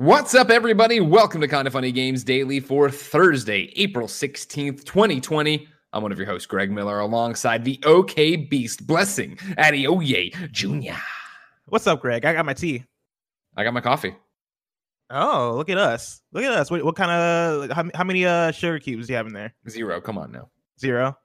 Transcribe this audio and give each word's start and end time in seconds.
What's 0.00 0.32
up, 0.32 0.48
everybody? 0.48 1.00
Welcome 1.00 1.40
to 1.40 1.48
Kind 1.48 1.66
of 1.66 1.72
Funny 1.72 1.90
Games 1.90 2.22
Daily 2.22 2.60
for 2.60 2.88
Thursday, 2.88 3.72
April 3.74 4.06
16th, 4.06 4.84
2020. 4.84 5.66
I'm 5.92 6.02
one 6.04 6.12
of 6.12 6.18
your 6.18 6.26
hosts, 6.28 6.46
Greg 6.46 6.70
Miller, 6.70 7.00
alongside 7.00 7.64
the 7.64 7.80
OK 7.84 8.36
Beast 8.36 8.86
Blessing, 8.86 9.34
Adeoye 9.58 10.52
Jr. 10.52 11.00
What's 11.64 11.88
up, 11.88 12.00
Greg? 12.00 12.24
I 12.24 12.32
got 12.32 12.46
my 12.46 12.54
tea. 12.54 12.84
I 13.56 13.64
got 13.64 13.74
my 13.74 13.80
coffee. 13.80 14.14
Oh, 15.10 15.54
look 15.56 15.68
at 15.68 15.78
us. 15.78 16.22
Look 16.30 16.44
at 16.44 16.52
us. 16.52 16.70
What, 16.70 16.84
what 16.84 16.94
kind 16.94 17.10
of, 17.10 17.72
how, 17.72 17.90
how 17.92 18.04
many 18.04 18.24
uh, 18.24 18.52
sugar 18.52 18.78
cubes 18.78 19.08
do 19.08 19.14
you 19.14 19.16
have 19.16 19.26
in 19.26 19.32
there? 19.32 19.52
Zero. 19.68 20.00
Come 20.00 20.16
on 20.16 20.30
now. 20.30 20.48
Zero. 20.78 21.18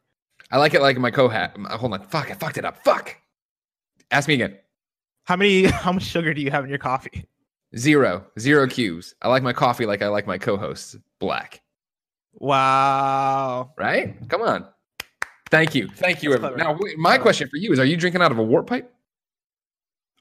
I 0.50 0.58
like 0.58 0.74
it 0.74 0.82
like 0.82 0.98
my 0.98 1.12
co 1.12 1.30
hat. 1.30 1.56
Hold 1.74 1.94
on. 1.94 2.02
Fuck. 2.08 2.32
I 2.32 2.34
fucked 2.34 2.58
it 2.58 2.66
up. 2.66 2.84
Fuck. 2.84 3.16
Ask 4.10 4.28
me 4.28 4.34
again. 4.34 4.58
How 5.26 5.36
many, 5.36 5.66
how 5.68 5.92
much 5.92 6.06
sugar 6.06 6.34
do 6.34 6.42
you 6.42 6.50
have 6.50 6.64
in 6.64 6.72
your 6.72 6.80
coffee? 6.80 7.28
Zero. 7.78 8.26
Zero 8.40 8.68
cubes. 8.68 9.16
I 9.22 9.28
like 9.30 9.44
my 9.44 9.54
coffee 9.54 9.86
like 9.86 10.02
I 10.02 10.08
like 10.08 10.28
my 10.28 10.38
co 10.38 10.58
hosts, 10.58 10.96
black. 11.20 11.62
Wow. 12.34 13.74
Right? 13.78 14.16
Come 14.30 14.42
on. 14.42 14.68
Thank 15.50 15.76
you. 15.76 15.88
Thank 15.88 16.24
you. 16.24 16.34
Everyone. 16.34 16.58
Now, 16.58 16.78
my 16.98 17.18
question 17.18 17.48
for 17.48 17.58
you 17.58 17.72
is 17.72 17.80
Are 17.80 17.86
you 17.86 17.98
drinking 17.98 18.22
out 18.22 18.32
of 18.32 18.38
a 18.40 18.44
warp 18.44 18.68
pipe? 18.68 18.92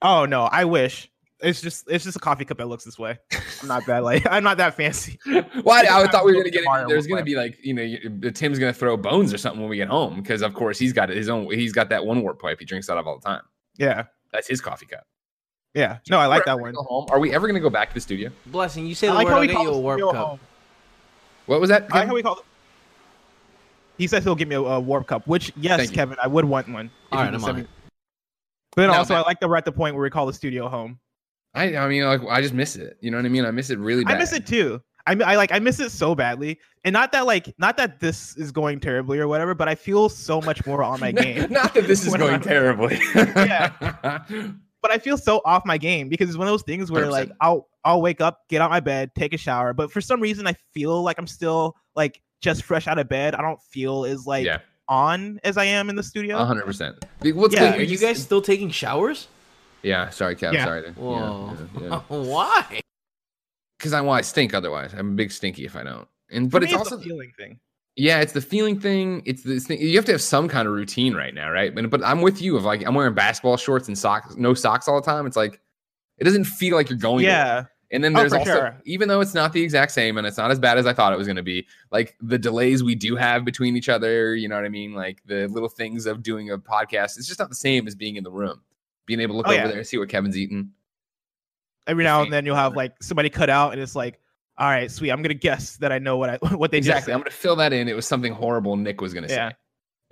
Oh 0.02 0.24
no, 0.24 0.42
I 0.44 0.64
wish. 0.64 1.10
It's 1.40 1.60
just 1.60 1.90
it's 1.90 2.04
just 2.04 2.16
a 2.16 2.20
coffee 2.20 2.44
cup 2.44 2.58
that 2.58 2.68
looks 2.68 2.84
this 2.84 2.98
way. 2.98 3.18
I'm 3.60 3.68
not 3.68 3.84
that 3.86 4.04
like 4.04 4.26
I'm 4.30 4.44
not 4.44 4.58
that 4.58 4.74
fancy. 4.74 5.18
Well, 5.64 5.70
I, 5.70 6.02
I 6.02 6.06
thought 6.08 6.24
we 6.24 6.32
were 6.32 6.42
going 6.42 6.44
to 6.44 6.50
get 6.50 6.64
Mario 6.64 6.88
there's 6.88 7.06
going 7.06 7.18
to 7.20 7.24
be 7.24 7.36
like, 7.36 7.58
you 7.62 7.74
know, 7.74 7.82
you- 7.82 8.30
Tim's 8.30 8.58
going 8.58 8.72
to 8.72 8.78
throw 8.78 8.96
bones 8.96 9.32
or 9.32 9.38
something 9.38 9.60
when 9.60 9.70
we 9.70 9.76
get 9.76 9.88
home 9.88 10.16
because, 10.20 10.42
of 10.42 10.54
course, 10.54 10.78
he's 10.78 10.92
got 10.92 11.08
his 11.08 11.28
own, 11.28 11.50
he's 11.52 11.72
got 11.72 11.88
that 11.90 12.04
one 12.04 12.22
warp 12.22 12.40
pipe 12.40 12.58
he 12.58 12.64
drinks 12.64 12.88
out 12.90 12.98
of 12.98 13.06
all 13.06 13.18
the 13.18 13.24
time. 13.26 13.42
Yeah. 13.76 14.04
That's 14.32 14.48
his 14.48 14.60
coffee 14.60 14.86
cup. 14.86 15.04
Yeah. 15.74 15.98
No, 16.10 16.18
I 16.18 16.26
like 16.26 16.44
that 16.44 16.52
ever 16.52 16.62
one. 16.62 16.74
go 16.74 16.82
home. 16.82 17.06
Are 17.10 17.18
we 17.18 17.32
ever 17.34 17.46
going 17.46 17.54
to 17.54 17.60
go 17.60 17.70
back 17.70 17.88
to 17.88 17.94
the 17.94 18.00
studio? 18.00 18.30
Blessing, 18.46 18.86
you 18.86 18.94
say 18.94 19.08
I 19.08 19.10
the 19.12 19.16
like 19.16 19.24
word, 19.26 19.30
how 19.30 19.36
I'll 19.36 19.40
we 19.40 19.46
get 19.48 19.56
call 19.56 19.64
you 19.64 19.70
a 19.72 19.78
warp 19.80 20.00
cup. 20.00 20.14
home. 20.16 20.40
What 21.46 21.60
was 21.60 21.70
that? 21.70 21.86
I 21.92 21.98
like 22.00 22.08
how 22.08 22.14
we 22.14 22.22
call 22.22 22.38
it. 22.38 22.44
He 23.98 24.06
says 24.06 24.24
he'll 24.24 24.34
give 24.34 24.48
me 24.48 24.54
a, 24.56 24.60
a 24.60 24.80
warp 24.80 25.06
cup, 25.06 25.26
which 25.26 25.52
yes, 25.56 25.78
Thank 25.78 25.90
you. 25.90 25.94
Kevin, 25.96 26.16
I 26.22 26.26
would 26.26 26.44
want 26.44 26.68
one. 26.68 26.86
if 26.86 26.92
All 27.12 27.18
you 27.18 27.24
right, 27.24 27.32
would 27.32 27.40
I'm 27.42 27.44
on 27.48 27.56
me- 27.56 27.60
it. 27.62 27.68
But 28.74 28.86
No, 28.86 28.94
also, 28.94 29.14
man. 29.14 29.22
I 29.22 29.26
like 29.26 29.40
that 29.40 29.48
we're 29.48 29.56
at 29.56 29.64
the 29.64 29.72
point 29.72 29.94
where 29.94 30.02
we 30.02 30.10
call 30.10 30.26
the 30.26 30.32
studio 30.32 30.68
home. 30.68 30.98
I, 31.54 31.76
I 31.76 31.86
mean, 31.88 32.04
like, 32.04 32.22
I 32.28 32.40
just 32.40 32.54
miss 32.54 32.76
it. 32.76 32.96
You 33.02 33.10
know 33.10 33.18
what 33.18 33.26
I 33.26 33.28
mean? 33.28 33.44
I 33.44 33.50
miss 33.50 33.68
it 33.68 33.78
really 33.78 34.04
bad. 34.04 34.14
I 34.16 34.18
miss 34.18 34.32
it 34.32 34.46
too. 34.46 34.80
I 35.06 35.14
mean, 35.14 35.26
I 35.28 35.36
like 35.36 35.52
I 35.52 35.58
miss 35.58 35.78
it 35.80 35.90
so 35.90 36.14
badly, 36.14 36.58
and 36.84 36.92
not 36.92 37.12
that 37.12 37.26
like 37.26 37.52
not 37.58 37.76
that 37.76 37.98
this 38.00 38.36
is 38.36 38.52
going 38.52 38.78
terribly 38.80 39.18
or 39.18 39.26
whatever, 39.28 39.52
but 39.54 39.68
I 39.68 39.74
feel 39.74 40.08
so 40.08 40.40
much 40.40 40.64
more 40.64 40.82
on 40.82 41.00
my 41.00 41.10
game. 41.12 41.50
Not 41.50 41.74
that 41.74 41.86
this 41.86 42.06
is 42.06 42.14
going 42.16 42.30
I'm- 42.34 42.40
terribly. 42.40 42.98
Yeah. 43.14 44.22
But 44.82 44.90
I 44.90 44.98
feel 44.98 45.16
so 45.16 45.40
off 45.44 45.64
my 45.64 45.78
game 45.78 46.08
because 46.08 46.28
it's 46.28 46.36
one 46.36 46.46
of 46.48 46.52
those 46.52 46.62
things 46.62 46.90
where 46.90 47.04
100%. 47.06 47.10
like 47.10 47.30
I'll 47.40 47.68
I'll 47.84 48.02
wake 48.02 48.20
up, 48.20 48.40
get 48.48 48.60
out 48.60 48.70
my 48.70 48.80
bed, 48.80 49.12
take 49.14 49.32
a 49.32 49.38
shower, 49.38 49.72
but 49.72 49.90
for 49.90 50.00
some 50.00 50.20
reason 50.20 50.46
I 50.46 50.54
feel 50.74 51.02
like 51.02 51.18
I'm 51.18 51.26
still 51.26 51.76
like 51.94 52.20
just 52.40 52.64
fresh 52.64 52.86
out 52.88 52.98
of 52.98 53.08
bed. 53.08 53.34
I 53.34 53.42
don't 53.42 53.60
feel 53.62 54.04
as 54.04 54.26
like 54.26 54.44
yeah, 54.44 54.58
on 54.88 55.40
as 55.44 55.56
I 55.56 55.64
am 55.64 55.88
in 55.88 55.96
the 55.96 56.02
studio. 56.02 56.36
100%. 56.38 57.34
What's 57.34 57.54
Yeah, 57.54 57.70
the- 57.72 57.78
Are 57.78 57.82
you 57.82 57.98
guys 57.98 58.22
still 58.22 58.42
taking 58.42 58.70
showers? 58.70 59.28
Yeah, 59.82 60.10
sorry, 60.10 60.36
Kev. 60.36 60.52
Yeah. 60.52 60.64
Sorry. 60.64 60.90
Whoa. 60.92 61.56
Yeah, 61.80 62.00
Why? 62.08 62.80
Because 63.78 63.92
I, 63.92 64.00
well, 64.00 64.12
I 64.12 64.20
stink 64.20 64.54
otherwise. 64.54 64.92
I'm 64.96 65.08
a 65.12 65.14
big 65.14 65.32
stinky 65.32 65.64
if 65.64 65.74
I 65.74 65.82
don't. 65.82 66.06
And 66.30 66.50
but 66.50 66.62
me, 66.62 66.66
it's 66.66 66.72
the 66.74 66.78
also 66.78 66.98
feeling 67.00 67.32
thing. 67.36 67.58
Yeah, 67.96 68.20
it's 68.20 68.32
the 68.32 68.40
feeling 68.40 68.80
thing. 68.80 69.22
It's 69.26 69.42
this 69.42 69.66
thing. 69.66 69.80
You 69.80 69.96
have 69.96 70.06
to 70.06 70.12
have 70.12 70.22
some 70.22 70.48
kind 70.48 70.66
of 70.66 70.72
routine 70.72 71.14
right 71.14 71.34
now, 71.34 71.50
right? 71.50 71.74
But, 71.74 71.90
but 71.90 72.02
I'm 72.04 72.22
with 72.22 72.40
you. 72.40 72.56
Of 72.56 72.64
like, 72.64 72.86
I'm 72.86 72.94
wearing 72.94 73.14
basketball 73.14 73.56
shorts 73.58 73.86
and 73.88 73.98
socks, 73.98 74.34
no 74.36 74.54
socks 74.54 74.88
all 74.88 74.98
the 75.00 75.04
time. 75.04 75.26
It's 75.26 75.36
like, 75.36 75.60
it 76.18 76.24
doesn't 76.24 76.44
feel 76.44 76.74
like 76.76 76.88
you're 76.88 76.98
going. 76.98 77.24
Yeah, 77.24 77.64
And 77.90 78.02
then 78.02 78.16
Oh, 78.16 78.20
there's 78.20 78.32
for 78.32 78.38
also, 78.38 78.52
sure. 78.54 78.76
even 78.86 79.08
though 79.08 79.20
it's 79.20 79.34
not 79.34 79.52
the 79.52 79.62
exact 79.62 79.92
same 79.92 80.16
and 80.16 80.26
it's 80.26 80.38
not 80.38 80.50
as 80.50 80.58
bad 80.58 80.78
as 80.78 80.86
I 80.86 80.94
thought 80.94 81.12
it 81.12 81.18
was 81.18 81.26
going 81.26 81.36
to 81.36 81.42
be, 81.42 81.66
like 81.90 82.16
the 82.22 82.38
delays 82.38 82.82
we 82.82 82.94
do 82.94 83.14
have 83.16 83.44
between 83.44 83.76
each 83.76 83.90
other. 83.90 84.34
You 84.36 84.48
know 84.48 84.56
what 84.56 84.64
I 84.64 84.70
mean? 84.70 84.94
Like 84.94 85.20
the 85.26 85.46
little 85.48 85.68
things 85.68 86.06
of 86.06 86.22
doing 86.22 86.50
a 86.50 86.56
podcast. 86.56 87.18
It's 87.18 87.26
just 87.26 87.40
not 87.40 87.50
the 87.50 87.54
same 87.54 87.86
as 87.86 87.94
being 87.94 88.16
in 88.16 88.24
the 88.24 88.30
room, 88.30 88.62
being 89.04 89.20
able 89.20 89.34
to 89.34 89.36
look 89.38 89.48
Oh, 89.48 89.50
over 89.50 89.58
yeah. 89.60 89.66
there 89.68 89.78
and 89.78 89.86
see 89.86 89.98
what 89.98 90.08
Kevin's 90.08 90.38
eating. 90.38 90.70
every 91.86 92.04
now 92.04 92.22
and 92.22 92.32
then 92.32 92.46
you'll 92.46 92.56
have 92.56 92.74
like 92.74 93.02
somebody 93.02 93.28
cut 93.28 93.50
out, 93.50 93.72
and 93.72 93.82
it's 93.82 93.96
like, 93.96 94.18
all 94.62 94.68
right, 94.68 94.88
sweet. 94.88 95.10
I'm 95.10 95.22
gonna 95.22 95.34
guess 95.34 95.76
that 95.78 95.90
I 95.90 95.98
know 95.98 96.16
what 96.16 96.30
I 96.30 96.36
what 96.54 96.70
they 96.70 96.78
Exactly. 96.78 97.12
I'm 97.12 97.18
going 97.18 97.30
to 97.30 97.36
fill 97.36 97.56
that 97.56 97.72
in. 97.72 97.88
It 97.88 97.96
was 97.96 98.06
something 98.06 98.32
horrible 98.32 98.76
Nick 98.76 99.00
was 99.00 99.12
going 99.12 99.26
to 99.26 99.32
Yeah. 99.34 99.48
say. 99.50 99.56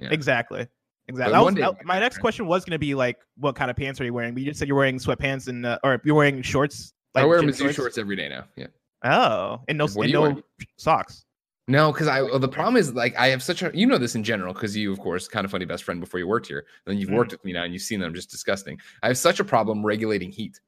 Yeah. 0.01 0.09
Exactly. 0.11 0.67
Exactly. 1.07 1.13
But 1.13 1.17
That 1.31 1.43
one 1.45 1.55
was, 1.55 1.55
day 1.55 1.69
we 1.81 1.85
my 1.87 2.01
next 2.01 2.19
question 2.19 2.47
was 2.47 2.65
gonna 2.65 2.79
be 2.79 2.95
like, 2.97 3.19
what 3.37 3.55
kind 3.55 3.71
of 3.71 3.77
pants 3.77 4.01
are 4.01 4.05
you 4.05 4.13
wearing? 4.13 4.35
But 4.35 4.43
you 4.43 4.49
just 4.51 4.59
said 4.59 4.67
you're 4.67 4.77
wearing 4.77 4.99
sweatpants 4.99 5.47
and 5.47 5.65
uh, 5.65 5.79
or 5.85 6.01
you're 6.05 6.17
wearing 6.17 6.43
shorts. 6.43 6.93
I 7.15 7.25
wear 7.25 7.41
Mizzou 7.43 7.73
shorts 7.73 7.97
every 7.97 8.17
day 8.17 8.29
now. 8.29 8.45
Yeah. 8.57 8.67
Oh, 9.05 9.61
and 9.69 9.79
no, 9.79 9.87
and 9.87 10.13
no 10.13 10.43
socks. 10.77 11.25
No, 11.69 11.93
because 11.93 12.09
I 12.09 12.23
well, 12.23 12.41
the 12.41 12.49
problem 12.49 12.77
is 12.77 12.95
like 12.95 13.17
I 13.17 13.29
have 13.29 13.43
such 13.45 13.63
a 13.63 13.71
you 13.73 13.87
know 13.87 13.99
this 13.99 14.17
in 14.17 14.25
general 14.25 14.53
because 14.53 14.77
you 14.77 14.93
of 14.93 14.99
course 14.99 15.29
kind 15.29 15.45
of 15.45 15.53
funny 15.53 15.65
best 15.65 15.85
friend 15.85 16.01
before 16.01 16.19
you 16.19 16.27
worked 16.27 16.49
here. 16.49 16.67
Then 16.87 16.99
you've 16.99 17.11
Mhm. 17.11 17.17
worked 17.17 17.31
with 17.33 17.45
me 17.45 17.53
now 17.53 17.63
and 17.63 17.73
you've 17.73 17.83
seen 17.83 18.01
that 18.01 18.07
I'm 18.07 18.15
just 18.15 18.31
disgusting. 18.31 18.81
I 19.03 19.07
have 19.07 19.19
such 19.19 19.39
a 19.39 19.45
problem 19.45 19.87
regulating 19.87 20.33
heat 20.33 20.59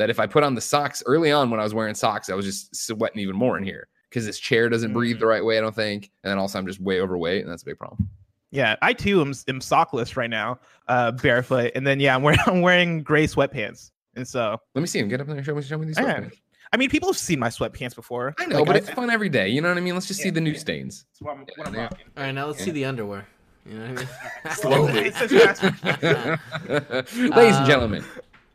that 0.00 0.10
if 0.10 0.18
I 0.18 0.26
put 0.26 0.42
on 0.42 0.54
the 0.54 0.60
socks 0.60 1.02
early 1.06 1.30
on 1.30 1.50
when 1.50 1.60
I 1.60 1.62
was 1.62 1.72
wearing 1.74 1.94
socks, 1.94 2.28
I 2.30 2.34
was 2.34 2.44
just 2.44 2.74
sweating 2.74 3.20
even 3.20 3.36
more 3.36 3.56
in 3.56 3.64
here 3.64 3.88
because 4.08 4.26
this 4.26 4.38
chair 4.40 4.68
doesn't 4.68 4.92
breathe 4.92 5.16
Mm. 5.16 5.20
the 5.20 5.26
right 5.26 5.44
way. 5.44 5.56
I 5.58 5.60
don't 5.60 5.74
think, 5.74 6.10
and 6.24 6.30
then 6.30 6.38
also 6.38 6.58
I'm 6.58 6.66
just 6.66 6.80
way 6.80 7.00
overweight 7.00 7.42
and 7.42 7.50
that's 7.50 7.62
a 7.62 7.66
big 7.66 7.78
problem. 7.78 8.08
Yeah, 8.52 8.74
I 8.82 8.92
too 8.94 9.20
am, 9.20 9.28
am 9.46 9.60
sockless 9.60 10.16
right 10.16 10.28
now, 10.30 10.58
uh, 10.88 11.12
barefoot, 11.12 11.70
and 11.76 11.86
then 11.86 12.00
yeah, 12.00 12.16
I'm 12.16 12.22
wearing 12.22 12.40
I'm 12.46 12.60
wearing 12.62 13.02
gray 13.04 13.26
sweatpants, 13.28 13.92
and 14.16 14.26
so 14.26 14.56
Let 14.74 14.80
me 14.80 14.88
see 14.88 14.98
him 14.98 15.08
get 15.08 15.20
up 15.20 15.28
there. 15.28 15.42
Show 15.44 15.54
me, 15.54 15.62
show 15.62 15.78
me 15.78 15.86
these. 15.86 15.96
Sweatpants. 15.96 16.32
I 16.72 16.76
mean, 16.76 16.88
people 16.90 17.08
have 17.08 17.18
seen 17.18 17.38
my 17.40 17.48
sweatpants 17.48 17.94
before. 17.96 18.34
I 18.38 18.46
know, 18.46 18.58
Like, 18.58 18.66
but 18.66 18.76
I- 18.76 18.78
it's 18.80 18.90
fun 18.90 19.10
every 19.10 19.28
day. 19.28 19.48
You 19.48 19.60
know 19.60 19.68
what 19.68 19.76
I 19.76 19.80
mean? 19.80 19.94
Let's 19.94 20.06
just 20.06 20.20
see 20.20 20.30
the 20.30 20.40
new 20.40 20.52
yeah. 20.52 20.58
stains. 20.58 21.04
What 21.20 21.32
I'm, 21.36 21.46
what 21.56 21.66
I'm 21.68 21.74
Yeah. 21.74 21.88
All 22.16 22.22
right, 22.24 22.32
now 22.32 22.46
let's 22.46 22.62
see 22.62 22.70
the 22.70 22.84
underwear. 22.84 23.26
You 23.66 23.78
know 23.78 23.92
what 23.92 24.06
I 24.44 24.48
mean? 24.48 24.54
Slowly. 24.56 24.98
It's 25.06 25.18
such 25.18 25.30
fast- 25.30 25.62
Ladies 26.68 27.56
and 27.56 27.56
Um, 27.56 27.66
gentlemen. 27.66 28.04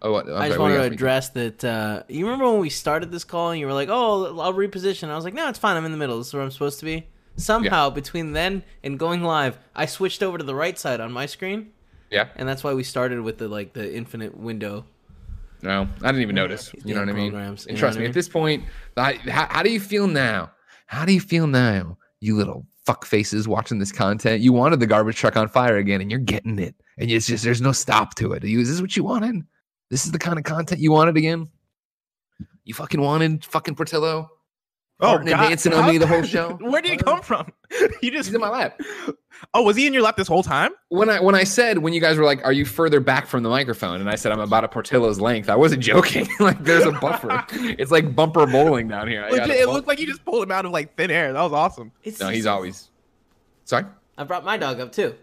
Oh? 0.01 0.15
I 0.15 0.47
just 0.47 0.59
wanted 0.59 0.73
to 0.75 0.77
you 0.77 0.77
got 0.79 0.83
for 0.85 0.89
me? 0.89 0.95
address 0.95 1.29
that. 1.29 1.63
Uh, 1.63 2.03
you 2.07 2.25
remember 2.25 2.49
when 2.51 2.59
we 2.59 2.69
started 2.69 3.11
this 3.11 3.23
call 3.23 3.51
and 3.51 3.59
you 3.59 3.65
were 3.65 3.73
like, 3.73 3.89
"Oh, 3.89 4.39
I'll 4.39 4.53
reposition." 4.53 5.09
I 5.09 5.15
was 5.15 5.23
like, 5.25 5.33
"No, 5.33 5.49
it's 5.49 5.57
fine. 5.59 5.77
I'm 5.77 5.85
in 5.85 5.91
the 5.91 5.97
middle. 5.97 6.17
This 6.17 6.27
is 6.27 6.33
where 6.33 6.43
I'm 6.43 6.51
supposed 6.51 6.79
to 6.79 6.85
be." 6.85 7.07
Somehow, 7.37 7.89
between 7.89 8.33
then 8.33 8.63
and 8.83 8.97
going 8.99 9.21
live, 9.23 9.57
I 9.75 9.85
switched 9.87 10.21
over 10.23 10.37
to 10.37 10.43
the 10.43 10.55
right 10.55 10.77
side 10.79 10.99
on 11.01 11.11
my 11.11 11.25
screen, 11.25 11.71
Yeah. 12.09 12.27
and 12.37 12.47
that's 12.47 12.63
why 12.63 12.73
we 12.73 12.83
started 12.83 13.19
with 13.21 13.37
the 13.39 13.47
like 13.49 13.73
the 13.73 13.93
infinite 13.95 14.37
window. 14.37 14.85
No, 15.61 15.87
I 16.01 16.07
didn't 16.07 16.21
even 16.21 16.35
notice. 16.35 16.71
You 16.85 16.93
know 16.93 16.99
what 17.01 17.09
I 17.09 17.13
mean? 17.13 17.31
programs, 17.31 17.65
And 17.65 17.77
trust 17.77 17.95
what 17.95 17.97
I 17.97 17.99
me, 17.99 18.03
mean? 18.03 18.09
at 18.11 18.13
this 18.13 18.29
point, 18.29 18.63
I, 18.97 19.13
how, 19.13 19.47
how 19.49 19.63
do 19.63 19.71
you 19.71 19.79
feel 19.79 20.05
now? 20.07 20.51
How 20.85 21.05
do 21.05 21.11
you 21.13 21.19
feel 21.21 21.47
now, 21.47 21.97
you 22.19 22.35
little 22.37 22.65
fuck 22.85 23.03
faces 23.05 23.47
watching 23.47 23.79
this 23.79 23.91
content? 23.91 24.41
You 24.41 24.53
wanted 24.53 24.79
the 24.79 24.85
garbage 24.87 25.15
truck 25.17 25.35
on 25.35 25.47
fire 25.49 25.77
again, 25.77 26.01
and 26.01 26.11
you're 26.11 26.19
getting 26.19 26.59
it. 26.59 26.75
And 26.99 27.09
it's 27.09 27.25
just 27.27 27.43
there's 27.43 27.61
no 27.61 27.71
stop 27.71 28.13
to 28.15 28.33
it. 28.33 28.43
You, 28.43 28.59
is 28.59 28.69
this 28.69 28.79
what 28.81 28.95
you 28.95 29.03
wanted? 29.03 29.43
This 29.89 30.05
is 30.05 30.11
the 30.11 30.19
kind 30.19 30.37
of 30.37 30.43
content 30.45 30.81
you 30.81 30.91
wanted 30.91 31.17
again? 31.17 31.49
You 32.63 32.73
fucking 32.73 32.99
wanted 33.01 33.45
fucking 33.45 33.75
Portillo? 33.75 34.29
Oh, 35.01 35.05
farting 35.17 35.19
and 35.21 35.29
God. 35.29 35.49
dancing 35.49 35.73
on 35.73 35.87
me 35.89 35.97
the 35.97 36.07
whole 36.07 36.23
show? 36.23 36.51
Where 36.61 36.81
did 36.81 36.91
he 36.91 36.97
come 36.97 37.21
from? 37.21 37.51
you 38.01 38.11
just 38.11 38.27
He's 38.29 38.33
in 38.35 38.39
my 38.39 38.47
lap. 38.49 38.79
oh, 39.53 39.61
was 39.63 39.75
he 39.75 39.85
in 39.87 39.93
your 39.93 40.01
lap 40.01 40.15
this 40.15 40.27
whole 40.27 40.41
time? 40.41 40.71
When 40.87 41.09
I 41.09 41.19
when 41.19 41.35
I 41.35 41.43
said 41.43 41.79
when 41.79 41.91
you 41.93 41.99
guys 41.99 42.17
were 42.17 42.23
like, 42.23 42.43
"Are 42.45 42.53
you 42.53 42.63
further 42.63 43.01
back 43.01 43.27
from 43.27 43.43
the 43.43 43.49
microphone?" 43.49 43.99
and 43.99 44.09
I 44.09 44.15
said 44.15 44.31
I'm 44.31 44.39
about 44.39 44.63
a 44.63 44.69
Portillo's 44.69 45.19
length, 45.19 45.49
I 45.49 45.55
wasn't 45.57 45.83
joking. 45.91 46.27
like 46.39 46.63
there's 46.63 46.85
a 46.85 46.93
buffer. 46.93 47.45
it's 47.51 47.91
like 47.91 48.15
bumper 48.15 48.47
bowling 48.47 48.87
down 48.87 49.09
here. 49.09 49.27
Legit, 49.29 49.49
it 49.49 49.65
bump- 49.65 49.75
looked 49.75 49.87
like 49.89 49.99
you 49.99 50.07
just 50.07 50.23
pulled 50.23 50.43
him 50.43 50.51
out 50.51 50.65
of 50.65 50.71
like 50.71 50.95
thin 50.95 51.11
air. 51.11 51.33
That 51.33 51.41
was 51.41 51.51
awesome. 51.51 51.91
It's 52.03 52.19
No, 52.21 52.27
just- 52.27 52.35
he's 52.35 52.45
always. 52.45 52.89
Sorry. 53.65 53.83
I 54.17 54.23
brought 54.23 54.45
my 54.45 54.55
dog 54.55 54.79
up 54.79 54.93
too. 54.93 55.15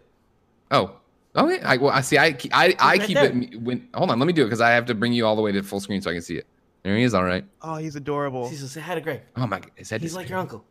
Oh. 0.71 0.97
Oh 1.35 1.49
yeah. 1.49 1.61
I, 1.69 1.77
well, 1.79 1.91
I 1.91 2.01
see. 2.03 2.19
I 2.19 2.37
I, 2.53 2.75
I 2.79 2.97
right 2.99 3.03
keep 3.03 3.15
there. 3.17 3.27
it 3.33 3.61
when. 3.61 3.89
Hold 3.95 4.11
on. 4.11 4.19
Let 4.19 4.27
me 4.27 4.33
do 4.33 4.43
it 4.43 4.47
because 4.47 4.61
I 4.61 4.71
have 4.71 4.87
to 4.87 4.95
bring 4.95 5.13
you 5.13 5.27
all 5.27 5.35
the 5.37 5.43
way 5.43 5.53
to 5.53 5.63
full 5.63 5.81
screen 5.81 6.03
so 6.03 6.11
I 6.11 6.15
can 6.15 6.23
see 6.23 6.37
it. 6.37 6.47
There 6.83 6.97
he 6.97 7.03
is. 7.05 7.15
All 7.15 7.25
right. 7.25 7.45
Oh, 7.63 7.77
he's 7.77 7.97
adorable. 7.97 8.49
Cecil, 8.49 8.69
say 8.69 8.81
hi 8.81 8.95
to 8.95 9.01
Greg. 9.01 9.23
Oh 9.37 9.47
my. 9.47 9.61
God. 9.61 9.71
Is 9.77 9.91
He's 9.91 10.15
like 10.15 10.29
your 10.29 10.39
uncle. 10.39 10.65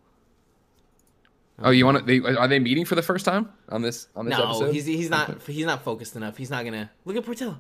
Oh, 1.64 1.70
you 1.70 1.86
want 1.86 2.00
to? 2.00 2.04
They, 2.04 2.20
are 2.36 2.48
they 2.48 2.60
meeting 2.60 2.86
for 2.86 2.96
the 2.96 3.02
first 3.04 3.24
time 3.26 3.50
on 3.70 3.82
this 3.82 4.08
on 4.16 4.26
this 4.26 4.38
No, 4.38 4.46
episode? 4.46 4.74
he's 4.74 4.86
he's 4.86 5.10
not 5.10 5.42
he's 5.44 5.66
not 5.66 5.84
focused 5.84 6.16
enough. 6.16 6.38
He's 6.38 6.50
not 6.50 6.66
gonna 6.66 6.90
look 7.06 7.16
at 7.16 7.24
Portillo. 7.26 7.60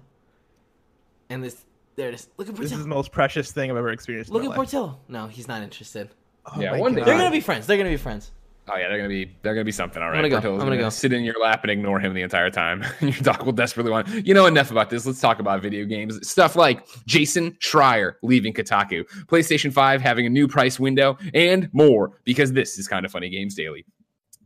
And 1.29 1.43
this 1.43 1.63
there 1.95 2.09
it 2.09 2.15
is. 2.15 2.27
Look 2.37 2.47
at 2.47 2.55
Portillo. 2.55 2.63
This 2.63 2.71
is 2.71 2.77
Portillo. 2.79 2.83
the 2.83 2.95
most 2.95 3.11
precious 3.11 3.51
thing 3.51 3.69
I've 3.69 3.77
ever 3.77 3.89
experienced. 3.91 4.29
in 4.29 4.33
Look 4.33 4.43
my 4.43 4.47
at 4.47 4.49
life. 4.49 4.55
Portillo. 4.57 4.99
No, 5.07 5.27
he's 5.27 5.47
not 5.47 5.61
interested. 5.61 6.09
Oh 6.45 6.59
Yeah, 6.59 6.71
my 6.71 6.79
one 6.79 6.95
day- 6.95 7.03
They're 7.03 7.17
gonna 7.17 7.29
be 7.31 7.41
friends. 7.41 7.67
They're 7.67 7.77
gonna 7.77 7.89
be 7.89 7.97
friends. 7.97 8.31
Oh 8.73 8.77
yeah, 8.77 8.87
they're 8.87 8.97
gonna 8.97 9.09
be 9.09 9.35
they're 9.41 9.53
gonna 9.53 9.65
be 9.65 9.71
something. 9.71 10.01
All 10.01 10.09
right, 10.09 10.17
gonna 10.17 10.29
go. 10.29 10.37
Portillo's 10.37 10.61
I'm 10.61 10.67
gonna 10.67 10.77
go. 10.77 10.89
sit 10.89 11.11
in 11.11 11.23
your 11.23 11.37
lap 11.41 11.63
and 11.63 11.71
ignore 11.71 11.99
him 11.99 12.13
the 12.13 12.21
entire 12.21 12.49
time. 12.49 12.85
your 13.01 13.11
dog 13.11 13.43
will 13.43 13.51
desperately 13.51 13.91
want. 13.91 14.07
You 14.25 14.33
know 14.33 14.45
enough 14.45 14.71
about 14.71 14.89
this. 14.89 15.05
Let's 15.05 15.19
talk 15.19 15.39
about 15.39 15.61
video 15.61 15.85
games 15.85 16.25
stuff 16.27 16.55
like 16.55 16.85
Jason 17.05 17.51
Schreier 17.59 18.13
leaving 18.23 18.53
Kotaku, 18.53 19.03
PlayStation 19.25 19.73
Five 19.73 20.01
having 20.01 20.25
a 20.25 20.29
new 20.29 20.47
price 20.47 20.79
window, 20.79 21.17
and 21.33 21.69
more. 21.73 22.19
Because 22.23 22.53
this 22.53 22.77
is 22.77 22.87
kind 22.87 23.05
of 23.05 23.11
funny 23.11 23.29
games 23.29 23.55
daily. 23.55 23.85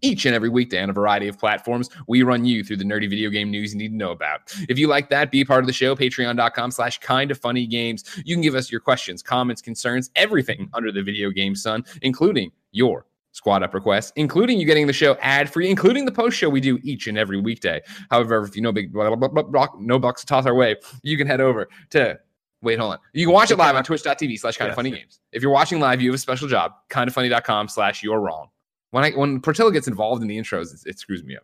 each 0.02 0.26
and 0.26 0.36
every 0.36 0.50
weekday 0.50 0.82
on 0.82 0.90
a 0.90 0.94
variety 0.94 1.28
of 1.28 1.38
platforms. 1.40 1.90
We 2.08 2.24
run 2.24 2.46
you 2.46 2.64
through 2.64 2.78
the 2.78 2.84
nerdy 2.84 3.10
video 3.10 3.30
game 3.30 3.50
news 3.50 3.74
you 3.74 3.80
need 3.80 3.90
to 3.90 3.96
know 3.96 4.12
about. 4.12 4.54
If 4.70 4.78
you 4.78 4.88
like 4.88 5.10
that, 5.10 5.32
be 5.32 5.44
part 5.46 5.62
of 5.62 5.68
the 5.68 5.74
show, 5.74 5.96
patreon.com 5.96 6.72
slash 6.72 7.00
kind 7.00 7.32
of 7.32 7.38
funny 7.40 7.66
games. 7.66 8.04
You 8.26 8.36
can 8.36 8.42
give 8.42 8.56
us 8.56 8.72
your 8.72 8.82
questions, 8.82 9.24
comments, 9.24 9.62
concerns, 9.62 10.10
everything 10.16 10.70
under 10.74 10.92
the 10.92 11.02
video 11.02 11.30
game 11.32 11.56
sun, 11.56 11.86
including 12.02 12.52
your 12.72 13.06
squad 13.36 13.62
up 13.64 13.74
requests, 13.74 14.14
including 14.16 14.58
you 14.58 14.66
getting 14.66 14.88
the 14.88 14.94
show 14.94 15.16
ad 15.20 15.50
free, 15.52 15.70
including 15.70 16.06
the 16.06 16.12
post 16.12 16.38
show 16.38 16.50
we 16.50 16.62
do 16.62 16.80
each 16.84 17.06
and 17.06 17.18
every 17.18 17.38
weekday. 17.40 17.82
However, 18.10 18.42
if 18.46 18.56
you 18.56 18.62
know 18.62 18.72
big 18.72 18.94
blah, 18.94 19.14
blah, 19.14 19.28
blah, 19.44 19.68
no 19.78 20.00
bucks 20.00 20.22
to 20.22 20.28
toss 20.28 20.46
our 20.46 20.56
way, 20.56 20.78
you 21.04 21.18
can 21.18 21.28
head 21.28 21.42
over 21.42 21.68
to 21.90 22.18
wait, 22.62 22.80
hold 22.80 22.94
on. 22.94 23.00
You 23.14 23.26
can 23.26 23.34
watch 23.34 23.52
it 23.52 23.58
live 23.58 23.76
on 23.76 23.84
twitch.tv 23.84 24.40
slash 24.40 24.56
kind 24.58 24.70
of 24.70 24.76
funny 24.76 24.90
games. 24.90 25.20
If 25.34 25.42
you're 25.42 25.52
watching 25.52 25.80
live, 25.82 26.02
you 26.02 26.10
have 26.12 26.16
a 26.16 26.20
special 26.20 26.48
job, 26.48 26.72
kindoffunny.com 26.90 27.68
slash 27.68 28.02
you're 28.02 28.20
wrong. 28.22 28.48
When 28.92 29.04
I 29.04 29.12
when 29.12 29.42
Portillo 29.42 29.70
gets 29.72 29.88
involved 29.90 30.22
in 30.22 30.30
the 30.30 30.38
intros, 30.38 30.74
it, 30.74 30.90
it 30.92 31.00
screws 31.00 31.24
me 31.24 31.36
up. 31.36 31.44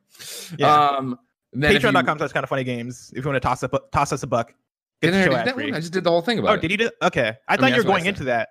Yeah. 0.58 0.74
Um 0.98 1.20
Patreon.com 1.56 2.18
slash 2.20 2.32
kind 2.32 2.44
of 2.46 2.50
funny 2.50 2.64
games. 2.64 3.12
If 3.14 3.26
you 3.26 3.30
want 3.30 3.36
to 3.42 3.46
toss 3.46 3.62
up 3.64 3.92
toss 3.92 4.14
us 4.14 4.24
a 4.24 4.28
buck. 4.28 4.54
Get 5.02 5.12
the 5.12 5.18
I 5.20 5.26
show 5.26 5.32
already 5.32 5.32
do 5.32 5.36
that 5.36 5.48
ad-free. 5.50 5.66
one? 5.66 5.74
I 5.76 5.80
just 5.82 5.92
did 5.92 6.04
the 6.06 6.10
whole 6.12 6.22
thing 6.22 6.40
about 6.40 6.52
Oh, 6.52 6.54
it. 6.54 6.62
did 6.62 6.72
you 6.72 6.78
do? 6.78 6.90
Okay, 7.02 7.34
I 7.50 7.58
thought 7.58 7.66
mean, 7.66 7.74
you 7.74 7.84
were 7.84 7.90
I 7.90 7.92
going 7.94 8.06
into 8.06 8.24
that. 8.26 8.50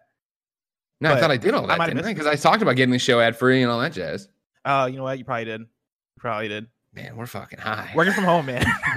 No, 1.00 1.12
I 1.12 1.20
thought 1.20 1.30
I 1.30 1.36
did 1.36 1.54
all 1.54 1.66
that, 1.66 1.78
didn't 1.86 2.04
I? 2.04 2.12
Because 2.12 2.26
I 2.26 2.36
talked 2.36 2.62
about 2.62 2.76
getting 2.76 2.92
the 2.92 2.98
show 2.98 3.20
ad 3.20 3.36
free 3.36 3.62
and 3.62 3.70
all 3.70 3.80
that 3.80 3.92
jazz. 3.92 4.28
Oh, 4.64 4.86
you 4.86 4.96
know 4.96 5.04
what? 5.04 5.18
You 5.18 5.24
probably 5.24 5.46
did. 5.46 5.60
You 5.60 5.66
probably 6.18 6.48
did. 6.48 6.66
Man, 6.92 7.16
we're 7.16 7.26
fucking 7.26 7.60
high. 7.60 7.92
Working 7.94 8.14
from 8.14 8.24
home, 8.24 8.46
man. 8.46 8.64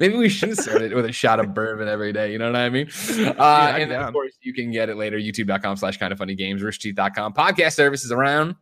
Maybe 0.00 0.16
we 0.16 0.28
should 0.28 0.58
start 0.58 0.82
it 0.82 0.92
with 0.92 1.04
a 1.04 1.12
shot 1.12 1.38
of 1.38 1.54
bourbon 1.54 1.86
every 1.86 2.12
day. 2.12 2.32
You 2.32 2.38
know 2.38 2.46
what 2.46 2.56
I 2.56 2.70
mean? 2.70 2.88
Uh, 3.38 3.76
and 3.78 3.88
then, 3.88 4.02
of 4.02 4.12
course, 4.12 4.32
you 4.42 4.52
can 4.52 4.72
get 4.72 4.88
it 4.88 4.96
later. 4.96 5.16
YouTube.com 5.16 5.76
slash 5.76 5.96
kind 5.96 6.12
of 6.12 6.18
funny 6.18 6.34
games, 6.34 6.60
roosterteeth.com. 6.60 7.34
Podcast 7.34 7.74
services 7.74 8.10
around 8.10 8.56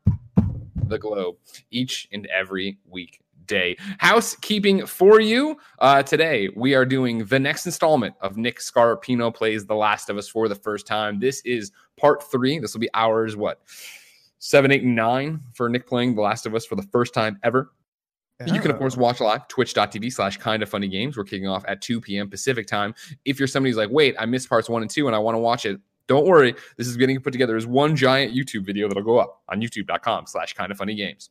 the 0.87 0.99
globe 0.99 1.37
each 1.71 2.09
and 2.13 2.27
every 2.27 2.79
week. 2.87 3.22
Day 3.53 3.77
housekeeping 3.99 4.87
for 4.87 5.21
you 5.21 5.59
uh, 5.79 6.03
today. 6.03 6.49
We 6.57 6.75
are 6.75 6.87
doing 6.87 7.27
the 7.27 7.39
next 7.39 7.67
installment 7.67 8.15
of 8.23 8.39
Nick 8.39 8.61
Scarpino 8.61 9.33
plays 9.33 9.67
The 9.67 9.75
Last 9.75 10.09
of 10.09 10.17
Us 10.17 10.27
for 10.27 10.49
the 10.49 10.55
first 10.55 10.87
time. 10.87 11.21
This 11.21 11.43
is 11.43 11.71
part 11.99 12.23
three. 12.31 12.59
This 12.59 12.73
will 12.73 12.81
be 12.81 12.89
hours 12.95 13.37
what 13.37 13.61
seven, 14.39 14.73
eight, 14.73 14.85
and 14.85 14.97
nine 14.97 15.41
for 15.53 15.69
Nick 15.69 15.87
playing 15.87 16.15
The 16.15 16.23
Last 16.23 16.47
of 16.47 16.55
Us 16.55 16.65
for 16.65 16.77
the 16.77 16.83
first 16.85 17.13
time 17.13 17.39
ever. 17.43 17.73
You 18.47 18.59
can, 18.59 18.71
of 18.71 18.79
course, 18.79 18.97
watch 18.97 19.21
live, 19.21 19.47
twitch.tv 19.49 20.11
slash 20.11 20.39
kind 20.39 20.63
of 20.63 20.69
funny 20.71 20.89
games. 20.89 21.19
We're 21.19 21.25
kicking 21.25 21.47
off 21.47 21.63
at 21.69 21.83
2 21.83 22.01
p.m. 22.01 22.31
Pacific 22.31 22.67
time. 22.67 22.95
If 23.27 23.39
you're 23.39 23.47
somebody 23.47 23.71
who's 23.71 23.77
like, 23.77 23.91
wait, 23.91 24.17
I 24.19 24.25
missed 24.25 24.49
parts 24.49 24.71
one 24.71 24.81
and 24.81 24.91
two 24.91 25.07
and 25.09 25.15
I 25.15 25.19
want 25.19 25.35
to 25.35 25.39
watch 25.41 25.67
it, 25.67 25.79
don't 26.07 26.27
worry. 26.27 26.55
This 26.79 26.87
is 26.89 26.97
getting 26.97 27.21
put 27.21 27.33
together 27.33 27.55
as 27.55 27.67
one 27.67 27.95
giant 27.95 28.35
YouTube 28.35 28.65
video 28.65 28.89
that'll 28.89 29.03
go 29.03 29.19
up 29.19 29.43
on 29.51 29.61
youtube.com 29.61 30.27
slash 30.27 30.55
kind 30.55 30.73
of 30.73 30.79
funny 30.79 30.95
games. 30.95 31.29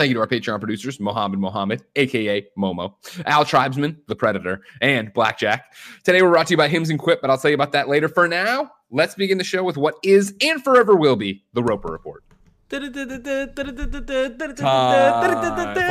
Thank 0.00 0.08
you 0.08 0.14
to 0.14 0.20
our 0.20 0.26
Patreon 0.26 0.60
producers, 0.60 0.98
Mohammed 0.98 1.40
Mohammed, 1.40 1.84
aka 1.94 2.48
Momo, 2.56 2.94
Al 3.26 3.44
Tribesman, 3.44 3.98
the 4.06 4.16
Predator, 4.16 4.62
and 4.80 5.12
Blackjack. 5.12 5.74
Today 6.04 6.22
we're 6.22 6.30
brought 6.30 6.46
to 6.46 6.54
you 6.54 6.56
by 6.56 6.68
Hims 6.68 6.88
and 6.88 6.98
Quip, 6.98 7.20
but 7.20 7.28
I'll 7.28 7.36
tell 7.36 7.50
you 7.50 7.54
about 7.54 7.72
that 7.72 7.86
later. 7.86 8.08
For 8.08 8.26
now, 8.26 8.70
let's 8.90 9.14
begin 9.14 9.36
the 9.36 9.44
show 9.44 9.62
with 9.62 9.76
what 9.76 9.96
is 10.02 10.32
and 10.40 10.64
forever 10.64 10.96
will 10.96 11.16
be 11.16 11.44
the 11.52 11.62
Roper 11.62 11.92
Report. 11.92 12.24
Time 12.70 12.90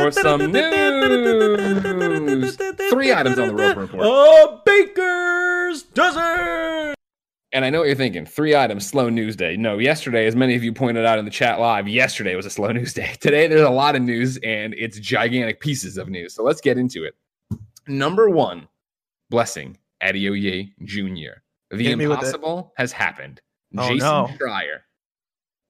for 0.02 0.12
some 0.12 0.52
news. 0.52 2.58
Three 2.90 3.14
items 3.14 3.38
on 3.38 3.50
the 3.50 3.54
Roper 3.54 3.82
Report. 3.82 4.08
A 4.08 4.60
baker's 4.66 5.84
dozen. 5.84 6.96
And 7.52 7.66
I 7.66 7.70
know 7.72 7.80
what 7.80 7.88
you're 7.88 7.96
thinking. 7.96 8.26
Three 8.28 8.56
items, 8.56 8.86
slow 8.86 9.10
news 9.10 9.36
day. 9.36 9.58
No, 9.58 9.80
yesterday, 9.80 10.28
as 10.28 10.36
many 10.36 10.56
of 10.56 10.64
you 10.64 10.72
pointed 10.72 11.04
out 11.06 11.18
in 11.18 11.26
the 11.26 11.32
chat 11.32 11.60
live, 11.60 11.88
yesterday 11.88 12.36
was 12.36 12.46
a 12.46 12.50
slow 12.50 12.72
news 12.72 12.94
day. 12.94 13.16
Today, 13.20 13.48
there's 13.48 13.62
a 13.62 13.70
lot 13.70 13.96
of 13.96 14.04
news 14.04 14.38
and 14.44 14.76
it's 14.76 15.00
gigantic 15.00 15.60
pieces 15.60 15.98
of 15.98 16.10
news. 16.10 16.36
So 16.36 16.44
let's 16.44 16.62
get 16.62 16.78
into 16.78 17.06
it. 17.06 17.16
Number 17.88 18.30
one, 18.30 18.68
blessing 19.32 19.78
Adeoye 20.04 20.72
Jr. 20.84 21.40
The 21.72 21.84
Hit 21.84 21.98
me 21.98 22.06
with 22.08 22.18
it. 22.20 22.26
impossible 22.26 22.72
has 22.78 22.92
happened. 22.92 23.42
Oh, 23.78 23.84
Jason 23.90 23.98
no. 24.00 24.30
Schreier, 24.40 24.80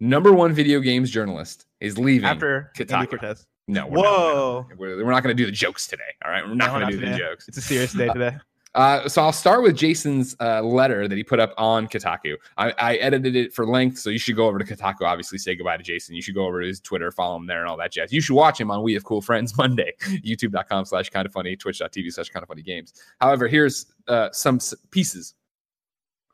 number 0.02 0.34
one 0.34 0.52
video 0.54 0.80
games 0.82 1.10
journalist, 1.12 1.66
is 1.80 1.98
leaving. 1.98 2.28
After 2.28 2.72
Kotaku. 2.78 3.46
No, 3.68 3.86
we're 3.88 4.00
Whoa. 4.00 4.66
not. 4.70 4.78
We're, 4.78 5.06
we're 5.06 5.12
not 5.12 5.24
going 5.24 5.36
to 5.36 5.42
do 5.42 5.46
the 5.46 5.52
jokes 5.52 5.88
today. 5.88 6.04
All 6.26 6.32
right, 6.32 6.44
we're 6.46 6.56
not 6.56 6.74
No, 6.74 6.80
going 6.80 6.92
to 6.92 6.98
do 6.98 7.06
the 7.12 7.18
jokes. 7.18 7.48
It's 7.48 7.58
a 7.58 7.62
serious 7.62 7.94
day 7.94 8.08
today. 8.14 8.36
Uh, 8.80 9.10
so 9.10 9.22
I'll 9.22 9.34
start 9.34 9.62
with 9.62 9.76
Jason's 9.76 10.38
uh, 10.40 10.62
letter 10.62 11.06
that 11.10 11.18
he 11.18 11.22
put 11.22 11.42
up 11.42 11.54
on 11.58 11.86
Kotaku. 11.86 12.38
I, 12.58 12.72
I 12.78 12.96
edited 12.96 13.36
it 13.36 13.52
for 13.54 13.68
length, 13.68 13.98
so 13.98 14.10
you 14.10 14.18
should 14.18 14.38
go 14.38 14.48
over 14.48 14.58
to 14.58 14.64
Kotaku. 14.64 15.02
Obviously, 15.02 15.38
say 15.38 15.54
goodbye 15.54 15.76
to 15.76 15.84
Jason. 15.84 16.16
You 16.16 16.22
should 16.22 16.34
go 16.34 16.46
over 16.46 16.62
to 16.62 16.68
his 16.68 16.80
Twitter, 16.80 17.12
follow 17.12 17.36
him 17.36 17.46
there, 17.46 17.60
and 17.60 17.68
all 17.68 17.76
that 17.76 17.92
jazz. 17.92 18.14
You 18.14 18.22
should 18.22 18.36
watch 18.36 18.58
him 18.58 18.72
on 18.72 18.82
We 18.82 18.94
Have 18.94 19.04
Cool 19.04 19.20
Friends 19.20 19.58
Monday, 19.58 19.92
YouTube.com 20.02 20.86
slash 20.86 21.10
kind 21.10 21.26
of 21.26 21.34
funny, 21.34 21.58
Twitch.tv 21.58 22.14
slash 22.14 22.30
kind 22.30 22.42
of 22.42 22.48
funny 22.48 22.62
games. 22.62 22.94
However, 23.20 23.50
here's 23.50 23.88
uh, 24.08 24.30
some 24.32 24.62
pieces 24.92 25.34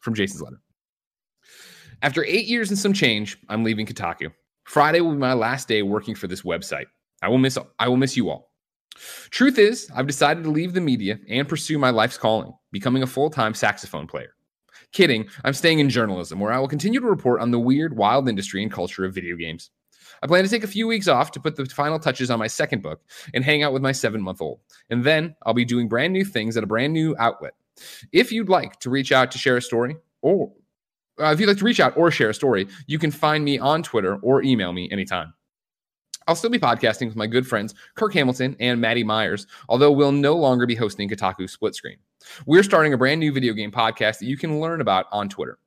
from 0.01 0.13
Jason's 0.13 0.43
letter. 0.43 0.61
After 2.03 2.23
eight 2.25 2.45
years 2.45 2.69
and 2.69 2.77
some 2.77 2.93
change, 2.93 3.39
I'm 3.49 3.63
leaving 3.63 3.87
Kotaku. 3.87 4.31
Friday 4.65 5.01
will 5.01 5.13
be 5.13 5.17
my 5.17 5.33
last 5.33 5.67
day 5.67 5.81
working 5.81 6.13
for 6.13 6.27
this 6.27 6.43
website. 6.43 6.85
I 7.23 7.27
will 7.27 7.39
miss 7.39 7.57
I 7.79 7.87
will 7.87 7.97
miss 7.97 8.15
you 8.15 8.29
all. 8.29 8.51
Truth 9.29 9.57
is, 9.57 9.89
I've 9.95 10.07
decided 10.07 10.43
to 10.43 10.51
leave 10.51 10.73
the 10.73 10.81
media 10.81 11.19
and 11.29 11.47
pursue 11.47 11.77
my 11.77 11.89
life's 11.89 12.17
calling, 12.17 12.53
becoming 12.71 13.03
a 13.03 13.07
full-time 13.07 13.53
saxophone 13.53 14.07
player. 14.07 14.35
Kidding, 14.91 15.27
I'm 15.43 15.53
staying 15.53 15.79
in 15.79 15.89
journalism 15.89 16.39
where 16.39 16.53
I 16.53 16.59
will 16.59 16.67
continue 16.67 16.99
to 16.99 17.07
report 17.07 17.41
on 17.41 17.51
the 17.51 17.59
weird, 17.59 17.97
wild 17.97 18.29
industry 18.29 18.63
and 18.63 18.71
culture 18.71 19.03
of 19.03 19.13
video 19.13 19.35
games. 19.35 19.71
I 20.23 20.27
plan 20.27 20.43
to 20.43 20.49
take 20.49 20.63
a 20.63 20.67
few 20.67 20.87
weeks 20.87 21.07
off 21.07 21.31
to 21.31 21.39
put 21.39 21.55
the 21.55 21.65
final 21.65 21.99
touches 21.99 22.31
on 22.31 22.39
my 22.39 22.47
second 22.47 22.81
book 22.81 23.01
and 23.33 23.43
hang 23.43 23.63
out 23.63 23.73
with 23.73 23.81
my 23.81 23.91
seven 23.91 24.21
month 24.21 24.41
old. 24.41 24.59
And 24.89 25.03
then 25.03 25.35
I'll 25.45 25.53
be 25.53 25.65
doing 25.65 25.89
brand 25.89 26.13
new 26.13 26.23
things 26.23 26.55
at 26.55 26.63
a 26.63 26.67
brand 26.67 26.93
new 26.93 27.15
outlet. 27.19 27.53
If 28.13 28.31
you'd 28.31 28.49
like 28.49 28.79
to 28.79 28.89
reach 28.89 29.11
out 29.11 29.31
to 29.31 29.37
share 29.37 29.57
a 29.57 29.61
story, 29.61 29.97
or 30.21 30.53
uh, 31.19 31.31
if 31.31 31.39
you'd 31.39 31.47
like 31.47 31.57
to 31.57 31.65
reach 31.65 31.79
out 31.79 31.97
or 31.97 32.11
share 32.11 32.29
a 32.29 32.33
story, 32.33 32.67
you 32.87 32.99
can 32.99 33.11
find 33.11 33.43
me 33.43 33.59
on 33.59 33.83
Twitter 33.83 34.15
or 34.17 34.43
email 34.43 34.71
me 34.71 34.89
anytime. 34.91 35.33
I'll 36.27 36.35
still 36.35 36.49
be 36.49 36.59
podcasting 36.59 37.07
with 37.07 37.15
my 37.15 37.27
good 37.27 37.45
friends 37.47 37.75
Kirk 37.95 38.13
Hamilton 38.13 38.55
and 38.59 38.81
Maddie 38.81 39.03
Myers, 39.03 39.45
although 39.69 39.91
we'll 39.91 40.11
no 40.11 40.35
longer 40.35 40.65
be 40.65 40.75
hosting 40.75 41.09
Kotaku 41.09 41.49
Split 41.49 41.75
Screen. 41.75 41.97
We're 42.45 42.63
starting 42.63 42.93
a 42.93 42.97
brand 42.97 43.19
new 43.19 43.31
video 43.31 43.53
game 43.53 43.71
podcast 43.71 44.19
that 44.19 44.25
you 44.25 44.37
can 44.37 44.59
learn 44.59 44.81
about 44.81 45.05
on 45.11 45.29
Twitter. 45.29 45.59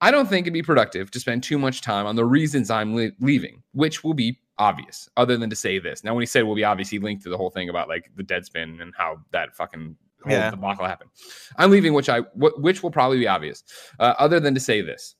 I 0.00 0.10
don't 0.10 0.28
think 0.28 0.44
it'd 0.44 0.52
be 0.54 0.62
productive 0.62 1.10
to 1.12 1.20
spend 1.20 1.42
too 1.42 1.58
much 1.58 1.80
time 1.80 2.06
on 2.06 2.16
the 2.16 2.24
reasons 2.24 2.70
I'm 2.70 2.94
le- 2.94 3.12
leaving, 3.20 3.62
which 3.72 4.04
will 4.04 4.14
be 4.14 4.38
obvious, 4.58 5.08
other 5.16 5.36
than 5.36 5.48
to 5.50 5.56
say 5.56 5.78
this. 5.78 6.04
Now, 6.04 6.14
when 6.14 6.22
he 6.22 6.26
said 6.26 6.44
will 6.44 6.54
be 6.54 6.64
obvious, 6.64 6.88
he 6.90 6.98
linked 6.98 7.22
to 7.24 7.30
the 7.30 7.36
whole 7.36 7.50
thing 7.50 7.68
about 7.68 7.88
like 7.88 8.10
the 8.14 8.22
Deadspin 8.22 8.80
and 8.80 8.92
how 8.96 9.20
that 9.32 9.54
fucking 9.56 9.96
whole 10.22 10.32
Yeah. 10.32 10.50
debacle 10.50 10.86
happened. 10.86 11.10
I'm 11.56 11.70
leaving, 11.70 11.92
which 11.94 12.08
I 12.08 12.20
which 12.34 12.82
will 12.82 12.90
probably 12.90 13.18
be 13.18 13.28
obvious, 13.28 13.64
uh, 13.98 14.14
other 14.18 14.38
than 14.40 14.54
to 14.54 14.60
say 14.60 14.80
this. 14.82 15.14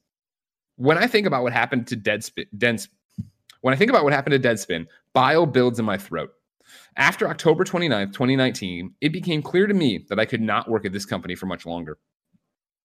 When 0.76 0.98
I 0.98 1.06
think 1.06 1.26
about 1.26 1.42
what 1.42 1.52
happened 1.54 1.86
to 1.88 1.96
Deadspin, 1.96 2.46
Dens- 2.56 2.88
when 3.66 3.74
I 3.74 3.76
think 3.76 3.90
about 3.90 4.04
what 4.04 4.12
happened 4.12 4.40
to 4.40 4.48
Deadspin, 4.48 4.86
bile 5.12 5.44
builds 5.44 5.80
in 5.80 5.84
my 5.84 5.98
throat. 5.98 6.30
After 6.96 7.28
October 7.28 7.64
29th, 7.64 8.12
2019, 8.12 8.94
it 9.00 9.12
became 9.12 9.42
clear 9.42 9.66
to 9.66 9.74
me 9.74 10.06
that 10.08 10.20
I 10.20 10.24
could 10.24 10.40
not 10.40 10.70
work 10.70 10.84
at 10.84 10.92
this 10.92 11.04
company 11.04 11.34
for 11.34 11.46
much 11.46 11.66
longer. 11.66 11.98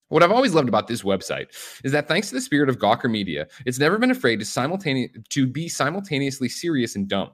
What 0.10 0.24
I've 0.24 0.32
always 0.32 0.56
loved 0.56 0.70
about 0.70 0.88
this 0.88 1.04
website 1.04 1.50
is 1.84 1.92
that 1.92 2.08
thanks 2.08 2.30
to 2.30 2.34
the 2.34 2.42
spirit 2.42 2.68
of 2.68 2.80
Gawker 2.80 3.12
Media, 3.12 3.46
it's 3.68 3.78
never 3.78 4.00
been 4.00 4.10
afraid 4.10 4.40
to 4.40 5.08
to 5.30 5.46
be 5.46 5.70
simultaneously 5.70 6.50
serious 6.50 6.96
and 6.96 7.08
dumb. 7.08 7.30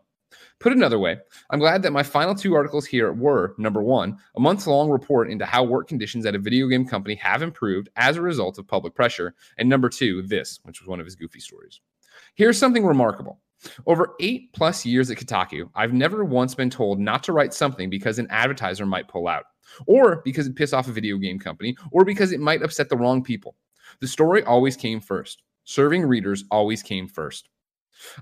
Put 0.60 0.74
another 0.74 1.00
way, 1.00 1.16
I'm 1.50 1.60
glad 1.60 1.84
that 1.84 1.94
my 1.94 2.04
final 2.04 2.36
two 2.36 2.54
articles 2.54 2.86
here 2.86 3.13
were 3.13 3.56
number 3.58 3.82
one, 3.82 4.18
a 4.36 4.42
month 4.42 4.68
long 4.68 4.89
report 4.89 5.32
into 5.32 5.46
how 5.46 5.63
work 5.63 5.88
conditions 5.88 6.25
at 6.25 6.36
a 6.36 6.39
video 6.39 6.68
game 6.68 6.86
company 6.86 7.16
have 7.16 7.42
improved 7.42 7.88
as 7.96 8.18
a 8.18 8.22
result 8.22 8.58
of 8.58 8.68
public 8.68 8.94
pressure, 8.94 9.36
and 9.58 9.70
number 9.70 9.88
two, 9.88 10.22
this, 10.24 10.60
which 10.63 10.82
was 10.82 10.89
one 10.89 11.00
of 11.00 11.06
his 11.06 11.16
goofy 11.16 11.39
stories. 11.39 11.80
Here's 12.38 12.60
something 12.60 12.86
remarkable. 12.86 13.39
Over 13.88 14.13
eight 14.20 14.53
plus 14.53 14.86
years 14.86 15.10
at 15.10 15.17
Kotaku, 15.17 15.72
I've 15.74 15.91
never 15.91 16.24
once 16.24 16.53
been 16.53 16.70
told 16.70 17.00
not 17.00 17.24
to 17.24 17.34
write 17.34 17.51
something 17.51 17.89
because 17.89 18.20
an 18.20 18.27
advertiser 18.29 18.86
might 18.86 19.08
pull 19.08 19.27
out, 19.27 19.46
or 19.88 20.22
because 20.24 20.46
it 20.46 20.56
piss 20.56 20.72
off 20.72 20.88
a 20.88 20.91
video 20.91 21.17
game 21.17 21.39
company, 21.39 21.75
or 21.91 22.06
because 22.06 22.32
it 22.32 22.39
might 22.39 22.62
upset 22.62 22.89
the 22.89 22.96
wrong 22.96 23.24
people. 23.24 23.56
The 24.01 24.08
story 24.08 24.44
always 24.44 24.77
came 24.77 25.01
first. 25.01 25.41
Serving 25.63 26.03
readers 26.03 26.44
always 26.51 26.84
came 26.84 27.08
first. 27.08 27.50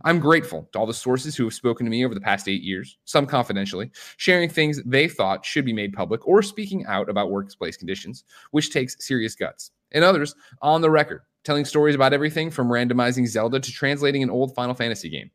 I'm 0.06 0.22
grateful 0.22 0.70
to 0.72 0.80
all 0.80 0.86
the 0.86 0.94
sources 0.94 1.36
who 1.36 1.44
have 1.44 1.54
spoken 1.54 1.86
to 1.86 1.90
me 1.90 2.06
over 2.06 2.16
the 2.16 2.22
past 2.22 2.48
eight 2.48 2.64
years, 2.64 2.98
some 3.04 3.26
confidentially, 3.26 3.92
sharing 4.16 4.48
things 4.48 4.82
they 4.86 5.10
thought 5.10 5.44
should 5.44 5.66
be 5.66 5.74
made 5.74 5.92
public 5.92 6.26
or 6.26 6.42
speaking 6.42 6.86
out 6.86 7.10
about 7.10 7.32
workplace 7.32 7.76
conditions, 7.76 8.24
which 8.52 8.72
takes 8.72 9.06
serious 9.06 9.36
guts, 9.36 9.72
and 9.92 10.06
others 10.06 10.36
on 10.62 10.80
the 10.80 10.90
record, 10.90 11.24
telling 11.46 11.64
stories 11.64 11.96
about 11.96 12.14
everything 12.14 12.52
from 12.52 12.68
randomizing 12.68 13.28
Zelda 13.28 13.60
to 13.60 13.72
translating 13.72 14.24
an 14.24 14.30
old 14.30 14.54
Final 14.54 14.74
Fantasy 14.74 15.10
game. 15.10 15.32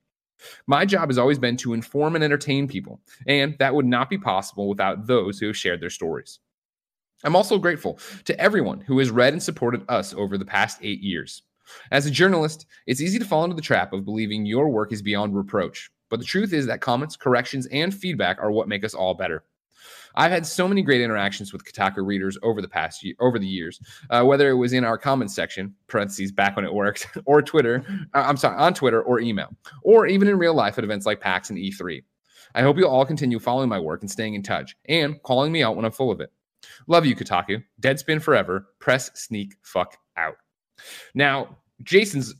My 0.66 0.84
job 0.84 1.08
has 1.08 1.18
always 1.18 1.38
been 1.38 1.56
to 1.58 1.72
inform 1.72 2.14
and 2.14 2.24
entertain 2.24 2.66
people, 2.66 3.00
and 3.26 3.56
that 3.58 3.74
would 3.74 3.86
not 3.86 4.10
be 4.10 4.18
possible 4.18 4.68
without 4.68 5.06
those 5.06 5.38
who 5.38 5.46
have 5.46 5.56
shared 5.56 5.80
their 5.80 5.90
stories. 5.90 6.40
I'm 7.22 7.36
also 7.36 7.58
grateful 7.58 7.98
to 8.24 8.38
everyone 8.40 8.80
who 8.80 8.98
has 8.98 9.10
read 9.10 9.34
and 9.34 9.42
supported 9.42 9.84
us 9.88 10.14
over 10.14 10.38
the 10.38 10.44
past 10.44 10.78
eight 10.82 11.00
years. 11.00 11.42
As 11.92 12.06
a 12.06 12.10
journalist, 12.10 12.66
it's 12.86 13.00
easy 13.00 13.18
to 13.18 13.24
fall 13.24 13.44
into 13.44 13.54
the 13.54 13.62
trap 13.62 13.92
of 13.92 14.04
believing 14.04 14.46
your 14.46 14.70
work 14.70 14.92
is 14.92 15.02
beyond 15.02 15.36
reproach. 15.36 15.90
But 16.08 16.18
the 16.18 16.26
truth 16.26 16.52
is 16.52 16.66
that 16.66 16.80
comments, 16.80 17.16
corrections, 17.16 17.66
and 17.66 17.94
feedback 17.94 18.38
are 18.40 18.50
what 18.50 18.68
make 18.68 18.84
us 18.84 18.94
all 18.94 19.14
better. 19.14 19.44
I've 20.20 20.30
had 20.30 20.46
so 20.46 20.68
many 20.68 20.82
great 20.82 21.00
interactions 21.00 21.50
with 21.50 21.64
Kotaku 21.64 22.04
readers 22.04 22.36
over 22.42 22.60
the 22.60 22.68
past 22.68 23.02
year, 23.02 23.14
over 23.20 23.38
the 23.38 23.46
years, 23.46 23.80
uh, 24.10 24.22
whether 24.22 24.50
it 24.50 24.54
was 24.54 24.74
in 24.74 24.84
our 24.84 24.98
comments 24.98 25.34
section 25.34 25.74
(parentheses 25.86 26.30
back 26.30 26.56
when 26.56 26.66
it 26.66 26.74
worked) 26.74 27.06
or 27.24 27.40
Twitter. 27.40 27.82
Uh, 28.12 28.24
I'm 28.26 28.36
sorry, 28.36 28.58
on 28.58 28.74
Twitter 28.74 29.02
or 29.02 29.20
email, 29.20 29.48
or 29.82 30.06
even 30.06 30.28
in 30.28 30.36
real 30.36 30.52
life 30.52 30.76
at 30.76 30.84
events 30.84 31.06
like 31.06 31.22
PAX 31.22 31.48
and 31.48 31.58
E3. 31.58 32.04
I 32.54 32.60
hope 32.60 32.76
you'll 32.76 32.90
all 32.90 33.06
continue 33.06 33.38
following 33.38 33.70
my 33.70 33.80
work 33.80 34.02
and 34.02 34.10
staying 34.10 34.34
in 34.34 34.42
touch, 34.42 34.76
and 34.90 35.22
calling 35.22 35.52
me 35.52 35.62
out 35.62 35.74
when 35.74 35.86
I'm 35.86 35.90
full 35.90 36.10
of 36.10 36.20
it. 36.20 36.30
Love 36.86 37.06
you, 37.06 37.16
Kotaku. 37.16 37.64
Deadspin 37.80 38.20
forever. 38.20 38.66
Press 38.78 39.10
sneak 39.14 39.54
fuck 39.62 39.96
out. 40.18 40.36
Now, 41.14 41.56
Jason's 41.82 42.34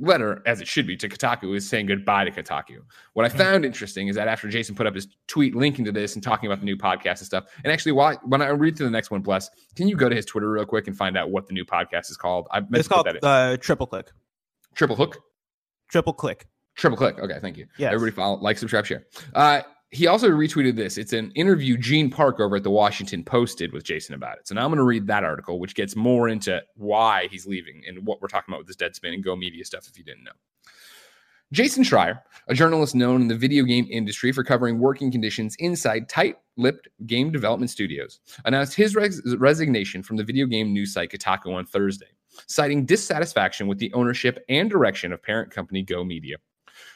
letter, 0.00 0.42
as 0.46 0.60
it 0.60 0.66
should 0.68 0.86
be, 0.86 0.96
to 0.96 1.08
Kotaku 1.08 1.54
is 1.56 1.68
saying 1.68 1.86
goodbye 1.86 2.24
to 2.24 2.30
Kotaku. 2.30 2.78
What 3.12 3.26
I 3.26 3.28
Hmm. 3.28 3.38
found 3.38 3.64
interesting 3.64 4.08
is 4.08 4.16
that 4.16 4.26
after 4.28 4.48
Jason 4.48 4.74
put 4.74 4.86
up 4.86 4.94
his 4.94 5.06
tweet 5.28 5.54
linking 5.54 5.84
to 5.84 5.92
this 5.92 6.14
and 6.14 6.22
talking 6.22 6.46
about 6.50 6.60
the 6.60 6.64
new 6.64 6.76
podcast 6.76 7.18
and 7.18 7.26
stuff, 7.26 7.44
and 7.64 7.72
actually, 7.72 7.92
while 7.92 8.14
I, 8.14 8.16
when 8.26 8.42
I 8.42 8.48
read 8.48 8.76
through 8.76 8.86
the 8.86 8.92
next 8.92 9.10
one, 9.10 9.20
bless, 9.20 9.50
can 9.76 9.86
you 9.88 9.96
go 9.96 10.08
to 10.08 10.16
his 10.16 10.24
Twitter 10.24 10.50
real 10.50 10.64
quick 10.64 10.86
and 10.88 10.96
find 10.96 11.16
out 11.16 11.30
what 11.30 11.46
the 11.46 11.52
new 11.52 11.64
podcast 11.64 12.10
is 12.10 12.16
called? 12.16 12.48
I 12.50 12.60
meant 12.60 12.76
It's 12.76 12.88
called 12.88 13.06
uh, 13.22 13.56
Triple 13.58 13.86
Click. 13.86 14.10
Triple 14.74 14.96
Hook. 14.96 15.18
Triple 15.90 16.12
Click. 16.14 16.46
Triple 16.76 16.96
click. 16.96 17.18
Okay, 17.18 17.38
thank 17.42 17.56
you. 17.58 17.66
Yes. 17.76 17.92
Everybody 17.92 18.14
follow, 18.16 18.38
like, 18.40 18.56
subscribe, 18.56 18.86
share. 18.86 19.04
Uh, 19.34 19.60
he 19.92 20.06
also 20.06 20.28
retweeted 20.28 20.76
this. 20.76 20.96
It's 20.96 21.12
an 21.12 21.32
interview 21.32 21.76
Gene 21.76 22.10
Park 22.10 22.38
over 22.38 22.56
at 22.56 22.62
the 22.62 22.70
Washington 22.70 23.24
Post 23.24 23.58
did 23.58 23.72
with 23.72 23.82
Jason 23.82 24.14
about 24.14 24.38
it. 24.38 24.46
So 24.46 24.54
now 24.54 24.62
I'm 24.64 24.70
going 24.70 24.78
to 24.78 24.84
read 24.84 25.06
that 25.08 25.24
article, 25.24 25.58
which 25.58 25.74
gets 25.74 25.96
more 25.96 26.28
into 26.28 26.62
why 26.76 27.26
he's 27.30 27.46
leaving 27.46 27.82
and 27.88 28.06
what 28.06 28.22
we're 28.22 28.28
talking 28.28 28.52
about 28.52 28.64
with 28.64 28.68
this 28.68 28.76
Deadspin 28.76 29.14
and 29.14 29.24
Go 29.24 29.34
Media 29.34 29.64
stuff, 29.64 29.88
if 29.88 29.98
you 29.98 30.04
didn't 30.04 30.24
know. 30.24 30.32
Jason 31.52 31.82
Schreier, 31.82 32.20
a 32.46 32.54
journalist 32.54 32.94
known 32.94 33.20
in 33.20 33.26
the 33.26 33.34
video 33.34 33.64
game 33.64 33.88
industry 33.90 34.30
for 34.30 34.44
covering 34.44 34.78
working 34.78 35.10
conditions 35.10 35.56
inside 35.58 36.08
tight 36.08 36.36
lipped 36.56 36.86
game 37.06 37.32
development 37.32 37.72
studios, 37.72 38.20
announced 38.44 38.74
his 38.74 38.94
res- 38.94 39.20
resignation 39.38 40.04
from 40.04 40.16
the 40.16 40.22
video 40.22 40.46
game 40.46 40.72
news 40.72 40.92
site 40.92 41.10
Kotaku 41.10 41.52
on 41.52 41.66
Thursday, 41.66 42.06
citing 42.46 42.86
dissatisfaction 42.86 43.66
with 43.66 43.78
the 43.78 43.92
ownership 43.94 44.44
and 44.48 44.70
direction 44.70 45.12
of 45.12 45.20
parent 45.20 45.50
company 45.50 45.82
Go 45.82 46.04
Media. 46.04 46.36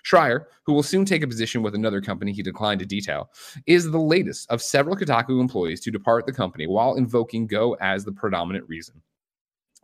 Schreier, 0.04 0.46
who 0.64 0.72
will 0.72 0.82
soon 0.82 1.04
take 1.04 1.22
a 1.22 1.26
position 1.26 1.62
with 1.62 1.74
another 1.74 2.00
company 2.00 2.32
he 2.32 2.42
declined 2.42 2.80
to 2.80 2.86
detail, 2.86 3.30
is 3.66 3.90
the 3.90 3.98
latest 3.98 4.50
of 4.50 4.62
several 4.62 4.96
Kotaku 4.96 5.40
employees 5.40 5.80
to 5.80 5.90
depart 5.90 6.26
the 6.26 6.32
company 6.32 6.66
while 6.66 6.96
invoking 6.96 7.46
Go 7.46 7.74
as 7.80 8.04
the 8.04 8.12
predominant 8.12 8.68
reason. 8.68 9.00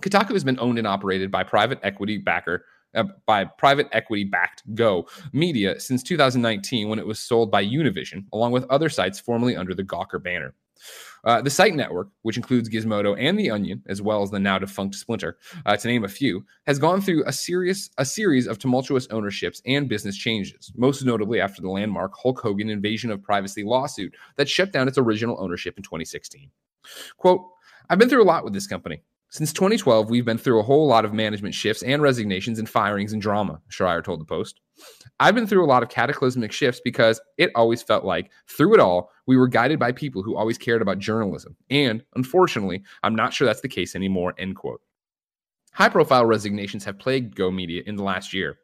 Kotaku 0.02 0.32
has 0.32 0.44
been 0.44 0.60
owned 0.60 0.78
and 0.78 0.86
operated 0.86 1.30
by 1.30 1.44
private 1.44 1.78
equity 1.82 2.18
backer 2.18 2.64
uh, 2.94 3.04
by 3.24 3.44
private 3.44 3.88
equity 3.92 4.24
backed 4.24 4.62
Go 4.74 5.06
Media 5.32 5.78
since 5.78 6.02
2019 6.02 6.88
when 6.88 6.98
it 6.98 7.06
was 7.06 7.20
sold 7.20 7.50
by 7.50 7.64
Univision, 7.64 8.24
along 8.32 8.52
with 8.52 8.64
other 8.68 8.88
sites 8.88 9.20
formerly 9.20 9.56
under 9.56 9.74
the 9.74 9.84
Gawker 9.84 10.22
banner. 10.22 10.54
Uh, 11.24 11.42
the 11.42 11.50
site 11.50 11.74
network, 11.74 12.08
which 12.22 12.36
includes 12.36 12.68
Gizmodo 12.68 13.16
and 13.18 13.38
The 13.38 13.50
Onion, 13.50 13.82
as 13.86 14.00
well 14.00 14.22
as 14.22 14.30
the 14.30 14.38
now 14.38 14.58
defunct 14.58 14.94
Splinter, 14.94 15.38
uh, 15.66 15.76
to 15.76 15.88
name 15.88 16.04
a 16.04 16.08
few, 16.08 16.44
has 16.66 16.78
gone 16.78 17.00
through 17.00 17.24
a 17.26 17.32
serious 17.32 17.90
a 17.98 18.04
series 18.04 18.46
of 18.46 18.58
tumultuous 18.58 19.06
ownerships 19.10 19.60
and 19.66 19.88
business 19.88 20.16
changes. 20.16 20.72
Most 20.76 21.04
notably 21.04 21.40
after 21.40 21.60
the 21.62 21.70
landmark 21.70 22.12
Hulk 22.16 22.40
Hogan 22.40 22.70
invasion 22.70 23.10
of 23.10 23.22
privacy 23.22 23.62
lawsuit 23.62 24.14
that 24.36 24.48
shut 24.48 24.72
down 24.72 24.88
its 24.88 24.98
original 24.98 25.36
ownership 25.40 25.76
in 25.76 25.82
2016. 25.82 26.50
"Quote: 27.16 27.46
I've 27.88 27.98
been 27.98 28.08
through 28.08 28.22
a 28.22 28.24
lot 28.24 28.44
with 28.44 28.52
this 28.52 28.66
company. 28.66 29.02
Since 29.30 29.52
2012, 29.52 30.10
we've 30.10 30.24
been 30.24 30.38
through 30.38 30.58
a 30.58 30.64
whole 30.64 30.88
lot 30.88 31.04
of 31.04 31.14
management 31.14 31.54
shifts 31.54 31.84
and 31.84 32.02
resignations 32.02 32.58
and 32.58 32.68
firings 32.68 33.12
and 33.12 33.22
drama." 33.22 33.60
Schreier 33.70 34.02
told 34.02 34.20
the 34.20 34.24
Post. 34.24 34.60
I've 35.20 35.34
been 35.34 35.46
through 35.46 35.64
a 35.64 35.66
lot 35.66 35.82
of 35.82 35.88
cataclysmic 35.88 36.52
shifts 36.52 36.80
because 36.84 37.20
it 37.38 37.50
always 37.54 37.82
felt 37.82 38.04
like, 38.04 38.30
through 38.48 38.74
it 38.74 38.80
all, 38.80 39.10
we 39.26 39.36
were 39.36 39.46
guided 39.46 39.78
by 39.78 39.92
people 39.92 40.22
who 40.22 40.36
always 40.36 40.58
cared 40.58 40.82
about 40.82 40.98
journalism. 40.98 41.56
And 41.70 42.02
unfortunately, 42.16 42.82
I'm 43.02 43.14
not 43.14 43.32
sure 43.32 43.46
that's 43.46 43.60
the 43.60 43.68
case 43.68 43.94
anymore. 43.94 44.34
End 44.36 44.56
quote. 44.56 44.80
High 45.72 45.90
profile 45.90 46.26
resignations 46.26 46.84
have 46.84 46.98
plagued 46.98 47.36
Go 47.36 47.50
Media 47.52 47.84
in 47.86 47.94
the 47.94 48.02
last 48.02 48.34
year. 48.34 48.58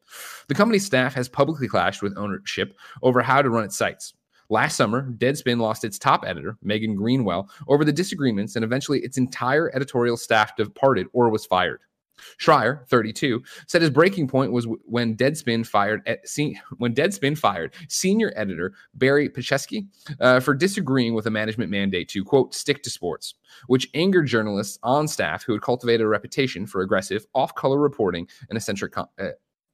The 0.49 0.55
company's 0.55 0.85
staff 0.85 1.15
has 1.15 1.29
publicly 1.29 1.69
clashed 1.69 2.03
with 2.03 2.19
ownership 2.19 2.77
over 3.03 3.23
how 3.23 3.43
to 3.43 3.51
run 3.51 3.65
its 3.65 3.77
sites. 3.77 4.15
Last 4.49 4.77
summer, 4.77 5.11
Deadspin 5.13 5.61
lost 5.61 5.85
its 5.85 5.99
top 5.99 6.25
editor, 6.27 6.57
Megan 6.63 6.95
Greenwell, 6.95 7.51
over 7.69 7.85
the 7.85 7.93
disagreements, 7.93 8.57
and 8.57 8.65
eventually 8.65 9.01
its 9.01 9.19
entire 9.19 9.75
editorial 9.75 10.17
staff 10.17 10.57
departed 10.57 11.07
or 11.13 11.31
was 11.31 11.47
fired. 11.47 11.81
Schreier, 12.39 12.87
32, 12.89 13.43
said 13.67 13.83
his 13.83 13.91
breaking 13.91 14.29
point 14.29 14.53
was 14.53 14.67
when 14.85 15.17
Deadspin 15.17 15.67
fired 15.67 16.03
se- 16.25 16.59
when 16.79 16.95
Deadspin 16.95 17.37
fired 17.37 17.75
senior 17.89 18.33
editor 18.37 18.73
Barry 18.95 19.29
Petchesky 19.29 19.87
uh, 20.21 20.41
for 20.41 20.55
disagreeing 20.55 21.15
with 21.15 21.27
a 21.27 21.31
management 21.31 21.71
mandate 21.71 22.09
to 22.11 22.25
quote 22.25 22.55
stick 22.55 22.83
to 22.85 22.91
sports, 22.91 23.35
which 23.67 23.89
angered 23.95 24.27
journalists 24.27 24.79
on 24.83 25.09
staff 25.09 25.45
who 25.45 25.53
had 25.53 25.63
cultivated 25.63 26.05
a 26.05 26.09
reputation 26.09 26.67
for 26.67 26.81
aggressive, 26.81 27.27
off-color 27.35 27.79
reporting 27.79 28.27
and 28.49 28.57
eccentric. 28.57 28.97
Uh, 28.97 29.05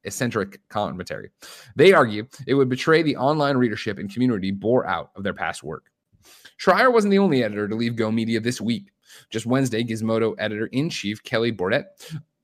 Eccentric 0.05 0.61
commentary. 0.69 1.31
They 1.77 1.93
argue 1.93 2.27
it 2.47 2.55
would 2.55 2.69
betray 2.69 3.03
the 3.03 3.17
online 3.17 3.57
readership 3.57 3.99
and 3.99 4.13
community 4.13 4.51
bore 4.51 4.87
out 4.87 5.11
of 5.17 5.23
their 5.23 5.35
past 5.35 5.63
work. 5.63 5.87
Schreier 6.59 6.93
wasn't 6.93 7.11
the 7.11 7.19
only 7.19 7.43
editor 7.43 7.69
to 7.69 7.75
leave 7.75 7.97
Go 7.97 8.11
Media 8.11 8.41
this 8.41 8.61
week. 8.61 8.93
Just 9.31 9.47
Wednesday, 9.47 9.83
Gizmodo 9.83 10.35
editor 10.39 10.67
in 10.67 10.89
chief 10.89 11.23
Kelly 11.23 11.53
Bourdet 11.53 11.85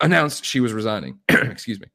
announced 0.00 0.44
she 0.44 0.60
was 0.60 0.72
resigning. 0.72 1.18
Excuse 1.28 1.80
me. 1.80 1.88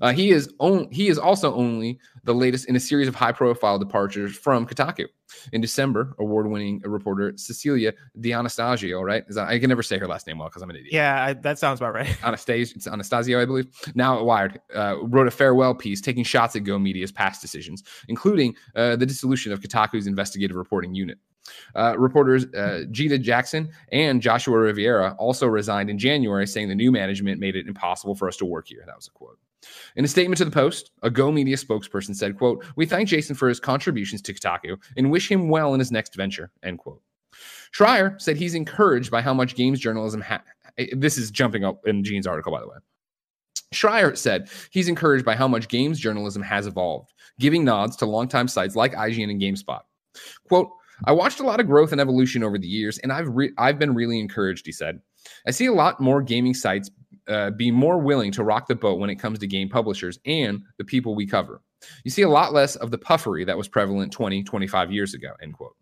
Uh, 0.00 0.12
he 0.12 0.30
is 0.30 0.52
on, 0.58 0.88
he 0.90 1.08
is 1.08 1.18
also 1.18 1.54
only 1.54 1.98
the 2.24 2.34
latest 2.34 2.68
in 2.68 2.76
a 2.76 2.80
series 2.80 3.08
of 3.08 3.14
high-profile 3.14 3.78
departures 3.78 4.36
from 4.36 4.66
Kotaku. 4.66 5.06
In 5.52 5.60
December, 5.60 6.14
award-winning 6.18 6.80
reporter 6.84 7.34
Cecilia 7.36 7.92
D'Anastasio, 8.18 9.02
right? 9.02 9.24
Is 9.28 9.36
that, 9.36 9.48
I 9.48 9.58
can 9.58 9.68
never 9.68 9.82
say 9.82 9.98
her 9.98 10.06
last 10.06 10.26
name 10.26 10.38
well 10.38 10.48
because 10.48 10.62
I'm 10.62 10.70
an 10.70 10.76
idiot. 10.76 10.92
Yeah, 10.92 11.22
I, 11.22 11.32
that 11.34 11.58
sounds 11.58 11.80
about 11.80 11.94
right. 11.94 12.16
Anastasio, 12.24 12.74
it's 12.76 12.86
Anastasio, 12.86 13.40
I 13.40 13.44
believe. 13.44 13.66
Now 13.94 14.18
at 14.18 14.24
Wired, 14.24 14.60
uh, 14.74 14.96
wrote 15.02 15.26
a 15.26 15.30
farewell 15.30 15.74
piece 15.74 16.00
taking 16.00 16.24
shots 16.24 16.56
at 16.56 16.64
Go 16.64 16.78
Media's 16.78 17.12
past 17.12 17.42
decisions, 17.42 17.82
including 18.08 18.54
uh, 18.74 18.96
the 18.96 19.06
dissolution 19.06 19.52
of 19.52 19.60
Kotaku's 19.60 20.06
investigative 20.06 20.56
reporting 20.56 20.94
unit. 20.94 21.18
Uh, 21.74 21.94
reporters 21.98 22.46
uh, 22.54 22.84
Gita 22.90 23.18
Jackson 23.18 23.70
and 23.92 24.20
Joshua 24.20 24.58
Rivera 24.58 25.14
also 25.18 25.46
resigned 25.46 25.90
in 25.90 25.98
January, 25.98 26.46
saying 26.46 26.68
the 26.68 26.74
new 26.74 26.92
management 26.92 27.40
made 27.40 27.56
it 27.56 27.66
impossible 27.66 28.14
for 28.14 28.28
us 28.28 28.36
to 28.38 28.44
work 28.44 28.68
here. 28.68 28.82
That 28.86 28.96
was 28.96 29.08
a 29.08 29.10
quote. 29.10 29.38
In 29.96 30.04
a 30.04 30.08
statement 30.08 30.38
to 30.38 30.44
the 30.44 30.50
Post, 30.50 30.92
a 31.02 31.10
Go 31.10 31.32
Media 31.32 31.56
spokesperson 31.56 32.14
said, 32.14 32.38
quote, 32.38 32.64
We 32.76 32.86
thank 32.86 33.08
Jason 33.08 33.34
for 33.34 33.48
his 33.48 33.60
contributions 33.60 34.22
to 34.22 34.34
Kotaku 34.34 34.76
and 34.96 35.10
wish 35.10 35.30
him 35.30 35.48
well 35.48 35.74
in 35.74 35.80
his 35.80 35.90
next 35.90 36.14
venture, 36.14 36.50
end 36.62 36.78
quote. 36.78 37.02
Schreier 37.72 38.20
said 38.20 38.36
he's 38.36 38.54
encouraged 38.54 39.10
by 39.10 39.20
how 39.20 39.34
much 39.34 39.54
games 39.54 39.80
journalism 39.80 40.20
ha- 40.20 40.42
eh, 40.78 40.86
this 40.92 41.18
is 41.18 41.30
jumping 41.30 41.64
up 41.64 41.86
in 41.86 42.04
Gene's 42.04 42.26
article, 42.26 42.52
by 42.52 42.60
the 42.60 42.68
way. 42.68 42.76
Schreier 43.74 44.16
said 44.16 44.48
he's 44.70 44.88
encouraged 44.88 45.24
by 45.24 45.34
how 45.34 45.46
much 45.46 45.68
games 45.68 46.00
journalism 46.00 46.42
has 46.42 46.66
evolved, 46.66 47.12
giving 47.38 47.64
nods 47.64 47.96
to 47.96 48.06
longtime 48.06 48.48
sites 48.48 48.76
like 48.76 48.94
IGN 48.94 49.30
and 49.30 49.40
GameSpot. 49.40 49.80
Quote, 50.48 50.70
I 51.04 51.12
watched 51.12 51.40
a 51.40 51.44
lot 51.44 51.60
of 51.60 51.66
growth 51.66 51.92
and 51.92 52.00
evolution 52.00 52.42
over 52.42 52.58
the 52.58 52.66
years, 52.66 52.98
and 52.98 53.12
I've 53.12 53.28
re- 53.28 53.52
I've 53.58 53.78
been 53.78 53.94
really 53.94 54.18
encouraged. 54.18 54.66
He 54.66 54.72
said, 54.72 55.00
I 55.46 55.50
see 55.50 55.66
a 55.66 55.72
lot 55.72 56.00
more 56.00 56.22
gaming 56.22 56.54
sites 56.54 56.90
uh, 57.28 57.50
be 57.50 57.70
more 57.70 57.98
willing 57.98 58.32
to 58.32 58.44
rock 58.44 58.66
the 58.66 58.74
boat 58.74 58.98
when 58.98 59.10
it 59.10 59.16
comes 59.16 59.38
to 59.38 59.46
game 59.46 59.68
publishers 59.68 60.18
and 60.26 60.62
the 60.78 60.84
people 60.84 61.14
we 61.14 61.26
cover. 61.26 61.60
You 62.04 62.10
see 62.10 62.22
a 62.22 62.28
lot 62.28 62.52
less 62.52 62.76
of 62.76 62.90
the 62.90 62.98
puffery 62.98 63.44
that 63.44 63.56
was 63.56 63.68
prevalent 63.68 64.12
20, 64.12 64.42
25 64.42 64.92
years 64.92 65.14
ago. 65.14 65.32
End 65.42 65.54
quote. 65.54 65.76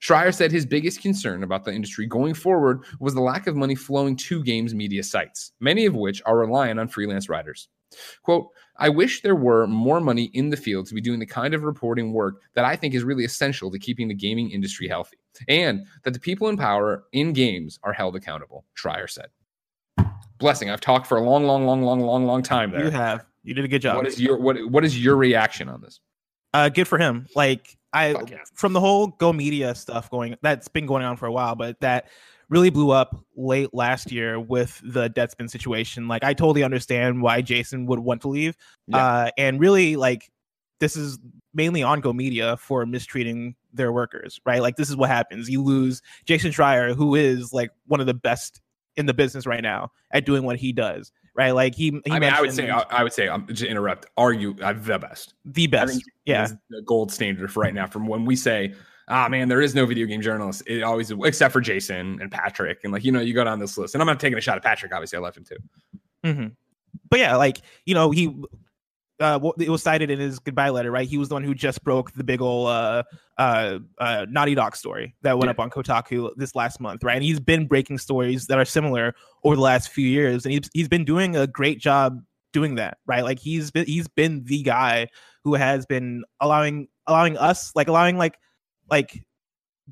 Schreier 0.00 0.34
said 0.34 0.52
his 0.52 0.66
biggest 0.66 1.00
concern 1.00 1.42
about 1.42 1.64
the 1.64 1.72
industry 1.72 2.06
going 2.06 2.34
forward 2.34 2.80
was 3.00 3.14
the 3.14 3.20
lack 3.20 3.46
of 3.46 3.56
money 3.56 3.74
flowing 3.74 4.16
to 4.16 4.42
games 4.42 4.74
media 4.74 5.02
sites, 5.02 5.52
many 5.60 5.86
of 5.86 5.94
which 5.94 6.20
are 6.26 6.38
reliant 6.38 6.80
on 6.80 6.88
freelance 6.88 7.28
writers. 7.28 7.68
Quote, 8.22 8.48
I 8.76 8.88
wish 8.88 9.20
there 9.20 9.36
were 9.36 9.66
more 9.66 10.00
money 10.00 10.24
in 10.32 10.50
the 10.50 10.56
field 10.56 10.86
to 10.86 10.94
be 10.94 11.00
doing 11.00 11.20
the 11.20 11.26
kind 11.26 11.54
of 11.54 11.62
reporting 11.62 12.12
work 12.12 12.40
that 12.54 12.64
I 12.64 12.74
think 12.74 12.94
is 12.94 13.04
really 13.04 13.24
essential 13.24 13.70
to 13.70 13.78
keeping 13.78 14.08
the 14.08 14.14
gaming 14.14 14.50
industry 14.50 14.88
healthy, 14.88 15.18
and 15.46 15.86
that 16.04 16.14
the 16.14 16.20
people 16.20 16.48
in 16.48 16.56
power 16.56 17.04
in 17.12 17.32
games 17.32 17.78
are 17.82 17.92
held 17.92 18.16
accountable, 18.16 18.64
Schreier 18.74 19.08
said. 19.08 19.26
Blessing, 20.42 20.68
I've 20.68 20.80
talked 20.80 21.06
for 21.06 21.16
a 21.16 21.22
long, 21.22 21.44
long, 21.44 21.64
long, 21.64 21.82
long, 21.82 22.00
long, 22.00 22.26
long 22.26 22.42
time 22.42 22.70
there. 22.70 22.84
You 22.84 22.90
have. 22.90 23.24
You 23.44 23.54
did 23.54 23.64
a 23.64 23.68
good 23.68 23.80
job. 23.80 23.96
What 23.96 24.06
is 24.06 24.20
your 24.20 24.36
what 24.36 24.58
what 24.70 24.84
is 24.84 25.02
your 25.02 25.16
reaction 25.16 25.68
on 25.68 25.80
this? 25.80 26.00
Uh, 26.52 26.68
good 26.68 26.86
for 26.86 26.98
him. 26.98 27.26
Like 27.34 27.76
I 27.92 28.10
yeah. 28.10 28.38
from 28.54 28.72
the 28.72 28.80
whole 28.80 29.06
Go 29.06 29.32
Media 29.32 29.74
stuff 29.74 30.10
going 30.10 30.36
that's 30.42 30.68
been 30.68 30.86
going 30.86 31.04
on 31.04 31.16
for 31.16 31.26
a 31.26 31.32
while, 31.32 31.54
but 31.54 31.80
that 31.80 32.08
really 32.48 32.70
blew 32.70 32.90
up 32.90 33.24
late 33.34 33.72
last 33.72 34.12
year 34.12 34.38
with 34.38 34.80
the 34.84 35.08
Deadspin 35.10 35.48
situation. 35.48 36.06
Like 36.06 36.22
I 36.22 36.34
totally 36.34 36.62
understand 36.62 37.22
why 37.22 37.40
Jason 37.40 37.86
would 37.86 37.98
want 37.98 38.20
to 38.22 38.28
leave. 38.28 38.56
Yeah. 38.86 38.98
Uh, 38.98 39.30
and 39.38 39.58
really 39.58 39.96
like 39.96 40.30
this 40.80 40.96
is 40.96 41.18
mainly 41.54 41.82
on 41.82 42.00
Go 42.00 42.12
Media 42.12 42.56
for 42.56 42.84
mistreating 42.84 43.54
their 43.72 43.92
workers, 43.92 44.40
right? 44.44 44.60
Like 44.60 44.76
this 44.76 44.90
is 44.90 44.96
what 44.96 45.08
happens. 45.08 45.48
You 45.48 45.62
lose 45.62 46.02
Jason 46.26 46.52
Schreier, 46.52 46.94
who 46.94 47.14
is 47.14 47.52
like 47.52 47.70
one 47.86 48.00
of 48.00 48.06
the 48.06 48.14
best 48.14 48.60
in 48.96 49.06
the 49.06 49.14
business 49.14 49.46
right 49.46 49.62
now 49.62 49.90
at 50.10 50.26
doing 50.26 50.44
what 50.44 50.56
he 50.56 50.72
does, 50.72 51.12
right? 51.34 51.52
Like 51.52 51.74
he, 51.74 51.90
he 52.04 52.12
I 52.12 52.18
mean, 52.18 52.30
I 52.30 52.40
would 52.40 52.52
say, 52.52 52.70
I, 52.70 52.80
I 52.90 53.02
would 53.02 53.12
say, 53.12 53.28
um, 53.28 53.46
to 53.46 53.66
interrupt, 53.66 54.06
argue 54.16 54.54
uh, 54.62 54.72
the 54.72 54.98
best. 54.98 55.34
the 55.44 55.66
best. 55.66 56.02
Yeah, 56.24 56.48
the 56.70 56.82
gold 56.82 57.12
standard 57.12 57.52
for 57.52 57.60
right 57.60 57.74
now. 57.74 57.86
From 57.86 58.06
when 58.06 58.24
we 58.24 58.36
say, 58.36 58.74
ah, 59.08 59.28
man, 59.28 59.48
there 59.48 59.60
is 59.60 59.74
no 59.74 59.86
video 59.86 60.06
game 60.06 60.22
journalist. 60.22 60.62
It 60.66 60.82
always, 60.82 61.10
except 61.10 61.52
for 61.52 61.60
Jason 61.60 62.20
and 62.20 62.30
Patrick, 62.30 62.80
and 62.84 62.92
like 62.92 63.04
you 63.04 63.12
know, 63.12 63.20
you 63.20 63.34
go 63.34 63.44
down 63.44 63.58
this 63.58 63.76
list, 63.78 63.94
and 63.94 64.02
I'm 64.02 64.06
not 64.06 64.20
taking 64.20 64.38
a 64.38 64.40
shot 64.40 64.56
at 64.56 64.62
Patrick. 64.62 64.92
Obviously, 64.92 65.18
I 65.18 65.20
love 65.20 65.36
him 65.36 65.44
too. 65.44 65.56
hmm 66.24 66.46
But 67.08 67.18
yeah, 67.18 67.36
like 67.36 67.58
you 67.84 67.94
know, 67.94 68.10
he 68.10 68.34
uh, 69.22 69.52
it 69.58 69.70
was 69.70 69.82
cited 69.82 70.10
in 70.10 70.18
his 70.18 70.38
goodbye 70.38 70.70
letter, 70.70 70.90
right? 70.90 71.08
He 71.08 71.16
was 71.16 71.28
the 71.28 71.34
one 71.36 71.44
who 71.44 71.54
just 71.54 71.82
broke 71.84 72.12
the 72.12 72.24
big 72.24 72.40
old 72.42 72.68
uh, 72.68 73.02
uh, 73.38 73.78
uh, 73.98 74.26
Naughty 74.28 74.54
Dog 74.54 74.74
story 74.76 75.14
that 75.22 75.38
went 75.38 75.46
Yeah. 75.46 75.52
up 75.52 75.60
on 75.60 75.70
Kotaku 75.70 76.30
this 76.36 76.54
last 76.54 76.80
month, 76.80 77.04
right? 77.04 77.14
And 77.14 77.24
he's 77.24 77.40
been 77.40 77.66
breaking 77.66 77.98
stories 77.98 78.46
that 78.46 78.58
are 78.58 78.64
similar 78.64 79.14
over 79.44 79.54
the 79.56 79.62
last 79.62 79.90
few 79.90 80.06
years, 80.06 80.44
and 80.44 80.52
he's 80.52 80.68
he's 80.72 80.88
been 80.88 81.04
doing 81.04 81.36
a 81.36 81.46
great 81.46 81.78
job 81.78 82.20
doing 82.52 82.74
that, 82.74 82.98
right? 83.06 83.22
Like 83.24 83.38
he's 83.38 83.70
been 83.70 83.86
he's 83.86 84.08
been 84.08 84.44
the 84.44 84.62
guy 84.62 85.08
who 85.44 85.54
has 85.54 85.86
been 85.86 86.24
allowing 86.40 86.88
allowing 87.06 87.38
us 87.38 87.74
like 87.74 87.88
allowing 87.88 88.18
like 88.18 88.38
like 88.90 89.24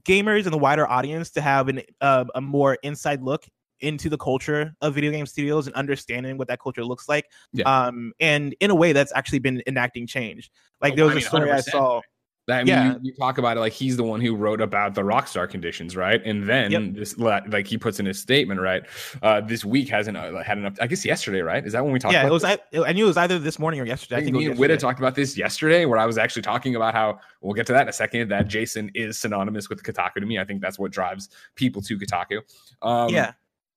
gamers 0.03 0.45
and 0.45 0.53
the 0.53 0.59
wider 0.59 0.89
audience 0.89 1.31
to 1.31 1.41
have 1.41 1.69
an 1.69 1.83
uh, 2.01 2.25
a 2.35 2.41
more 2.41 2.79
inside 2.83 3.23
look 3.23 3.47
into 3.81 4.09
the 4.09 4.19
culture 4.19 4.75
of 4.81 4.95
video 4.95 5.11
game 5.11 5.27
studios 5.27 5.67
and 5.67 5.75
understanding 5.77 6.37
what 6.39 6.49
that 6.49 6.61
culture 6.61 6.85
looks 6.85 7.09
like. 7.09 7.27
Yeah. 7.53 7.65
Um, 7.65 8.13
and 8.21 8.55
in 8.61 8.71
a 8.71 8.75
way 8.75 8.93
that's 8.93 9.13
actually 9.15 9.39
been 9.41 9.63
enacting 9.67 10.07
change. 10.07 10.51
Like 10.81 10.95
Oh, 10.95 10.97
there 10.97 11.05
was 11.07 11.13
I 11.13 11.15
a 11.15 11.17
mean, 11.17 11.25
story 11.27 11.51
I 11.53 11.57
100%. 11.57 11.63
saw. 11.71 12.01
That, 12.47 12.55
I 12.55 12.65
mean, 12.65 12.67
Yeah. 12.69 12.93
you, 12.95 13.01
you 13.03 13.13
talk 13.15 13.39
about 13.39 13.59
it 13.59 13.61
like 13.61 13.75
he's 13.75 13.97
the 13.97 14.03
one 14.03 14.21
who 14.21 14.35
wrote 14.35 14.61
about 14.61 14.95
the 14.95 15.03
Rockstar 15.03 15.49
conditions, 15.49 15.95
right? 15.95 16.21
And 16.25 16.49
then 16.49 16.73
Yep. 16.73 16.83
this, 16.95 17.17
like 17.19 17.67
he 17.67 17.79
puts 17.79 18.01
in 18.01 18.07
his 18.07 18.19
statement, 18.19 18.61
right? 18.61 18.83
Uh, 19.23 19.41
this 19.43 19.65
week 19.65 19.89
hasn't 19.89 20.17
uh, 20.17 20.43
had 20.43 20.59
enough. 20.59 20.75
I 20.81 20.89
guess 20.89 21.05
yesterday, 21.05 21.43
right? 21.43 21.65
Is 21.65 21.75
that 21.75 21.85
when 21.85 21.93
we 21.93 22.01
talked? 22.01 22.15
Yeah, 22.15 22.23
about 22.23 22.31
it 22.31 22.33
was. 22.33 22.45
I, 22.45 22.59
I 22.89 22.93
knew 22.93 23.05
it 23.05 23.09
was 23.09 23.17
either 23.19 23.39
this 23.39 23.59
morning 23.61 23.79
or 23.79 23.85
yesterday. 23.85 24.17
I 24.17 24.19
I 24.19 24.25
think 24.25 24.35
think 24.37 24.47
me 24.47 24.51
and 24.51 24.59
Whitta 24.59 24.79
talked 24.81 24.99
about 24.99 25.15
this 25.15 25.37
yesterday, 25.37 25.85
where 25.85 25.99
I 25.99 26.07
was 26.07 26.19
actually 26.19 26.43
talking 26.43 26.75
about 26.75 26.93
how 26.93 27.21
we'll 27.41 27.55
get 27.55 27.67
to 27.69 27.73
that 27.75 27.83
in 27.83 27.89
a 27.89 27.93
second. 27.93 28.31
That 28.31 28.49
Jason 28.49 28.91
is 28.95 29.19
synonymous 29.19 29.69
with 29.69 29.85
Kotaku 29.85 30.15
to 30.15 30.27
me. 30.27 30.39
I 30.41 30.45
think 30.45 30.61
that's 30.61 30.79
what 30.79 30.91
drives 30.91 31.29
people 31.55 31.81
to 31.83 31.99
Kotaku. 31.99 32.39
Um, 32.83 33.11
yeah, 33.11 33.33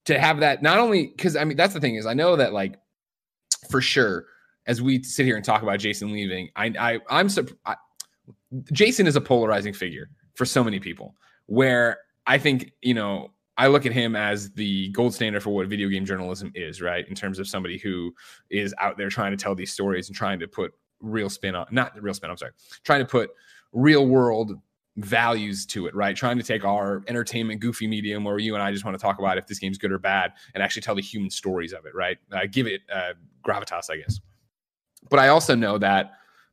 to 0.05 0.19
have 0.19 0.39
that 0.39 0.61
not 0.61 0.79
only 0.79 1.07
because 1.07 1.35
I 1.35 1.43
mean 1.43 1.57
that's 1.57 1.73
the 1.73 1.79
thing 1.79 1.95
is 1.95 2.05
I 2.05 2.13
know 2.13 2.35
that 2.35 2.53
like 2.53 2.77
for 3.69 3.81
sure 3.81 4.25
as 4.65 4.81
we 4.81 5.03
sit 5.03 5.25
here 5.25 5.35
and 5.35 5.43
talk 5.43 5.61
about 5.61 5.79
Jason 5.79 6.11
leaving, 6.11 6.49
I 6.55 6.73
I 6.79 6.99
I'm 7.09 7.27
surp- 7.27 7.55
I, 7.65 7.75
Jason 8.71 9.07
is 9.07 9.15
a 9.15 9.21
polarizing 9.21 9.73
figure 9.73 10.09
for 10.35 10.45
so 10.45 10.63
many 10.63 10.79
people. 10.79 11.15
Where 11.47 11.99
I 12.25 12.37
think 12.37 12.71
you 12.81 12.93
know 12.93 13.31
I 13.57 13.67
look 13.67 13.85
at 13.85 13.91
him 13.91 14.15
as 14.15 14.51
the 14.51 14.89
gold 14.89 15.13
standard 15.13 15.43
for 15.43 15.51
what 15.51 15.67
video 15.67 15.89
game 15.89 16.05
journalism 16.05 16.51
is, 16.55 16.81
right? 16.81 17.07
In 17.07 17.15
terms 17.15 17.39
of 17.39 17.47
somebody 17.47 17.77
who 17.77 18.13
is 18.49 18.73
out 18.79 18.97
there 18.97 19.09
trying 19.09 19.31
to 19.31 19.37
tell 19.37 19.53
these 19.53 19.71
stories 19.71 20.07
and 20.07 20.15
trying 20.15 20.39
to 20.39 20.47
put 20.47 20.73
real 21.01 21.29
spin 21.29 21.55
on, 21.55 21.67
not 21.69 22.01
real 22.01 22.13
spin. 22.13 22.29
I'm 22.29 22.37
sorry, 22.37 22.53
trying 22.83 23.01
to 23.01 23.05
put 23.05 23.31
real 23.73 24.07
world 24.07 24.53
values 24.97 25.65
to 25.65 25.87
it, 25.87 25.95
right? 25.95 26.15
Trying 26.15 26.37
to 26.37 26.43
take 26.43 26.63
our 26.63 27.03
entertainment 27.07 27.59
goofy 27.59 27.87
medium 27.87 28.23
where 28.23 28.37
you 28.37 28.53
and 28.53 28.61
I 28.61 28.71
just 28.71 28.85
want 28.85 28.97
to 28.97 29.01
talk 29.01 29.19
about 29.19 29.37
if 29.37 29.47
this 29.47 29.59
game's 29.59 29.77
good 29.77 29.91
or 29.91 29.99
bad 29.99 30.33
and 30.53 30.61
actually 30.61 30.83
tell 30.83 30.95
the 30.95 31.01
human 31.01 31.29
stories 31.29 31.73
of 31.73 31.85
it, 31.85 31.95
right? 31.95 32.17
Uh, 32.31 32.41
give 32.51 32.67
it 32.67 32.81
uh, 32.93 33.13
gravitas, 33.45 33.89
I 33.89 33.97
guess. 33.97 34.19
But 35.09 35.19
I 35.19 35.29
also 35.29 35.55
know 35.55 35.77
that 35.79 36.11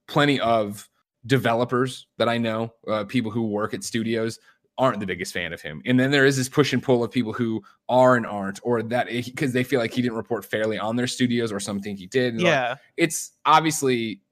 plenty 0.09 0.41
of 0.41 0.89
developers 1.27 2.07
that 2.17 2.29
I 2.29 2.39
know, 2.39 2.73
uh, 2.89 3.05
people 3.05 3.31
who 3.31 3.43
work 3.43 3.75
at 3.75 3.85
studios, 3.85 4.39
aren't 4.79 4.99
the 4.99 5.07
biggest 5.07 5.35
fan 5.35 5.53
of 5.53 5.61
him. 5.61 5.83
And 5.85 6.01
then 6.01 6.11
there 6.11 6.25
is 6.25 6.39
this 6.39 6.49
push 6.49 6.73
and 6.73 6.83
pull 6.83 7.05
of 7.05 7.11
people 7.11 7.35
who 7.35 7.63
are 7.91 8.17
and 8.17 8.27
aren't, 8.27 8.61
or 8.63 8.83
that 8.85 9.09
because 9.09 9.53
they 9.53 9.63
feel 9.63 9.79
like 9.79 9.93
he 9.93 10.01
didn't 10.01 10.17
report 10.17 10.43
fairly 10.43 10.79
on 10.79 10.97
their 10.97 11.07
studios 11.07 11.53
or 11.53 11.61
something 11.61 11.95
he 11.95 12.07
did. 12.07 12.33
And, 12.33 12.43
like, 12.43 12.51
yeah. 12.51 12.77
it's 12.97 13.33
obviously 13.45 14.23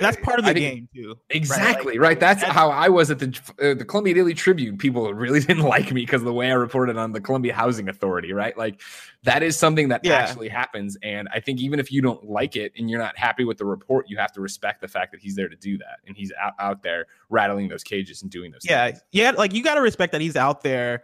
That's 0.00 0.16
part 0.18 0.38
of 0.38 0.44
the 0.44 0.52
think- 0.54 0.74
game 0.74 0.88
too. 0.94 1.14
Exactly 1.30 1.94
Like, 1.94 2.00
right. 2.00 2.20
That's, 2.20 2.40
that's- 2.40 2.54
how 2.56 2.70
I 2.70 2.88
was 2.88 3.10
at 3.10 3.18
the 3.18 3.38
uh, 3.60 3.74
the 3.74 3.84
Columbia 3.84 4.14
Daily 4.14 4.34
Tribune. 4.34 4.76
People 4.78 5.12
really 5.14 5.40
didn't 5.48 5.64
like 5.64 5.92
me 5.92 6.02
because 6.02 6.22
the 6.22 6.32
way 6.32 6.50
I 6.50 6.54
reported 6.54 6.96
on 6.96 7.12
the 7.12 7.20
Columbia 7.20 7.52
Housing 7.54 7.88
Authority. 7.88 8.32
Right, 8.32 8.56
like 8.56 8.80
that 9.24 9.42
is 9.42 9.56
something 9.58 9.88
that 9.88 10.02
Yeah. 10.04 10.14
actually 10.14 10.48
happens. 10.48 10.96
And 11.02 11.28
I 11.34 11.40
think 11.40 11.60
even 11.60 11.80
if 11.80 11.90
you 11.90 12.00
don't 12.00 12.24
like 12.24 12.54
it 12.56 12.72
and 12.78 12.88
you're 12.88 13.00
not 13.00 13.18
happy 13.18 13.44
with 13.44 13.58
the 13.58 13.64
report, 13.64 14.06
you 14.08 14.16
have 14.18 14.32
to 14.32 14.40
respect 14.40 14.80
the 14.80 14.88
fact 14.88 15.12
that 15.12 15.20
he's 15.20 15.34
there 15.34 15.48
to 15.48 15.56
do 15.56 15.76
that 15.78 15.98
and 16.06 16.16
he's 16.16 16.32
out, 16.40 16.52
out 16.60 16.82
there 16.82 17.06
rattling 17.28 17.68
those 17.68 17.82
cages 17.82 18.22
and 18.22 18.30
doing 18.30 18.50
those. 18.52 18.62
Yeah, 18.64 18.86
things. 18.86 19.02
yeah. 19.12 19.30
Like 19.32 19.52
you 19.54 19.62
got 19.62 19.74
to 19.74 19.80
respect 19.80 20.12
that 20.12 20.20
he's 20.20 20.36
out 20.36 20.62
there 20.62 21.02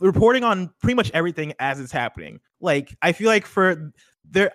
reporting 0.00 0.44
on 0.44 0.70
pretty 0.80 0.94
much 0.94 1.10
everything 1.12 1.54
as 1.58 1.80
it's 1.80 1.90
happening. 1.92 2.40
Like 2.60 2.94
I 3.02 3.12
feel 3.12 3.28
like 3.28 3.46
for 3.46 3.92
there, 4.30 4.52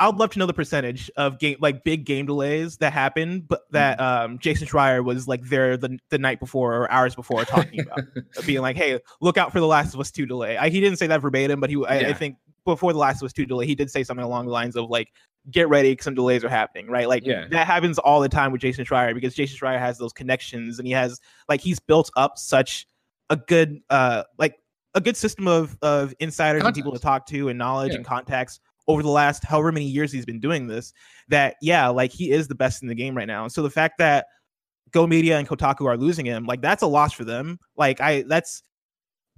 I'd 0.00 0.16
love 0.16 0.30
to 0.30 0.38
know 0.38 0.46
the 0.46 0.52
percentage 0.54 1.10
of 1.16 1.38
game 1.38 1.56
like 1.60 1.84
big 1.84 2.04
game 2.04 2.26
delays 2.26 2.78
that 2.78 2.92
happen, 2.92 3.40
but 3.48 3.62
that 3.70 3.98
Mm-hmm. 3.98 4.32
um 4.32 4.38
Jason 4.38 4.66
Schreier 4.66 5.04
was 5.04 5.28
like 5.28 5.42
there 5.44 5.76
the 5.76 5.98
the 6.10 6.18
night 6.18 6.40
before 6.40 6.74
or 6.74 6.90
hours 6.90 7.14
before 7.14 7.44
talking 7.44 7.80
about, 7.80 8.00
being 8.46 8.60
like, 8.62 8.76
"Hey, 8.76 8.98
look 9.20 9.38
out 9.38 9.52
for 9.52 9.60
the 9.60 9.66
Last 9.66 9.94
of 9.94 10.00
Us 10.00 10.10
two 10.10 10.26
delay." 10.26 10.56
I, 10.56 10.68
he 10.68 10.80
didn't 10.80 10.98
say 10.98 11.06
that 11.06 11.20
verbatim, 11.20 11.60
but 11.60 11.70
he 11.70 11.76
I, 11.86 12.10
I 12.10 12.12
think 12.12 12.36
before 12.64 12.92
the 12.92 12.98
Last 12.98 13.22
of 13.22 13.26
Us 13.26 13.32
two 13.32 13.46
delay, 13.46 13.66
he 13.66 13.74
did 13.74 13.90
say 13.90 14.02
something 14.04 14.24
along 14.24 14.46
the 14.46 14.52
lines 14.52 14.76
of 14.76 14.88
like. 14.90 15.08
Get 15.50 15.68
ready, 15.68 15.92
because 15.92 16.04
some 16.04 16.14
delays 16.14 16.42
are 16.42 16.48
happening, 16.48 16.86
right? 16.86 17.06
Like 17.06 17.26
Yeah. 17.26 17.46
that 17.50 17.66
happens 17.66 17.98
all 17.98 18.22
the 18.22 18.30
time 18.30 18.50
with 18.50 18.62
Jason 18.62 18.86
Schreier 18.86 19.12
because 19.12 19.34
Jason 19.34 19.58
Schreier 19.58 19.78
has 19.78 19.98
those 19.98 20.14
connections 20.14 20.78
and 20.78 20.88
he 20.88 20.94
has 20.94 21.20
like 21.50 21.60
he's 21.60 21.78
built 21.78 22.10
up 22.16 22.38
such 22.38 22.86
a 23.28 23.36
good 23.36 23.82
uh 23.90 24.22
like 24.38 24.56
a 24.94 25.02
good 25.02 25.18
system 25.18 25.46
of 25.46 25.76
of 25.82 26.14
insiders 26.18 26.64
and 26.64 26.74
people 26.74 26.92
to 26.92 26.98
talk 26.98 27.26
to 27.26 27.50
and 27.50 27.58
knowledge 27.58 27.90
Yeah. 27.90 27.96
and 27.96 28.06
contacts 28.06 28.58
over 28.88 29.02
the 29.02 29.08
last 29.08 29.44
however 29.44 29.72
many 29.72 29.86
years 29.86 30.12
he's 30.12 30.26
been 30.26 30.40
doing 30.40 30.66
this 30.66 30.92
that 31.28 31.56
yeah 31.62 31.88
like 31.88 32.12
he 32.12 32.30
is 32.30 32.48
the 32.48 32.54
best 32.54 32.82
in 32.82 32.88
the 32.88 32.94
game 32.94 33.16
right 33.16 33.26
now 33.26 33.42
and 33.44 33.52
so 33.52 33.62
the 33.62 33.70
fact 33.70 33.98
that 33.98 34.26
go 34.90 35.06
media 35.06 35.38
and 35.38 35.48
kotaku 35.48 35.86
are 35.86 35.96
losing 35.96 36.26
him 36.26 36.44
like 36.46 36.60
that's 36.60 36.82
a 36.82 36.86
loss 36.86 37.12
for 37.12 37.24
them 37.24 37.58
like 37.76 38.00
i 38.00 38.22
that's 38.28 38.62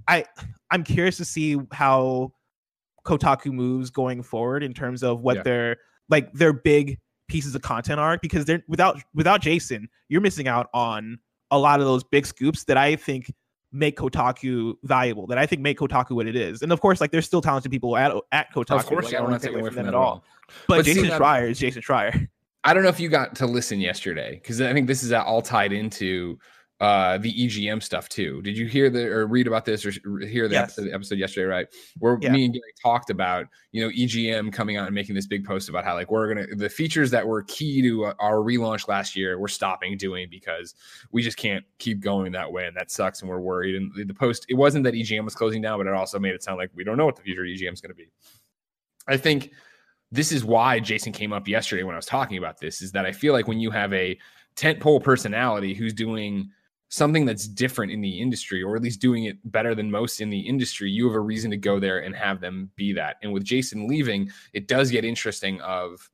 i 0.09 0.25
i'm 0.71 0.83
curious 0.85 1.17
to 1.17 1.25
see 1.25 1.57
how 1.73 2.31
kotaku 3.07 3.53
moves 3.53 3.89
going 3.91 4.23
forward 4.23 4.63
in 4.63 4.75
terms 4.75 5.03
of 5.03 5.23
what 5.23 5.37
Yeah. 5.37 5.43
their 5.43 5.77
like 6.09 6.33
their 6.33 6.53
big 6.53 6.99
pieces 7.29 7.55
of 7.55 7.63
content 7.63 7.99
are 8.01 8.19
because 8.21 8.45
they're 8.45 8.63
without 8.69 9.01
without 9.15 9.41
jason 9.41 9.89
you're 10.09 10.21
missing 10.21 10.49
out 10.49 10.69
on 10.75 11.19
a 11.51 11.59
lot 11.59 11.81
of 11.81 11.87
those 11.87 12.03
big 12.05 12.27
scoops 12.27 12.65
that 12.65 12.77
i 12.77 12.97
think 12.97 13.33
make 13.77 13.97
kotaku 13.97 14.75
valuable 14.83 15.27
that 15.27 15.39
i 15.39 15.47
think 15.47 15.61
make 15.62 15.79
kotaku 15.79 16.12
what 16.12 16.27
it 16.27 16.37
is. 16.37 16.62
And 16.62 16.73
of 16.73 16.81
course 16.81 17.01
like 17.01 17.11
there's 17.11 17.27
still 17.27 17.43
talented 17.43 17.71
people 17.71 17.97
at 17.97 18.12
at 18.33 18.53
kotaku 18.55 18.79
Of 18.79 18.87
course, 18.87 19.05
like, 19.07 19.15
I 19.15 19.19
don't 19.19 19.31
not 19.31 19.41
take 19.41 19.51
taking 19.51 19.61
away 19.61 19.69
from 19.71 19.77
them 19.77 19.89
at 19.89 19.95
all. 19.95 20.25
but, 20.67 20.79
But 20.79 20.85
jason 20.85 21.09
that- 21.09 21.21
schreier 21.21 21.51
is 21.51 21.59
jason 21.59 21.83
schreier. 21.83 22.29
I 22.65 22.75
don't 22.75 22.83
know 22.83 22.89
if 22.89 22.99
you 22.99 23.09
got 23.09 23.37
to 23.37 23.47
listen 23.47 23.81
yesterday 23.81 24.41
because 24.43 24.61
I 24.61 24.73
think 24.73 24.89
this 24.89 25.05
is 25.05 25.12
all 25.12 25.41
tied 25.41 25.73
into 25.73 26.37
uh 26.81 27.17
the 27.17 27.33
EGM 27.33 27.83
stuff 27.83 28.07
too. 28.09 28.43
Did 28.43 28.59
you 28.59 28.67
hear 28.67 28.91
the 28.91 29.07
or 29.07 29.27
read 29.27 29.47
about 29.47 29.65
this 29.65 29.87
or 29.87 29.91
hear 30.27 30.47
the 30.47 30.55
Yes. 30.55 30.79
episode, 30.79 30.93
episode 30.93 31.19
yesterday? 31.19 31.47
Right, 31.47 31.67
where 31.99 32.19
Yeah. 32.21 32.33
me 32.33 32.45
and 32.45 32.53
Gary 32.53 32.75
talked 32.83 33.09
about 33.09 33.47
you 33.73 33.83
know 33.83 33.91
EGM 33.91 34.53
coming 34.53 34.77
out 34.77 34.85
and 34.87 34.95
making 34.95 35.15
this 35.15 35.27
big 35.27 35.45
post 35.47 35.71
about 35.71 35.85
how 35.85 35.95
like 35.95 36.11
we're 36.11 36.29
gonna 36.29 36.47
the 36.55 36.69
features 36.69 37.11
that 37.12 37.27
were 37.27 37.45
key 37.45 37.81
to 37.81 38.12
our 38.19 38.37
relaunch 38.37 38.89
last 38.89 39.17
year 39.17 39.39
we're 39.39 39.49
stopping 39.49 39.97
doing 39.97 40.29
because 40.31 40.75
we 41.12 41.23
just 41.23 41.39
can't 41.39 41.65
keep 41.79 42.01
going 42.01 42.31
that 42.33 42.53
way 42.53 42.67
and 42.67 42.77
that 42.77 42.91
sucks 42.91 43.23
and 43.23 43.31
we're 43.31 43.41
worried. 43.41 43.75
And 43.75 43.91
the, 43.97 44.05
the 44.05 44.15
post 44.15 44.45
it 44.51 44.55
wasn't 44.55 44.85
that 44.85 44.93
EGM 44.93 45.25
was 45.25 45.35
closing 45.35 45.62
down, 45.62 45.79
but 45.79 45.87
it 45.87 45.95
also 45.95 46.19
made 46.19 46.35
it 46.35 46.43
sound 46.43 46.59
like 46.59 46.71
we 46.75 46.85
don't 46.85 46.99
know 46.99 47.07
what 47.07 47.17
the 47.17 47.23
future 47.23 47.43
of 47.43 47.47
EGM 47.49 47.73
is 47.73 47.81
going 47.81 47.91
to 47.91 47.97
be. 47.97 48.11
I 49.09 49.17
think 49.17 49.53
this 50.12 50.31
is 50.31 50.45
why 50.45 50.79
Jason 50.79 51.12
came 51.12 51.33
up 51.33 51.49
yesterday 51.49 51.85
when 51.85 51.95
I 51.95 51.99
was 51.99 52.07
talking 52.07 52.37
about 52.37 52.61
this 52.61 52.83
is 52.83 52.93
that 52.93 53.07
I 53.07 53.12
feel 53.12 53.33
like 53.33 53.49
when 53.49 53.61
you 53.61 53.71
have 53.71 53.93
a 53.95 54.19
tentpole 54.57 55.03
personality 55.03 55.73
who's 55.75 55.93
doing 55.93 56.51
something 56.88 57.25
that's 57.25 57.49
different 57.49 57.90
in 57.90 58.01
the 58.01 58.20
industry 58.20 58.62
or 58.62 58.77
at 58.77 58.83
least 58.83 59.01
doing 59.01 59.25
it 59.25 59.37
better 59.51 59.75
than 59.75 59.90
most 59.90 60.20
in 60.20 60.31
the 60.31 60.40
industry 60.40 60.90
you 60.90 61.07
have 61.07 61.16
a 61.16 61.20
reason 61.20 61.51
to 61.51 61.57
go 61.57 61.81
there 61.81 61.99
and 61.99 62.14
have 62.14 62.40
them 62.40 62.70
be 62.77 62.92
that. 62.92 63.16
And 63.22 63.33
with 63.33 63.44
jason 63.44 63.88
leaving 63.88 64.31
it 64.53 64.68
does 64.68 64.90
get 64.90 65.05
interesting 65.05 65.61
of 65.62 66.09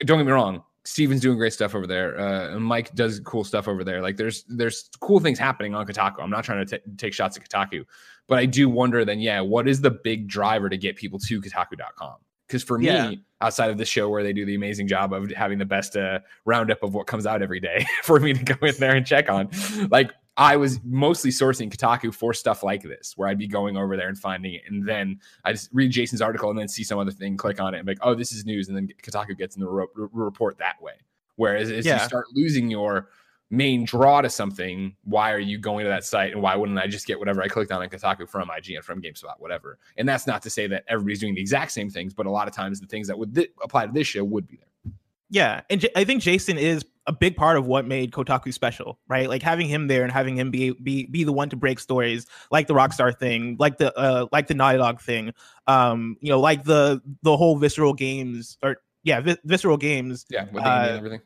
don't 0.00 0.18
get 0.18 0.26
me 0.26 0.32
wrong 0.32 0.62
steven's 0.84 1.20
doing 1.20 1.36
great 1.36 1.52
stuff 1.52 1.74
over 1.74 1.86
there 1.86 2.18
uh, 2.18 2.58
mike 2.58 2.94
does 2.94 3.20
cool 3.20 3.44
stuff 3.44 3.66
over 3.68 3.82
there. 3.82 4.00
Like 4.00 4.16
there's 4.16 4.44
there's 4.44 4.88
cool 5.00 5.20
things 5.20 5.38
happening 5.38 5.74
on 5.74 5.86
kotaku. 5.86 6.22
I'm 6.22 6.30
not 6.30 6.44
trying 6.44 6.64
to 6.64 6.78
ta- 6.78 6.84
take 6.96 7.12
shots 7.12 7.36
at 7.36 7.48
kotaku 7.48 7.84
but 8.28 8.38
i 8.38 8.46
do 8.46 8.68
wonder 8.68 9.04
then 9.04 9.18
yeah 9.18 9.40
what 9.40 9.66
is 9.66 9.80
the 9.80 9.90
big 9.90 10.28
driver 10.28 10.68
to 10.68 10.76
get 10.76 10.94
people 10.94 11.18
to 11.18 11.40
kotaku.com 11.40 12.16
because 12.48 12.64
for 12.64 12.80
Yeah. 12.80 13.10
me 13.10 13.22
outside 13.40 13.70
of 13.70 13.78
the 13.78 13.84
show 13.84 14.08
where 14.08 14.22
they 14.24 14.32
do 14.32 14.44
the 14.44 14.54
amazing 14.56 14.88
job 14.88 15.12
of 15.12 15.30
having 15.30 15.58
the 15.58 15.64
best 15.64 15.96
uh, 15.96 16.18
roundup 16.44 16.82
of 16.82 16.94
what 16.94 17.06
comes 17.06 17.24
out 17.26 17.40
every 17.42 17.60
day 17.60 17.86
for 18.02 18.18
me 18.18 18.32
to 18.32 18.42
go 18.42 18.66
in 18.66 18.74
there 18.78 18.96
and 18.96 19.06
check 19.06 19.30
on 19.30 19.48
like 19.90 20.10
i 20.36 20.56
was 20.56 20.80
mostly 20.84 21.30
sourcing 21.30 21.70
kotaku 21.72 22.12
for 22.12 22.32
stuff 22.34 22.62
like 22.64 22.82
this 22.82 23.12
where 23.16 23.28
i'd 23.28 23.38
be 23.38 23.46
going 23.46 23.76
over 23.76 23.96
there 23.96 24.08
and 24.08 24.18
finding 24.18 24.54
it 24.54 24.62
and 24.68 24.84
then 24.88 25.20
i 25.44 25.52
just 25.52 25.68
read 25.72 25.90
jason's 25.92 26.20
article 26.22 26.50
and 26.50 26.58
then 26.58 26.66
see 26.68 26.82
some 26.82 26.98
other 26.98 27.10
thing 27.12 27.36
click 27.36 27.60
on 27.60 27.74
it 27.74 27.78
and 27.78 27.86
be 27.86 27.92
like 27.92 27.98
oh 28.02 28.14
this 28.14 28.32
is 28.32 28.44
news 28.44 28.66
and 28.68 28.76
then 28.76 28.88
kotaku 29.02 29.36
gets 29.38 29.54
in 29.56 29.60
the 29.60 29.68
ro- 29.68 29.86
report 29.94 30.58
that 30.58 30.80
way 30.82 30.94
whereas 31.36 31.70
as 31.70 31.86
Yeah. 31.86 32.00
you 32.02 32.08
start 32.08 32.26
losing 32.34 32.68
your 32.70 33.08
main 33.50 33.84
draw 33.84 34.20
to 34.20 34.28
something, 34.28 34.94
why 35.04 35.32
are 35.32 35.38
you 35.38 35.58
going 35.58 35.84
to 35.84 35.90
that 35.90 36.04
site? 36.04 36.32
And 36.32 36.42
why 36.42 36.54
wouldn't 36.54 36.78
I 36.78 36.86
just 36.86 37.06
get 37.06 37.18
whatever 37.18 37.42
I 37.42 37.48
clicked 37.48 37.72
on 37.72 37.82
in 37.82 37.88
Kotaku 37.88 38.28
from 38.28 38.48
IGN, 38.48 38.84
from 38.84 39.00
GameSpot, 39.00 39.34
whatever? 39.38 39.78
And 39.96 40.08
that's 40.08 40.26
not 40.26 40.42
to 40.42 40.50
say 40.50 40.66
that 40.66 40.84
everybody's 40.88 41.20
doing 41.20 41.34
the 41.34 41.40
exact 41.40 41.72
same 41.72 41.90
things, 41.90 42.12
but 42.14 42.26
a 42.26 42.30
lot 42.30 42.48
of 42.48 42.54
times 42.54 42.80
the 42.80 42.86
things 42.86 43.08
that 43.08 43.18
would 43.18 43.34
th- 43.34 43.50
apply 43.62 43.86
to 43.86 43.92
this 43.92 44.06
show 44.06 44.24
would 44.24 44.46
be 44.46 44.56
there. 44.56 44.92
Yeah, 45.30 45.60
and 45.68 45.80
J- 45.80 45.90
I 45.94 46.04
think 46.04 46.22
Jason 46.22 46.56
is 46.56 46.84
a 47.06 47.12
big 47.12 47.36
part 47.36 47.56
of 47.56 47.66
what 47.66 47.86
made 47.86 48.12
Kotaku 48.12 48.52
special, 48.52 48.98
right? 49.08 49.28
Like 49.28 49.42
having 49.42 49.66
him 49.66 49.88
there 49.88 50.02
and 50.02 50.12
having 50.12 50.36
him 50.36 50.50
be 50.50 50.72
be 50.72 51.06
be 51.06 51.24
the 51.24 51.32
one 51.32 51.48
to 51.50 51.56
break 51.56 51.78
stories, 51.78 52.26
like 52.50 52.66
the 52.66 52.74
Rockstar 52.74 53.18
thing, 53.18 53.56
like 53.58 53.78
the 53.78 53.96
uh 53.98 54.26
like 54.32 54.46
the 54.46 54.54
Naughty 54.54 54.78
Dog 54.78 55.00
thing, 55.00 55.32
um, 55.66 56.16
you 56.20 56.30
know, 56.30 56.40
like 56.40 56.64
the 56.64 57.02
the 57.22 57.36
whole 57.36 57.56
Visceral 57.56 57.94
Games 57.94 58.56
or 58.62 58.76
yeah, 59.04 59.20
Vi- 59.20 59.38
Visceral 59.44 59.76
Games 59.76 60.26
Yeah, 60.30 60.46
with 60.52 60.64
Uh, 60.64 60.68
and 60.68 60.96
everything. 60.98 61.20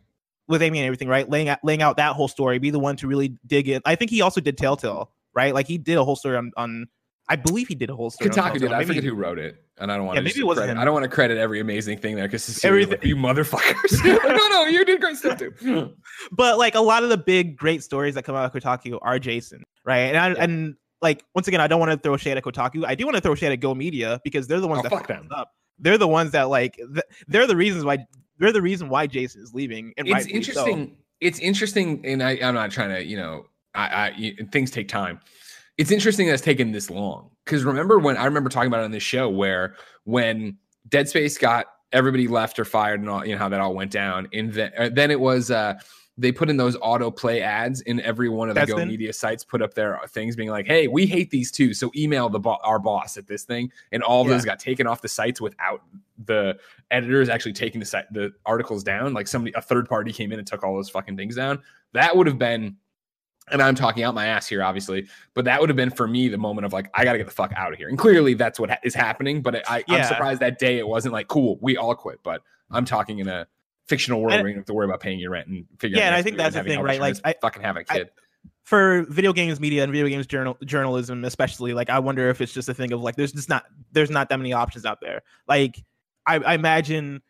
With 0.49 0.63
Amy 0.63 0.79
and 0.81 0.87
everything, 0.87 1.09
right? 1.09 1.29
Laying 1.29 1.49
out 1.49 1.59
laying 1.63 1.83
out 1.83 1.97
that 1.99 2.15
whole 2.15 2.29
story, 2.29 2.59
be 2.59 2.71
the 2.71 2.79
one 2.79 2.97
to 2.97 3.07
really 3.07 3.37
dig 3.47 3.69
in. 3.69 3.81
I 3.85 3.95
think 3.95 4.11
he 4.11 4.21
also 4.23 4.41
did 4.41 4.57
Telltale, 4.59 5.11
right? 5.35 5.55
Like 5.55 5.67
he 5.67 5.79
did 5.79 5.97
a 5.99 6.05
whole 6.05 6.17
story 6.17 6.37
on 6.37 6.53
on. 6.57 6.87
I 7.29 7.37
believe 7.37 7.69
he 7.69 7.77
did 7.77 7.89
a 7.89 7.95
whole 7.95 8.11
story. 8.11 8.29
Kotaku 8.31 8.55
did. 8.55 8.61
Telltale. 8.63 8.75
I 8.81 8.85
forget 8.85 9.05
who 9.05 9.15
wrote 9.15 9.39
it, 9.39 9.57
and 9.79 9.93
I 9.93 9.97
don't 9.97 10.07
want 10.07 10.17
Yeah, 10.17 10.21
to. 10.23 10.25
maybe 10.25 10.41
it 10.41 10.45
wasn't 10.47 10.67
credit. 10.67 10.81
I 10.81 10.85
don't 10.85 10.93
want 10.93 11.05
to 11.05 11.09
credit 11.09 11.39
every 11.39 11.61
amazing 11.61 11.99
thing 11.99 12.17
there 12.17 12.27
because 12.27 12.63
Everything- 12.65 12.99
like, 12.99 13.05
you 13.05 13.15
motherfuckers. 13.17 14.05
No, 14.05 14.49
no, 14.49 14.65
you 14.67 14.85
did 14.85 15.01
great 15.01 15.17
stuff 15.17 15.39
too. 15.39 15.95
but 16.33 16.59
like 16.59 16.75
a 16.75 16.81
lot 16.81 17.05
of 17.05 17.09
the 17.11 17.17
big 17.17 17.57
great 17.57 17.83
stories 17.83 18.17
that 18.17 18.25
come 18.25 18.35
out 18.35 18.45
of 18.45 18.61
Kotaku 18.63 18.99
are 19.03 19.19
Jason, 19.21 19.63
right? 19.85 19.99
And 19.99 20.17
I, 20.19 20.29
Yeah. 20.31 20.35
and 20.45 20.75
like 21.01 21.25
once 21.35 21.47
again, 21.49 21.61
I 21.61 21.69
don't 21.69 21.79
want 21.81 21.93
to 21.93 21.97
throw 21.99 22.17
shade 22.17 22.37
at 22.37 22.43
Kotaku. 22.43 22.85
I 22.87 22.97
do 22.97 23.05
want 23.05 23.15
to 23.17 23.21
throw 23.23 23.35
shade 23.37 23.53
at 23.53 23.61
Go 23.61 23.75
Media 23.75 24.21
because 24.25 24.49
they're 24.49 24.61
the 24.61 24.69
ones 24.69 24.81
Oh, 24.81 24.83
that 24.83 24.91
fuck 24.91 25.07
them. 25.07 25.29
up. 25.35 25.53
They're 25.79 25.99
the 25.99 26.09
ones 26.09 26.33
that 26.33 26.49
like 26.49 26.75
th- 26.77 27.05
they're 27.29 27.47
the 27.47 27.57
reasons 27.57 27.85
why 27.85 27.99
they're 28.43 28.53
the 28.53 28.61
reason 28.61 28.89
why 28.89 29.07
Jason 29.07 29.41
is 29.41 29.55
leaving. 29.55 29.95
And 29.97 30.09
it's 30.09 30.15
rightfully 30.15 30.43
so. 30.43 30.67
interesting. 30.67 30.97
It's 31.21 31.39
interesting, 31.39 32.05
and 32.05 32.21
I, 32.21 32.33
I'm 32.43 32.55
not 32.55 32.73
trying 32.73 32.91
to, 32.91 33.05
you 33.05 33.17
know, 33.17 33.47
I, 33.75 34.11
I 34.19 34.37
things 34.51 34.73
take 34.73 34.89
time. 34.89 35.21
It's 35.79 35.93
interesting 35.93 36.27
that 36.27 36.35
it's 36.35 36.43
taken 36.43 36.73
this 36.73 36.91
long 36.91 37.31
because 37.45 37.63
remember 37.63 38.01
when 38.01 38.17
I 38.17 38.25
remember 38.25 38.51
talking 38.51 38.67
about 38.67 38.81
it 38.81 38.85
on 38.85 38.91
this 38.91 39.05
show 39.05 39.29
where 39.29 39.77
when 40.05 40.59
Deadspin 40.89 41.41
got 41.41 41.67
everybody 41.93 42.27
left 42.27 42.59
or 42.59 42.65
fired 42.65 43.01
and 43.01 43.09
all, 43.09 43.25
you 43.25 43.33
know 43.33 43.39
how 43.39 43.49
that 43.49 43.61
all 43.61 43.75
went 43.75 43.93
down, 43.93 44.29
and 44.33 44.53
then 44.53 44.73
uh, 44.77 44.91
then 44.93 45.13
it 45.13 45.21
was 45.21 45.51
uh 45.51 45.75
they 46.19 46.31
put 46.31 46.51
in 46.51 46.59
those 46.59 46.77
autoplay 46.79 47.41
ads 47.41 47.81
in 47.83 47.99
every 48.01 48.29
one 48.29 48.49
of 48.51 48.55
the 48.55 48.61
That's 48.61 48.71
Go 48.71 48.77
been- 48.77 48.89
Media 48.89 49.13
sites, 49.15 49.45
put 49.45 49.63
up 49.63 49.73
their 49.75 49.99
things 50.09 50.37
being 50.37 50.51
like, 50.51 50.67
"Hey, 50.67 50.87
we 50.87 51.07
hate 51.07 51.31
these 51.31 51.51
too, 51.51 51.73
so 51.73 51.91
email 51.97 52.29
the 52.29 52.39
bo- 52.39 52.59
our 52.63 52.79
boss 52.79 53.17
at 53.17 53.27
this 53.27 53.45
thing," 53.45 53.73
and 53.93 54.03
all 54.03 54.21
of 54.21 54.27
Yeah. 54.29 54.35
those 54.35 54.45
got 54.45 54.59
taken 54.59 54.87
off 54.87 55.01
the 55.01 55.09
sites 55.09 55.41
without 55.41 55.83
the 56.27 56.59
editors 56.91 57.29
actually 57.31 57.55
taking 57.55 57.79
the 57.81 57.87
site 57.87 58.13
the 58.13 58.31
articles 58.45 58.85
down. 58.85 59.15
Like 59.15 59.27
somebody, 59.27 59.55
a 59.57 59.63
third 59.63 59.89
party 59.89 60.13
came 60.13 60.33
in 60.33 60.39
and 60.39 60.47
took 60.47 60.63
all 60.63 60.75
those 60.77 60.91
fucking 60.91 61.17
things 61.17 61.35
down. 61.35 61.61
That 61.95 62.15
would 62.15 62.27
have 62.27 62.39
been, 62.39 62.77
and 63.51 63.63
I'm 63.63 63.75
talking 63.75 64.05
out 64.05 64.15
my 64.15 64.27
ass 64.27 64.47
here, 64.47 64.63
obviously, 64.63 65.09
but 65.33 65.47
that 65.47 65.61
would 65.61 65.71
have 65.71 65.77
been 65.77 65.91
for 65.91 66.07
me 66.07 66.29
the 66.29 66.39
moment 66.39 66.67
of 66.67 66.73
like, 66.75 66.91
I 66.95 67.05
got 67.05 67.13
to 67.13 67.19
get 67.19 67.27
the 67.27 67.33
fuck 67.33 67.53
out 67.57 67.73
of 67.73 67.79
here. 67.79 67.89
And 67.89 67.99
clearly 67.99 68.35
that's 68.35 68.61
what 68.61 68.69
ha- 68.71 68.79
is 68.85 68.95
happening. 68.95 69.41
But 69.43 69.69
I, 69.69 69.79
I'm 69.79 69.85
Yeah. 69.89 70.03
surprised 70.09 70.41
that 70.41 70.59
day 70.59 70.79
it 70.79 70.87
wasn't 70.87 71.15
like, 71.15 71.29
cool, 71.29 71.59
we 71.63 71.77
all 71.79 71.95
quit. 71.95 72.19
But 72.23 72.43
I'm 72.71 72.85
talking 72.85 73.19
in 73.19 73.29
a 73.29 73.47
fictional 73.89 74.21
world 74.21 74.33
And- 74.35 74.43
where 74.43 74.49
you 74.49 74.55
don't 74.55 74.61
have 74.61 74.67
to 74.67 74.75
worry 74.75 74.87
about 74.87 75.01
paying 75.01 75.19
your 75.19 75.31
rent 75.33 75.49
and 75.49 75.67
figuring. 75.79 75.99
Yeah, 76.01 76.07
and 76.07 76.15
out 76.15 76.19
I 76.19 76.23
think 76.23 76.37
that's 76.37 76.55
the 76.55 76.63
thing, 76.63 76.81
right? 76.81 77.01
Like, 77.01 77.17
I- 77.25 77.35
fucking 77.41 77.63
have 77.63 77.77
a 77.77 77.81
I- 77.81 77.83
kid. 77.85 78.11
for 78.65 79.05
video 79.09 79.33
games 79.33 79.59
media 79.61 79.83
and 79.83 79.91
video 79.93 80.07
games 80.09 80.25
journal 80.27 80.57
journalism 80.65 81.25
especially 81.25 81.75
like 81.75 81.91
i 81.91 81.99
wonder 81.99 82.29
if 82.31 82.41
it's 82.41 82.53
just 82.53 82.69
a 82.69 82.75
thing 82.75 82.93
of 82.93 83.01
like 83.03 83.17
there's 83.17 83.33
just 83.33 83.49
not 83.49 83.65
there's 83.91 84.09
not 84.11 84.29
that 84.29 84.37
many 84.39 84.53
options 84.53 84.87
out 84.87 85.01
there 85.01 85.23
like 85.49 85.83
i, 86.27 86.37
I 86.39 86.55
imagine 86.55 87.23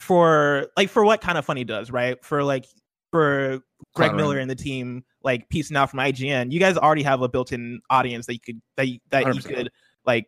for 0.00 0.68
like 0.76 0.90
for 0.90 1.04
what 1.04 1.20
kind 1.20 1.38
of 1.38 1.44
funny 1.44 1.62
does 1.64 1.90
right 1.92 2.22
for 2.24 2.42
like 2.42 2.66
for 3.12 3.60
greg 3.94 4.10
Clown 4.10 4.16
miller 4.16 4.34
Run. 4.34 4.42
and 4.42 4.50
the 4.50 4.56
team 4.56 5.04
like 5.22 5.48
piecing 5.48 5.76
out 5.76 5.88
from 5.90 6.00
ign 6.00 6.50
you 6.52 6.58
guys 6.58 6.76
already 6.76 7.04
have 7.04 7.22
a 7.22 7.28
built-in 7.28 7.80
audience 7.88 8.26
that 8.26 8.34
you 8.34 8.40
could 8.40 8.60
that 8.76 8.88
you, 8.88 8.98
that 9.10 9.24
you 9.26 9.40
100%. 9.40 9.44
could 9.54 9.70
like 10.04 10.26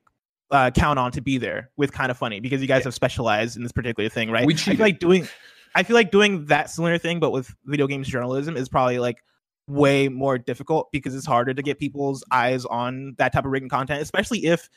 uh, 0.50 0.70
count 0.70 0.98
on 0.98 1.12
to 1.12 1.20
be 1.20 1.38
there 1.38 1.70
with 1.76 1.92
kind 1.92 2.10
of 2.10 2.16
funny 2.16 2.40
because 2.40 2.60
you 2.60 2.68
guys 2.68 2.84
have 2.84 2.94
specialized 2.94 3.56
in 3.56 3.62
this 3.62 3.72
particular 3.72 4.08
thing 4.08 4.30
right 4.30 4.46
We 4.46 4.54
i 4.54 4.56
feel 4.56 4.78
like 4.78 4.98
doing 4.98 5.28
i 5.74 5.82
feel 5.82 5.94
like 5.94 6.10
doing 6.10 6.46
that 6.46 6.70
similar 6.70 6.96
thing 6.96 7.20
but 7.20 7.32
with 7.32 7.54
video 7.66 7.86
games 7.86 8.08
journalism 8.08 8.56
is 8.56 8.68
probably 8.68 8.98
like 8.98 9.22
way 9.68 10.08
more 10.08 10.38
difficult 10.38 10.90
because 10.90 11.14
it's 11.14 11.26
harder 11.26 11.54
to 11.54 11.62
get 11.62 11.78
people's 11.78 12.24
eyes 12.32 12.64
on 12.64 13.14
that 13.18 13.32
type 13.32 13.44
of 13.44 13.50
written 13.52 13.68
content, 13.68 14.02
especially 14.02 14.46
if 14.46 14.68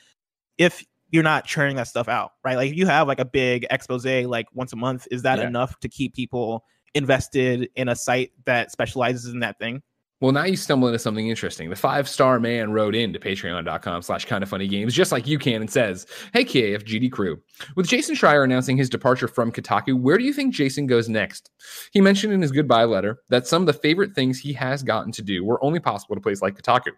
if 0.57 0.85
you're 1.09 1.23
not 1.23 1.45
churning 1.45 1.77
that 1.77 1.87
stuff 1.87 2.07
out, 2.07 2.31
right? 2.43 2.55
Like 2.55 2.71
if 2.71 2.77
you 2.77 2.85
have 2.85 3.07
like 3.07 3.19
a 3.19 3.25
big 3.25 3.65
expose 3.69 4.05
like 4.05 4.47
once 4.53 4.73
a 4.73 4.75
month, 4.75 5.07
is 5.11 5.23
that 5.23 5.39
Yeah. 5.39 5.47
enough 5.47 5.79
to 5.79 5.89
keep 5.89 6.13
people 6.13 6.63
invested 6.93 7.69
in 7.75 7.89
a 7.89 7.95
site 7.95 8.31
that 8.45 8.71
specializes 8.71 9.33
in 9.33 9.39
that 9.39 9.57
thing? 9.59 9.81
Well, 10.21 10.31
now 10.31 10.43
you 10.43 10.55
stumble 10.55 10.87
into 10.87 10.99
something 10.99 11.27
interesting. 11.27 11.69
The 11.71 11.75
five 11.75 12.07
star 12.07 12.39
man 12.39 12.71
wrote 12.71 12.93
in 12.93 13.11
to 13.11 13.19
patreon.com 13.19 14.03
slash 14.03 14.25
kind 14.25 14.43
of 14.43 14.49
funny 14.49 14.67
games, 14.67 14.93
just 14.93 15.11
like 15.11 15.25
you 15.25 15.39
can, 15.39 15.61
and 15.61 15.69
says, 15.69 16.05
Hey, 16.31 16.45
KFGD 16.45 17.11
crew. 17.11 17.41
With 17.75 17.87
Jason 17.87 18.15
Schreier 18.15 18.43
announcing 18.43 18.77
his 18.77 18.89
departure 18.89 19.27
from 19.27 19.51
Kotaku, 19.51 19.99
where 19.99 20.19
do 20.19 20.23
you 20.23 20.31
think 20.31 20.53
Jason 20.53 20.85
goes 20.85 21.09
next? 21.09 21.49
He 21.91 22.01
mentioned 22.01 22.33
in 22.33 22.41
his 22.41 22.51
goodbye 22.51 22.83
letter 22.83 23.21
that 23.29 23.47
some 23.47 23.63
of 23.63 23.65
the 23.65 23.73
favorite 23.73 24.13
things 24.13 24.37
he 24.37 24.53
has 24.53 24.83
gotten 24.83 25.11
to 25.13 25.23
do 25.23 25.43
were 25.43 25.63
only 25.63 25.79
possible 25.79 26.13
at 26.13 26.19
a 26.19 26.21
place 26.21 26.41
like 26.41 26.55
Kotaku. 26.55 26.91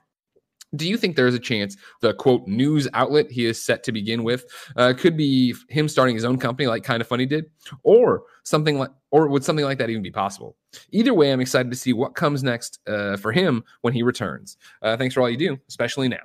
Do 0.76 0.88
you 0.88 0.98
think 0.98 1.16
there 1.16 1.28
is 1.28 1.36
a 1.36 1.40
chance 1.40 1.78
the 2.02 2.14
quote 2.14 2.48
news 2.48 2.88
outlet 2.94 3.30
he 3.30 3.46
is 3.46 3.62
set 3.62 3.84
to 3.84 3.92
begin 3.92 4.24
with 4.24 4.46
uh, 4.76 4.94
could 4.98 5.16
be 5.16 5.56
him 5.70 5.88
starting 5.88 6.16
his 6.16 6.26
own 6.26 6.38
company 6.38 6.68
like 6.68 6.84
Kind 6.84 7.02
of 7.02 7.08
Funny 7.08 7.26
did, 7.26 7.46
or 7.84 8.24
something 8.44 8.80
like, 8.80 8.90
or 9.12 9.28
would 9.28 9.44
something 9.44 9.66
like 9.66 9.78
that 9.78 9.90
even 9.90 10.02
be 10.02 10.12
possible? 10.12 10.56
Either 10.92 11.14
way, 11.14 11.32
I'm 11.32 11.42
excited 11.42 11.72
to 11.72 11.78
see 11.78 11.94
what 11.94 12.16
comes 12.16 12.44
next 12.44 12.80
uh, 12.88 13.18
for 13.18 13.32
him 13.32 13.64
when 13.82 13.94
he 13.94 14.04
returns. 14.04 14.58
Uh, 14.82 14.98
thanks 14.98 15.14
for 15.14 15.22
all 15.22 15.30
you 15.30 15.38
do, 15.38 15.60
especially 15.70 16.08
now. 16.08 16.24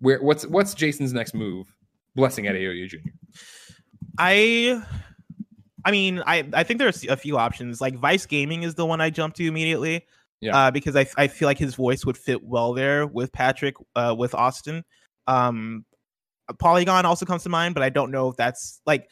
Where 0.00 0.22
what's 0.22 0.46
what's 0.46 0.74
Jason's 0.74 1.12
next 1.12 1.34
move? 1.34 1.74
Blessing 2.14 2.44
Adeoye 2.44 2.88
Junior. 2.88 3.12
I 4.18 4.82
I 5.84 5.90
mean, 5.90 6.22
I 6.26 6.48
I 6.52 6.62
think 6.62 6.78
there's 6.78 7.04
a 7.06 7.16
few 7.16 7.36
options. 7.36 7.80
Like 7.80 7.96
Vice 7.96 8.26
Gaming 8.26 8.62
is 8.62 8.74
the 8.74 8.86
one 8.86 9.00
I 9.00 9.10
jumped 9.10 9.36
to 9.38 9.44
immediately. 9.44 10.06
Yeah. 10.40 10.56
Uh, 10.56 10.70
because 10.70 10.96
I 10.96 11.06
I 11.16 11.28
feel 11.28 11.46
like 11.46 11.58
his 11.58 11.74
voice 11.74 12.04
would 12.04 12.18
fit 12.18 12.42
well 12.42 12.72
there 12.74 13.06
with 13.06 13.32
Patrick 13.32 13.76
uh 13.96 14.14
with 14.16 14.34
Austin. 14.34 14.84
Um 15.26 15.84
Polygon 16.58 17.06
also 17.06 17.24
comes 17.24 17.42
to 17.44 17.48
mind, 17.48 17.74
but 17.74 17.82
I 17.82 17.88
don't 17.88 18.10
know 18.10 18.28
if 18.28 18.36
that's 18.36 18.80
like 18.84 19.08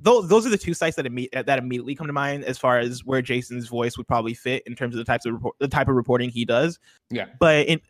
those 0.00 0.28
those 0.28 0.46
are 0.46 0.50
the 0.50 0.56
two 0.56 0.72
sites 0.72 0.96
that 0.96 1.04
imme- 1.04 1.30
that 1.44 1.58
immediately 1.58 1.94
come 1.94 2.06
to 2.06 2.12
mind 2.12 2.44
as 2.44 2.56
far 2.56 2.78
as 2.78 3.04
where 3.04 3.20
Jason's 3.20 3.68
voice 3.68 3.98
would 3.98 4.08
probably 4.08 4.32
fit 4.32 4.62
in 4.66 4.74
terms 4.74 4.94
of 4.94 4.98
the 4.98 5.04
types 5.04 5.26
of 5.26 5.34
report, 5.34 5.56
the 5.60 5.68
type 5.68 5.88
of 5.88 5.94
reporting 5.94 6.30
he 6.30 6.46
does. 6.46 6.78
Yeah. 7.10 7.26
But 7.38 7.66
in 7.66 7.80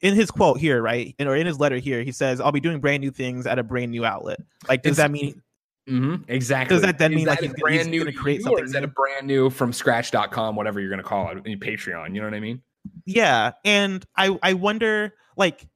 in 0.00 0.14
his 0.14 0.30
quote 0.30 0.58
here, 0.60 0.82
right, 0.82 1.14
in, 1.18 1.28
or 1.28 1.36
in 1.36 1.46
his 1.46 1.58
letter 1.60 1.78
here, 1.78 2.02
he 2.02 2.12
says, 2.12 2.40
"I'll 2.40 2.52
be 2.52 2.60
doing 2.60 2.80
brand 2.80 3.00
new 3.00 3.10
things 3.10 3.46
at 3.46 3.58
a 3.58 3.62
brand 3.62 3.90
new 3.90 4.04
outlet." 4.04 4.40
Like, 4.68 4.82
does 4.82 4.98
It's- 4.98 5.04
that 5.04 5.10
mean 5.10 5.42
Mm-hmm. 5.88 6.22
Exactly. 6.28 6.74
Does 6.76 6.82
that 6.82 6.98
then 6.98 7.12
Is 7.12 7.16
mean, 7.16 7.26
like, 7.26 7.40
a 7.40 7.42
he's 7.46 7.52
gonna- 7.54 7.72
he's 7.72 7.86
gonna 7.98 8.12
create 8.12 8.38
you, 8.38 8.44
something 8.44 8.64
is 8.64 8.72
that 8.72 8.84
a 8.84 8.86
new? 8.86 8.92
brand 8.92 9.26
new 9.26 9.50
from 9.50 9.72
scratch.com, 9.72 10.54
whatever 10.54 10.78
you're 10.80 10.88
going 10.90 11.02
to 11.02 11.08
call 11.08 11.28
it, 11.30 11.42
Patreon? 11.44 12.14
You 12.14 12.20
know 12.20 12.26
what 12.28 12.34
I 12.34 12.40
mean? 12.40 12.62
Yeah, 13.04 13.52
and 13.64 14.04
I 14.16 14.38
I 14.42 14.52
wonder 14.54 15.14
like 15.36 15.66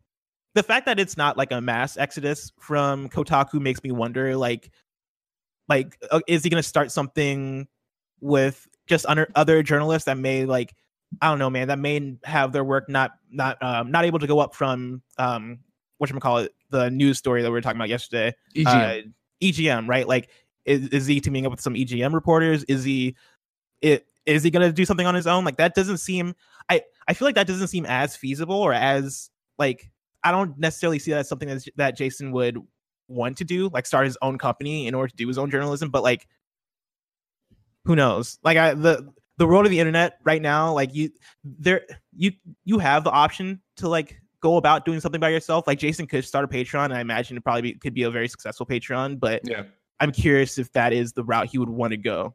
the 0.55 0.62
fact 0.62 0.87
that 0.87 0.99
it's 0.99 1.16
not 1.16 1.37
like 1.37 1.53
a 1.53 1.61
mass 1.61 1.97
exodus 1.97 2.53
from 2.59 3.09
Kotaku 3.09 3.61
makes 3.61 3.83
me 3.83 3.90
wonder 3.92 4.37
like 4.37 4.71
like 5.69 5.99
uh, 6.11 6.21
is 6.27 6.42
he 6.45 6.51
going 6.51 6.62
to 6.62 6.69
start 6.69 6.90
something 6.90 7.66
with 8.21 8.66
just 8.87 9.07
under 9.07 9.29
other 9.35 9.62
journalists 9.62 10.07
that 10.07 10.16
may 10.19 10.47
like 10.47 10.75
I 11.21 11.29
don't 11.29 11.38
know 11.38 11.51
man 11.51 11.69
that 11.69 11.79
may 11.79 12.16
have 12.25 12.53
their 12.53 12.64
work 12.64 12.88
not 12.88 13.12
not 13.31 13.62
um 13.62 13.90
not 13.90 14.05
able 14.05 14.19
to 14.21 14.27
go 14.27 14.38
up 14.40 14.55
from 14.55 15.03
um 15.19 15.59
what 15.99 16.11
call 16.21 16.38
it 16.38 16.55
the 16.71 16.90
news 16.90 17.19
story 17.19 17.42
that 17.42 17.49
we 17.49 17.53
were 17.53 17.61
talking 17.61 17.79
about 17.79 17.88
yesterday 17.88 18.35
EGM. 18.57 18.66
uh, 18.66 19.09
EGM, 19.42 19.88
right? 19.88 20.07
Like, 20.07 20.31
is, 20.64 20.88
is 20.88 21.07
he 21.07 21.20
teaming 21.20 21.46
up 21.46 21.53
with 21.53 21.61
some 21.61 21.75
EGM 21.75 22.12
reporters? 22.12 22.64
Is 22.64 22.85
he, 22.85 23.16
it, 23.81 24.07
is 24.25 24.42
he 24.42 24.51
going 24.51 24.66
to 24.66 24.72
do 24.72 24.85
something 24.85 25.07
on 25.07 25.14
his 25.14 25.27
own? 25.27 25.44
Like, 25.44 25.57
that 25.57 25.75
doesn't 25.75 25.99
seem. 25.99 26.35
I 26.68 26.83
I 27.09 27.14
feel 27.14 27.27
like 27.27 27.37
that 27.37 27.46
doesn't 27.46 27.68
seem 27.68 27.87
as 27.87 28.16
feasible 28.16 28.57
or 28.57 28.72
as 28.72 29.31
like 29.59 29.90
I 30.25 30.33
don't 30.33 30.59
necessarily 30.59 30.99
see 30.99 31.12
that 31.12 31.20
as 31.20 31.29
something 31.29 31.61
that 31.77 31.96
Jason 31.96 32.33
would 32.33 32.59
want 33.09 33.37
to 33.38 33.44
do, 33.44 33.68
like 33.68 33.87
start 33.87 34.07
his 34.07 34.18
own 34.22 34.38
company 34.38 34.87
in 34.87 34.94
order 34.94 35.09
to 35.09 35.16
do 35.16 35.29
his 35.29 35.38
own 35.38 35.51
journalism. 35.51 35.90
But 35.90 36.03
like, 36.03 36.27
who 37.85 37.94
knows? 37.94 38.38
Like, 38.42 38.57
I 38.57 38.75
the 38.75 39.12
the 39.38 39.46
world 39.46 39.66
of 39.66 39.70
the 39.70 39.79
internet 39.79 40.18
right 40.25 40.42
now, 40.42 40.72
like 40.72 40.94
you 40.94 41.11
there 41.44 41.87
you 42.16 42.33
you 42.64 42.79
have 42.79 43.05
the 43.05 43.11
option 43.11 43.61
to 43.77 43.88
like 43.88 44.20
go 44.40 44.57
about 44.57 44.85
doing 44.85 45.01
something 45.01 45.20
by 45.20 45.29
yourself. 45.31 45.66
Like 45.66 45.79
Jason 45.79 46.07
could 46.07 46.25
start 46.25 46.44
a 46.44 46.49
Patreon. 46.49 46.87
And 46.87 46.94
I 46.94 47.01
imagine 47.01 47.37
it 47.37 47.44
probably 47.44 47.62
be, 47.62 47.75
could 47.75 47.94
be 47.94 48.03
a 48.05 48.11
very 48.11 48.29
successful 48.29 48.66
Patreon, 48.66 49.18
but 49.18 49.40
yeah. 49.44 49.64
I'm 50.01 50.12
curious 50.12 50.59
if 50.59 50.72
that 50.72 50.92
is 50.92 51.12
the 51.12 51.25
route 51.25 51.46
he 51.46 51.59
would 51.59 51.68
want 51.70 51.92
to 51.92 51.96
go. 51.96 52.35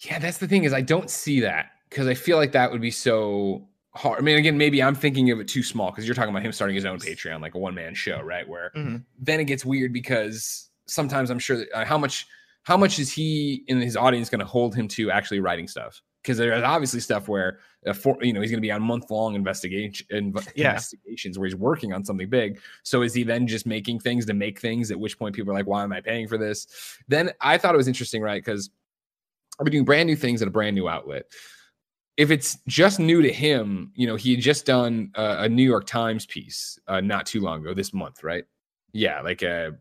Yeah, 0.00 0.18
that's 0.18 0.38
the 0.38 0.48
thing 0.48 0.64
is 0.64 0.72
I 0.72 0.80
don't 0.82 1.10
see 1.10 1.40
that 1.40 1.70
because 1.90 2.06
I 2.06 2.14
feel 2.14 2.36
like 2.36 2.52
that 2.52 2.70
would 2.70 2.80
be 2.80 2.90
so 2.90 3.68
hard. 3.94 4.18
I 4.18 4.22
mean, 4.22 4.38
again, 4.38 4.56
maybe 4.56 4.82
I'm 4.82 4.94
thinking 4.94 5.30
of 5.30 5.40
it 5.40 5.48
too 5.48 5.62
small 5.62 5.90
because 5.90 6.06
you're 6.06 6.14
talking 6.14 6.30
about 6.30 6.44
him 6.44 6.52
starting 6.52 6.76
his 6.76 6.84
own 6.84 6.98
Patreon, 6.98 7.40
like 7.40 7.54
a 7.54 7.58
one 7.58 7.74
man 7.74 7.94
show, 7.94 8.20
right? 8.22 8.48
Where 8.48 8.70
Mhm. 8.76 9.04
then 9.18 9.40
it 9.40 9.44
gets 9.44 9.64
weird 9.64 9.92
because 9.92 10.70
sometimes 10.86 11.30
I'm 11.30 11.38
sure 11.38 11.58
that, 11.58 11.68
uh, 11.72 11.84
how 11.84 11.98
much 11.98 12.26
how 12.64 12.76
much 12.76 13.00
is 13.00 13.10
he 13.10 13.64
in 13.66 13.80
his 13.80 13.96
audience 13.96 14.30
going 14.30 14.38
to 14.38 14.44
hold 14.46 14.74
him 14.76 14.86
to 14.86 15.10
actually 15.10 15.40
writing 15.40 15.66
stuff? 15.66 16.00
Because 16.22 16.38
there's 16.38 16.62
obviously 16.62 17.00
stuff 17.00 17.28
where 17.28 17.58
uh, 17.86 17.92
for, 17.92 18.16
you 18.22 18.32
know 18.32 18.40
he's 18.40 18.50
going 18.50 18.58
to 18.58 18.66
be 18.66 18.70
on 18.70 18.80
month 18.82 19.10
long 19.10 19.34
investigation 19.34 20.06
inv- 20.12 20.48
Yeah. 20.54 20.70
investigations 20.70 21.38
where 21.38 21.46
he's 21.46 21.56
working 21.56 21.92
on 21.92 22.04
something 22.04 22.28
big. 22.28 22.60
So 22.84 23.02
is 23.02 23.12
he 23.12 23.24
then 23.24 23.46
just 23.46 23.66
making 23.66 24.00
things 24.00 24.26
to 24.26 24.34
make 24.34 24.60
things? 24.60 24.90
At 24.90 25.00
which 25.00 25.18
point 25.18 25.34
people 25.34 25.52
are 25.52 25.54
like, 25.54 25.66
why 25.66 25.82
am 25.82 25.92
I 25.92 26.00
paying 26.00 26.28
for 26.28 26.38
this? 26.38 26.66
Then 27.08 27.30
I 27.40 27.58
thought 27.58 27.74
it 27.74 27.78
was 27.78 27.88
interesting, 27.88 28.22
right? 28.22 28.42
Because 28.42 28.70
I've 29.58 29.64
been 29.64 29.72
doing 29.72 29.84
brand 29.84 30.06
new 30.06 30.16
things 30.16 30.40
at 30.42 30.48
a 30.48 30.52
brand 30.52 30.74
new 30.76 30.88
outlet. 30.88 31.24
If 32.16 32.30
it's 32.30 32.58
just 32.68 33.00
new 33.00 33.22
to 33.22 33.32
him, 33.32 33.90
you 33.94 34.06
know, 34.06 34.16
he 34.16 34.32
had 34.32 34.40
just 34.40 34.66
done 34.66 35.10
a, 35.14 35.44
a 35.44 35.48
New 35.48 35.62
York 35.62 35.86
Times 35.86 36.26
piece 36.26 36.78
uh, 36.86 37.00
not 37.00 37.26
too 37.26 37.40
long 37.40 37.60
ago, 37.60 37.74
this 37.74 37.92
month, 37.92 38.22
right? 38.22 38.44
Yeah, 38.92 39.22
like 39.22 39.42
a, 39.42 39.72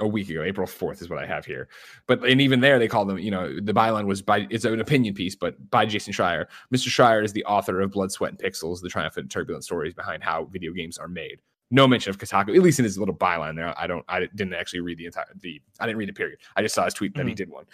a 0.00 0.06
week 0.06 0.28
ago, 0.30 0.42
April 0.42 0.66
4th 0.66 1.00
is 1.02 1.08
what 1.10 1.18
I 1.18 1.26
have 1.26 1.44
here. 1.44 1.68
But 2.06 2.24
and 2.24 2.40
even 2.40 2.60
there, 2.60 2.78
they 2.78 2.88
call 2.88 3.04
them, 3.04 3.18
you 3.18 3.30
know, 3.30 3.58
the 3.60 3.72
byline 3.74 4.06
was 4.06 4.22
by 4.22 4.46
it's 4.50 4.64
an 4.64 4.80
opinion 4.80 5.14
piece, 5.14 5.34
but 5.34 5.70
by 5.70 5.86
Jason 5.86 6.12
Schreier. 6.12 6.46
Mr. 6.74 6.88
Schreier 6.88 7.24
is 7.24 7.32
the 7.32 7.44
author 7.44 7.80
of 7.80 7.90
Blood, 7.90 8.12
Sweat, 8.12 8.30
and 8.32 8.38
Pixels, 8.38 8.80
the 8.80 8.88
triumphant 8.88 9.24
and 9.24 9.30
turbulent 9.30 9.64
stories 9.64 9.94
behind 9.94 10.22
how 10.22 10.44
video 10.44 10.72
games 10.72 10.98
are 10.98 11.08
made. 11.08 11.38
No 11.70 11.86
mention 11.86 12.08
of 12.10 12.18
Kotaku, 12.18 12.56
at 12.56 12.62
least 12.62 12.78
in 12.78 12.84
his 12.84 12.98
little 12.98 13.14
byline 13.14 13.54
there. 13.54 13.78
I 13.78 13.86
don't, 13.86 14.04
I 14.08 14.20
didn't 14.34 14.54
actually 14.54 14.80
read 14.80 14.96
the 14.98 15.06
entire 15.06 15.26
the. 15.40 15.60
I 15.78 15.86
didn't 15.86 15.98
read 15.98 16.08
the 16.08 16.14
period. 16.14 16.38
I 16.56 16.62
just 16.62 16.74
saw 16.74 16.84
his 16.86 16.94
tweet 16.94 17.14
that 17.14 17.26
he 17.26 17.32
Mhm. 17.32 17.36
did 17.36 17.50
one. 17.50 17.66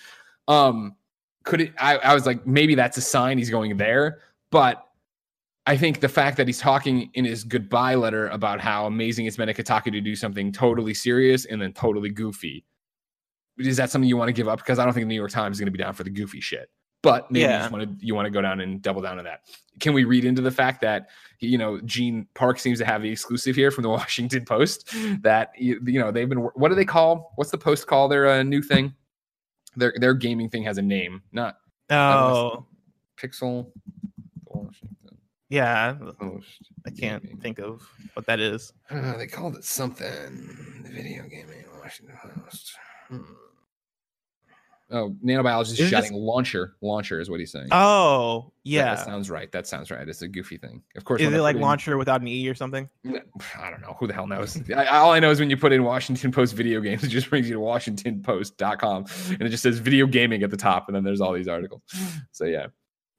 Um, 0.49 0.97
could 1.45 1.61
it? 1.61 1.73
I, 1.79 1.99
I 1.99 2.15
was 2.15 2.27
like, 2.27 2.47
maybe 2.47 2.75
that's 2.75 2.97
a 2.97 3.01
sign 3.01 3.39
he's 3.39 3.51
going 3.51 3.77
there, 3.77 4.21
but 4.51 4.85
I 5.67 5.77
think 5.77 6.01
the 6.01 6.09
fact 6.09 6.37
that 6.37 6.47
he's 6.47 6.59
talking 6.59 7.11
in 7.15 7.25
his 7.25 7.43
goodbye 7.43 7.95
letter 7.95 8.29
about 8.29 8.61
how 8.61 8.87
amazing 8.87 9.27
it's 9.27 9.37
been 9.39 9.49
at 9.49 9.57
Kotaku 9.57 9.91
to 9.93 10.01
do 10.01 10.15
something 10.15 10.53
totally 10.53 10.93
serious 10.95 11.47
and 11.47 11.61
then 11.61 11.73
totally 11.73 12.11
goofy. 12.11 12.65
Is 13.59 13.77
that 13.79 13.91
something 13.91 14.09
you 14.09 14.17
want 14.17 14.29
to 14.29 14.33
give 14.33 14.49
up? 14.49 14.59
Because 14.59 14.79
I 14.79 14.85
don't 14.85 14.93
think 14.93 15.05
the 15.05 15.09
New 15.09 15.15
York 15.15 15.31
Times 15.31 15.57
is 15.57 15.61
going 15.61 15.67
to 15.67 15.77
be 15.77 15.83
down 15.83 15.95
for 15.95 16.05
the 16.05 16.11
goofy 16.11 16.41
shit. 16.41 16.69
But 17.03 17.31
maybe 17.31 17.45
you 17.45 17.49
Yeah. 17.51 17.59
just 17.61 17.73
want 17.73 17.99
to 18.01 18.07
you 18.07 18.15
want 18.15 18.27
to 18.27 18.31
go 18.31 18.41
down 18.43 18.61
and 18.61 18.81
double 18.83 19.01
down 19.03 19.19
on 19.19 19.25
that. 19.25 19.41
Can 19.79 19.93
we 19.95 20.05
read 20.05 20.25
into 20.25 20.43
the 20.43 20.51
fact 20.51 20.81
that 20.83 21.09
you 21.39 21.57
know 21.59 21.81
Gene 21.83 22.27
Park 22.35 22.59
seems 22.59 22.79
to 22.79 22.85
have 22.85 23.03
the 23.03 23.11
exclusive 23.11 23.55
here 23.57 23.71
from 23.71 23.83
the 23.83 23.89
Washington 23.91 24.45
Post 24.45 24.91
that 25.23 25.53
you 25.57 25.81
you 25.85 26.01
know 26.01 26.11
they've 26.11 26.29
been 26.29 26.39
what 26.39 26.69
do 26.71 26.75
they 26.75 26.85
call 26.85 27.33
what's 27.37 27.51
the 27.51 27.59
Post 27.59 27.87
call 27.87 28.09
their 28.09 28.29
uh, 28.29 28.43
new 28.43 28.61
thing? 28.63 28.95
Their 29.77 29.93
their 29.99 30.15
gaming 30.15 30.49
thing 30.51 30.63
has 30.65 30.79
a 30.79 30.83
name, 30.83 31.23
not 31.33 31.57
Oh, 31.91 32.67
Pixel 33.19 33.71
yeah. 35.55 35.95
Post. 36.19 36.71
I 36.87 36.91
can't 36.91 37.23
Gaming. 37.23 37.41
think 37.41 37.59
of 37.59 37.89
what 38.15 38.27
that 38.27 38.41
is. 38.41 38.73
Uh, 38.91 39.17
they 39.17 39.27
called 39.27 39.57
it 39.57 39.65
something. 39.65 40.09
The 40.83 40.91
video 40.91 41.23
gaming 41.25 41.65
Washington 41.81 42.17
Post. 42.45 42.75
Hmm. 43.09 43.21
Oh, 44.91 45.17
nanobiologist 45.25 45.73
Is 45.73 45.81
it 45.81 45.89
shouting 45.89 46.13
launcher. 46.13 46.75
Launcher 46.83 47.19
is 47.19 47.31
what 47.31 47.41
he's 47.41 47.51
saying. 47.51 47.69
Oh, 47.73 48.53
yeah. 48.65 48.95
that, 48.95 49.05
sounds 49.05 49.31
right. 49.31 49.51
That 49.51 49.67
sounds 49.67 49.91
right. 49.91 50.07
It's 50.07 50.21
a 50.23 50.29
goofy 50.29 50.59
thing. 50.59 50.83
Of 50.95 51.05
course, 51.05 51.23
Is 51.23 51.33
it 51.33 51.41
like 51.41 51.55
put 51.55 51.61
in- 51.61 51.63
launcher 51.63 51.97
without 51.97 52.21
an 52.21 52.29
E 52.29 52.47
or 52.49 52.55
something? 52.55 52.89
I 53.07 53.71
don't 53.71 53.81
know. 53.81 53.97
Who 53.99 54.07
the 54.07 54.13
hell 54.13 54.27
knows? 54.27 54.61
I, 54.77 54.85
all 54.87 55.11
I 55.13 55.21
know 55.21 55.31
is 55.31 55.41
when 55.41 55.49
you 55.51 55.57
put 55.57 55.73
in 55.73 55.83
Washington 55.85 56.31
Post 56.31 56.55
video 56.55 56.81
games, 56.81 57.03
it 57.03 57.09
just 57.09 57.31
brings 57.31 57.49
you 57.49 57.55
to 57.55 57.61
WashingtonPost.com 57.61 59.07
and 59.31 59.43
it 59.43 59.49
just 59.49 59.63
says 59.63 59.79
video 59.79 60.07
gaming 60.07 60.43
at 60.43 60.51
the 60.51 60.57
top, 60.57 60.87
and 60.89 60.95
then 60.95 61.03
there's 61.03 61.21
all 61.21 61.33
these 61.33 61.49
articles. 61.49 61.83
So 62.33 62.45
yeah. 62.45 62.67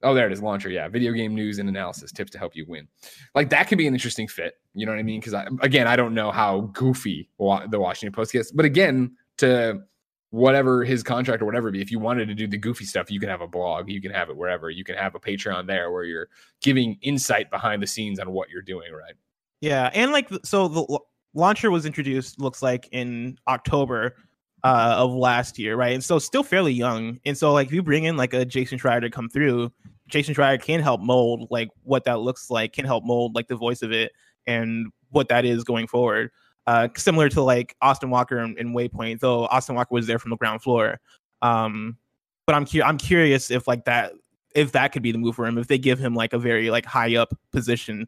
Oh, 0.06 0.14
there 0.14 0.28
it 0.28 0.32
is. 0.32 0.42
Launcher. 0.42 0.70
Yeah. 0.70 0.88
Video 0.88 1.12
game 1.12 1.34
news 1.36 1.60
and 1.60 1.68
analysis 1.68 2.12
tips 2.12 2.32
to 2.32 2.38
help 2.38 2.56
you 2.56 2.66
win. 2.68 2.88
Like 3.34 3.50
that 3.50 3.68
could 3.68 3.78
be 3.78 3.88
an 3.88 3.94
interesting 3.94 4.28
fit. 4.28 4.54
You 4.74 4.86
know 4.86 4.92
what 4.92 5.00
I 5.00 5.04
mean? 5.04 5.20
Because 5.20 5.34
again, 5.62 5.88
I 5.88 5.96
don't 5.96 6.14
know 6.14 6.32
how 6.32 6.70
goofy 6.74 7.30
wa- 7.38 7.66
the 7.68 7.80
Washington 7.80 8.14
Post 8.14 8.32
gets, 8.32 8.52
but 8.52 8.66
again, 8.66 9.16
to 9.40 9.82
whatever 10.30 10.84
his 10.84 11.02
contract 11.02 11.42
or 11.42 11.46
whatever 11.46 11.72
be, 11.72 11.82
if 11.82 11.90
you 11.92 11.98
wanted 11.98 12.28
to 12.28 12.36
do 12.36 12.46
the 12.46 12.58
goofy 12.58 12.86
stuff, 12.86 13.10
you 13.10 13.20
can 13.20 13.30
have 13.30 13.42
a 13.42 13.48
blog, 13.48 13.90
you 13.90 14.02
can 14.02 14.12
have 14.12 14.30
it 14.30 14.36
wherever, 14.36 14.70
you 14.70 14.84
can 14.84 14.96
have 14.96 15.16
a 15.16 15.20
Patreon 15.20 15.66
there 15.66 15.92
where 15.92 16.04
you're 16.04 16.28
giving 16.62 16.98
insight 17.02 17.50
behind 17.50 17.82
the 17.82 17.88
scenes 17.88 18.20
on 18.20 18.32
what 18.32 18.50
you're 18.50 18.62
doing, 18.62 18.92
right? 18.92 19.16
Yeah, 19.62 19.90
and 19.94 20.12
like 20.12 20.30
so 20.44 20.68
the 20.68 21.00
launcher 21.34 21.72
was 21.72 21.86
introduced 21.86 22.40
looks 22.40 22.62
like 22.62 22.88
in 22.92 23.38
October 23.48 24.16
uh 24.64 24.96
of 24.98 25.14
last 25.14 25.58
year, 25.58 25.76
right? 25.76 25.94
And 25.94 26.04
so 26.04 26.20
still 26.20 26.44
fairly 26.44 26.74
young. 26.74 27.20
And 27.26 27.38
so 27.38 27.54
like 27.54 27.68
if 27.68 27.74
you 27.74 27.82
bring 27.82 28.04
in 28.04 28.18
like 28.18 28.34
a 28.34 28.44
Jason 28.44 28.78
Schreier 28.78 29.02
to 29.02 29.10
come 29.10 29.30
through, 29.30 29.72
Jason 30.08 30.36
Schreier 30.36 30.62
can 30.62 30.82
help 30.82 31.02
mold 31.02 31.48
like 31.50 31.70
what 31.84 32.04
that 32.06 32.20
looks 32.20 32.50
like, 32.50 32.74
can 32.74 32.86
help 32.86 33.04
mold 33.04 33.36
like 33.36 33.48
the 33.48 33.56
voice 33.56 33.82
of 33.82 33.92
it 33.92 34.12
and 34.46 34.92
what 35.10 35.30
that 35.30 35.46
is 35.46 35.64
going 35.64 35.88
forward. 35.88 36.32
Uh 36.68 36.88
similar 36.96 37.30
to 37.30 37.42
like 37.42 37.76
Austin 37.82 38.10
Walker 38.10 38.40
in, 38.40 38.58
in 38.58 38.74
Waypoint, 38.74 39.20
though 39.20 39.46
Austin 39.46 39.76
Walker 39.76 39.94
was 39.94 40.08
there 40.08 40.20
from 40.20 40.32
the 40.32 40.38
ground 40.38 40.62
floor. 40.62 41.00
Um 41.42 41.98
but 42.46 42.56
I'm 42.56 42.66
cu- 42.66 42.84
I'm 42.84 42.98
curious 42.98 43.50
if 43.52 43.68
like 43.68 43.86
that 43.86 44.14
if 44.54 44.72
that 44.72 44.92
could 44.92 45.02
be 45.02 45.12
the 45.12 45.18
move 45.18 45.36
for 45.36 45.46
him 45.46 45.58
if 45.58 45.68
they 45.68 45.78
give 45.78 46.00
him 46.00 46.16
like 46.16 46.34
a 46.34 46.40
very 46.40 46.70
like 46.70 46.86
high 46.86 47.16
up 47.16 47.38
position 47.52 48.08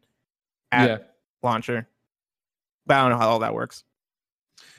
at 0.72 0.88
yeah. 0.88 0.98
launcher. 1.42 1.88
But 2.86 2.96
I 2.96 3.02
don't 3.02 3.10
know 3.10 3.18
how 3.18 3.28
all 3.28 3.38
that 3.40 3.54
works. 3.54 3.84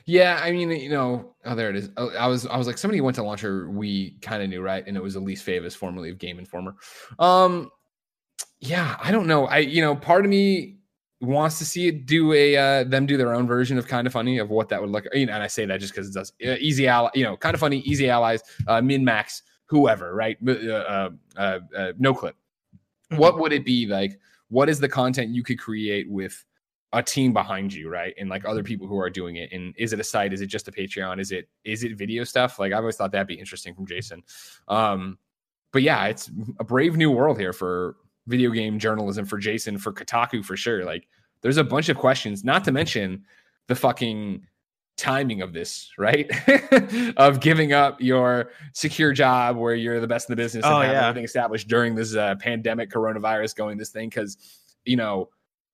Yeah, 0.06 0.40
I 0.42 0.50
mean, 0.50 0.70
you 0.70 0.88
know, 0.88 1.34
oh, 1.44 1.54
there 1.54 1.70
it 1.70 1.76
is. 1.76 1.90
Oh, 1.96 2.10
I 2.10 2.26
was, 2.26 2.46
I 2.46 2.56
was 2.56 2.66
like, 2.66 2.78
somebody 2.78 3.00
went 3.00 3.14
to 3.16 3.22
launcher. 3.22 3.70
We 3.70 4.16
kind 4.22 4.42
of 4.42 4.48
knew, 4.48 4.60
right? 4.60 4.84
And 4.86 4.96
it 4.96 5.02
was 5.02 5.14
Elise 5.14 5.42
Favis, 5.42 5.76
formerly 5.76 6.10
of 6.10 6.18
Game 6.18 6.38
Informer. 6.38 6.74
Um, 7.18 7.70
yeah, 8.60 8.96
I 9.02 9.10
don't 9.10 9.26
know. 9.26 9.46
I, 9.46 9.58
you 9.58 9.82
know, 9.82 9.94
part 9.94 10.24
of 10.24 10.30
me 10.30 10.78
wants 11.20 11.58
to 11.58 11.64
see 11.64 11.88
it 11.88 12.06
do 12.06 12.32
a 12.32 12.56
uh, 12.56 12.84
them 12.84 13.04
do 13.06 13.16
their 13.16 13.34
own 13.34 13.46
version 13.46 13.76
of 13.78 13.86
kind 13.86 14.06
of 14.06 14.12
funny 14.12 14.38
of 14.38 14.50
what 14.50 14.68
that 14.70 14.80
would 14.80 14.90
look. 14.90 15.06
You 15.12 15.26
know, 15.26 15.34
and 15.34 15.42
I 15.42 15.46
say 15.46 15.64
that 15.66 15.80
just 15.80 15.92
because 15.92 16.08
it 16.08 16.14
does 16.14 16.32
uh, 16.44 16.56
easy 16.58 16.88
ally. 16.88 17.10
You 17.14 17.24
know, 17.24 17.36
kind 17.36 17.54
of 17.54 17.60
funny, 17.60 17.78
easy 17.80 18.10
allies, 18.10 18.42
uh, 18.66 18.80
min 18.80 19.04
max, 19.04 19.42
whoever, 19.66 20.14
right? 20.14 20.36
Uh, 20.46 20.52
uh, 20.52 21.10
uh, 21.36 21.58
uh, 21.76 21.92
no 21.98 22.14
clip. 22.14 22.36
What 23.16 23.38
would 23.38 23.52
it 23.52 23.64
be 23.64 23.86
like? 23.86 24.18
What 24.48 24.68
is 24.68 24.80
the 24.80 24.88
content 24.88 25.30
you 25.30 25.42
could 25.42 25.58
create 25.58 26.10
with? 26.10 26.44
A 26.92 27.02
team 27.02 27.32
behind 27.32 27.72
you, 27.72 27.88
right? 27.88 28.14
And 28.18 28.28
like 28.28 28.44
other 28.44 28.62
people 28.62 28.86
who 28.86 28.98
are 28.98 29.10
doing 29.10 29.36
it. 29.36 29.52
And 29.52 29.74
is 29.78 29.92
it 29.92 30.00
a 30.00 30.04
site? 30.04 30.32
Is 30.32 30.40
it 30.40 30.46
just 30.46 30.68
a 30.68 30.72
Patreon? 30.72 31.20
Is 31.20 31.30
it 31.30 31.48
is 31.64 31.84
it 31.84 31.96
video 31.96 32.24
stuff? 32.24 32.58
Like 32.58 32.72
I've 32.72 32.80
always 32.80 32.96
thought 32.96 33.12
that'd 33.12 33.26
be 33.26 33.34
interesting 33.34 33.74
from 33.74 33.86
Jason. 33.86 34.22
Um, 34.68 35.18
but 35.72 35.82
yeah, 35.82 36.06
it's 36.06 36.30
a 36.58 36.64
brave 36.64 36.96
new 36.96 37.10
world 37.10 37.38
here 37.38 37.52
for 37.52 37.96
video 38.26 38.50
game 38.50 38.78
journalism 38.78 39.24
for 39.24 39.38
Jason, 39.38 39.78
for 39.78 39.92
Kotaku 39.92 40.44
for 40.44 40.56
sure. 40.56 40.84
Like 40.84 41.06
there's 41.42 41.58
a 41.58 41.64
bunch 41.64 41.88
of 41.88 41.96
questions, 41.96 42.44
not 42.44 42.64
to 42.64 42.72
mention 42.72 43.24
the 43.68 43.76
fucking 43.76 44.46
timing 44.96 45.42
of 45.42 45.52
this, 45.52 45.90
right? 45.96 46.28
of 47.16 47.40
giving 47.40 47.72
up 47.72 48.00
your 48.00 48.50
secure 48.72 49.12
job 49.12 49.56
where 49.56 49.74
you're 49.74 50.00
the 50.00 50.08
best 50.08 50.28
in 50.28 50.32
the 50.32 50.42
business 50.42 50.64
and 50.64 50.74
having 50.74 50.90
yeah. 50.90 51.08
everything 51.08 51.24
established 51.24 51.68
during 51.68 51.94
this 51.94 52.16
uh, 52.16 52.34
pandemic 52.36 52.90
coronavirus 52.90 53.54
going 53.54 53.78
this 53.78 53.90
thing 53.90 54.08
because 54.08 54.36
you 54.84 54.96
know 54.96 55.28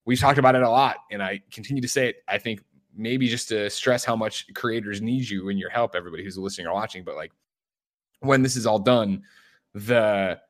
we've 0.06 0.18
talked 0.18 0.38
about 0.38 0.54
it 0.54 0.62
a 0.62 0.70
lot 0.70 0.96
and 1.10 1.22
i 1.22 1.40
continue 1.50 1.82
to 1.82 1.88
say 1.88 2.08
it 2.08 2.16
i 2.28 2.38
think 2.38 2.62
maybe 2.96 3.28
just 3.28 3.48
to 3.48 3.68
stress 3.68 4.04
how 4.04 4.16
much 4.16 4.46
creators 4.54 5.02
need 5.02 5.28
you 5.28 5.50
and 5.50 5.58
your 5.58 5.68
help 5.68 5.94
everybody 5.94 6.24
who's 6.24 6.38
listening 6.38 6.66
or 6.66 6.72
watching 6.72 7.04
but 7.04 7.14
like 7.14 7.30
when 8.20 8.42
this 8.42 8.56
is 8.56 8.66
all 8.66 8.78
done 8.78 9.22
the 9.74 10.40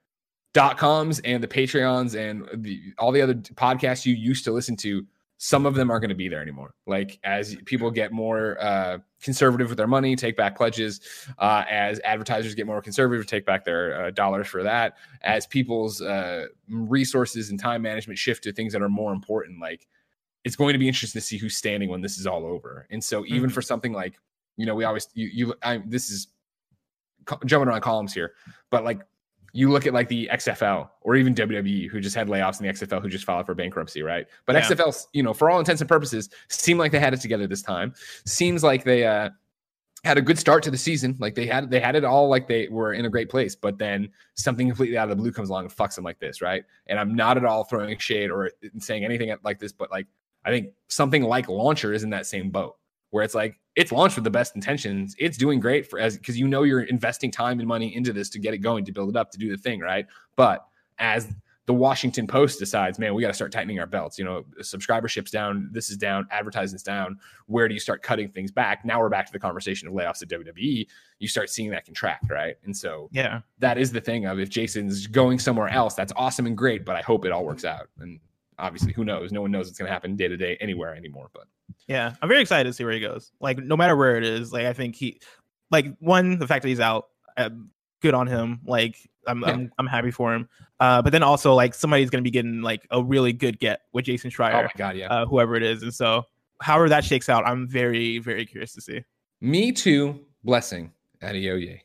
dot 0.54 0.78
coms 0.78 1.18
and 1.20 1.42
the 1.42 1.48
patreons 1.48 2.14
and 2.14 2.48
the, 2.62 2.80
all 2.98 3.10
the 3.10 3.20
other 3.20 3.34
podcasts 3.34 4.06
you 4.06 4.14
used 4.14 4.44
to 4.44 4.52
listen 4.52 4.76
to 4.76 5.04
some 5.38 5.66
of 5.66 5.74
them 5.74 5.90
aren't 5.90 6.00
going 6.00 6.08
to 6.08 6.14
be 6.14 6.28
there 6.28 6.40
anymore 6.40 6.74
like 6.86 7.18
as 7.22 7.56
people 7.66 7.90
get 7.90 8.10
more 8.10 8.56
uh, 8.58 8.96
conservative 9.20 9.68
with 9.68 9.76
their 9.76 9.86
money 9.86 10.16
take 10.16 10.36
back 10.36 10.56
pledges 10.56 11.00
uh, 11.38 11.62
as 11.68 12.00
advertisers 12.04 12.54
get 12.54 12.66
more 12.66 12.80
conservative 12.80 13.26
take 13.26 13.44
back 13.44 13.64
their 13.64 14.06
uh, 14.06 14.10
dollars 14.10 14.46
for 14.46 14.62
that 14.62 14.96
as 15.22 15.46
people's 15.46 16.00
uh, 16.00 16.46
resources 16.68 17.50
and 17.50 17.60
time 17.60 17.82
management 17.82 18.18
shift 18.18 18.42
to 18.44 18.52
things 18.52 18.72
that 18.72 18.80
are 18.80 18.88
more 18.88 19.12
important 19.12 19.60
like 19.60 19.86
it's 20.44 20.56
going 20.56 20.72
to 20.72 20.78
be 20.78 20.86
interesting 20.88 21.20
to 21.20 21.26
see 21.26 21.36
who's 21.36 21.56
standing 21.56 21.90
when 21.90 22.00
this 22.00 22.18
is 22.18 22.26
all 22.26 22.46
over 22.46 22.86
and 22.90 23.02
so 23.04 23.24
even 23.26 23.50
Mhm. 23.50 23.52
for 23.52 23.60
something 23.62 23.92
like 23.92 24.18
you 24.56 24.64
know 24.64 24.74
we 24.74 24.84
always 24.84 25.06
you, 25.12 25.28
you 25.32 25.54
I, 25.62 25.82
this 25.86 26.08
is 26.08 26.28
co- 27.26 27.40
jumping 27.44 27.68
around 27.68 27.82
columns 27.82 28.14
here 28.14 28.32
but 28.70 28.84
like 28.84 29.00
you 29.56 29.70
look 29.70 29.86
at 29.86 29.94
like 29.94 30.08
the 30.08 30.28
XFL 30.30 30.90
or 31.00 31.16
even 31.16 31.34
WWE 31.34 31.88
who 31.88 31.98
just 31.98 32.14
had 32.14 32.28
layoffs 32.28 32.60
in 32.60 32.66
the 32.66 32.72
XFL 32.72 33.00
who 33.00 33.08
just 33.08 33.24
filed 33.24 33.46
for 33.46 33.54
bankruptcy, 33.54 34.02
right? 34.02 34.26
But 34.44 34.54
Yeah. 34.54 34.62
XFL, 34.62 35.06
you 35.14 35.22
know, 35.22 35.32
for 35.32 35.48
all 35.48 35.58
intents 35.58 35.80
and 35.80 35.88
purposes, 35.88 36.28
seemed 36.48 36.78
like 36.78 36.92
they 36.92 37.00
had 37.00 37.14
it 37.14 37.22
together 37.22 37.46
this 37.46 37.62
time. 37.62 37.94
Seems 38.26 38.62
like 38.62 38.84
they 38.84 39.06
uh 39.06 39.30
had 40.04 40.18
a 40.18 40.22
good 40.22 40.38
start 40.38 40.62
to 40.64 40.70
the 40.70 40.76
season. 40.76 41.16
Like 41.18 41.34
they 41.34 41.46
had 41.46 41.70
they 41.70 41.80
had 41.80 41.96
it 41.96 42.04
all 42.04 42.28
like 42.28 42.46
they 42.46 42.68
were 42.68 42.92
in 42.92 43.06
a 43.06 43.08
great 43.08 43.30
place, 43.30 43.56
but 43.56 43.78
then 43.78 44.10
something 44.34 44.68
completely 44.68 44.98
out 44.98 45.10
of 45.10 45.16
the 45.16 45.22
blue 45.22 45.32
comes 45.32 45.48
along 45.48 45.64
and 45.64 45.74
fucks 45.74 45.94
them 45.94 46.04
like 46.04 46.18
this, 46.18 46.42
right? 46.42 46.62
And 46.88 47.00
I'm 47.00 47.14
not 47.14 47.38
at 47.38 47.46
all 47.46 47.64
throwing 47.64 47.96
shade 47.98 48.30
or 48.30 48.50
saying 48.78 49.06
anything 49.06 49.34
like 49.42 49.58
this, 49.58 49.72
but 49.72 49.90
like 49.90 50.06
I 50.44 50.50
think 50.50 50.68
something 50.88 51.22
like 51.22 51.48
Launcher 51.48 51.94
is 51.94 52.02
in 52.02 52.10
that 52.10 52.26
same 52.26 52.50
boat 52.50 52.76
where 53.16 53.24
it's 53.24 53.34
like 53.34 53.58
it's 53.76 53.92
launched 53.92 54.16
with 54.16 54.24
the 54.24 54.30
best 54.30 54.54
intentions. 54.56 55.16
It's 55.18 55.38
doing 55.38 55.58
great 55.58 55.88
for 55.88 55.98
as 55.98 56.18
because 56.18 56.38
you 56.38 56.46
know 56.46 56.64
you're 56.64 56.82
investing 56.82 57.30
time 57.30 57.60
and 57.60 57.66
money 57.66 57.96
into 57.96 58.12
this 58.12 58.28
to 58.30 58.38
get 58.38 58.52
it 58.52 58.58
going, 58.58 58.84
to 58.84 58.92
build 58.92 59.08
it 59.08 59.16
up, 59.16 59.30
to 59.30 59.38
do 59.38 59.50
the 59.50 59.56
thing, 59.56 59.80
right? 59.80 60.06
But 60.36 60.66
as 60.98 61.34
the 61.64 61.72
Washington 61.72 62.26
Post 62.26 62.58
decides, 62.58 62.98
man, 62.98 63.14
we 63.14 63.22
got 63.22 63.28
to 63.28 63.34
start 63.34 63.52
tightening 63.52 63.80
our 63.80 63.86
belts. 63.86 64.18
You 64.18 64.26
know, 64.26 64.44
subscribership's 64.60 65.30
down, 65.30 65.70
this 65.72 65.88
is 65.88 65.96
down, 65.96 66.28
advertising's 66.30 66.82
down. 66.82 67.18
Where 67.46 67.68
do 67.68 67.72
you 67.74 67.80
start 67.80 68.02
cutting 68.02 68.28
things 68.28 68.52
back? 68.52 68.84
Now 68.84 69.00
we're 69.00 69.08
back 69.08 69.24
to 69.24 69.32
the 69.32 69.38
conversation 69.38 69.88
of 69.88 69.94
layoffs 69.94 70.20
at 70.20 70.28
WWE. 70.28 70.86
You 71.18 71.28
start 71.28 71.48
seeing 71.48 71.70
that 71.70 71.86
contract, 71.86 72.30
right? 72.30 72.56
And 72.64 72.76
so, 72.76 73.08
yeah, 73.12 73.40
that 73.60 73.78
is 73.78 73.92
the 73.92 74.00
thing 74.02 74.26
of 74.26 74.38
if 74.38 74.50
Jason's 74.50 75.06
going 75.06 75.38
somewhere 75.38 75.70
else, 75.70 75.94
that's 75.94 76.12
awesome 76.16 76.44
and 76.44 76.54
great, 76.54 76.84
but 76.84 76.96
I 76.96 77.00
hope 77.00 77.24
it 77.24 77.32
all 77.32 77.46
works 77.46 77.64
out. 77.64 77.88
And 77.98 78.20
obviously, 78.58 78.92
who 78.92 79.06
knows? 79.06 79.32
No 79.32 79.40
one 79.40 79.50
knows 79.50 79.68
what's 79.68 79.78
going 79.78 79.88
to 79.88 79.92
happen 79.92 80.16
day 80.16 80.28
to 80.28 80.36
day 80.36 80.58
anywhere 80.60 80.94
anymore. 80.94 81.30
But 81.32 81.46
yeah, 81.88 82.14
I'm 82.20 82.28
very 82.28 82.40
excited 82.40 82.68
to 82.68 82.72
see 82.72 82.84
where 82.84 82.92
he 82.92 83.00
goes. 83.00 83.32
Like, 83.40 83.58
no 83.58 83.76
matter 83.76 83.96
where 83.96 84.16
it 84.16 84.24
is, 84.24 84.52
like 84.52 84.66
I 84.66 84.72
think 84.72 84.96
he, 84.96 85.20
like 85.70 85.86
one, 85.98 86.38
the 86.38 86.46
fact 86.46 86.62
that 86.62 86.68
he's 86.68 86.80
out, 86.80 87.08
uh, 87.36 87.50
good 88.02 88.14
on 88.14 88.26
him. 88.26 88.60
Like 88.64 88.96
I'm, 89.26 89.40
yeah. 89.42 89.48
I'm, 89.48 89.72
I'm 89.78 89.86
happy 89.86 90.10
for 90.10 90.34
him. 90.34 90.48
Uh, 90.80 91.02
but 91.02 91.10
then 91.10 91.22
also 91.22 91.54
like 91.54 91.74
somebody's 91.74 92.10
gonna 92.10 92.22
be 92.22 92.30
getting 92.30 92.62
like 92.62 92.86
a 92.90 93.02
really 93.02 93.32
good 93.32 93.58
get 93.58 93.82
with 93.92 94.04
Jason 94.04 94.30
Schreier. 94.30 94.54
Oh 94.54 94.62
my 94.62 94.70
god, 94.76 94.96
yeah. 94.96 95.08
Uh, 95.08 95.26
whoever 95.26 95.54
it 95.56 95.62
is, 95.62 95.82
and 95.82 95.94
so 95.94 96.24
however 96.60 96.88
that 96.88 97.04
shakes 97.04 97.28
out, 97.28 97.46
I'm 97.46 97.66
very, 97.66 98.18
very 98.18 98.46
curious 98.46 98.72
to 98.74 98.80
see. 98.80 99.04
Me 99.40 99.72
too. 99.72 100.24
Blessing 100.44 100.92
Adeoye. 101.22 101.80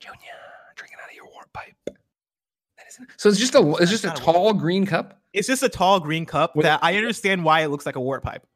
Junior, 0.00 0.18
drinking 0.74 0.98
out 1.02 1.10
of 1.10 1.14
your 1.14 1.26
warp 1.26 1.52
pipe. 1.52 1.74
That 1.86 1.96
isn't. 2.88 3.08
So 3.16 3.28
it's 3.28 3.38
just 3.38 3.54
a 3.54 3.74
it's 3.80 3.90
just 3.90 4.04
a 4.04 4.10
tall 4.10 4.52
green 4.52 4.86
cup. 4.86 5.20
It's 5.32 5.46
just 5.46 5.62
a 5.62 5.68
tall 5.68 6.00
green 6.00 6.24
cup 6.26 6.56
With, 6.56 6.64
that 6.64 6.80
I 6.82 6.96
understand 6.96 7.44
why 7.44 7.60
it 7.60 7.68
looks 7.68 7.86
like 7.86 7.96
a 7.96 8.00
warp 8.00 8.22
pipe. 8.22 8.46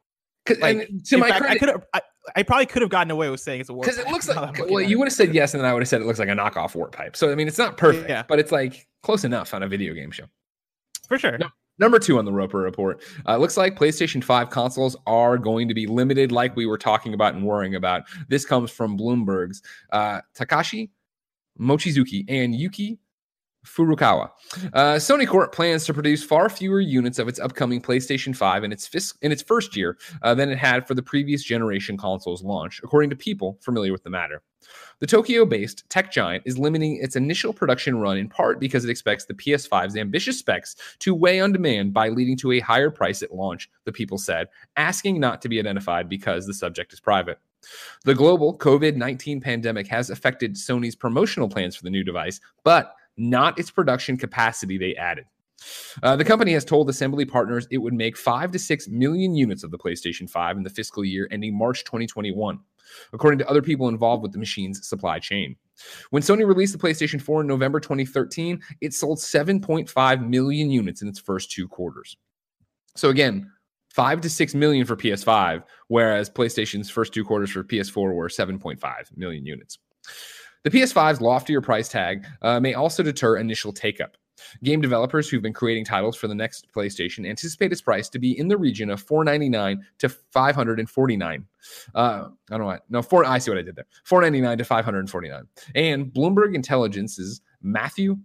Like, 0.61 0.89
to 1.05 1.19
my 1.19 1.29
fact, 1.29 1.41
credit, 1.43 1.55
I 1.55 1.59
could 1.59 1.69
have. 1.69 2.03
I 2.37 2.43
probably 2.43 2.67
could 2.67 2.83
have 2.83 2.91
gotten 2.91 3.11
away 3.11 3.31
with 3.31 3.41
saying 3.41 3.61
it's 3.61 3.71
a 3.71 3.75
warp 3.75 3.87
because 3.87 3.99
it 3.99 4.09
looks 4.09 4.29
like 4.35 4.59
well, 4.69 4.81
you 4.81 4.99
would 4.99 5.07
have 5.07 5.13
said 5.13 5.35
yes, 5.35 5.55
and 5.55 5.63
then 5.63 5.71
I 5.71 5.73
would 5.73 5.83
have 5.83 5.89
said 5.89 6.01
it 6.01 6.07
looks 6.07 6.19
like 6.19 6.29
a 6.29 6.33
knockoff 6.33 6.75
warp 6.75 6.93
pipe. 6.93 7.17
So 7.17 7.31
I 7.31 7.35
mean, 7.35 7.49
it's 7.49 7.59
not 7.59 7.77
perfect, 7.77 8.09
yeah. 8.09 8.25
but 8.27 8.39
it's 8.39 8.53
like 8.53 8.87
close 9.03 9.25
enough 9.25 9.55
on 9.55 9.63
a 9.63 9.69
video 9.69 9.95
game 9.95 10.11
show. 10.11 10.25
For 11.09 11.19
sure. 11.19 11.39
No, 11.39 11.49
number 11.79 11.99
two 11.99 12.19
on 12.19 12.25
the 12.25 12.33
Roper 12.33 12.59
report. 12.59 13.03
Uh, 13.27 13.37
looks 13.37 13.57
like 13.57 13.77
PlayStation 13.77 14.23
5 14.23 14.51
consoles 14.51 14.97
are 15.07 15.39
going 15.39 15.67
to 15.67 15.75
be 15.75 15.87
limited, 15.87 16.31
like 16.31 16.55
we 16.55 16.67
were 16.67 16.79
talking 16.79 17.15
about 17.15 17.35
and 17.35 17.45
worrying 17.45 17.75
about. 17.75 18.03
This 18.29 18.45
comes 18.45 18.71
from 18.71 18.97
Bloomberg's 18.97 19.61
uh, 19.93 20.21
Takashi 20.35 20.91
Mochizuki 21.59 22.25
and 22.29 22.55
Yuki 22.55 22.99
Furukawa. 23.67 24.31
Uh, 24.73 24.95
Sony 24.95 25.27
Corp 25.27 25.53
plans 25.53 25.85
to 25.85 25.95
produce 25.95 26.25
far 26.25 26.49
fewer 26.49 26.81
units 26.81 27.19
of 27.19 27.29
its 27.29 27.39
upcoming 27.39 27.81
PlayStation 27.81 28.35
5 28.35 28.65
in 28.65 28.73
its 28.73 28.87
fis- 28.87 29.15
in 29.21 29.33
its 29.33 29.43
first 29.43 29.77
year 29.77 29.99
uh, 30.23 30.35
than 30.35 30.51
it 30.51 30.59
had 30.59 30.89
for 30.89 30.95
the 30.95 31.03
previous 31.03 31.43
generation 31.43 31.97
console's 31.97 32.43
launch, 32.43 32.81
according 32.83 33.11
to 33.11 33.17
people 33.17 33.59
familiar 33.61 33.93
with 33.93 34.03
the 34.03 34.11
matter. 34.11 34.43
The 35.01 35.07
Tokyo-based 35.07 35.89
tech 35.89 36.13
giant 36.13 36.43
is 36.47 36.59
limiting 36.59 36.97
its 36.97 37.17
initial 37.17 37.53
production 37.53 37.99
run 37.99 38.19
in 38.19 38.29
part 38.29 38.61
because 38.61 38.85
it 38.85 38.91
expects 38.91 39.25
the 39.25 39.35
PS5's 39.35 39.97
ambitious 39.97 40.39
specs 40.39 40.77
to 41.01 41.15
weigh 41.15 41.41
on 41.41 41.53
demand 41.53 41.93
by 41.93 42.09
leading 42.09 42.37
to 42.39 42.53
a 42.53 42.61
higher 42.61 42.91
price 42.91 43.23
at 43.23 43.35
launch, 43.35 43.71
the 43.85 43.93
people 43.93 44.19
said, 44.19 44.49
asking 44.77 45.19
not 45.19 45.41
to 45.43 45.49
be 45.49 45.59
identified 45.59 46.09
because 46.09 46.47
the 46.47 46.55
subject 46.55 46.93
is 46.93 47.01
private. 47.01 47.39
The 48.05 48.15
global 48.15 48.57
COVID 48.57 48.97
19 48.97 49.41
pandemic 49.41 49.87
has 49.89 50.11
affected 50.11 50.55
Sony's 50.55 50.97
promotional 50.97 51.49
plans 51.49 51.77
for 51.77 51.85
the 51.85 51.91
new 51.91 52.05
device, 52.05 52.41
but 52.65 52.95
not 53.21 53.59
its 53.59 53.71
production 53.71 54.17
capacity 54.17 54.79
they 54.79 54.95
added. 54.97 55.27
Uh, 56.03 56.17
the 56.17 56.25
company 56.25 56.53
has 56.53 56.65
told 56.65 56.89
assembly 56.89 57.25
partners 57.25 57.67
it 57.71 57.79
would 57.79 57.93
make 57.93 58.17
five 58.17 58.51
to 58.51 58.59
six 58.59 58.89
million 58.89 59.35
units 59.35 59.63
of 59.63 59.71
the 59.71 59.79
PlayStation 59.79 60.29
5 60.29 60.57
in 60.57 60.63
the 60.63 60.71
fiscal 60.71 61.05
year 61.05 61.29
ending 61.31 61.57
March 61.57 61.85
2021, 61.85 62.59
according 63.13 63.39
to 63.39 63.49
other 63.49 63.63
people 63.63 63.89
involved 63.89 64.23
with 64.23 64.33
the 64.33 64.39
machine's 64.39 64.89
supply 64.89 65.19
chain. 65.19 65.55
When 66.11 66.23
Sony 66.23 66.47
released 66.47 66.73
the 66.73 66.79
PlayStation 66.79 67.21
4 67.21 67.43
in 67.43 67.47
November 67.47 67.79
2013, 67.79 68.61
it 68.81 68.95
sold 68.95 69.19
7.5 69.19 70.29
million 70.29 70.71
units 70.71 71.03
in 71.03 71.09
its 71.09 71.19
first 71.19 71.51
two 71.51 71.69
quarters. 71.69 72.17
So 72.97 73.11
again, 73.11 73.51
five 73.91 74.21
to 74.23 74.31
six 74.31 74.55
million 74.55 74.87
for 74.87 74.97
PS5, 74.97 75.63
whereas 75.89 76.31
PlayStation's 76.31 76.91
first 76.91 77.13
two 77.13 77.25
quarters 77.25 77.51
for 77.51 77.65
PS4 77.65 78.15
were 78.15 78.29
7.5 78.29 79.17
million 79.17 79.45
units. 79.45 79.79
The 80.63 80.71
PS5's 80.71 81.21
loftier 81.21 81.61
price 81.61 81.89
tag 81.89 82.27
uh, 82.43 82.61
may 82.61 82.75
also 82.75 83.03
deter 83.03 83.39
initial 83.39 83.73
take 83.73 84.01
up. 84.01 84.17
Game 84.63 84.81
developers 84.81 85.29
who've 85.29 85.43
been 85.43 85.53
creating 85.53 85.85
titles 85.85 86.17
for 86.17 86.29
the 86.29 86.35
next 86.35 86.73
PlayStation 86.73 87.29
anticipate 87.29 87.73
its 87.73 87.81
price 87.81 88.09
to 88.09 88.19
be 88.19 88.39
in 88.39 88.49
the 88.49 88.57
region 88.57 88.91
of 88.91 89.01
499 89.01 89.85
to 89.99 90.09
549. 90.09 91.45
Uh, 91.95 91.99
I 91.99 92.29
don't 92.49 92.61
know 92.61 92.67
what. 92.67 92.83
No, 92.89 93.03
four. 93.03 93.25
I 93.25 93.39
see 93.39 93.51
what 93.51 93.59
I 93.59 93.63
did 93.63 93.77
there. 93.77 93.87
499 94.05 94.59
to 94.59 94.65
549. 94.65 95.43
And 95.75 96.07
Bloomberg 96.07 96.55
Intelligence's 96.55 97.41
Matthew 97.63 98.17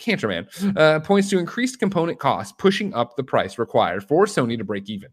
Kanterman 0.00 0.76
uh, 0.76 1.00
points 1.00 1.30
to 1.30 1.38
increased 1.38 1.78
component 1.78 2.18
costs, 2.18 2.54
pushing 2.58 2.92
up 2.94 3.16
the 3.16 3.24
price 3.24 3.58
required 3.58 4.04
for 4.04 4.26
Sony 4.26 4.58
to 4.58 4.64
break 4.64 4.88
even. 4.88 5.10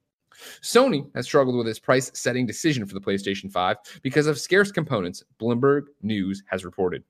Sony 0.62 1.10
has 1.16 1.26
struggled 1.26 1.58
with 1.58 1.68
its 1.68 1.80
price 1.80 2.12
setting 2.14 2.46
decision 2.46 2.86
for 2.86 2.94
the 2.94 3.02
PlayStation 3.02 3.52
5 3.52 3.78
because 4.02 4.28
of 4.28 4.40
scarce 4.40 4.72
components, 4.72 5.24
Bloomberg 5.40 5.88
News 6.02 6.44
has 6.48 6.66
reported. 6.66 7.04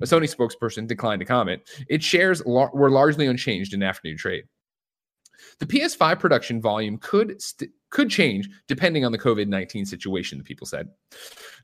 A 0.00 0.04
Sony 0.04 0.32
spokesperson 0.34 0.86
declined 0.86 1.20
to 1.20 1.26
comment. 1.26 1.62
Its 1.88 2.04
shares 2.04 2.42
were 2.44 2.90
largely 2.90 3.26
unchanged 3.26 3.74
in 3.74 3.82
afternoon 3.82 4.16
trade. 4.16 4.44
The 5.58 5.66
PS5 5.66 6.18
production 6.20 6.60
volume 6.60 6.98
could 6.98 7.40
st- 7.42 7.70
could 7.90 8.08
change 8.08 8.48
depending 8.68 9.04
on 9.04 9.12
the 9.12 9.18
COVID 9.18 9.48
19 9.48 9.84
situation, 9.84 10.38
the 10.38 10.44
people 10.44 10.66
said. 10.66 10.88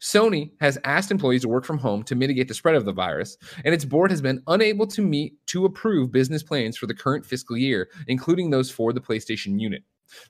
Sony 0.01 0.53
has 0.61 0.79
asked 0.85 1.11
employees 1.11 1.43
to 1.43 1.49
work 1.49 1.65
from 1.65 1.79
home 1.79 2.03
to 2.05 2.15
mitigate 2.15 2.49
the 2.49 2.55
spread 2.55 2.75
of 2.75 2.85
the 2.85 2.93
virus, 2.93 3.37
and 3.65 3.75
its 3.75 3.85
board 3.85 4.11
has 4.11 4.21
been 4.21 4.43
unable 4.49 4.87
to 4.89 5.03
meet 5.03 5.35
to 5.47 5.65
approve 5.65 6.13
business 6.13 6.43
plans 6.43 6.77
for 6.77 6.87
the 6.87 6.95
current 6.95 7.25
fiscal 7.25 7.57
year, 7.57 7.89
including 8.09 8.51
those 8.51 8.71
for 8.71 8.93
the 8.93 9.01
PlayStation 9.01 9.61
unit. 9.61 9.83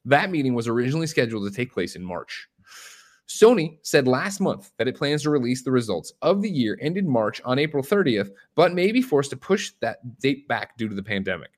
That 0.05 0.31
meeting 0.31 0.55
was 0.55 0.69
originally 0.69 1.07
scheduled 1.07 1.49
to 1.49 1.57
take 1.57 1.73
place 1.73 1.97
in 1.97 2.05
March. 2.05 2.49
Sony 3.29 3.79
said 3.83 4.09
last 4.09 4.41
month 4.41 4.71
that 4.79 4.89
it 4.89 4.97
plans 4.97 5.23
to 5.23 5.31
release 5.31 5.63
the 5.63 5.71
results 5.71 6.13
of 6.23 6.41
the 6.41 6.51
year 6.51 6.79
ended 6.81 7.07
March 7.07 7.43
on 7.45 7.59
April 7.59 7.83
30th, 7.83 8.31
but 8.55 8.73
may 8.73 8.91
be 8.91 9.03
forced 9.03 9.31
to 9.31 9.37
push 9.37 9.73
that 9.81 10.19
date 10.19 10.49
back 10.49 10.79
due 10.79 10.89
to 10.89 10.95
the 10.95 11.03
pandemic. 11.03 11.51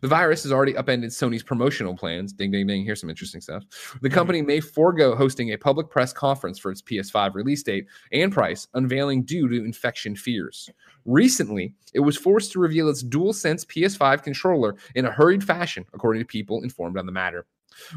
The 0.00 0.08
virus 0.08 0.42
has 0.44 0.52
already 0.52 0.76
upended 0.76 1.10
Sony's 1.10 1.42
promotional 1.42 1.96
plans. 1.96 2.32
Ding, 2.32 2.50
ding, 2.50 2.66
ding. 2.66 2.84
Here's 2.84 3.00
some 3.00 3.10
interesting 3.10 3.40
stuff. 3.40 3.64
The 4.02 4.08
hmm. 4.08 4.14
company 4.14 4.42
may 4.42 4.60
forego 4.60 5.14
hosting 5.14 5.52
a 5.52 5.58
public 5.58 5.90
press 5.90 6.12
conference 6.12 6.58
for 6.58 6.70
its 6.70 6.82
PS5 6.82 7.34
release 7.34 7.62
date 7.62 7.86
and 8.12 8.32
price, 8.32 8.68
unveiling 8.74 9.24
due 9.24 9.48
to 9.48 9.64
infection 9.64 10.16
fears. 10.16 10.70
Recently, 11.04 11.74
it 11.92 12.00
was 12.00 12.16
forced 12.16 12.52
to 12.52 12.60
reveal 12.60 12.88
its 12.88 13.02
DualSense 13.02 13.66
PS5 13.66 14.22
controller 14.22 14.76
in 14.94 15.06
a 15.06 15.10
hurried 15.10 15.44
fashion, 15.44 15.84
according 15.92 16.22
to 16.22 16.26
people 16.26 16.62
informed 16.62 16.98
on 16.98 17.06
the 17.06 17.12
matter. 17.12 17.46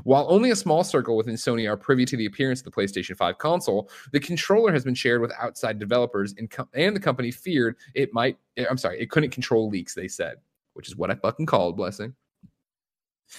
While 0.04 0.26
only 0.30 0.52
a 0.52 0.56
small 0.56 0.84
circle 0.84 1.18
within 1.18 1.36
Sony 1.36 1.70
are 1.70 1.78
privy 1.78 2.06
to 2.06 2.18
the 2.18 2.26
appearance 2.26 2.60
of 2.60 2.66
the 2.66 2.72
PlayStation 2.72 3.16
5 3.16 3.38
console, 3.38 3.90
the 4.12 4.20
controller 4.20 4.72
has 4.72 4.84
been 4.84 4.96
shared 4.96 5.22
with 5.22 5.32
outside 5.40 5.80
developers, 5.80 6.34
and, 6.38 6.52
and 6.74 6.96
the 6.96 7.00
company 7.00 7.32
feared 7.32 7.76
it 7.94 8.14
might, 8.14 8.38
I'm 8.70 8.78
sorry, 8.78 9.00
it 9.00 9.10
couldn't 9.10 9.32
control 9.32 9.70
leaks, 9.70 9.94
they 9.94 10.08
said, 10.08 10.38
which 10.74 10.88
is 10.88 10.96
what 10.96 11.12
I 11.12 11.16
fucking 11.16 11.46
called, 11.46 11.78
blessing. 11.78 12.16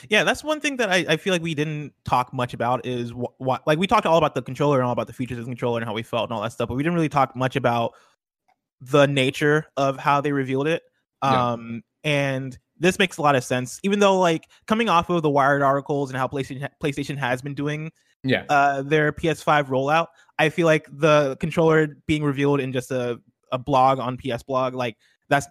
Yeah, 0.09 0.22
that's 0.24 0.44
one 0.44 0.61
thing 0.61 0.77
that 0.77 0.90
I, 0.90 1.05
I 1.09 1.16
feel 1.16 1.33
like 1.33 1.42
we 1.42 1.55
didn't 1.55 1.94
talk 2.05 2.35
much 2.35 2.53
about 2.53 2.85
is 2.85 3.14
what, 3.14 3.33
wh- 3.38 3.66
like 3.66 3.79
we 3.79 3.87
talked 3.87 4.07
all 4.07 4.18
about 4.18 4.35
the 4.35 4.42
controller 4.42 4.79
and 4.79 4.87
all 4.87 4.92
about 4.92 5.07
the 5.07 5.12
features 5.14 5.38
of 5.38 5.44
the 5.44 5.51
controller 5.51 5.79
and 5.79 5.87
how 5.87 5.94
we 5.94 6.03
felt 6.03 6.29
and 6.29 6.37
all 6.37 6.42
that 6.42 6.53
stuff, 6.53 6.68
but 6.68 6.74
we 6.74 6.83
didn't 6.83 6.94
really 6.94 7.09
talk 7.09 7.35
much 7.35 7.57
about 7.57 7.94
the 8.81 9.07
nature 9.07 9.66
of 9.77 9.98
how 9.98 10.20
they 10.20 10.33
revealed 10.33 10.66
it. 10.68 10.83
Um, 11.22 11.83
yeah. 12.05 12.11
and 12.11 12.59
this 12.80 12.98
makes 12.98 13.16
a 13.16 13.22
lot 13.22 13.36
of 13.36 13.44
sense. 13.44 13.80
Even 13.82 13.98
though 13.98 14.18
like 14.18 14.48
coming 14.66 14.88
off 14.88 15.10
of 15.10 15.22
the 15.22 15.30
Wired 15.30 15.62
articles 15.62 16.10
and 16.10 16.18
how 16.18 16.28
PlayStation 16.28 16.68
PlayStation 16.82 17.16
has 17.16 17.42
been 17.42 17.54
doing 17.54 17.90
yeah 18.24 18.44
uh, 18.48 18.82
their 18.82 19.12
PS5 19.12 19.66
rollout, 19.66 20.06
I 20.38 20.48
feel 20.48 20.66
like 20.66 20.86
the 20.90 21.36
controller 21.40 21.96
being 22.06 22.22
revealed 22.22 22.60
in 22.60 22.72
just 22.72 22.90
a, 22.90 23.20
a 23.52 23.58
blog 23.58 23.98
on 23.98 24.16
PS 24.16 24.42
Blog, 24.42 24.74
like 24.74 24.96
that's 25.28 25.46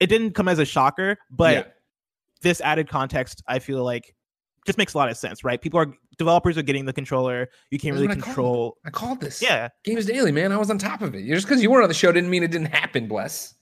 it 0.00 0.06
didn't 0.06 0.32
come 0.32 0.48
as 0.48 0.58
a 0.58 0.64
shocker, 0.64 1.18
but 1.30 1.54
yeah. 1.54 1.64
this 2.42 2.60
added 2.60 2.88
context, 2.88 3.42
I 3.48 3.58
feel 3.58 3.84
like 3.84 4.14
just 4.66 4.78
makes 4.78 4.94
a 4.94 4.98
lot 4.98 5.08
of 5.08 5.16
sense, 5.16 5.42
right? 5.44 5.60
People 5.60 5.80
are 5.80 5.92
developers 6.18 6.58
are 6.58 6.62
getting 6.62 6.84
the 6.84 6.92
controller. 6.92 7.48
You 7.70 7.78
can't 7.78 7.94
really 7.94 8.08
I 8.08 8.12
control. 8.12 8.72
Called. 8.72 8.74
I 8.84 8.90
called 8.90 9.20
this. 9.20 9.40
Yeah, 9.40 9.68
Games 9.84 10.06
Daily, 10.06 10.30
man. 10.30 10.52
I 10.52 10.56
was 10.56 10.70
on 10.70 10.78
top 10.78 11.00
of 11.00 11.14
it. 11.14 11.26
Just 11.26 11.46
because 11.46 11.62
you 11.62 11.70
weren't 11.70 11.84
on 11.84 11.88
the 11.88 11.94
show 11.94 12.12
didn't 12.12 12.30
mean 12.30 12.42
it 12.42 12.50
didn't 12.50 12.66
happen. 12.66 13.08
Bless. 13.08 13.54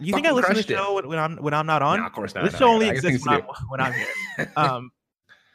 You 0.00 0.12
think 0.12 0.26
I 0.26 0.32
listen 0.32 0.54
to 0.54 0.62
the 0.62 0.74
show 0.74 1.00
when 1.06 1.18
I'm 1.18 1.36
when 1.36 1.54
I'm 1.54 1.66
not 1.66 1.82
on? 1.82 2.00
No, 2.00 2.06
of 2.06 2.12
course 2.12 2.34
not. 2.34 2.44
This 2.44 2.54
no, 2.54 2.58
show 2.58 2.68
only 2.68 2.88
exists 2.88 3.26
when 3.26 3.36
I'm, 3.36 3.42
when 3.68 3.80
I'm, 3.80 3.92
here. 3.92 4.52
um, 4.56 4.90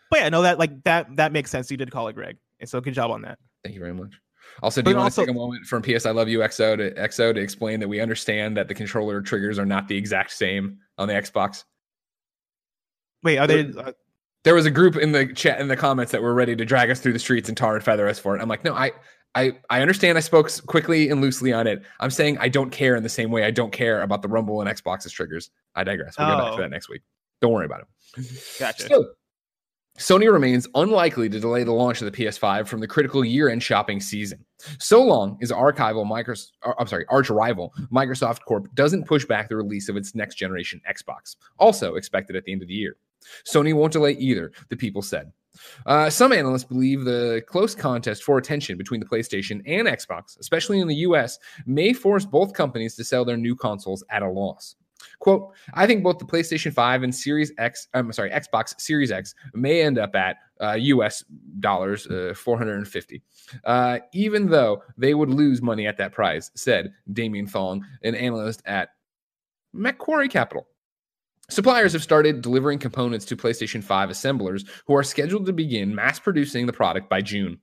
but 0.09 0.19
yeah, 0.19 0.29
no, 0.29 0.41
that 0.43 0.59
like 0.59 0.83
that 0.83 1.15
that 1.15 1.31
makes 1.31 1.51
sense. 1.51 1.69
You 1.71 1.77
did 1.77 1.91
call 1.91 2.07
it 2.07 2.13
Greg, 2.13 2.37
and 2.59 2.69
so 2.69 2.79
good 2.81 2.93
job 2.93 3.11
on 3.11 3.21
that. 3.23 3.39
Thank 3.63 3.75
you 3.75 3.81
very 3.81 3.93
much. 3.93 4.13
Also, 4.61 4.81
do 4.81 4.85
but 4.85 4.89
you 4.91 4.95
want 4.97 5.05
also, 5.05 5.21
to 5.21 5.27
take 5.27 5.35
a 5.35 5.37
moment 5.37 5.65
from 5.65 5.81
PS 5.81 6.05
I 6.05 6.11
Love 6.11 6.29
You 6.29 6.39
XO 6.39 6.77
to 6.77 6.91
XO 6.93 7.33
to 7.33 7.39
explain 7.39 7.79
that 7.79 7.87
we 7.87 7.99
understand 7.99 8.55
that 8.57 8.67
the 8.67 8.75
controller 8.75 9.21
triggers 9.21 9.57
are 9.57 9.65
not 9.65 9.87
the 9.87 9.97
exact 9.97 10.31
same 10.31 10.77
on 10.97 11.07
the 11.07 11.13
Xbox? 11.13 11.63
Wait, 13.23 13.37
are 13.37 13.47
they? 13.47 13.71
Uh, 13.71 13.93
there 14.43 14.53
was 14.53 14.65
a 14.65 14.71
group 14.71 14.97
in 14.97 15.13
the 15.13 15.27
chat 15.33 15.59
in 15.59 15.67
the 15.67 15.77
comments 15.77 16.11
that 16.11 16.21
were 16.21 16.33
ready 16.33 16.55
to 16.55 16.65
drag 16.65 16.89
us 16.89 16.99
through 16.99 17.13
the 17.13 17.19
streets 17.19 17.47
and 17.47 17.57
tar 17.57 17.75
and 17.75 17.83
feather 17.83 18.07
us 18.07 18.19
for 18.19 18.35
it. 18.35 18.41
I'm 18.41 18.49
like, 18.49 18.63
no, 18.63 18.73
I 18.73 18.91
I, 19.35 19.53
I 19.69 19.81
understand 19.81 20.17
I 20.17 20.21
spoke 20.21 20.49
quickly 20.67 21.09
and 21.09 21.21
loosely 21.21 21.51
on 21.53 21.65
it. 21.65 21.81
I'm 21.99 22.11
saying 22.11 22.37
I 22.39 22.49
don't 22.49 22.69
care 22.69 22.95
in 22.95 23.03
the 23.03 23.09
same 23.09 23.31
way 23.31 23.43
I 23.43 23.51
don't 23.51 23.71
care 23.71 24.01
about 24.01 24.21
the 24.21 24.27
Rumble 24.27 24.61
and 24.61 24.69
Xbox's 24.69 25.11
triggers. 25.11 25.49
I 25.75 25.83
digress. 25.83 26.17
We'll 26.17 26.27
oh. 26.27 26.31
get 26.31 26.37
back 26.37 26.51
to 26.51 26.53
oh. 26.53 26.61
that 26.61 26.69
next 26.69 26.89
week. 26.89 27.01
Don't 27.41 27.51
worry 27.51 27.65
about 27.65 27.81
it. 27.81 28.57
Gotcha. 28.59 28.87
So, 28.87 29.05
Sony 29.97 30.31
remains 30.31 30.67
unlikely 30.73 31.29
to 31.29 31.39
delay 31.39 31.63
the 31.63 31.71
launch 31.71 32.01
of 32.01 32.11
the 32.11 32.25
PS5 32.25 32.67
from 32.67 32.79
the 32.79 32.87
critical 32.87 33.23
year-end 33.23 33.61
shopping 33.61 33.99
season. 33.99 34.43
So 34.79 35.03
long 35.03 35.37
as 35.41 35.51
archival 35.51 36.03
Microsoft, 36.03 36.51
uh, 36.63 36.73
I'm 36.79 36.87
sorry, 36.87 37.05
arch 37.09 37.29
rival 37.29 37.73
Microsoft 37.91 38.39
Corp 38.47 38.73
doesn't 38.73 39.05
push 39.05 39.23
back 39.23 39.49
the 39.49 39.55
release 39.55 39.89
of 39.89 39.97
its 39.97 40.15
next 40.15 40.35
generation 40.35 40.81
Xbox, 40.89 41.35
also 41.59 41.93
expected 41.93 42.35
at 42.35 42.43
the 42.45 42.51
end 42.51 42.63
of 42.63 42.69
the 42.69 42.73
year. 42.73 42.95
Sony 43.47 43.73
won't 43.73 43.93
delay 43.93 44.13
either, 44.13 44.51
the 44.69 44.75
people 44.75 45.03
said. 45.03 45.31
Uh, 45.85 46.09
some 46.09 46.31
analysts 46.31 46.63
believe 46.63 47.05
the 47.05 47.43
close 47.47 47.75
contest 47.75 48.23
for 48.23 48.37
attention 48.37 48.77
between 48.77 48.99
the 48.99 49.05
PlayStation 49.05 49.61
and 49.65 49.87
Xbox, 49.87 50.39
especially 50.39 50.79
in 50.79 50.87
the 50.87 50.95
US, 50.95 51.39
may 51.65 51.93
force 51.93 52.25
both 52.25 52.53
companies 52.53 52.95
to 52.95 53.03
sell 53.03 53.25
their 53.25 53.37
new 53.37 53.55
consoles 53.55 54.03
at 54.09 54.21
a 54.21 54.29
loss. 54.29 54.75
Quote, 55.19 55.53
I 55.73 55.85
think 55.85 56.03
both 56.03 56.19
the 56.19 56.25
PlayStation 56.25 56.73
5 56.73 57.03
and 57.03 57.13
Series 57.13 57.51
X, 57.57 57.87
I'm 57.93 58.11
sorry, 58.13 58.29
Xbox 58.29 58.79
Series 58.79 59.11
X 59.11 59.35
may 59.53 59.81
end 59.81 59.97
up 59.97 60.15
at 60.15 60.37
uh, 60.61 60.73
US 60.73 61.23
dollars, 61.59 62.07
uh, 62.07 62.33
450, 62.35 63.21
uh, 63.65 63.99
even 64.13 64.49
though 64.49 64.81
they 64.97 65.13
would 65.13 65.29
lose 65.29 65.61
money 65.61 65.87
at 65.87 65.97
that 65.97 66.11
price, 66.11 66.51
said 66.55 66.93
Damian 67.11 67.47
Thong, 67.47 67.85
an 68.03 68.15
analyst 68.15 68.61
at 68.65 68.89
Macquarie 69.73 70.29
Capital. 70.29 70.67
Suppliers 71.53 71.93
have 71.93 72.01
started 72.01 72.41
delivering 72.41 72.79
components 72.79 73.25
to 73.25 73.37
PlayStation 73.37 73.83
5 73.83 74.09
assemblers 74.09 74.65
who 74.87 74.95
are 74.95 75.03
scheduled 75.03 75.45
to 75.45 75.53
begin 75.53 75.93
mass 75.93 76.19
producing 76.19 76.65
the 76.65 76.73
product 76.73 77.09
by 77.09 77.21
June. 77.21 77.59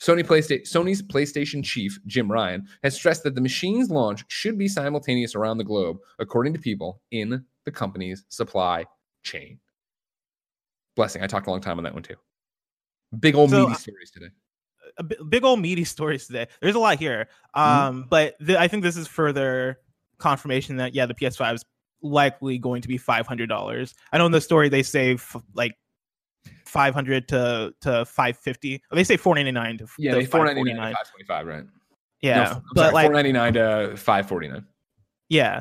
Sony 0.00 0.22
PlayStation, 0.22 0.62
Sony's 0.62 1.02
PlayStation 1.02 1.64
chief, 1.64 1.98
Jim 2.06 2.30
Ryan, 2.30 2.68
has 2.84 2.94
stressed 2.94 3.24
that 3.24 3.34
the 3.34 3.40
machine's 3.40 3.90
launch 3.90 4.22
should 4.28 4.56
be 4.56 4.68
simultaneous 4.68 5.34
around 5.34 5.58
the 5.58 5.64
globe, 5.64 5.96
according 6.20 6.52
to 6.52 6.60
people 6.60 7.02
in 7.10 7.44
the 7.64 7.72
company's 7.72 8.24
supply 8.28 8.84
chain. 9.24 9.58
Blessing. 10.94 11.20
I 11.22 11.26
talked 11.26 11.48
a 11.48 11.50
long 11.50 11.60
time 11.60 11.78
on 11.78 11.84
that 11.84 11.94
one 11.94 12.04
too. 12.04 12.16
Big 13.18 13.34
old 13.34 13.50
So, 13.50 13.62
meaty 13.62 13.72
uh, 13.72 13.76
stories 13.76 14.10
today. 14.12 14.28
a 14.98 15.24
big 15.24 15.42
old 15.42 15.58
meaty 15.58 15.82
stories 15.82 16.28
today. 16.28 16.46
There's 16.60 16.76
a 16.76 16.78
lot 16.78 17.00
here, 17.00 17.28
um, 17.54 18.06
but 18.08 18.38
th- 18.38 18.56
I 18.58 18.68
think 18.68 18.84
this 18.84 18.96
is 18.96 19.08
further 19.08 19.80
confirmation 20.18 20.76
that 20.76 20.94
yeah, 20.94 21.06
the 21.06 21.14
PS5 21.14 21.54
is 21.54 21.64
likely 22.02 22.58
going 22.58 22.82
to 22.82 22.88
be 22.88 22.98
five 22.98 23.26
hundred 23.26 23.48
dollars. 23.48 23.94
I 24.12 24.18
know 24.18 24.26
in 24.26 24.32
the 24.32 24.40
story 24.40 24.68
they 24.68 24.82
say 24.82 25.14
f- 25.14 25.36
like 25.54 25.76
five 26.66 26.94
hundred 26.94 27.28
to 27.28 27.74
to 27.82 28.04
five 28.04 28.36
fifty. 28.38 28.82
Oh, 28.90 28.96
they 28.96 29.04
say 29.04 29.16
four 29.16 29.34
ninety 29.34 29.52
nine 29.52 29.78
to 29.78 29.86
Yeah, 29.98 30.14
to 30.14 30.26
499 30.26 30.76
to 30.76 30.94
525, 30.94 31.46
right? 31.46 31.64
Yeah, 32.20 32.36
No, 32.36 32.62
but 32.74 32.80
sorry, 32.80 32.92
like 32.92 33.06
499 33.06 33.54
to 33.54 33.96
549. 33.96 34.66
yeah, 35.28 35.60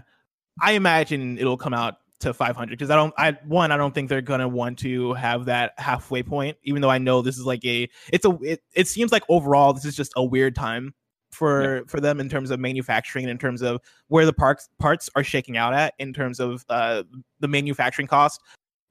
I 0.61 0.73
imagine 0.73 1.37
it'll 1.37 1.57
come 1.57 1.73
out 1.73 1.95
to 2.19 2.33
500 2.35 2.69
because 2.69 2.91
I 2.91 2.95
don't 2.95 3.13
I 3.17 3.31
one 3.47 3.71
I 3.71 3.77
don't 3.77 3.95
think 3.95 4.07
they're 4.07 4.21
gonna 4.21 4.47
want 4.47 4.77
to 4.79 5.13
have 5.13 5.45
that 5.45 5.73
halfway 5.79 6.21
point 6.21 6.55
even 6.61 6.79
though 6.83 6.89
I 6.91 6.99
know 6.99 7.23
this 7.23 7.35
is 7.35 7.47
like 7.47 7.65
a 7.65 7.89
it's 8.13 8.25
a 8.25 8.37
it, 8.43 8.61
it 8.75 8.87
seems 8.87 9.11
like 9.11 9.23
overall 9.27 9.73
this 9.73 9.85
is 9.85 9.95
just 9.95 10.13
a 10.15 10.23
weird 10.23 10.55
time 10.55 10.93
for 11.31 11.83
for 11.87 11.99
them 11.99 12.19
in 12.19 12.27
terms 12.27 12.51
of 12.51 12.59
manufacturing 12.59 13.29
in 13.29 13.37
terms 13.37 13.61
of 13.61 13.79
where 14.07 14.25
the 14.25 14.33
parts 14.33 14.69
parts 14.79 15.09
are 15.15 15.23
shaking 15.23 15.57
out 15.57 15.73
at 15.73 15.93
in 15.97 16.13
terms 16.13 16.39
of 16.39 16.65
uh 16.69 17.03
the 17.39 17.47
manufacturing 17.47 18.07
cost 18.07 18.41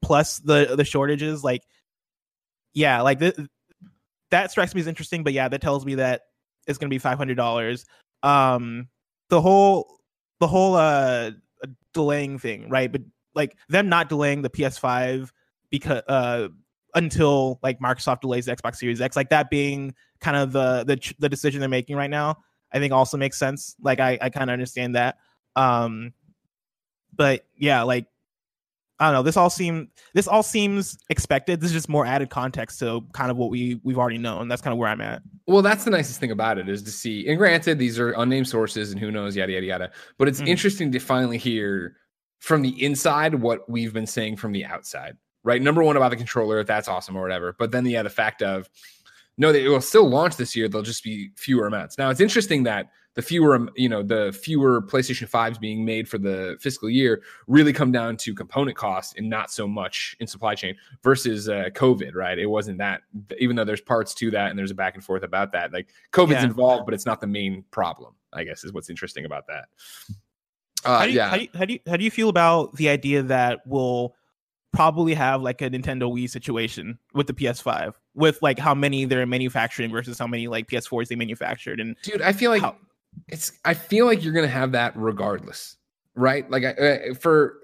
plus 0.03 0.39
the 0.39 0.75
the 0.77 0.85
shortages 0.85 1.45
like 1.45 1.63
yeah 2.73 3.03
like 3.03 3.19
th- 3.19 3.37
that 4.31 4.51
strikes 4.51 4.75
me 4.75 4.81
as 4.81 4.87
interesting 4.87 5.23
but 5.23 5.33
yeah 5.33 5.49
that 5.49 5.61
tells 5.61 5.85
me 5.85 5.97
that 5.97 6.23
it's 6.67 6.79
gonna 6.79 6.89
be 6.89 6.99
$500 6.99 7.85
um 8.23 8.89
the 9.29 9.41
whole 9.41 10.01
the 10.41 10.47
whole 10.47 10.75
uh 10.75 11.31
delaying 11.93 12.39
thing, 12.39 12.69
right? 12.69 12.91
But 12.91 13.03
like 13.35 13.57
them 13.69 13.89
not 13.89 14.09
delaying 14.09 14.43
the 14.43 14.51
PS5 14.51 15.31
because 15.71 16.03
uh 16.09 16.49
until 16.95 17.61
like 17.63 17.79
Microsoft 17.79 18.23
delays 18.23 18.47
the 18.47 18.57
Xbox 18.57 18.77
Series 18.77 19.01
X, 19.01 19.17
like 19.17 19.31
that 19.31 19.51
being 19.51 19.95
kind 20.21 20.37
of 20.37 20.53
the 20.53 20.85
the 20.85 21.15
the 21.19 21.29
decision 21.29 21.61
they're 21.61 21.69
making 21.69 21.97
right 21.97 22.11
now, 22.11 22.39
I 22.73 22.79
think 22.79 22.93
also 22.93 23.17
makes 23.17 23.39
sense. 23.39 23.77
Like 23.81 24.01
I 24.01 24.19
I 24.21 24.31
kind 24.31 24.51
of 24.51 24.53
understand 24.53 24.95
that. 24.97 25.19
Um 25.57 26.13
but 27.15 27.45
yeah, 27.57 27.83
like 27.83 28.07
I 28.99 29.07
don't 29.07 29.15
know. 29.15 29.23
This 29.23 29.39
all 29.39 29.49
seem 29.49 29.89
this 30.13 30.29
all 30.29 30.43
seems 30.43 30.99
expected. 31.09 31.61
This 31.61 31.71
is 31.71 31.75
just 31.75 31.89
more 31.89 32.05
added 32.05 32.29
context 32.29 32.79
to 32.81 33.03
kind 33.15 33.31
of 33.31 33.37
what 33.39 33.51
we 33.51 33.81
we've 33.83 33.99
already 33.99 34.19
known. 34.19 34.47
That's 34.47 34.61
kind 34.61 34.73
of 34.73 34.79
where 34.79 34.89
I'm 34.91 35.01
at. 35.01 35.23
Well, 35.47 35.63
that's 35.63 35.85
the 35.85 35.91
nicest 35.91 36.21
thing 36.21 36.31
about 36.33 36.59
it 36.59 36.69
is 36.69 36.83
to 36.83 36.91
see. 36.91 37.27
And 37.27 37.39
granted, 37.39 37.79
these 37.79 37.99
are 37.99 38.13
unnamed 38.13 38.47
sources, 38.49 38.91
and 38.93 39.01
who 39.01 39.11
knows, 39.11 39.35
yada 39.35 39.53
yada 39.53 39.67
yada. 39.67 39.91
But 40.19 40.29
it's 40.29 40.41
Mhm. 40.43 40.49
interesting 40.49 40.93
to 40.93 40.99
finally 40.99 41.39
hear 41.39 41.97
from 42.41 42.61
the 42.63 42.83
inside 42.85 43.35
what 43.35 43.69
we've 43.71 43.93
been 43.95 44.07
saying 44.07 44.37
from 44.37 44.53
the 44.53 44.65
outside. 44.67 45.17
Right? 45.43 45.63
Number 45.63 45.83
one 45.83 45.97
about 45.97 46.11
the 46.11 46.17
controller, 46.17 46.63
that's 46.63 46.87
awesome 46.87 47.17
or 47.17 47.23
whatever. 47.23 47.57
But 47.59 47.71
then 47.71 47.87
yeah, 47.87 48.03
the 48.03 48.11
fact 48.11 48.43
of 48.43 48.69
no, 49.41 49.53
they 49.53 49.67
will 49.67 49.81
still 49.81 50.07
launch 50.07 50.37
this 50.37 50.55
year. 50.55 50.69
They'll 50.69 50.83
just 50.83 51.03
be 51.03 51.31
fewer 51.35 51.67
amounts. 51.67 51.97
Now 51.97 52.11
it's 52.11 52.21
interesting 52.21 52.63
that 52.65 52.91
the 53.15 53.23
fewer, 53.23 53.67
you 53.75 53.89
know, 53.89 54.03
the 54.03 54.39
fewer 54.39 54.83
PlayStation 54.83 55.29
5s 55.29 55.59
being 55.59 55.83
made 55.83 56.07
for 56.07 56.19
the 56.19 56.59
fiscal 56.61 56.91
year 56.91 57.23
really 57.47 57.73
come 57.73 57.91
down 57.91 58.19
to 58.19 58.35
component 58.35 58.77
costs 58.77 59.15
and 59.17 59.31
not 59.31 59.51
so 59.51 59.67
much 59.67 60.15
in 60.21 60.27
supply 60.27 60.55
chain 60.55 60.77
versus 61.03 61.49
uh, 61.49 61.71
COVID, 61.73 62.15
right? 62.15 62.39
It 62.39 62.47
wasn't 62.47 62.77
that, 62.79 63.01
even 63.39 63.57
though 63.57 63.65
there's 63.65 63.81
parts 63.81 64.13
to 64.17 64.31
that 64.33 64.51
and 64.51 64.59
there's 64.59 64.71
a 64.73 64.75
back 64.75 64.95
and 64.95 65.03
forth 65.03 65.23
about 65.23 65.53
that. 65.53 65.73
Like 65.73 65.89
COVID's 66.13 66.33
Yeah. 66.33 66.45
involved, 66.45 66.85
but 66.85 66.93
it's 66.93 67.07
not 67.07 67.23
the 67.23 67.27
main 67.27 67.65
problem. 67.71 68.13
I 68.35 68.45
guess 68.45 68.63
is 68.63 68.75
what's 68.75 68.91
interesting 68.91 69.25
about 69.25 69.47
that. 69.47 69.69
Uh, 70.85 70.99
how 70.99 71.05
do 71.07 71.11
you, 71.11 71.17
yeah, 71.17 71.31
how 71.31 71.37
do 71.37 71.43
you, 71.43 71.49
how 71.55 71.65
do 71.65 71.73
you 71.73 71.81
how 71.89 71.97
do 71.97 72.05
you 72.05 72.11
feel 72.11 72.29
about 72.29 72.77
the 72.77 72.91
idea 72.91 73.23
that 73.23 73.61
we'll 73.67 74.15
probably 74.73 75.15
have 75.15 75.43
like 75.43 75.63
a 75.63 75.71
Nintendo 75.71 76.03
Wii 76.13 76.29
situation 76.31 76.99
with 77.13 77.27
the 77.27 77.33
PS5 77.33 77.95
with 78.15 78.41
like 78.43 78.59
how 78.59 78.75
many 78.75 79.05
they're 79.05 79.25
manufacturing 79.27 79.91
versus 79.91 80.19
how 80.19 80.27
many 80.27 80.49
like 80.49 80.67
PS4s 80.69 81.09
they 81.09 81.17
manufactured 81.17 81.79
and 81.81 81.97
dude 82.03 82.21
i 82.23 82.33
feel 82.33 82.51
like 82.51 82.63
How- 82.63 82.77
it's 83.29 83.53
i 83.65 83.75
feel 83.75 84.07
like 84.07 84.23
you're 84.25 84.33
gonna 84.33 84.49
have 84.49 84.73
that 84.73 84.93
regardless 84.97 85.77
right? 86.17 86.51
Like 86.51 86.65
I- 86.65 86.71
uh, 87.11 87.15
for 87.15 87.55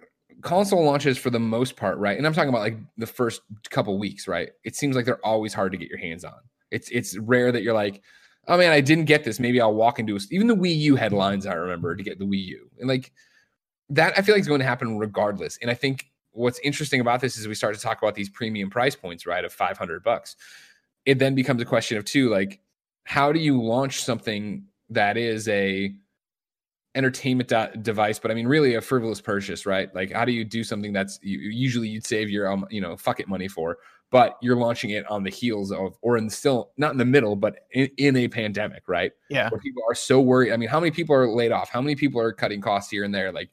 console 0.43 0.85
launches 0.85 1.19
for 1.19 1.31
the 1.31 1.41
most 1.41 1.77
part 1.77 1.99
right? 1.99 2.17
And 2.17 2.27
i'm 2.27 2.33
talking 2.33 2.49
about 2.49 2.61
like 2.61 2.77
the 2.97 3.07
first 3.07 3.41
couple 3.71 3.99
weeks 3.99 4.29
right? 4.29 4.51
It 4.65 4.77
seems 4.77 4.95
like 4.97 5.05
they're 5.05 5.25
always 5.27 5.53
hard 5.55 5.73
to 5.73 5.79
get 5.79 5.89
your 5.89 5.99
hands 5.99 6.25
on. 6.25 6.39
It's 6.71 6.89
it's 6.91 7.17
rare 7.19 7.51
that 7.53 7.63
you're 7.63 7.75
like 7.75 8.03
oh 8.49 8.57
man 8.57 8.71
i 8.71 8.81
didn't 8.81 9.07
get 9.07 9.25
this. 9.25 9.41
Maybe 9.41 9.61
i'll 9.61 9.75
walk 9.75 9.99
into 9.99 10.15
a, 10.17 10.21
even 10.31 10.47
the 10.47 10.55
wii 10.57 10.77
u 10.79 10.95
headlines 10.97 11.47
i 11.47 11.55
remember 11.55 11.97
to 11.97 12.03
get 12.03 12.19
the 12.21 12.25
wii 12.25 12.45
u. 12.45 12.71
And 12.79 12.89
like 12.89 13.13
that 13.91 14.17
i 14.19 14.23
feel 14.23 14.35
like 14.35 14.41
is 14.43 14.49
going 14.49 14.61
to 14.61 14.67
happen 14.67 14.99
regardless. 14.99 15.59
And 15.61 15.71
i 15.71 15.75
think 15.75 16.07
what's 16.37 16.59
interesting 16.61 17.01
about 17.01 17.21
this 17.21 17.37
is 17.37 17.49
we 17.49 17.55
start 17.55 17.75
to 17.75 17.81
talk 17.81 17.99
about 17.99 18.15
these 18.15 18.29
premium 18.29 18.71
price 18.71 18.95
points 18.95 19.27
right 19.27 19.45
of 19.45 19.53
500 19.53 20.03
bucks. 20.03 20.37
It 21.05 21.19
then 21.19 21.35
becomes 21.35 21.63
a 21.63 21.65
question 21.65 21.99
of 21.99 22.05
two 22.05 22.29
like 22.29 22.61
how 23.05 23.33
do 23.33 23.39
you 23.39 23.63
launch 23.63 24.03
something 24.03 24.65
that 24.91 25.17
is 25.17 25.49
a 25.49 25.95
entertainment 26.95 27.53
device 27.83 28.19
but 28.19 28.31
i 28.31 28.35
mean 28.35 28.47
really 28.47 28.75
a 28.75 28.81
frivolous 28.81 29.21
purchase 29.21 29.67
right? 29.67 29.95
Like 29.95 30.13
how 30.13 30.25
do 30.25 30.33
you 30.33 30.45
do 30.45 30.65
something 30.65 30.93
that's 30.93 31.19
you, 31.23 31.39
usually 31.39 31.89
you'd 31.89 32.07
save 32.07 32.31
your 32.31 32.51
um, 32.51 32.67
you 32.71 32.81
know 32.81 32.97
fuck 32.97 33.21
it 33.21 33.29
money 33.29 33.49
for 33.49 33.79
but 34.11 34.39
you're 34.41 34.57
launching 34.57 34.91
it 34.91 35.05
on 35.11 35.23
the 35.23 35.31
heels 35.31 35.73
of 35.73 35.97
or 36.01 36.17
in 36.17 36.31
still 36.31 36.71
not 36.77 36.93
in 36.93 36.99
the 36.99 37.05
middle 37.05 37.37
but 37.37 37.61
in, 37.73 37.89
in 37.99 38.17
a 38.17 38.29
pandemic 38.29 38.89
right? 38.89 39.13
Yeah. 39.31 39.49
Where 39.51 39.61
people 39.61 39.83
are 39.89 39.95
so 39.95 40.21
worried 40.21 40.53
i 40.53 40.57
mean 40.57 40.69
how 40.69 40.81
many 40.81 40.91
people 40.91 41.15
are 41.15 41.29
laid 41.29 41.53
off? 41.53 41.71
How 41.71 41.81
many 41.81 41.95
people 41.95 42.21
are 42.21 42.33
cutting 42.33 42.61
costs 42.61 42.91
here 42.91 43.05
and 43.05 43.15
there? 43.15 43.31
Like 43.31 43.51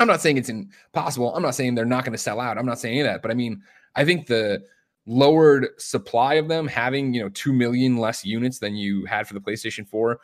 i'm 0.00 0.06
not 0.06 0.20
saying 0.20 0.36
it's 0.36 0.48
impossible. 0.48 1.34
I'm 1.34 1.42
not 1.42 1.54
saying 1.54 1.74
they're 1.74 1.84
not 1.84 2.04
going 2.04 2.12
to 2.12 2.18
sell 2.18 2.40
out. 2.40 2.58
I'm 2.58 2.66
not 2.66 2.78
saying 2.78 3.02
that 3.04 3.22
but 3.22 3.30
i 3.30 3.34
mean 3.34 3.62
i 3.94 4.04
think 4.04 4.26
the 4.26 4.62
lowered 5.06 5.68
supply 5.78 6.34
of 6.34 6.48
them 6.48 6.66
having 6.66 7.14
you 7.14 7.22
know 7.22 7.28
2 7.30 7.52
million 7.52 7.96
less 7.96 8.24
units 8.24 8.58
than 8.58 8.74
you 8.74 9.04
had 9.04 9.26
for 9.26 9.34
the 9.34 9.40
playstation 9.40 9.88
4 9.88 10.18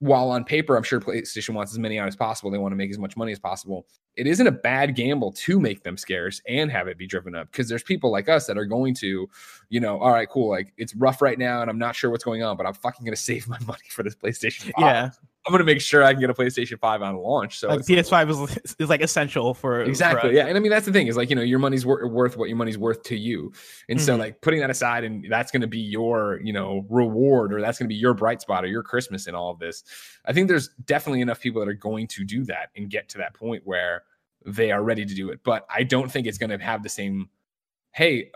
while 0.00 0.28
on 0.28 0.44
paper 0.44 0.76
i'm 0.76 0.82
sure 0.82 1.00
playstation 1.00 1.54
wants 1.54 1.72
as 1.72 1.78
many 1.78 1.98
out 1.98 2.08
as 2.08 2.16
possible. 2.16 2.50
They 2.50 2.58
want 2.58 2.72
to 2.72 2.76
make 2.76 2.90
as 2.90 2.98
much 2.98 3.16
money 3.16 3.32
as 3.32 3.38
possible. 3.38 3.86
It 4.16 4.26
isn't 4.26 4.46
a 4.46 4.52
bad 4.52 4.94
gamble 4.94 5.32
to 5.32 5.58
make 5.58 5.82
them 5.82 5.96
scarce 5.96 6.40
and 6.48 6.70
have 6.70 6.88
it 6.88 6.98
be 6.98 7.06
driven 7.06 7.34
up 7.34 7.50
because 7.50 7.68
there's 7.68 7.82
people 7.82 8.10
like 8.10 8.28
us 8.28 8.46
that 8.46 8.58
are 8.58 8.64
going 8.64 8.94
to 8.96 9.28
you 9.70 9.80
know 9.80 9.98
all 9.98 10.10
right 10.10 10.28
cool 10.28 10.50
like 10.50 10.72
it's 10.76 10.94
rough 10.94 11.22
right 11.22 11.38
now 11.38 11.62
and 11.62 11.70
i'm 11.70 11.78
not 11.78 11.96
sure 11.96 12.10
what's 12.10 12.24
going 12.24 12.42
on 12.42 12.56
but 12.56 12.66
i'm 12.66 12.74
fucking 12.74 13.04
going 13.04 13.14
to 13.16 13.20
save 13.20 13.48
my 13.48 13.58
money 13.60 13.82
for 13.90 14.02
this 14.02 14.14
playstation 14.14 14.72
5 14.72 14.72
yeah 14.78 15.10
i'm 15.46 15.52
going 15.52 15.58
to 15.58 15.64
make 15.64 15.80
sure 15.80 16.02
i 16.02 16.12
can 16.12 16.20
get 16.20 16.30
a 16.30 16.34
playstation 16.34 16.78
5 16.78 17.02
on 17.02 17.16
launch 17.16 17.58
so 17.58 17.68
like 17.68 17.80
PS5 17.80 18.30
is 18.30 18.74
is 18.78 18.88
like 18.88 19.00
essential 19.02 19.54
for 19.54 19.82
exactly 19.82 20.30
for, 20.30 20.34
yeah 20.34 20.46
and 20.46 20.56
i 20.56 20.60
mean 20.60 20.70
that's 20.70 20.86
the 20.86 20.92
thing 20.92 21.06
is 21.06 21.16
like 21.16 21.28
you 21.30 21.36
know 21.36 21.42
your 21.42 21.58
money's 21.58 21.84
wor- 21.84 22.06
worth 22.08 22.36
what 22.36 22.48
your 22.48 22.56
money's 22.56 22.78
worth 22.78 23.02
to 23.04 23.16
you. 23.16 23.52
And 23.88 24.00
so 24.00 24.14
Mhm. 24.16 24.18
like 24.20 24.40
putting 24.40 24.60
that 24.60 24.70
aside 24.70 25.04
and 25.04 25.26
that's 25.30 25.50
going 25.50 25.60
to 25.62 25.66
be 25.68 25.78
your 25.80 26.40
you 26.42 26.52
know 26.52 26.86
reward 26.88 27.52
or 27.52 27.60
that's 27.60 27.78
going 27.78 27.88
to 27.88 27.92
be 27.94 27.98
your 27.98 28.14
bright 28.14 28.40
spot 28.40 28.64
or 28.64 28.68
your 28.68 28.82
christmas 28.82 29.26
in 29.26 29.34
all 29.34 29.50
of 29.50 29.58
this 29.58 29.84
i 30.24 30.32
think 30.32 30.48
there's 30.48 30.68
definitely 30.86 31.20
enough 31.20 31.40
people 31.40 31.60
that 31.60 31.68
are 31.68 31.74
going 31.74 32.06
to 32.08 32.24
do 32.24 32.44
that 32.44 32.70
and 32.76 32.90
get 32.90 33.08
to 33.10 33.18
that 33.18 33.34
point 33.34 33.62
where 33.64 34.02
they 34.46 34.70
are 34.72 34.82
ready 34.82 35.04
to 35.06 35.14
do 35.14 35.30
it. 35.30 35.40
But 35.44 35.66
i 35.68 35.82
don't 35.82 36.10
think 36.10 36.26
it's 36.26 36.38
going 36.38 36.50
to 36.50 36.58
have 36.64 36.82
the 36.82 36.88
same 36.88 37.28
hey 37.92 38.30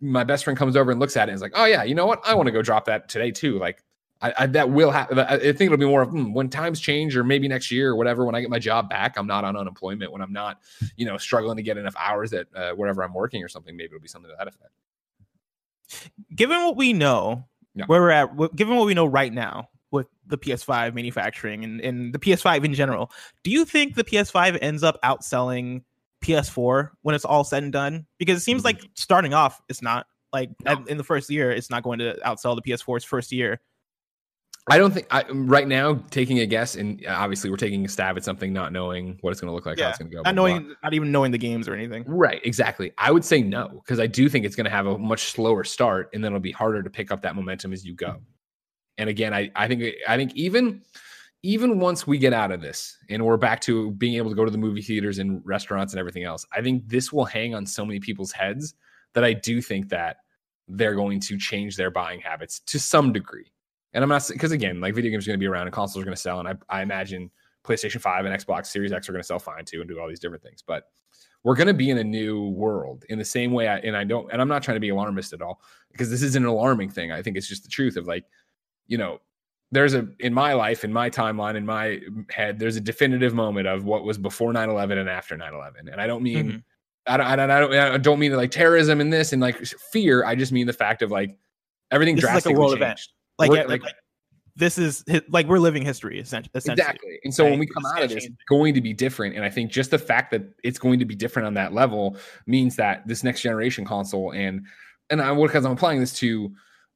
my 0.00 0.24
best 0.24 0.44
friend 0.44 0.58
comes 0.58 0.76
over 0.76 0.90
and 0.90 0.98
looks 1.00 1.16
at 1.16 1.28
it 1.28 1.32
and 1.32 1.36
is 1.36 1.42
like 1.42 1.52
oh 1.54 1.64
yeah 1.66 1.82
you 1.82 1.94
know 1.94 2.06
what? 2.06 2.20
I 2.26 2.34
want 2.34 2.46
to 2.46 2.52
go 2.52 2.62
drop 2.62 2.86
that 2.86 3.08
today 3.08 3.30
too 3.30 3.58
like 3.58 3.82
I, 4.20 4.34
I 4.38 4.46
that 4.46 4.70
will 4.70 4.90
happen. 4.90 5.18
I 5.18 5.36
think 5.38 5.60
it'll 5.62 5.76
be 5.76 5.86
more 5.86 6.02
of 6.02 6.10
hmm, 6.10 6.32
when 6.32 6.48
times 6.48 6.80
change, 6.80 7.16
or 7.16 7.22
maybe 7.22 7.46
next 7.46 7.70
year 7.70 7.90
or 7.90 7.96
whatever. 7.96 8.24
When 8.24 8.34
I 8.34 8.40
get 8.40 8.50
my 8.50 8.58
job 8.58 8.90
back, 8.90 9.16
I'm 9.16 9.26
not 9.28 9.44
on 9.44 9.56
unemployment. 9.56 10.10
When 10.12 10.20
I'm 10.22 10.32
not, 10.32 10.60
you 10.96 11.06
know, 11.06 11.16
struggling 11.18 11.56
to 11.56 11.62
get 11.62 11.76
enough 11.76 11.94
hours 11.96 12.32
at 12.32 12.48
uh, 12.54 12.72
wherever 12.72 13.02
I'm 13.04 13.14
working 13.14 13.44
or 13.44 13.48
something, 13.48 13.76
maybe 13.76 13.86
it'll 13.94 14.00
be 14.00 14.08
something 14.08 14.30
to 14.30 14.36
that 14.36 14.48
effect. 14.48 14.70
Given 16.34 16.58
what 16.64 16.76
we 16.76 16.92
know, 16.92 17.44
Yeah. 17.74 17.84
where 17.86 18.00
we're 18.00 18.10
at, 18.10 18.56
given 18.56 18.76
what 18.76 18.86
we 18.86 18.94
know 18.94 19.06
right 19.06 19.32
now 19.32 19.68
with 19.90 20.06
the 20.26 20.36
PS5 20.36 20.94
manufacturing 20.94 21.64
and, 21.64 21.80
and 21.80 22.12
the 22.12 22.18
PS5 22.18 22.64
in 22.64 22.74
general, 22.74 23.10
do 23.44 23.50
you 23.50 23.64
think 23.64 23.94
the 23.94 24.04
PS5 24.04 24.58
ends 24.60 24.82
up 24.82 24.98
outselling 25.02 25.82
PS4 26.22 26.90
when 27.02 27.14
it's 27.14 27.24
all 27.24 27.44
said 27.44 27.62
and 27.62 27.72
done? 27.72 28.04
Because 28.18 28.38
it 28.38 28.42
seems 28.44 28.64
like 28.64 28.82
starting 28.94 29.32
off, 29.32 29.62
it's 29.68 29.80
not. 29.82 30.06
Like 30.30 30.50
No. 30.64 30.72
at- 30.72 30.88
in 30.88 30.98
the 30.98 31.04
first 31.04 31.30
year, 31.30 31.50
it's 31.50 31.70
not 31.70 31.82
going 31.82 32.00
to 32.00 32.18
outsell 32.26 32.54
the 32.54 32.60
PS4's 32.62 33.04
first 33.04 33.32
year. 33.32 33.60
I 34.70 34.78
don't 34.78 34.92
think 34.92 35.06
I, 35.10 35.24
right 35.30 35.66
now 35.66 36.02
taking 36.10 36.40
a 36.40 36.46
guess, 36.46 36.74
and 36.74 37.04
uh, 37.06 37.10
obviously 37.10 37.50
we're 37.50 37.56
taking 37.56 37.84
a 37.84 37.88
stab 37.88 38.16
at 38.16 38.24
something, 38.24 38.52
not 38.52 38.72
knowing 38.72 39.18
what 39.20 39.30
it's 39.30 39.40
going 39.40 39.50
to 39.50 39.54
look 39.54 39.66
like, 39.66 39.78
how 39.78 39.88
it's 39.88 39.98
going 39.98 40.10
to 40.10 40.16
go. 40.16 40.22
Not 40.22 40.34
blah, 40.34 40.48
blah, 40.48 40.58
blah. 40.58 40.74
not 40.82 40.94
even 40.94 41.12
knowing 41.12 41.32
the 41.32 41.38
games 41.38 41.68
or 41.68 41.74
anything. 41.74 42.04
Right, 42.06 42.40
exactly. 42.44 42.92
I 42.98 43.10
would 43.10 43.24
say 43.24 43.42
no 43.42 43.68
because 43.68 44.00
I 44.00 44.06
do 44.06 44.28
think 44.28 44.44
it's 44.44 44.56
going 44.56 44.64
to 44.64 44.70
have 44.70 44.86
a 44.86 44.98
much 44.98 45.32
slower 45.32 45.64
start, 45.64 46.10
and 46.12 46.22
then 46.22 46.32
it'll 46.32 46.40
be 46.40 46.52
harder 46.52 46.82
to 46.82 46.90
pick 46.90 47.10
up 47.10 47.22
that 47.22 47.36
momentum 47.36 47.72
as 47.72 47.84
you 47.84 47.94
go. 47.94 48.16
And 48.98 49.08
again, 49.08 49.32
I 49.32 49.50
I 49.54 49.68
think 49.68 49.94
I 50.06 50.16
think 50.16 50.34
even 50.34 50.82
even 51.42 51.78
once 51.78 52.06
we 52.06 52.18
get 52.18 52.32
out 52.32 52.50
of 52.50 52.60
this 52.60 52.96
and 53.08 53.24
we're 53.24 53.36
back 53.36 53.60
to 53.60 53.92
being 53.92 54.16
able 54.16 54.30
to 54.30 54.36
go 54.36 54.44
to 54.44 54.50
the 54.50 54.58
movie 54.58 54.82
theaters 54.82 55.18
and 55.18 55.40
restaurants 55.44 55.92
and 55.92 56.00
everything 56.00 56.24
else, 56.24 56.44
I 56.52 56.62
think 56.62 56.88
this 56.88 57.12
will 57.12 57.24
hang 57.24 57.54
on 57.54 57.64
so 57.64 57.84
many 57.84 58.00
people's 58.00 58.32
heads 58.32 58.74
that 59.14 59.24
I 59.24 59.34
do 59.34 59.62
think 59.62 59.88
that 59.90 60.16
they're 60.66 60.94
going 60.94 61.20
to 61.20 61.38
change 61.38 61.76
their 61.76 61.90
buying 61.90 62.20
habits 62.20 62.60
to 62.60 62.78
some 62.78 63.12
degree. 63.12 63.52
And 63.94 64.02
I'm 64.04 64.08
not 64.10 64.28
because 64.30 64.52
again, 64.52 64.80
like 64.80 64.94
video 64.94 65.10
games 65.10 65.26
are 65.26 65.30
going 65.30 65.38
to 65.38 65.42
be 65.42 65.46
around 65.48 65.66
and 65.66 65.72
consoles 65.74 66.02
are 66.02 66.04
going 66.04 66.14
to 66.16 66.20
sell, 66.20 66.40
and 66.40 66.48
I, 66.48 66.54
I 66.68 66.82
imagine 66.82 67.30
PlayStation 67.64 68.00
5 68.00 68.24
and 68.26 68.34
Xbox 68.38 68.66
Series 68.66 68.92
X 68.92 69.08
are 69.08 69.12
going 69.12 69.22
to 69.22 69.26
sell 69.26 69.38
fine 69.38 69.64
too 69.64 69.80
and 69.80 69.88
do 69.88 69.98
all 70.00 70.08
these 70.08 70.20
different 70.20 70.42
things. 70.42 70.62
But 70.66 70.84
we're 71.44 71.54
going 71.56 71.66
to 71.68 71.74
be 71.74 71.90
in 71.90 71.98
a 71.98 72.04
new 72.04 72.48
world 72.50 73.04
in 73.08 73.18
the 73.18 73.24
same 73.24 73.52
way. 73.52 73.68
I, 73.68 73.78
and 73.78 73.96
I 73.96 74.04
don't, 74.04 74.30
and 74.32 74.40
I'm 74.42 74.48
not 74.48 74.62
trying 74.62 74.76
to 74.76 74.80
be 74.80 74.88
alarmist 74.90 75.32
at 75.32 75.40
all 75.42 75.60
because 75.92 76.10
this 76.10 76.22
is 76.22 76.36
an 76.36 76.44
alarming 76.44 76.90
thing. 76.90 77.12
I 77.12 77.22
think 77.22 77.36
it's 77.36 77.46
just 77.48 77.62
the 77.62 77.68
truth 77.68 77.96
of 77.96 78.06
like, 78.06 78.24
you 78.88 78.98
know, 78.98 79.20
there's 79.70 79.94
a, 79.94 80.08
in 80.20 80.32
my 80.34 80.52
life, 80.54 80.82
in 80.84 80.92
my 80.92 81.08
timeline, 81.10 81.54
in 81.56 81.64
my 81.64 82.00
head, 82.30 82.58
there's 82.58 82.76
a 82.76 82.80
definitive 82.80 83.34
moment 83.34 83.68
of 83.68 83.84
what 83.84 84.02
was 84.04 84.18
before 84.18 84.52
9 84.52 84.68
11 84.68 84.98
and 84.98 85.08
after 85.08 85.36
9 85.36 85.54
11. 85.54 85.88
And 85.88 86.00
I 86.00 86.06
don't 86.06 86.22
mean, 86.22 86.52
Mhm. 86.52 86.62
I, 87.06 87.16
don't, 87.16 87.26
I, 87.26 87.36
don't, 87.36 87.50
I, 87.50 87.60
don't, 87.60 87.74
I 87.74 87.98
don't 87.98 88.18
mean 88.18 88.32
like 88.32 88.50
terrorism 88.50 89.00
and 89.00 89.12
this 89.12 89.32
and 89.32 89.40
like 89.40 89.56
fear. 89.92 90.24
I 90.24 90.34
just 90.34 90.52
mean 90.52 90.66
the 90.66 90.72
fact 90.72 91.02
of 91.02 91.10
like 91.10 91.36
everything 91.90 92.16
This 92.16 92.24
is 92.24 92.28
like 92.28 92.30
a 92.30 92.34
drastically 92.34 92.58
world 92.58 92.70
changed. 92.72 92.82
event. 92.82 93.00
Like, 93.38 93.50
We're- 93.50 93.66
like, 93.66 93.82
this 94.58 94.76
is 94.76 95.04
like 95.28 95.46
we're 95.46 95.60
living 95.60 95.84
history 95.84 96.18
essentially. 96.18 96.50
Exactly. 96.52 97.20
And 97.22 97.32
so 97.32 97.44
when 97.44 97.60
we 97.60 97.66
come 97.66 97.86
out 97.86 98.02
of 98.02 98.10
this, 98.10 98.24
it's 98.24 98.44
going 98.48 98.74
to 98.74 98.80
be 98.80 98.92
different. 98.92 99.36
And 99.36 99.44
I 99.44 99.50
think 99.50 99.70
just 99.70 99.92
the 99.92 99.98
fact 99.98 100.32
that 100.32 100.42
it's 100.64 100.80
going 100.80 100.98
to 100.98 101.04
be 101.04 101.14
different 101.14 101.46
on 101.46 101.54
that 101.54 101.72
level 101.72 102.16
means 102.46 102.74
that 102.76 103.06
this 103.06 103.22
next 103.22 103.40
generation 103.40 103.84
console 103.84 104.32
and 104.32 104.66
and 105.10 105.22
I 105.22 105.32
because 105.32 105.64
I'm 105.64 105.72
applying 105.72 106.00
this 106.00 106.12
to 106.14 106.52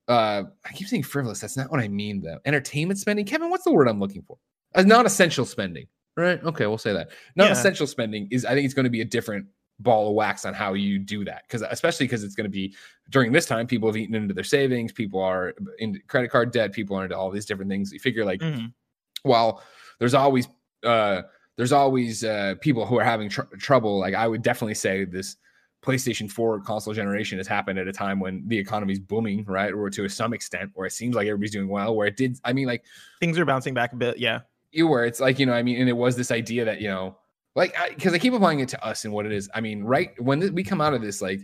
uh 0.08 0.42
I 0.64 0.72
keep 0.74 0.88
saying 0.88 1.04
frivolous. 1.04 1.38
That's 1.38 1.56
not 1.56 1.70
what 1.70 1.78
I 1.78 1.86
mean 1.86 2.20
though. 2.20 2.40
Entertainment 2.44 2.98
spending. 2.98 3.24
Kevin, 3.24 3.48
what's 3.48 3.64
the 3.64 3.72
word 3.72 3.88
I'm 3.88 4.00
looking 4.00 4.22
for? 4.22 4.38
Uh, 4.74 4.82
non-essential 4.82 5.44
spending. 5.44 5.86
Right? 6.16 6.42
Okay, 6.42 6.66
we'll 6.66 6.78
say 6.78 6.92
that. 6.92 7.10
Non-essential 7.36 7.86
spending 7.86 8.26
is 8.32 8.44
I 8.44 8.54
think 8.54 8.64
it's 8.64 8.74
going 8.74 8.84
to 8.84 8.90
be 8.90 9.02
a 9.02 9.04
different 9.04 9.46
ball 9.82 10.08
of 10.08 10.14
wax 10.14 10.44
on 10.44 10.54
how 10.54 10.74
you 10.74 10.98
do 10.98 11.24
that. 11.24 11.42
Because 11.46 11.62
especially 11.62 12.04
because 12.06 12.22
it's 12.24 12.34
going 12.34 12.44
to 12.44 12.50
be 12.50 12.74
during 13.10 13.32
this 13.32 13.46
time, 13.46 13.66
people 13.66 13.88
have 13.88 13.96
eaten 13.96 14.14
into 14.14 14.32
their 14.34 14.44
savings, 14.44 14.92
people 14.92 15.20
are 15.20 15.54
in 15.78 16.00
credit 16.08 16.30
card 16.30 16.52
debt, 16.52 16.72
people 16.72 16.96
are 16.96 17.04
into 17.04 17.16
all 17.16 17.30
these 17.30 17.46
different 17.46 17.70
things. 17.70 17.92
You 17.92 17.98
figure 17.98 18.24
like 18.24 18.40
Mhm. 18.40 18.72
while 19.22 19.62
there's 19.98 20.14
always 20.14 20.48
uh 20.84 21.22
there's 21.56 21.72
always 21.72 22.24
uh 22.24 22.54
people 22.60 22.86
who 22.86 22.98
are 22.98 23.04
having 23.04 23.28
tr- 23.28 23.42
trouble 23.58 23.98
like 24.00 24.14
i 24.14 24.26
would 24.26 24.42
definitely 24.42 24.74
say 24.74 25.04
this 25.04 25.36
playstation 25.84 26.28
4 26.30 26.60
console 26.60 26.92
generation 26.94 27.38
has 27.38 27.46
happened 27.46 27.78
at 27.78 27.86
a 27.86 27.92
time 27.92 28.18
when 28.18 28.42
the 28.48 28.58
economy's 28.58 28.98
booming 28.98 29.44
right 29.44 29.72
or 29.72 29.90
to 29.90 30.08
some 30.08 30.32
extent 30.32 30.70
where 30.74 30.86
it 30.86 30.92
seems 30.92 31.14
like 31.14 31.26
everybody's 31.28 31.52
doing 31.52 31.68
well 31.68 31.94
where 31.94 32.06
it 32.08 32.16
did 32.16 32.36
i 32.44 32.52
mean 32.52 32.66
like 32.66 32.84
Things 33.20 33.38
are 33.38 33.44
bouncing 33.44 33.74
back 33.74 33.92
a 33.92 33.96
bit. 33.96 34.18
Yeah. 34.18 34.40
you 34.72 34.88
where 34.88 35.04
it's 35.04 35.20
like 35.20 35.38
you 35.38 35.46
know 35.46 35.52
i 35.52 35.62
mean 35.62 35.78
and 35.80 35.88
it 35.88 35.96
was 35.96 36.16
this 36.16 36.30
idea 36.32 36.64
that 36.64 36.80
you 36.80 36.88
know 36.88 37.16
like 37.54 37.74
because 37.94 38.14
I, 38.14 38.18
keep 38.18 38.32
applying 38.32 38.60
it 38.60 38.68
to 38.70 38.84
us 38.84 39.04
and 39.04 39.12
what 39.12 39.26
it 39.26 39.32
is. 39.32 39.50
I 39.54 39.60
mean 39.60 39.82
right 39.84 40.10
when 40.20 40.40
th- 40.40 40.52
we 40.52 40.62
come 40.64 40.80
out 40.80 40.94
of 40.94 41.02
this 41.02 41.20
like 41.22 41.40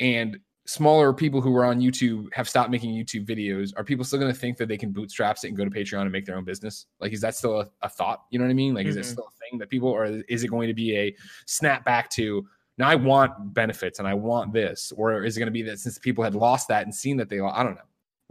and 0.00 0.38
smaller 0.64 1.12
people 1.12 1.40
who 1.40 1.54
are 1.56 1.64
on 1.64 1.80
youtube 1.80 2.32
have 2.32 2.48
stopped 2.48 2.70
making 2.70 2.94
youtube 2.94 3.26
videos 3.26 3.72
are 3.76 3.82
people 3.82 4.04
still 4.04 4.18
going 4.20 4.32
to 4.32 4.38
think 4.38 4.56
that 4.56 4.68
they 4.68 4.78
can 4.78 4.92
bootstrap 4.92 5.36
it 5.42 5.48
and 5.48 5.56
go 5.56 5.64
to 5.64 5.70
patreon 5.70 6.02
and 6.02 6.12
make 6.12 6.24
their 6.24 6.36
own 6.36 6.44
business? 6.44 6.86
Like 7.00 7.12
is 7.12 7.20
that 7.20 7.34
still 7.34 7.60
a, 7.60 7.68
a 7.82 7.88
thought? 7.88 8.22
You 8.30 8.38
know 8.38 8.44
what 8.44 8.52
i 8.52 8.54
mean? 8.54 8.72
Like 8.74 8.86
is 8.86 8.96
it 8.96 9.00
Mhm. 9.00 9.12
still 9.12 9.26
a 9.26 9.38
thing 9.50 9.58
that 9.58 9.68
people 9.70 9.88
or 9.88 10.04
is 10.28 10.44
it 10.44 10.48
going 10.48 10.68
to 10.68 10.74
be 10.74 10.96
a 10.96 11.14
snap 11.46 11.84
back 11.84 12.08
to 12.10 12.46
now 12.78 12.88
i 12.88 12.94
want 12.94 13.52
benefits 13.52 13.98
and 13.98 14.06
i 14.08 14.14
want 14.14 14.52
this 14.52 14.92
or 14.96 15.24
is 15.24 15.36
it 15.36 15.40
going 15.40 15.46
to 15.46 15.52
be 15.52 15.62
that 15.62 15.78
since 15.78 15.98
people 15.98 16.22
had 16.24 16.34
lost 16.34 16.68
that 16.68 16.84
and 16.84 16.94
seen 16.94 17.16
that 17.16 17.28
they 17.28 17.38
i 17.40 17.62
don't 17.62 17.74
know 17.74 17.82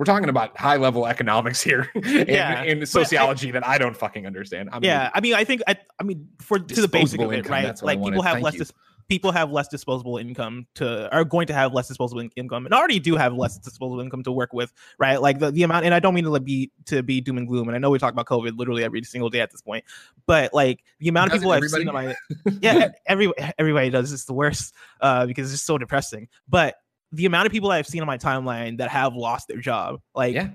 we're 0.01 0.05
talking 0.05 0.29
about 0.29 0.57
high 0.57 0.77
level 0.77 1.05
economics 1.05 1.61
here 1.61 1.87
and, 1.95 2.27
Yeah, 2.27 2.63
and 2.63 2.79
but 2.79 2.81
I- 2.81 2.85
sociology 2.85 3.51
that 3.51 3.67
I 3.67 3.77
don't 3.77 3.95
fucking 3.95 4.25
understand. 4.25 4.69
I'm 4.73 4.83
yeah. 4.83 5.11
I 5.13 5.21
mean, 5.21 5.35
I 5.35 5.43
think 5.43 5.61
I, 5.67 5.77
I 5.99 6.03
mean, 6.03 6.27
for 6.39 6.57
to 6.57 6.81
the 6.81 6.87
basic 6.87 7.21
of 7.21 7.31
it, 7.31 7.35
income, 7.37 7.51
right? 7.51 7.65
I 7.65 7.85
Like 7.85 8.03
people 8.03 8.23
have 8.23 8.33
Thank 8.33 8.45
less. 8.45 8.55
Dis- 8.55 8.73
people 9.09 9.31
have 9.31 9.51
less 9.51 9.67
disposable 9.67 10.17
income 10.17 10.65
to 10.73 11.07
are 11.13 11.23
going 11.23 11.45
to 11.45 11.53
have 11.53 11.71
less 11.71 11.87
disposable 11.87 12.27
income 12.35 12.65
and 12.65 12.73
already 12.73 12.97
do 12.97 13.15
have 13.15 13.35
less 13.35 13.59
disposable 13.59 13.99
income 13.99 14.23
to 14.23 14.31
work 14.31 14.53
with 14.53 14.71
right 14.99 15.21
like 15.21 15.37
the, 15.37 15.51
the 15.51 15.63
amount 15.63 15.83
and 15.83 15.93
i 15.93 15.99
don't 15.99 16.13
mean 16.13 16.23
to 16.23 16.39
be 16.39 16.71
to 16.85 17.03
be 17.03 17.19
doom 17.19 17.37
and 17.37 17.45
gloom 17.45 17.67
and 17.67 17.75
i 17.75 17.77
know 17.77 17.89
we 17.89 17.99
talk 17.99 18.13
about 18.13 18.25
covid 18.25 18.57
literally 18.57 18.85
every 18.85 19.03
single 19.03 19.29
day 19.29 19.41
at 19.41 19.51
this 19.51 19.59
point 19.59 19.83
but 20.27 20.53
like 20.53 20.81
the 20.99 21.09
amount 21.09 21.27
of 21.29 21.33
people 21.33 21.51
i've 21.51 21.61
seen 21.65 21.89
on 21.89 21.93
my 21.93 22.15
yeah 22.61 22.87
every 23.05 23.29
everybody 23.57 23.89
does 23.89 24.13
it's 24.13 24.23
the 24.23 24.33
worst 24.33 24.73
uh 25.01 25.25
because 25.25 25.51
it's 25.51 25.61
so 25.61 25.77
depressing 25.77 26.29
but 26.47 26.75
the 27.11 27.25
amount 27.25 27.45
of 27.45 27.51
people 27.51 27.71
i've 27.71 27.87
seen 27.87 28.01
on 28.01 28.07
my 28.07 28.17
timeline 28.17 28.77
that 28.77 28.89
have 28.89 29.15
lost 29.15 29.47
their 29.47 29.59
job 29.59 29.99
like 30.15 30.35
yeah. 30.35 30.49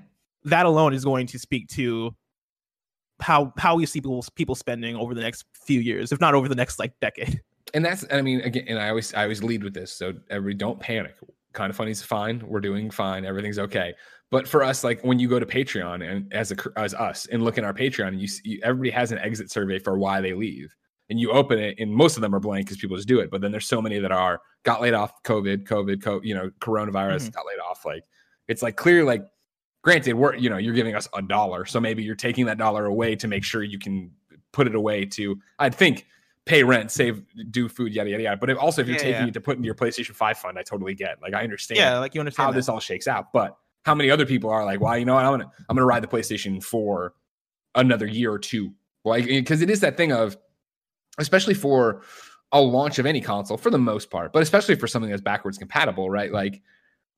that 0.44 0.66
alone 0.66 0.94
is 0.94 1.04
going 1.04 1.26
to 1.26 1.38
speak 1.38 1.68
to 1.68 2.14
how 3.20 3.52
how 3.58 3.76
we 3.76 3.86
see 3.86 4.00
people 4.00 4.24
people 4.34 4.54
spending 4.54 4.94
over 4.96 5.14
the 5.14 5.20
next 5.20 5.44
few 5.52 5.80
years 5.80 6.12
if 6.12 6.20
not 6.20 6.34
over 6.34 6.48
the 6.48 6.54
next 6.54 6.78
like 6.78 6.92
decade 7.00 7.40
and 7.74 7.84
that's 7.84 8.04
I 8.10 8.22
mean 8.22 8.40
again, 8.40 8.64
and 8.68 8.78
I 8.78 8.88
always 8.88 9.12
I 9.14 9.22
always 9.22 9.42
lead 9.42 9.62
with 9.62 9.74
this. 9.74 9.92
So 9.92 10.14
every 10.30 10.54
don't 10.54 10.78
panic. 10.80 11.16
Kind 11.52 11.70
of 11.70 11.76
funny 11.76 11.90
is 11.90 12.02
fine. 12.02 12.42
We're 12.46 12.60
doing 12.60 12.90
fine. 12.90 13.24
Everything's 13.24 13.58
okay. 13.58 13.94
But 14.30 14.46
for 14.46 14.62
us, 14.62 14.84
like 14.84 15.02
when 15.02 15.18
you 15.18 15.28
go 15.28 15.38
to 15.38 15.46
Patreon 15.46 16.08
and 16.08 16.32
as 16.32 16.52
a 16.52 16.56
as 16.76 16.94
us 16.94 17.26
and 17.26 17.42
look 17.42 17.58
in 17.58 17.64
our 17.64 17.74
Patreon, 17.74 18.18
you 18.18 18.28
see 18.28 18.60
everybody 18.62 18.90
has 18.90 19.12
an 19.12 19.18
exit 19.18 19.50
survey 19.50 19.78
for 19.78 19.98
why 19.98 20.20
they 20.20 20.32
leave, 20.32 20.74
and 21.08 21.20
you 21.20 21.30
open 21.30 21.58
it, 21.58 21.76
and 21.78 21.90
most 21.92 22.16
of 22.16 22.20
them 22.20 22.34
are 22.34 22.40
blank 22.40 22.66
because 22.66 22.78
people 22.78 22.96
just 22.96 23.08
do 23.08 23.20
it. 23.20 23.30
But 23.30 23.40
then 23.40 23.52
there's 23.52 23.66
so 23.68 23.80
many 23.80 23.98
that 24.00 24.12
are 24.12 24.40
got 24.64 24.80
laid 24.80 24.94
off, 24.94 25.22
COVID, 25.22 25.64
COVID, 25.64 26.02
co- 26.02 26.20
you 26.22 26.34
know, 26.34 26.50
coronavirus, 26.60 27.28
Mhm. 27.30 27.34
got 27.34 27.46
laid 27.46 27.58
off. 27.60 27.84
Like 27.84 28.04
it's 28.48 28.62
like 28.62 28.76
clear, 28.76 29.04
like 29.04 29.24
granted, 29.82 30.14
we're 30.14 30.34
you 30.34 30.50
know 30.50 30.56
you're 30.56 30.74
giving 30.74 30.94
us 30.94 31.08
a 31.14 31.22
dollar, 31.22 31.64
so 31.64 31.78
maybe 31.80 32.02
you're 32.02 32.14
taking 32.16 32.46
that 32.46 32.58
dollar 32.58 32.86
away 32.86 33.14
to 33.16 33.28
make 33.28 33.44
sure 33.44 33.62
you 33.62 33.78
can 33.78 34.10
put 34.52 34.66
it 34.66 34.74
away 34.74 35.04
to. 35.04 35.38
I'd 35.58 35.74
think 35.74 36.06
pay 36.44 36.62
rent, 36.62 36.90
save, 36.92 37.22
do 37.50 37.68
food, 37.68 37.92
yada 37.92 38.08
yada 38.10 38.22
yada. 38.22 38.36
But 38.36 38.50
if, 38.50 38.58
also, 38.58 38.80
if 38.80 38.86
you're 38.86 38.96
Yeah, 38.96 39.02
taking 39.02 39.22
yeah. 39.22 39.28
it 39.28 39.34
to 39.34 39.40
put 39.40 39.56
into 39.56 39.66
your 39.66 39.74
PlayStation 39.74 40.14
Five 40.14 40.38
fund, 40.38 40.58
I 40.58 40.62
totally 40.62 40.94
get. 40.94 41.20
Like 41.22 41.34
I 41.34 41.42
understand 41.42 41.78
yeah 41.78 41.98
like 41.98 42.14
you 42.14 42.20
understand 42.20 42.46
how 42.46 42.50
that. 42.52 42.56
this 42.56 42.68
all 42.68 42.80
shakes 42.80 43.06
out. 43.08 43.32
But 43.32 43.56
how 43.84 43.94
many 43.94 44.10
other 44.10 44.26
people 44.26 44.50
are 44.50 44.64
like, 44.64 44.80
well, 44.80 44.96
you 44.98 45.04
know 45.04 45.14
what, 45.14 45.24
I'm 45.24 45.32
gonna 45.32 45.50
I'm 45.68 45.76
gonna 45.76 45.86
ride 45.86 46.02
the 46.02 46.08
PlayStation 46.08 46.62
for 46.62 47.14
another 47.74 48.06
year 48.06 48.32
or 48.32 48.38
two, 48.38 48.72
like 49.04 49.26
because 49.26 49.60
it 49.62 49.70
is 49.70 49.80
that 49.80 49.96
thing 49.96 50.12
of, 50.12 50.36
especially 51.18 51.54
for 51.54 52.02
a 52.52 52.60
launch 52.60 52.98
of 52.98 53.06
any 53.06 53.20
console 53.20 53.56
for 53.56 53.70
the 53.70 53.78
most 53.78 54.10
part, 54.10 54.32
but 54.32 54.42
especially 54.42 54.74
for 54.76 54.86
something 54.86 55.10
that's 55.10 55.22
backwards 55.22 55.58
compatible, 55.58 56.08
right? 56.08 56.32
Like 56.32 56.62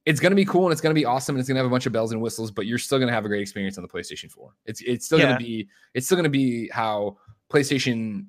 it's 0.06 0.20
gonna 0.20 0.34
be 0.34 0.44
cool 0.44 0.64
and 0.64 0.72
it's 0.72 0.80
gonna 0.80 0.94
be 0.94 1.04
awesome 1.04 1.34
and 1.36 1.40
it's 1.40 1.48
gonna 1.48 1.58
have 1.60 1.66
a 1.66 1.70
bunch 1.70 1.84
of 1.86 1.92
bells 1.92 2.12
and 2.12 2.20
whistles, 2.22 2.50
but 2.50 2.64
you're 2.66 2.78
still 2.78 2.98
gonna 2.98 3.12
have 3.12 3.24
a 3.24 3.28
great 3.28 3.42
experience 3.42 3.76
on 3.76 3.82
the 3.82 3.88
PlayStation 3.88 4.30
4. 4.30 4.52
It's 4.64 4.80
it's 4.82 5.04
still 5.06 5.18
Yeah. 5.18 5.26
gonna 5.26 5.38
be 5.38 5.68
it's 5.94 6.06
still 6.06 6.16
gonna 6.16 6.28
be 6.30 6.68
how 6.68 7.18
PlayStation 7.52 8.26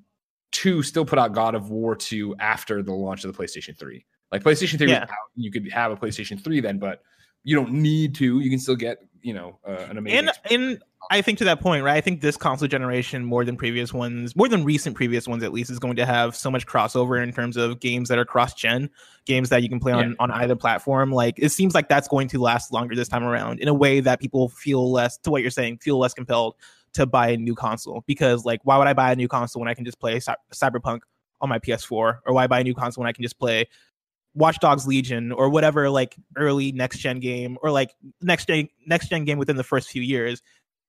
2 0.52 0.82
still 0.82 1.04
put 1.04 1.18
out 1.18 1.32
God 1.32 1.54
of 1.54 1.70
War 1.70 1.94
2 1.96 2.36
after 2.38 2.82
the 2.82 2.92
launch 2.92 3.24
of 3.24 3.34
the 3.34 3.42
PlayStation 3.42 3.78
3. 3.78 4.04
Like 4.32 4.42
PlayStation 4.42 4.76
3 4.78 4.88
Yeah. 4.90 5.00
was 5.00 5.10
out, 5.10 5.16
you 5.36 5.50
could 5.50 5.70
have 5.72 5.92
a 5.92 5.96
PlayStation 5.96 6.42
3 6.42 6.60
then, 6.60 6.78
but 6.78 7.02
you 7.44 7.56
don't 7.56 7.72
need 7.72 8.14
to. 8.16 8.40
You 8.40 8.50
can 8.50 8.58
still 8.58 8.76
get, 8.76 8.98
you 9.22 9.32
know, 9.32 9.58
uh, 9.66 9.86
an 9.88 9.96
amazing 9.96 10.18
and 10.18 10.28
experience. 10.28 10.74
and 10.74 10.82
I 11.10 11.22
think 11.22 11.38
to 11.38 11.44
that 11.44 11.60
point, 11.60 11.82
right? 11.82 11.96
I 11.96 12.00
think 12.00 12.20
this 12.20 12.36
console 12.36 12.68
generation, 12.68 13.24
more 13.24 13.44
than 13.44 13.56
previous 13.56 13.92
ones, 13.92 14.36
more 14.36 14.48
than 14.48 14.64
recent 14.64 14.94
previous 14.96 15.26
ones 15.26 15.42
at 15.42 15.52
least, 15.52 15.70
is 15.70 15.78
going 15.78 15.96
to 15.96 16.06
have 16.06 16.36
so 16.36 16.50
much 16.50 16.66
crossover 16.66 17.22
in 17.22 17.32
terms 17.32 17.56
of 17.56 17.80
games 17.80 18.08
that 18.10 18.18
are 18.18 18.24
cross-gen, 18.24 18.90
games 19.24 19.48
that 19.48 19.62
you 19.62 19.68
can 19.68 19.80
play 19.80 19.92
on 19.92 20.10
Yeah. 20.10 20.14
on 20.20 20.30
either 20.30 20.54
platform. 20.56 21.10
Like 21.12 21.34
it 21.38 21.50
seems 21.50 21.74
like 21.74 21.88
that's 21.88 22.06
going 22.06 22.28
to 22.28 22.40
last 22.40 22.72
longer 22.72 22.94
this 22.94 23.08
time 23.08 23.24
around 23.24 23.60
in 23.60 23.68
a 23.68 23.74
way 23.74 24.00
that 24.00 24.20
people 24.20 24.50
feel 24.50 24.90
less 24.92 25.16
to 25.18 25.30
what 25.30 25.42
you're 25.42 25.50
saying, 25.50 25.78
feel 25.78 25.98
less 25.98 26.14
compelled 26.14 26.54
to 26.92 27.06
buy 27.06 27.28
a 27.28 27.36
new 27.36 27.54
console 27.54 28.02
because 28.06 28.44
like 28.44 28.60
why 28.64 28.76
would 28.76 28.88
I 28.88 28.92
buy 28.92 29.12
a 29.12 29.16
new 29.16 29.28
console 29.28 29.60
when 29.60 29.68
I 29.68 29.74
can 29.74 29.84
just 29.84 30.00
play 30.00 30.18
Cy- 30.20 30.34
Cyberpunk 30.52 31.00
on 31.40 31.48
my 31.48 31.58
PS4 31.58 31.90
or 32.26 32.32
why 32.34 32.46
buy 32.46 32.60
a 32.60 32.64
new 32.64 32.74
console 32.74 33.02
when 33.02 33.08
I 33.08 33.12
can 33.12 33.22
just 33.22 33.38
play 33.38 33.68
Watch 34.34 34.58
Dogs 34.60 34.86
Legion 34.86 35.32
or 35.32 35.48
whatever 35.48 35.88
like 35.90 36.14
early 36.36 36.72
next 36.72 36.98
gen 36.98 37.18
game 37.20 37.58
or 37.62 37.70
like 37.70 37.94
next 38.22 38.46
gen 38.46 38.68
next 38.86 39.08
gen 39.08 39.24
game 39.24 39.38
within 39.38 39.56
the 39.56 39.64
first 39.64 39.88
few 39.88 40.02
years, 40.02 40.40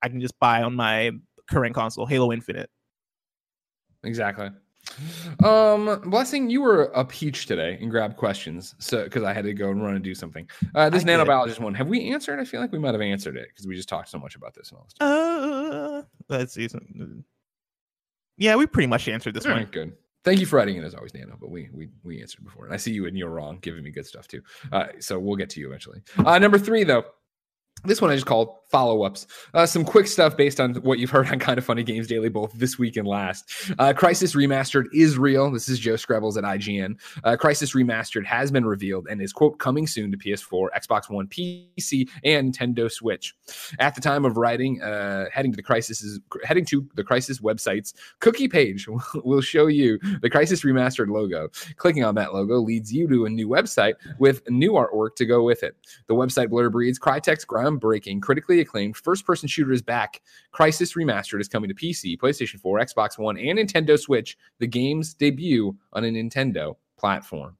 I 0.02 0.10
can 0.10 0.20
just 0.22 0.38
buy 0.40 0.64
on 0.64 0.76
my 0.76 1.12
current 1.50 1.76
console, 1.76 2.06
Halo 2.06 2.32
Infinite. 2.32 2.70
Exactly. 4.04 4.50
Um, 5.44 6.02
blessing, 6.10 6.50
you 6.50 6.62
were 6.62 6.86
a 6.96 7.06
peach 7.06 7.46
today 7.46 7.78
and 7.80 7.92
grabbed 7.92 8.18
questions, 8.18 8.76
so 8.80 9.04
because 9.04 9.24
I 9.24 9.32
had 9.32 9.46
to 9.46 9.54
go 9.54 9.70
and 9.70 9.82
run 9.84 9.96
and 9.96 10.04
do 10.04 10.16
something. 10.16 10.50
Uh, 10.74 10.90
this 10.90 11.04
I 11.04 11.06
did. 11.06 11.20
nanobiologist 11.20 11.60
one, 11.60 11.74
have 11.76 11.88
we 11.88 12.10
answered? 12.12 12.40
I 12.40 12.46
feel 12.46 12.60
like 12.62 12.72
we 12.72 12.80
might 12.80 12.94
have 12.94 13.02
answered 13.02 13.38
it 13.38 13.48
because 13.50 13.68
we 13.68 13.76
just 13.76 13.88
talked 13.88 14.10
so 14.10 14.18
much 14.18 14.36
about 14.36 14.54
this 14.56 14.72
and 14.72 14.80
all 14.80 14.86
this. 14.86 15.08
Uh, 15.08 16.02
let's 16.30 16.54
see. 16.54 16.68
Some, 16.68 17.24
yeah, 18.38 18.56
we 18.56 18.66
pretty 18.66 18.88
much 18.88 19.08
answered 19.08 19.34
this 19.36 19.46
All 19.46 19.52
one. 19.52 19.62
right, 19.62 19.72
good. 19.72 19.94
Thank 20.24 20.40
you 20.40 20.46
for 20.46 20.58
writing 20.58 20.78
in 20.78 20.84
as 20.84 20.94
always, 20.94 21.14
Nano. 21.14 21.38
But 21.40 21.50
we 21.52 21.70
we 21.74 21.90
we 22.04 22.22
answered 22.22 22.44
before, 22.44 22.66
and 22.66 22.74
I 22.74 22.78
see 22.78 22.92
you 22.92 23.06
and 23.08 23.18
you're 23.18 23.30
wrong, 23.30 23.60
giving 23.62 23.84
me 23.84 23.92
good 23.92 24.06
stuff 24.06 24.28
too. 24.28 24.42
Uh, 24.72 24.88
so 25.00 25.20
we'll 25.20 25.36
get 25.36 25.50
to 25.52 25.60
you 25.60 25.68
eventually. 25.68 26.02
Uh, 26.26 26.38
number 26.40 26.58
three, 26.60 26.84
though. 26.84 27.06
This 27.84 28.02
one 28.02 28.12
I 28.12 28.16
just 28.16 28.28
called 28.28 28.56
follow 28.72 29.04
ups. 29.04 29.28
Uh, 29.54 29.66
some 29.66 29.84
quick 29.84 30.08
stuff 30.08 30.38
based 30.38 30.60
on 30.60 30.76
what 30.76 30.98
you've 30.98 31.10
heard 31.10 31.28
on 31.28 31.40
Kind 31.40 31.58
of 31.58 31.66
Funny 31.66 31.84
Games 31.84 32.08
Daily, 32.08 32.30
both 32.30 32.54
this 32.54 32.80
week 32.80 32.96
and 32.96 33.08
last. 33.08 33.52
Uh, 33.78 33.94
Crysis 33.94 34.34
Remastered 34.34 34.86
is 34.94 35.18
real. 35.18 35.52
This 35.52 35.68
is 35.68 35.78
Joe 35.78 35.96
Skrebels 35.96 36.38
at 36.38 36.46
IGN. 36.46 36.98
Uh, 37.24 37.36
Crysis 37.36 37.76
Remastered 37.76 38.26
has 38.26 38.50
been 38.50 38.66
revealed 38.66 39.08
and 39.10 39.22
is, 39.22 39.34
quote, 39.34 39.60
coming 39.60 39.88
soon 39.88 40.12
to 40.12 40.18
PS4, 40.18 40.68
Xbox 40.76 41.10
One, 41.10 41.28
PC, 41.28 42.10
and 42.24 42.54
Nintendo 42.54 42.90
Switch. 42.90 43.36
At 43.80 43.96
the 43.96 44.02
time 44.02 44.24
of 44.24 44.38
writing, 44.38 44.82
uh, 44.82 45.26
heading 45.34 45.52
to 45.52 45.58
the 45.58 45.64
Crysis 45.64 46.20
heading 46.46 46.66
to 46.66 46.88
the 46.96 47.04
Crysis 47.04 47.42
website's 47.42 47.94
cookie 48.20 48.48
page 48.48 48.88
will 49.16 49.42
show 49.42 49.68
you 49.68 50.00
the 50.22 50.30
Crysis 50.30 50.64
Remastered 50.64 51.10
logo. 51.10 51.50
Clicking 51.76 52.06
on 52.06 52.16
that 52.16 52.34
logo 52.34 52.60
leads 52.60 52.94
you 52.94 53.08
to 53.10 53.26
a 53.26 53.30
new 53.30 53.50
website 53.50 53.96
with 54.18 54.50
new 54.50 54.72
artwork 54.74 55.16
to 55.18 55.26
go 55.26 55.44
with 55.44 55.62
it. 55.64 55.76
The 56.08 56.16
website 56.16 56.48
blurb 56.48 56.74
reads 56.74 57.00
Crytek's 57.00 57.44
groundbreaking, 57.80 58.22
critically 58.22 58.60
acclaimed 58.60 58.98
first 58.98 59.26
person 59.26 59.48
shooter 59.48 59.72
is 59.72 59.82
back. 59.82 60.22
Crysis 60.54 60.96
Remastered 60.96 61.42
is 61.42 61.48
coming 61.48 61.70
to 61.70 61.76
PC, 61.76 62.18
PlayStation 62.18 62.60
4, 62.60 62.80
Xbox 62.80 63.18
One, 63.18 63.38
and 63.38 63.60
Nintendo 63.60 64.00
Switch. 64.00 64.38
The 64.60 64.68
game's 64.68 65.14
debut 65.14 65.76
on 65.94 66.04
a 66.04 66.08
Nintendo 66.10 66.76
platform. 66.98 67.58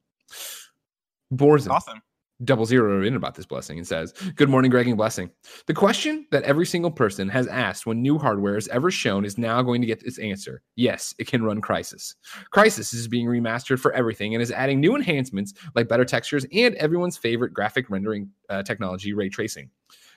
Borzen 1.34 1.70
Awesome. 1.70 2.02
double 2.44 2.66
zero 2.66 3.02
in 3.06 3.16
about 3.16 3.34
this 3.34 3.46
blessing 3.46 3.78
and 3.78 3.86
says, 3.86 4.12
Good 4.36 4.50
morning, 4.50 4.70
Greg 4.70 4.86
and 4.86 4.96
Blessing. 4.96 5.30
The 5.66 5.72
question 5.74 6.26
that 6.30 6.42
every 6.42 6.66
single 6.66 6.90
person 6.90 7.28
has 7.30 7.46
asked 7.46 7.86
when 7.86 8.02
new 8.02 8.18
hardware 8.18 8.56
is 8.56 8.68
ever 8.68 8.90
shown 8.90 9.24
is 9.24 9.38
now 9.38 9.62
going 9.62 9.80
to 9.80 9.86
get 9.86 10.02
its 10.02 10.18
answer. 10.18 10.62
Yes, 10.76 11.14
it 11.18 11.26
can 11.26 11.42
run 11.42 11.62
Crysis. 11.62 12.14
Crysis 12.52 12.92
is 12.92 13.08
being 13.08 13.26
remastered 13.26 13.78
for 13.78 13.92
everything 13.92 14.34
and 14.34 14.42
is 14.42 14.50
adding 14.50 14.80
new 14.80 14.94
enhancements 14.94 15.54
like 15.74 15.88
better 15.88 16.04
textures 16.04 16.44
and 16.52 16.74
everyone's 16.74 17.16
favorite 17.16 17.54
graphic 17.54 17.88
rendering 17.88 18.30
uh, 18.50 18.62
technology, 18.62 19.14
ray 19.14 19.28
tracing. 19.30 19.70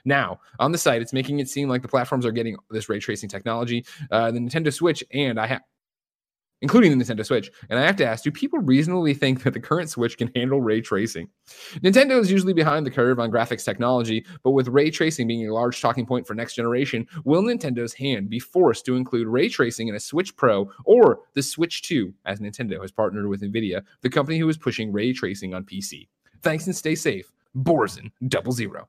Now, 0.05 0.39
on 0.59 0.71
the 0.71 0.77
site, 0.77 1.01
it's 1.01 1.13
making 1.13 1.39
it 1.39 1.49
seem 1.49 1.67
like 1.67 1.81
the 1.81 1.87
platforms 1.87 2.25
are 2.25 2.31
getting 2.31 2.55
this 2.69 2.87
ray 2.89 2.99
tracing 2.99 3.29
technology. 3.29 3.85
Uh, 4.11 4.31
the 4.31 4.39
Nintendo 4.39 4.71
Switch 4.71 5.03
and 5.11 5.39
I 5.39 5.47
have 5.47 5.61
including 6.61 6.97
the 6.97 7.03
Nintendo 7.03 7.25
Switch. 7.25 7.51
And 7.69 7.77
I 7.77 7.83
have 7.83 7.95
to 7.97 8.05
ask, 8.05 8.23
do 8.23 8.31
people 8.31 8.59
reasonably 8.59 9.13
think 9.13 9.43
that 9.43 9.53
the 9.53 9.59
current 9.59 9.89
Switch 9.89 10.17
can 10.17 10.31
handle 10.35 10.61
ray 10.61 10.81
tracing? 10.81 11.29
Nintendo 11.75 12.19
is 12.19 12.31
usually 12.31 12.53
behind 12.53 12.85
the 12.85 12.91
curve 12.91 13.19
on 13.19 13.29
graphics 13.29 13.63
technology, 13.63 14.25
but 14.41 14.51
with 14.51 14.69
ray 14.69 14.89
tracing 14.89 15.27
being 15.27 15.47
a 15.47 15.53
large 15.53 15.81
talking 15.81 16.05
point 16.05 16.25
for 16.25 16.33
next 16.33 16.55
generation, 16.55 17.05
will 17.23 17.43
Nintendo's 17.43 17.93
hand 17.93 18.29
be 18.29 18.39
forced 18.39 18.85
to 18.85 18.95
include 18.95 19.27
ray 19.27 19.49
tracing 19.49 19.89
in 19.89 19.95
a 19.95 19.99
Switch 19.99 20.35
Pro 20.35 20.71
or 20.85 21.19
the 21.33 21.43
Switch 21.43 21.81
2 21.83 22.13
as 22.25 22.39
Nintendo 22.39 22.81
has 22.81 22.91
partnered 22.91 23.27
with 23.27 23.41
Nvidia, 23.41 23.83
the 24.01 24.09
company 24.09 24.39
who 24.39 24.49
is 24.49 24.57
pushing 24.57 24.91
ray 24.91 25.13
tracing 25.13 25.53
on 25.53 25.65
PC? 25.65 26.07
Thanks 26.41 26.65
and 26.67 26.75
stay 26.75 26.95
safe. 26.95 27.31
Borzen 27.55 28.11
double 28.27 28.51
zero. 28.51 28.87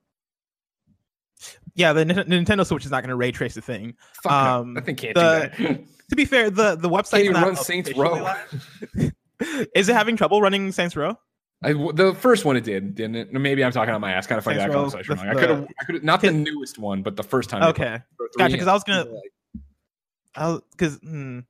Yeah, 1.75 1.93
the 1.93 2.01
N- 2.01 2.09
Nintendo 2.45 2.67
Switch 2.67 2.85
is 2.85 2.91
not 2.91 3.03
going 3.03 3.11
to 3.11 3.17
ray 3.17 3.33
trace 3.33 3.55
the 3.55 3.61
thing. 3.61 3.95
Fuck 4.23 4.33
Um, 4.33 4.75
no, 4.75 4.81
I 4.81 4.85
think 4.85 4.99
can't 4.99 5.15
the- 5.15 5.53
do 5.57 5.65
that. 5.69 5.81
To 6.09 6.15
be 6.15 6.25
fair, 6.25 6.51
the 6.51 6.77
the 6.77 6.89
website 6.89 7.25
Can't 7.25 7.35
run 7.35 7.57
Saints 7.57 7.93
Row. 7.97 8.33
is 9.75 9.89
it 9.89 9.93
having 9.93 10.17
trouble 10.17 10.41
running 10.41 10.71
Saints 10.71 10.95
Row? 10.95 11.19
I, 11.65 11.73
the 11.73 12.15
first 12.17 12.45
one 12.45 12.57
it 12.57 12.63
did, 12.63 12.95
didn't 12.95 13.17
it? 13.17 13.33
Maybe 13.33 13.65
I'm 13.65 13.73
talking 13.73 13.93
on 13.93 14.01
my 14.01 14.13
ass. 14.13 14.25
Kind 14.25 14.39
of 14.39 14.45
funny 14.45 14.59
that 14.59 14.71
I 14.71 14.73
Saints 14.73 14.95
got 14.95 14.99
Row, 14.99 15.03
Switch 15.05 15.09
the- 15.09 15.15
wrong. 15.17 15.29
I 15.29 15.35
could 15.41 15.51
have, 15.51 15.69
I 15.81 15.85
could 15.85 16.05
not 16.05 16.21
the 16.21 16.31
newest 16.31 16.79
one, 16.79 17.03
but 17.03 17.17
the 17.17 17.25
first 17.25 17.51
time. 17.51 17.65
Okay, 17.65 17.99
gotcha. 18.39 18.53
Because 18.53 18.69
I 18.69 18.73
was 18.73 18.85
gonna, 18.85 19.07
I 20.37 20.59
because 20.71 20.97
hmm, 20.99 21.41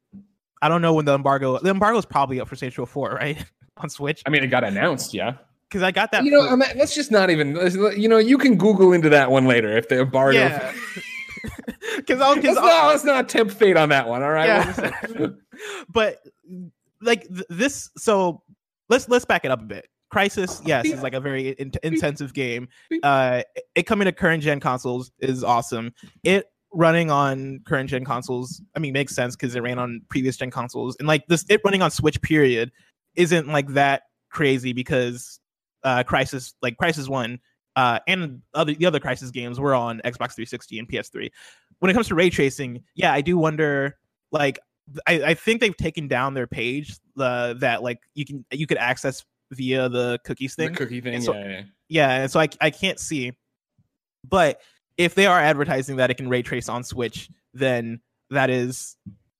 I 0.62 0.70
don't 0.70 0.80
know 0.80 0.95
when 0.95 1.05
the 1.05 1.14
embargo. 1.14 1.59
The 1.59 1.68
embargo 1.68 1.99
is 1.99 2.07
probably 2.07 2.41
up 2.41 2.49
for 2.49 2.57
Saints 2.57 2.78
Row 2.78 2.87
Four, 2.87 3.11
right, 3.11 3.45
on 3.76 3.91
Switch. 3.91 4.22
I 4.24 4.30
mean, 4.30 4.43
it 4.43 4.47
got 4.47 4.64
announced, 4.64 5.12
yeah. 5.12 5.34
Because 5.69 5.83
I 5.83 5.91
got 5.91 6.12
that. 6.12 6.25
You 6.25 6.31
know, 6.31 6.55
not- 6.55 6.77
let's 6.77 6.95
just 6.95 7.11
not 7.11 7.31
even. 7.31 7.57
You 7.97 8.09
know, 8.09 8.19
you 8.19 8.39
can 8.39 8.57
Google 8.57 8.93
into 8.93 9.09
that 9.09 9.31
one 9.31 9.47
later 9.47 9.77
if 9.77 9.89
the 9.89 10.01
embargo. 10.01 10.39
yeah. 10.39 10.73
Because 11.97 12.21
I 12.21 12.29
was, 12.29 12.37
let's, 12.37 12.41
because 12.43 12.57
not, 12.57 12.87
let's 12.89 13.05
not 13.05 13.29
tempt 13.29 13.55
fate 13.55 13.77
on 13.77 13.89
that 13.89 14.09
one. 14.09 14.23
All 14.23 14.31
right. 14.31 14.47
Yeah. 14.47 15.29
but 15.89 16.19
like 17.01 17.27
th- 17.29 17.47
this 17.49 17.91
so 17.97 18.43
let's 18.89 19.09
let's 19.09 19.25
back 19.25 19.45
it 19.45 19.51
up 19.51 19.61
a 19.61 19.64
bit 19.64 19.89
crysis 20.12 20.62
yes 20.67 20.87
is 20.87 21.03
like 21.03 21.14
a 21.14 21.21
very 21.21 21.51
in- 21.51 21.73
intensive 21.83 22.33
game 22.33 22.69
uh 23.03 23.43
it 23.75 23.85
coming 23.85 24.07
to 24.07 24.12
current 24.12 24.43
gen 24.43 24.61
consoles 24.61 25.11
is 25.19 25.43
awesome 25.45 25.93
it 26.23 26.47
running 26.73 27.11
on 27.11 27.61
current 27.67 27.91
gen 27.91 28.05
consoles 28.05 28.62
i 28.75 28.79
mean 28.79 28.93
makes 28.93 29.14
sense 29.14 29.35
because 29.37 29.55
it 29.55 29.61
ran 29.61 29.79
on 29.79 30.01
previous 30.09 30.37
gen 30.37 30.51
consoles 30.51 30.97
and 30.99 31.09
like 31.09 31.27
this 31.27 31.45
it 31.49 31.61
running 31.64 31.83
on 31.83 31.91
switch 31.91 32.21
period 32.23 32.71
isn't 33.17 33.49
like 33.49 33.69
that 33.69 34.03
crazy 34.31 34.73
because 34.73 35.41
uh 35.87 36.03
crysis 36.03 36.53
like 36.61 36.76
crysis 36.76 37.09
one 37.09 37.39
uh 37.76 37.99
and 38.07 38.43
other 38.53 38.74
the 38.74 38.84
other 38.84 39.01
crysis 39.01 39.32
games 39.32 39.59
were 39.59 39.74
on 39.74 40.01
xbox 40.05 40.34
360 40.34 40.78
and 40.78 40.89
ps3 40.89 41.30
when 41.78 41.91
it 41.91 41.95
comes 41.95 42.09
to 42.09 42.14
ray 42.14 42.28
tracing 42.28 42.82
yeah 42.95 43.12
i 43.12 43.22
do 43.22 43.39
wonder 43.39 43.97
like 44.32 44.59
I, 45.07 45.22
I 45.22 45.34
think 45.34 45.61
they've 45.61 45.76
taken 45.76 46.07
down 46.09 46.34
their 46.34 46.47
page 46.47 46.97
uh, 47.18 47.55
that 47.55 47.82
like 47.82 48.01
you 48.14 48.24
can 48.24 48.45
you 48.53 48.66
could 48.66 48.78
access 48.78 49.24
via 49.51 49.89
the 49.89 50.20
cookies 50.24 50.55
the 50.55 50.66
thing. 50.66 50.74
cookie 50.74 51.01
thing. 51.01 51.20
So- 51.22 51.34
yeah, 51.34 51.49
yeah. 51.49 51.62
Yeah, 51.89 52.11
and 52.22 52.30
so 52.30 52.41
I 52.41 52.49
I 52.61 52.70
can't 52.70 52.99
see. 52.99 53.32
But 54.28 54.61
if 54.97 55.14
they 55.14 55.26
are 55.26 55.39
advertising 55.39 55.97
that 55.97 56.11
it 56.11 56.16
can 56.16 56.28
ray 56.28 56.43
trace 56.43 56.68
on 56.68 56.82
Switch, 56.82 57.30
then 57.55 58.01
that 58.30 58.51
is 58.51 58.97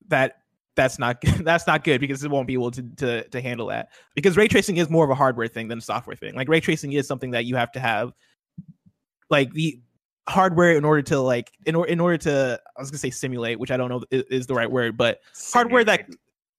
that 0.09 0.37
that's 0.77 0.99
not 0.99 1.21
that's 1.41 1.67
not 1.67 1.83
good 1.83 2.01
because 2.01 2.23
it 2.23 2.31
won't 2.31 2.47
be 2.47 2.55
able 2.55 2.71
to 2.71 2.83
to 2.97 3.29
to 3.29 3.41
handle 3.41 3.67
that. 3.69 3.89
Because 4.15 4.37
ray 4.37 4.47
tracing 4.47 4.77
is 4.77 4.89
more 4.89 5.05
of 5.05 5.11
a 5.11 5.15
hardware 5.15 5.49
thing 5.49 5.69
than 5.69 5.79
a 5.79 5.83
software 5.83 6.17
thing. 6.17 6.35
Like 6.35 6.49
ray 6.49 6.61
tracing 6.61 6.93
is 6.93 7.09
something 7.09 7.33
that 7.33 7.45
you 7.47 7.57
have 7.57 7.73
to 7.73 7.81
have 7.81 8.13
like 9.29 9.53
the 9.53 9.81
hardware 10.29 10.77
in 10.77 10.85
order 10.85 11.03
to 11.03 11.21
like 11.21 11.53
in, 11.65 11.75
or, 11.75 11.87
in 11.87 12.01
order 12.01 12.19
to 12.19 12.61
I 12.77 12.81
was 12.81 12.91
gonna 12.91 12.99
say 12.99 13.11
simulate, 13.11 13.59
which 13.59 13.71
I 13.71 13.77
don't 13.77 13.89
know 13.89 14.03
is, 14.11 14.23
is 14.31 14.47
the 14.47 14.55
right 14.55 14.71
word, 14.71 14.97
but 14.97 15.21
hardware 15.53 15.85
that 15.85 16.09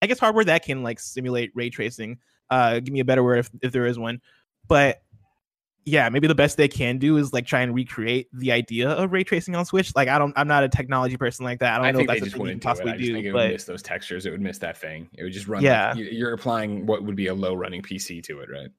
I 0.01 0.07
guess 0.07 0.19
hardware 0.19 0.45
that 0.45 0.63
can 0.65 0.83
like 0.83 0.99
simulate 0.99 1.51
ray 1.53 1.69
tracing. 1.69 2.17
Uh, 2.49 2.79
give 2.79 2.93
me 2.93 3.01
a 3.01 3.05
better 3.05 3.23
word 3.23 3.39
if, 3.39 3.49
if 3.61 3.71
there 3.71 3.85
is 3.85 3.99
one. 3.99 4.21
But 4.67 5.01
yeah, 5.87 6.09
maybe 6.09 6.27
the 6.27 6.35
best 6.35 6.57
they 6.57 6.67
can 6.67 6.97
do 6.97 7.15
is 7.15 7.31
like 7.31 7.45
try 7.45 7.61
and 7.61 7.73
recreate 7.73 8.27
the 8.33 8.51
idea 8.51 8.89
of 8.89 9.13
ray 9.13 9.23
tracing 9.23 9.55
on 9.55 9.65
Switch. 9.65 9.95
Like 9.95 10.09
I 10.09 10.19
don't, 10.19 10.33
I'm 10.35 10.47
not 10.47 10.63
a 10.63 10.69
technology 10.69 11.15
person 11.15 11.45
like 11.45 11.59
that. 11.59 11.73
I 11.73 11.77
don't 11.77 11.85
I 11.85 11.91
know 11.91 11.99
if 12.01 12.07
that's 12.07 12.19
just 12.19 12.27
a 12.27 12.37
thing 12.37 12.39
you 12.39 12.43
wouldn't 12.43 12.61
can 12.61 12.67
do. 12.67 12.69
I 12.69 12.73
possibly 12.73 12.91
just 12.97 13.11
think 13.13 13.23
do. 13.23 13.29
it 13.29 13.33
would 13.33 13.39
But 13.39 13.51
miss 13.51 13.63
those 13.63 13.81
textures. 13.81 14.25
It 14.25 14.31
would 14.31 14.41
miss 14.41 14.57
that 14.59 14.77
thing. 14.77 15.09
It 15.13 15.23
would 15.23 15.31
just 15.31 15.47
run. 15.47 15.63
Yeah. 15.63 15.93
Like, 15.95 16.05
you're 16.11 16.33
applying 16.33 16.85
what 16.85 17.03
would 17.03 17.15
be 17.15 17.27
a 17.27 17.33
low 17.33 17.53
running 17.53 17.81
PC 17.81 18.21
to 18.23 18.41
it, 18.41 18.49
right? 18.51 18.69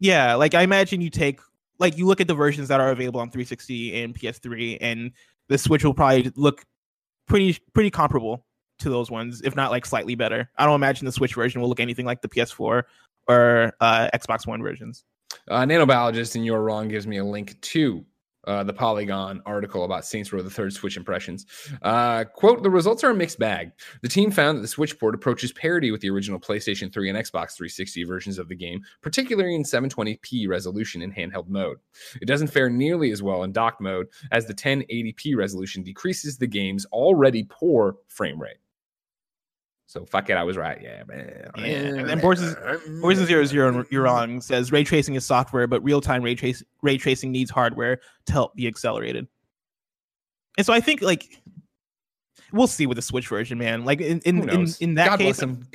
yeah, 0.00 0.34
like 0.34 0.54
I 0.54 0.62
imagine 0.62 1.00
you 1.00 1.10
take 1.10 1.40
like 1.78 1.96
you 1.96 2.06
look 2.06 2.20
at 2.20 2.28
the 2.28 2.34
versions 2.34 2.68
that 2.68 2.80
are 2.80 2.90
available 2.90 3.20
on 3.20 3.30
360 3.30 4.02
and 4.02 4.14
PS3, 4.14 4.78
and 4.80 5.12
the 5.48 5.56
Switch 5.58 5.82
will 5.84 5.94
probably 5.94 6.30
look 6.36 6.64
pretty 7.26 7.58
pretty 7.72 7.90
comparable 7.90 8.44
to 8.80 8.90
those 8.90 9.10
ones, 9.10 9.40
if 9.42 9.56
not 9.56 9.70
like 9.70 9.86
slightly 9.86 10.14
better. 10.14 10.50
I 10.58 10.66
don't 10.66 10.74
imagine 10.74 11.06
the 11.06 11.12
Switch 11.12 11.34
version 11.34 11.60
will 11.60 11.68
look 11.68 11.80
anything 11.80 12.04
like 12.04 12.20
the 12.20 12.28
PS4 12.28 12.82
or 13.28 13.72
uh, 13.80 14.10
Xbox 14.14 14.46
One 14.46 14.62
versions. 14.62 15.04
Uh, 15.48 15.62
Nanobiologist 15.62 16.34
and 16.34 16.44
You're 16.44 16.62
Wrong 16.62 16.88
gives 16.88 17.06
me 17.06 17.18
a 17.18 17.24
link 17.24 17.60
to 17.60 18.04
uh, 18.46 18.62
the 18.62 18.72
Polygon 18.72 19.40
article 19.46 19.84
about 19.84 20.04
Saints 20.04 20.32
Row 20.32 20.42
the 20.42 20.50
Third 20.50 20.72
Switch 20.72 20.96
impressions. 20.96 21.46
Uh, 21.82 22.24
quote, 22.24 22.62
the 22.62 22.70
results 22.70 23.02
are 23.04 23.10
a 23.10 23.14
mixed 23.14 23.38
bag. 23.38 23.72
The 24.02 24.08
team 24.08 24.30
found 24.30 24.58
that 24.58 24.62
the 24.62 24.68
Switch 24.68 24.98
port 24.98 25.14
approaches 25.14 25.52
parity 25.52 25.90
with 25.90 26.00
the 26.00 26.10
original 26.10 26.38
PlayStation 26.38 26.92
3 26.92 27.10
and 27.10 27.18
Xbox 27.18 27.56
360 27.56 28.04
versions 28.04 28.38
of 28.38 28.48
the 28.48 28.54
game, 28.54 28.82
particularly 29.02 29.54
in 29.54 29.62
720p 29.62 30.48
resolution 30.48 31.02
in 31.02 31.12
handheld 31.12 31.48
mode. 31.48 31.78
It 32.20 32.26
doesn't 32.26 32.48
fare 32.48 32.70
nearly 32.70 33.10
as 33.10 33.22
well 33.22 33.42
in 33.44 33.52
docked 33.52 33.80
mode, 33.80 34.08
as 34.30 34.46
the 34.46 34.54
1080p 34.54 35.36
resolution 35.36 35.82
decreases 35.82 36.36
the 36.36 36.46
game's 36.46 36.84
already 36.86 37.46
poor 37.48 37.96
frame 38.08 38.40
rate. 38.40 38.58
So 39.86 40.06
fuck 40.06 40.30
it, 40.30 40.34
I 40.36 40.42
was 40.42 40.56
right. 40.56 40.80
Yeah, 40.82 41.02
man. 41.06 41.50
Yeah, 41.58 41.64
and 41.64 42.08
then 42.08 42.20
Poison 42.20 43.26
Zero 43.26 43.44
Zero, 43.44 43.84
you're 43.90 44.02
wrong. 44.02 44.40
Says 44.40 44.72
ray 44.72 44.82
tracing 44.82 45.14
is 45.14 45.24
software, 45.26 45.66
but 45.66 45.84
real 45.84 46.00
time 46.00 46.22
ray 46.22 46.34
trace 46.34 46.62
ray 46.82 46.96
tracing 46.96 47.30
needs 47.30 47.50
hardware 47.50 48.00
to 48.26 48.32
help 48.32 48.54
be 48.56 48.66
accelerated. 48.66 49.28
And 50.56 50.66
so 50.66 50.72
I 50.72 50.80
think 50.80 51.02
like 51.02 51.42
we'll 52.52 52.66
see 52.66 52.86
with 52.86 52.96
the 52.96 53.02
Switch 53.02 53.28
version, 53.28 53.58
man. 53.58 53.84
Like 53.84 54.00
in 54.00 54.20
in 54.20 54.48
in, 54.48 54.66
in 54.80 54.94
that 54.94 55.10
God 55.10 55.18
case, 55.18 55.38
bless 55.38 55.40
him. 55.40 55.68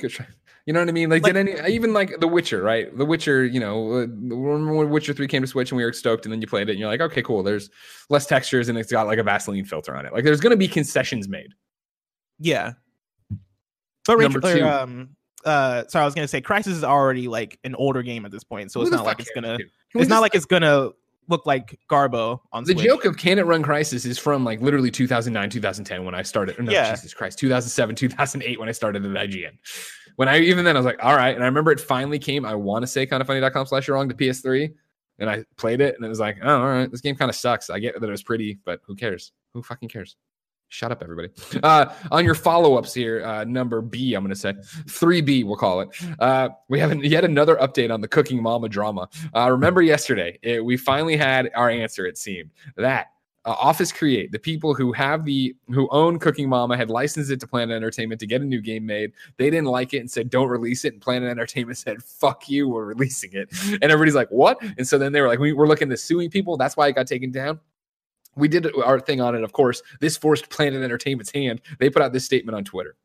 You 0.66 0.74
know 0.74 0.80
what 0.80 0.88
I 0.88 0.92
mean? 0.92 1.08
Like, 1.08 1.22
Like- 1.22 1.32
did 1.32 1.48
any 1.48 1.72
even 1.74 1.92
like 1.92 2.20
The 2.20 2.28
Witcher, 2.28 2.62
right? 2.62 2.96
The 2.96 3.04
Witcher, 3.04 3.44
you 3.46 3.58
know, 3.58 3.92
uh, 3.92 4.06
remember 4.06 4.74
when 4.74 4.90
Witcher 4.90 5.14
Three 5.14 5.26
came 5.26 5.40
to 5.42 5.48
Switch 5.48 5.70
and 5.70 5.76
we 5.76 5.84
were 5.84 5.92
stoked, 5.92 6.26
and 6.26 6.32
then 6.32 6.40
you 6.40 6.46
played 6.46 6.68
it, 6.68 6.72
and 6.72 6.78
you're 6.80 6.88
like, 6.88 7.00
okay, 7.00 7.22
cool. 7.22 7.42
There's 7.42 7.70
less 8.10 8.26
textures 8.26 8.68
and 8.68 8.76
it's 8.76 8.92
got 8.92 9.06
like 9.06 9.18
a 9.18 9.22
Vaseline 9.22 9.64
filter 9.64 9.96
on 9.96 10.04
it. 10.04 10.12
Like, 10.12 10.22
there's 10.24 10.40
gonna 10.40 10.56
be 10.56 10.68
concessions 10.68 11.28
made. 11.28 11.54
Yeah. 12.38 12.72
But 14.16 14.22
Number 14.22 14.40
Rachel, 14.40 14.58
two. 14.60 14.64
or, 14.66 14.72
um, 14.72 15.08
uh, 15.44 15.84
sorry, 15.88 16.02
I 16.02 16.04
was 16.06 16.14
gonna 16.14 16.28
say 16.28 16.40
Crysis 16.40 16.68
is 16.68 16.84
already 16.84 17.28
like 17.28 17.58
an 17.64 17.74
older 17.74 18.02
game 18.02 18.24
at 18.24 18.30
this 18.30 18.44
point, 18.44 18.70
so 18.72 18.80
Who 18.80 18.86
it's 18.86 18.94
not 18.94 19.04
like 19.04 19.20
it's 19.20 19.30
gonna. 19.34 19.58
dude? 19.58 19.70
Can 19.92 19.98
we 19.98 20.00
It's 20.02 20.08
not 20.08 20.16
just- 20.16 20.22
like 20.22 20.34
it's 20.34 20.44
gonna 20.46 20.90
look 21.28 21.46
like 21.46 21.78
Garbo 21.88 22.40
on 22.52 22.64
the 22.64 22.72
Switch. 22.72 22.84
joke 22.84 23.04
of 23.04 23.16
can 23.16 23.38
it 23.38 23.46
run 23.46 23.62
crysis 23.62 24.04
is 24.04 24.18
from 24.18 24.44
like 24.44 24.60
literally 24.60 24.90
2009 24.90 25.48
2010 25.48 26.04
when 26.04 26.12
i 26.12 26.22
started 26.22 26.58
no 26.58 26.72
Yeah. 26.72 26.90
jesus 26.90 27.14
christ 27.14 27.38
2007 27.38 27.94
2008 27.94 28.58
when 28.58 28.68
i 28.68 28.72
started 28.72 29.04
at 29.06 29.28
ign 29.28 29.52
when 30.16 30.28
i 30.28 30.40
even 30.40 30.64
then 30.64 30.74
i 30.76 30.80
was 30.80 30.86
like 30.86 30.98
all 31.04 31.14
right 31.14 31.32
and 31.32 31.44
i 31.44 31.46
remember 31.46 31.70
it 31.70 31.78
finally 31.78 32.18
came 32.18 32.44
i 32.44 32.52
want 32.52 32.82
to 32.82 32.88
say 32.88 33.06
kind 33.06 33.20
of 33.20 33.28
funny.com 33.28 33.64
slash 33.66 33.86
you're 33.86 33.94
wrong 33.96 34.08
to 34.08 34.14
ps3 34.16 34.72
and 35.20 35.30
i 35.30 35.44
played 35.56 35.80
it 35.80 35.94
and 35.94 36.04
it 36.04 36.08
was 36.08 36.18
like 36.18 36.36
oh 36.42 36.62
all 36.62 36.66
right 36.66 36.90
this 36.90 37.00
game 37.00 37.14
kind 37.14 37.28
of 37.28 37.36
sucks 37.36 37.70
i 37.70 37.78
get 37.78 37.94
that 38.00 38.08
it 38.08 38.10
was 38.10 38.24
pretty 38.24 38.58
but 38.64 38.80
who 38.84 38.96
cares 38.96 39.30
who 39.54 39.62
fucking 39.62 39.88
cares 39.88 40.16
Shut 40.70 40.92
up, 40.92 41.02
everybody. 41.02 41.30
Uh, 41.62 41.92
on 42.12 42.24
your 42.24 42.36
follow 42.36 42.76
ups 42.76 42.94
here, 42.94 43.24
uh, 43.24 43.42
number 43.44 43.82
B, 43.82 44.14
I'm 44.14 44.22
going 44.22 44.32
to 44.32 44.40
say 44.40 44.52
3B, 44.52 45.44
we'll 45.44 45.56
call 45.56 45.80
it. 45.80 45.88
Uh, 46.20 46.50
we 46.68 46.78
have 46.78 46.92
an, 46.92 47.00
yet 47.04 47.24
another 47.24 47.56
update 47.56 47.92
on 47.92 48.00
the 48.00 48.06
Cooking 48.06 48.40
Mama 48.40 48.68
drama. 48.68 49.08
Uh, 49.34 49.50
remember 49.50 49.82
yesterday, 49.82 50.38
it, 50.42 50.64
we 50.64 50.76
finally 50.76 51.16
had 51.16 51.50
our 51.56 51.68
answer, 51.68 52.06
it 52.06 52.16
seemed 52.16 52.50
that 52.76 53.08
uh, 53.44 53.56
Office 53.58 53.90
Create, 53.90 54.30
the 54.30 54.38
people 54.38 54.74
who 54.74 54.92
have 54.92 55.24
the 55.24 55.56
who 55.70 55.88
own 55.90 56.18
Cooking 56.18 56.48
Mama, 56.48 56.76
had 56.76 56.90
licensed 56.90 57.30
it 57.30 57.40
to 57.40 57.46
Planet 57.46 57.74
Entertainment 57.74 58.20
to 58.20 58.26
get 58.26 58.42
a 58.42 58.44
new 58.44 58.60
game 58.60 58.84
made. 58.84 59.12
They 59.38 59.50
didn't 59.50 59.66
like 59.66 59.94
it 59.94 59.98
and 59.98 60.10
said, 60.10 60.28
"Don't 60.30 60.48
release 60.48 60.84
it." 60.84 60.92
And 60.92 61.02
Planet 61.02 61.28
Entertainment 61.28 61.78
said, 61.78 62.02
"Fuck 62.02 62.48
you, 62.48 62.68
we're 62.68 62.84
releasing 62.84 63.32
it." 63.32 63.48
And 63.80 63.84
everybody's 63.84 64.14
like, 64.14 64.28
"What?" 64.28 64.62
And 64.76 64.86
so 64.86 64.98
then 64.98 65.12
they 65.12 65.20
were 65.22 65.28
like, 65.28 65.38
we, 65.38 65.52
"We're 65.54 65.68
looking 65.68 65.88
to 65.88 65.96
suing 65.96 66.28
people." 66.30 66.58
That's 66.58 66.76
why 66.76 66.88
it 66.88 66.94
got 66.94 67.06
taken 67.06 67.30
down. 67.30 67.60
We 68.36 68.48
did 68.48 68.68
our 68.84 69.00
thing 69.00 69.20
on 69.20 69.34
it, 69.34 69.42
of 69.42 69.52
course. 69.52 69.82
This 70.00 70.16
forced 70.16 70.50
Planet 70.50 70.82
Entertainment's 70.82 71.32
hand. 71.32 71.60
They 71.78 71.90
put 71.90 72.02
out 72.02 72.12
this 72.12 72.24
statement 72.24 72.56
on 72.56 72.64
Twitter. 72.64 72.96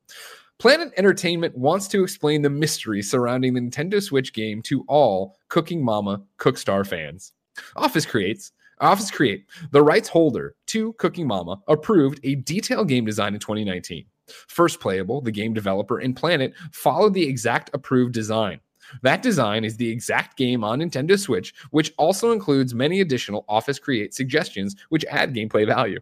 Planet 0.57 0.93
Entertainment 0.95 1.57
wants 1.57 1.87
to 1.89 2.03
explain 2.03 2.41
the 2.41 2.49
mystery 2.49 3.01
surrounding 3.01 3.53
the 3.53 3.61
Nintendo 3.61 4.01
Switch 4.01 4.33
game 4.33 4.61
to 4.63 4.85
all 4.87 5.37
Cooking 5.49 5.83
Mama 5.83 6.21
Cookstar 6.37 6.87
fans. 6.87 7.33
Office 7.75 8.05
creates 8.05 8.51
Office 8.79 9.09
Create, 9.09 9.45
the 9.71 9.81
rights 9.81 10.09
holder 10.09 10.55
to 10.67 10.93
Cooking 10.93 11.27
Mama, 11.27 11.61
approved 11.67 12.19
a 12.23 12.35
detailed 12.35 12.89
game 12.89 13.05
design 13.05 13.33
in 13.33 13.39
2019. 13.39 14.05
First 14.27 14.79
Playable, 14.79 15.21
the 15.21 15.31
game 15.31 15.53
developer, 15.53 15.99
and 15.99 16.15
Planet 16.15 16.53
followed 16.71 17.13
the 17.13 17.27
exact 17.27 17.69
approved 17.73 18.13
design. 18.13 18.59
That 19.01 19.21
design 19.21 19.63
is 19.63 19.77
the 19.77 19.89
exact 19.89 20.37
game 20.37 20.63
on 20.63 20.79
Nintendo 20.79 21.19
Switch, 21.19 21.53
which 21.71 21.93
also 21.97 22.31
includes 22.31 22.73
many 22.73 23.01
additional 23.01 23.45
Office 23.47 23.79
Create 23.79 24.13
suggestions 24.13 24.75
which 24.89 25.05
add 25.05 25.33
gameplay 25.33 25.65
value. 25.65 25.99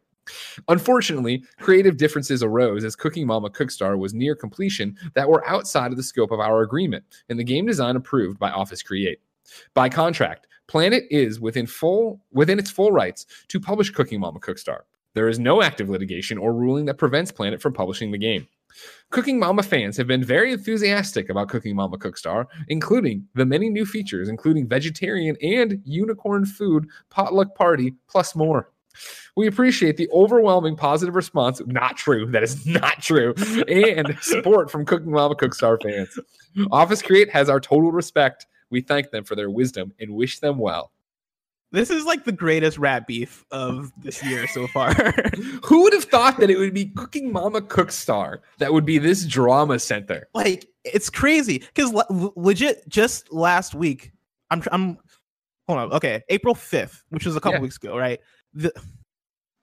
Unfortunately, 0.67 1.43
creative 1.59 1.97
differences 1.97 2.43
arose 2.43 2.83
as 2.83 2.95
Cooking 2.95 3.27
Mama 3.27 3.49
Cookstar 3.49 3.97
was 3.97 4.13
near 4.13 4.35
completion 4.35 4.97
that 5.15 5.27
were 5.27 5.47
outside 5.47 5.91
of 5.91 5.97
the 5.97 6.03
scope 6.03 6.31
of 6.31 6.39
our 6.39 6.61
agreement 6.61 7.03
and 7.29 7.37
the 7.37 7.43
game 7.43 7.65
design 7.65 7.95
approved 7.95 8.39
by 8.39 8.49
Office 8.49 8.81
Create. 8.81 9.19
By 9.73 9.89
contract, 9.89 10.47
Planet 10.67 11.03
is 11.11 11.41
within 11.41 11.67
full 11.67 12.21
within 12.31 12.57
its 12.57 12.71
full 12.71 12.91
rights 12.91 13.25
to 13.49 13.59
publish 13.59 13.89
Cooking 13.89 14.21
Mama 14.21 14.39
Cookstar. 14.39 14.81
There 15.13 15.27
is 15.27 15.37
no 15.37 15.61
active 15.61 15.89
litigation 15.89 16.37
or 16.37 16.53
ruling 16.53 16.85
that 16.85 16.97
prevents 16.97 17.31
Planet 17.31 17.61
from 17.61 17.73
publishing 17.73 18.11
the 18.11 18.17
game. 18.17 18.47
Cooking 19.09 19.39
Mama 19.39 19.63
fans 19.63 19.97
have 19.97 20.07
been 20.07 20.23
very 20.23 20.53
enthusiastic 20.53 21.29
about 21.29 21.49
Cooking 21.49 21.75
Mama 21.75 21.97
Cookstar, 21.97 22.45
including 22.67 23.27
the 23.35 23.45
many 23.45 23.69
new 23.69 23.85
features, 23.85 24.29
including 24.29 24.67
vegetarian 24.67 25.35
and 25.41 25.79
unicorn 25.85 26.45
food, 26.45 26.87
potluck 27.09 27.55
party, 27.55 27.93
plus 28.07 28.35
more. 28.35 28.71
We 29.35 29.47
appreciate 29.47 29.97
the 29.97 30.09
overwhelming 30.11 30.75
positive 30.75 31.15
response. 31.15 31.61
Not 31.65 31.97
true. 31.97 32.27
That 32.27 32.43
is 32.43 32.65
not 32.67 33.01
true. 33.01 33.33
And 33.67 34.17
support 34.21 34.69
from 34.71 34.85
Cooking 34.85 35.11
Mama 35.11 35.35
Cookstar 35.35 35.81
fans. 35.81 36.19
Office 36.71 37.01
Create 37.01 37.29
has 37.31 37.49
our 37.49 37.59
total 37.59 37.91
respect. 37.91 38.45
We 38.69 38.81
thank 38.81 39.11
them 39.11 39.23
for 39.23 39.35
their 39.35 39.49
wisdom 39.49 39.93
and 39.99 40.11
wish 40.11 40.39
them 40.39 40.57
well. 40.57 40.91
This 41.73 41.89
is 41.89 42.05
like 42.05 42.23
the 42.23 42.31
greatest 42.31 42.77
rat 42.77 43.07
beef 43.07 43.43
of 43.51 43.91
this 43.97 44.23
year 44.23 44.47
so 44.47 44.67
far. 44.67 44.93
Who 45.65 45.83
would 45.83 45.91
have 45.93 46.05
thought 46.05 46.39
that 46.39 46.49
it 46.49 46.57
would 46.57 46.73
be 46.73 46.85
Cooking 46.85 47.33
Mama 47.33 47.61
Cookstar 47.61 48.37
that 48.59 48.71
would 48.71 48.85
be 48.85 48.99
this 48.99 49.25
drama 49.25 49.79
center? 49.79 50.27
like 50.33 50.67
it's 50.85 51.09
crazy 51.09 51.59
because 51.59 51.91
le- 51.91 52.31
legit 52.35 52.87
just 52.89 53.31
last 53.33 53.73
week 53.73 54.11
i'm 54.51 54.61
i'm 54.71 54.97
hold 55.67 55.79
on 55.79 55.91
okay 55.93 56.21
april 56.29 56.53
5th 56.53 57.03
which 57.09 57.25
was 57.25 57.35
a 57.37 57.39
couple 57.39 57.55
Yeah. 57.55 57.61
weeks 57.61 57.77
ago 57.77 57.97
right 57.97 58.19
the, 58.53 58.71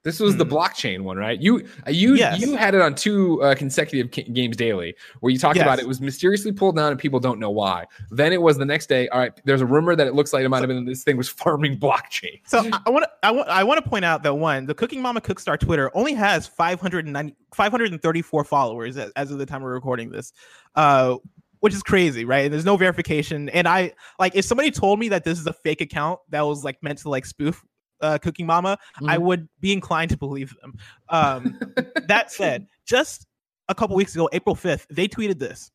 This 0.03 0.19
was 0.19 0.35
the 0.35 0.45
Hmm. 0.45 0.53
blockchain 0.53 1.01
one, 1.01 1.17
right? 1.17 1.39
You 1.39 1.61
you 1.87 2.15
Yes. 2.15 2.41
you 2.41 2.55
had 2.55 2.73
it 2.73 2.81
on 2.81 2.95
two 2.95 3.41
uh, 3.43 3.53
consecutive 3.53 4.11
ca- 4.11 4.31
games 4.33 4.57
daily, 4.57 4.95
where 5.19 5.31
you 5.31 5.37
talked 5.37 5.59
about 5.59 5.77
it 5.79 5.87
was 5.87 6.01
mysteriously 6.01 6.51
pulled 6.51 6.75
down 6.75 6.91
and 6.91 6.99
people 6.99 7.19
don't 7.19 7.39
know 7.39 7.51
why. 7.51 7.85
Then 8.09 8.33
it 8.33 8.41
was 8.41 8.57
the 8.57 8.65
next 8.65 8.89
day. 8.89 9.07
All 9.09 9.19
right, 9.19 9.31
there's 9.45 9.61
a 9.61 9.65
rumor 9.65 9.95
that 9.95 10.07
it 10.07 10.15
looks 10.15 10.33
like 10.33 10.43
it 10.43 10.49
might 10.49 10.59
have 10.61 10.69
been 10.69 10.85
this 10.85 11.03
thing 11.03 11.17
was 11.17 11.29
farming 11.43 11.77
blockchain. 11.77 12.39
so 12.45 12.59
i 12.85 12.89
want 12.89 13.03
to 13.03 13.09
i 13.21 13.29
want 13.29 13.47
i 13.49 13.63
want 13.63 13.83
to 13.83 13.87
point 13.87 14.03
out 14.03 14.23
that 14.23 14.33
one 14.33 14.65
the 14.65 14.73
cooking 14.73 15.01
mama 15.01 15.21
cookstar 15.21 15.59
twitter 15.59 15.91
only 15.95 16.13
has 16.13 16.47
590 16.47 17.35
534 17.53 18.43
followers 18.43 18.97
as, 18.97 19.11
as 19.15 19.29
of 19.31 19.37
the 19.37 19.45
time 19.45 19.61
we're 19.61 19.73
recording 19.73 20.09
this 20.09 20.33
uh 20.75 21.15
which 21.59 21.73
is 21.75 21.83
crazy 21.83 22.25
right 22.25 22.45
and 22.45 22.53
there's 22.53 22.65
no 22.65 22.75
verification 22.77 23.49
and 23.49 23.67
i 23.67 23.91
like 24.19 24.35
if 24.35 24.45
somebody 24.45 24.71
told 24.71 24.97
me 24.99 25.09
that 25.09 25.23
this 25.23 25.39
is 25.39 25.45
a 25.45 25.53
fake 25.53 25.81
account 25.81 26.19
that 26.29 26.41
was 26.41 26.63
like 26.63 26.81
meant 26.81 26.97
to 26.99 27.09
like 27.09 27.25
spoof 27.25 27.63
uh, 28.01 28.17
cooking 28.17 28.45
mama 28.45 28.77
I 29.07 29.17
Mhm. 29.17 29.21
would 29.21 29.49
be 29.59 29.71
inclined 29.73 30.09
to 30.11 30.17
believe 30.17 30.55
them. 30.61 30.75
Um, 31.09 31.59
that 32.07 32.31
said, 32.31 32.67
just 32.85 33.25
a 33.69 33.75
couple 33.75 33.95
weeks 33.95 34.15
ago, 34.15 34.29
April 34.33 34.55
5th, 34.55 34.85
they 34.89 35.07
tweeted 35.07 35.39
this. 35.39 35.71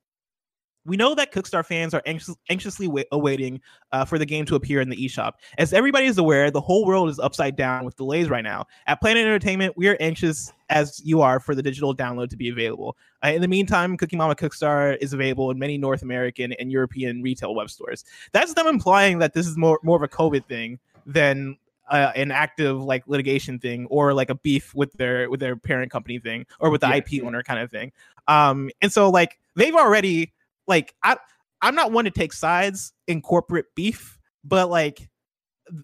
We 0.84 0.96
know 0.96 1.16
that 1.16 1.32
Cookstar 1.32 1.66
fans 1.66 1.94
are 1.94 2.02
anxious, 2.06 2.32
anxiously 2.48 2.86
wa- 2.86 3.02
awaiting 3.10 3.60
uh, 3.90 4.04
for 4.04 4.18
the 4.18 4.24
game 4.26 4.44
to 4.44 4.54
appear 4.54 4.80
in 4.80 4.88
the 4.88 4.94
eShop. 4.96 5.32
As 5.58 5.72
everybody 5.72 6.06
is 6.06 6.16
aware, 6.16 6.48
the 6.48 6.60
whole 6.60 6.86
world 6.86 7.08
is 7.10 7.18
upside 7.18 7.56
down 7.56 7.84
with 7.84 7.96
delays 7.96 8.28
right 8.30 8.44
now. 8.44 8.66
At 8.86 9.00
Planet 9.00 9.26
Entertainment, 9.26 9.76
we 9.76 9.88
are 9.88 9.96
anxious, 9.98 10.52
as 10.70 11.00
you 11.04 11.22
are, 11.22 11.40
for 11.40 11.56
the 11.56 11.62
digital 11.62 11.92
download 11.92 12.28
to 12.30 12.36
be 12.36 12.50
available. 12.50 12.96
Uh, 13.24 13.30
in 13.30 13.40
the 13.40 13.48
meantime, 13.48 13.96
Cooking 13.96 14.18
Mama 14.18 14.36
Cookstar 14.36 14.96
is 15.00 15.12
available 15.12 15.50
in 15.50 15.58
many 15.58 15.76
North 15.76 16.02
American 16.02 16.52
and 16.52 16.70
European 16.70 17.20
retail 17.20 17.52
web 17.52 17.68
stores. 17.68 18.04
That's 18.30 18.54
them 18.54 18.68
implying 18.68 19.18
that 19.18 19.32
this 19.34 19.48
is 19.48 19.56
more, 19.56 19.80
more 19.82 19.96
of 19.96 20.02
a 20.04 20.08
COVID 20.08 20.44
thing 20.46 20.78
than 21.04 21.56
uh, 21.88 22.12
an 22.16 22.30
active 22.30 22.82
like 22.82 23.06
litigation 23.06 23.58
thing 23.58 23.86
or 23.90 24.12
like 24.14 24.30
a 24.30 24.34
beef 24.34 24.74
with 24.74 24.92
their 24.94 25.30
with 25.30 25.40
their 25.40 25.56
parent 25.56 25.90
company 25.90 26.18
thing 26.18 26.44
or 26.60 26.70
with 26.70 26.80
the 26.80 26.88
Yeah. 26.88 26.96
IP 26.96 27.24
owner 27.24 27.42
kind 27.42 27.60
of 27.60 27.70
thing. 27.70 27.92
Um, 28.28 28.70
and 28.82 28.92
so 28.92 29.08
like 29.10 29.38
they've 29.54 29.74
already 29.74 30.32
like 30.66 30.94
I 31.02 31.16
I'm 31.62 31.74
not 31.74 31.92
one 31.92 32.04
to 32.04 32.10
take 32.10 32.32
sides 32.32 32.92
in 33.06 33.22
corporate 33.22 33.66
beef, 33.74 34.18
but 34.44 34.68
like 34.68 35.08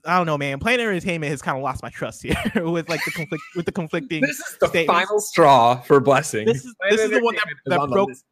I 0.06 0.16
don't 0.16 0.26
know, 0.26 0.38
man. 0.38 0.58
Planet 0.60 0.86
Entertainment 0.86 1.30
has 1.30 1.42
kind 1.42 1.56
of 1.56 1.62
lost 1.64 1.82
my 1.82 1.90
trust 1.90 2.22
here 2.22 2.36
with 2.70 2.88
like 2.88 3.04
the 3.04 3.10
conflict 3.10 3.42
with 3.56 3.66
the 3.66 3.72
conflicting. 3.72 4.20
This 4.20 4.38
is 4.38 4.56
the 4.60 4.68
statements. 4.68 4.92
final 5.00 5.20
straw 5.20 5.80
for 5.80 5.98
blessing. 6.00 6.46
This 6.46 6.64
is 6.64 6.74
this 6.90 7.00
is 7.00 7.10
the 7.10 7.20
one 7.22 7.34
that, 7.34 7.44
that 7.66 7.78
on 7.80 7.90
broke 7.90 8.08
list. 8.10 8.24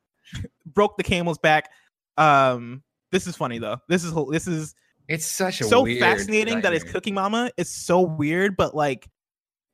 broke 0.67 0.97
the 0.97 1.03
camel's 1.03 1.39
back. 1.39 1.71
Um, 2.17 2.83
this 3.11 3.27
is 3.27 3.37
funny 3.37 3.59
though. 3.59 3.79
This 3.89 4.05
is 4.05 4.15
this 4.31 4.47
is 4.47 4.75
It's 5.11 5.27
such 5.27 5.61
a 5.61 5.65
so 5.65 5.85
fascinating 5.99 6.61
that 6.61 6.73
it's. 6.73 6.85
Cooking 6.85 7.15
Mama 7.15 7.51
It's 7.57 7.71
so 7.71 8.01
weird, 8.01 8.57
but 8.57 8.75
like 8.77 9.09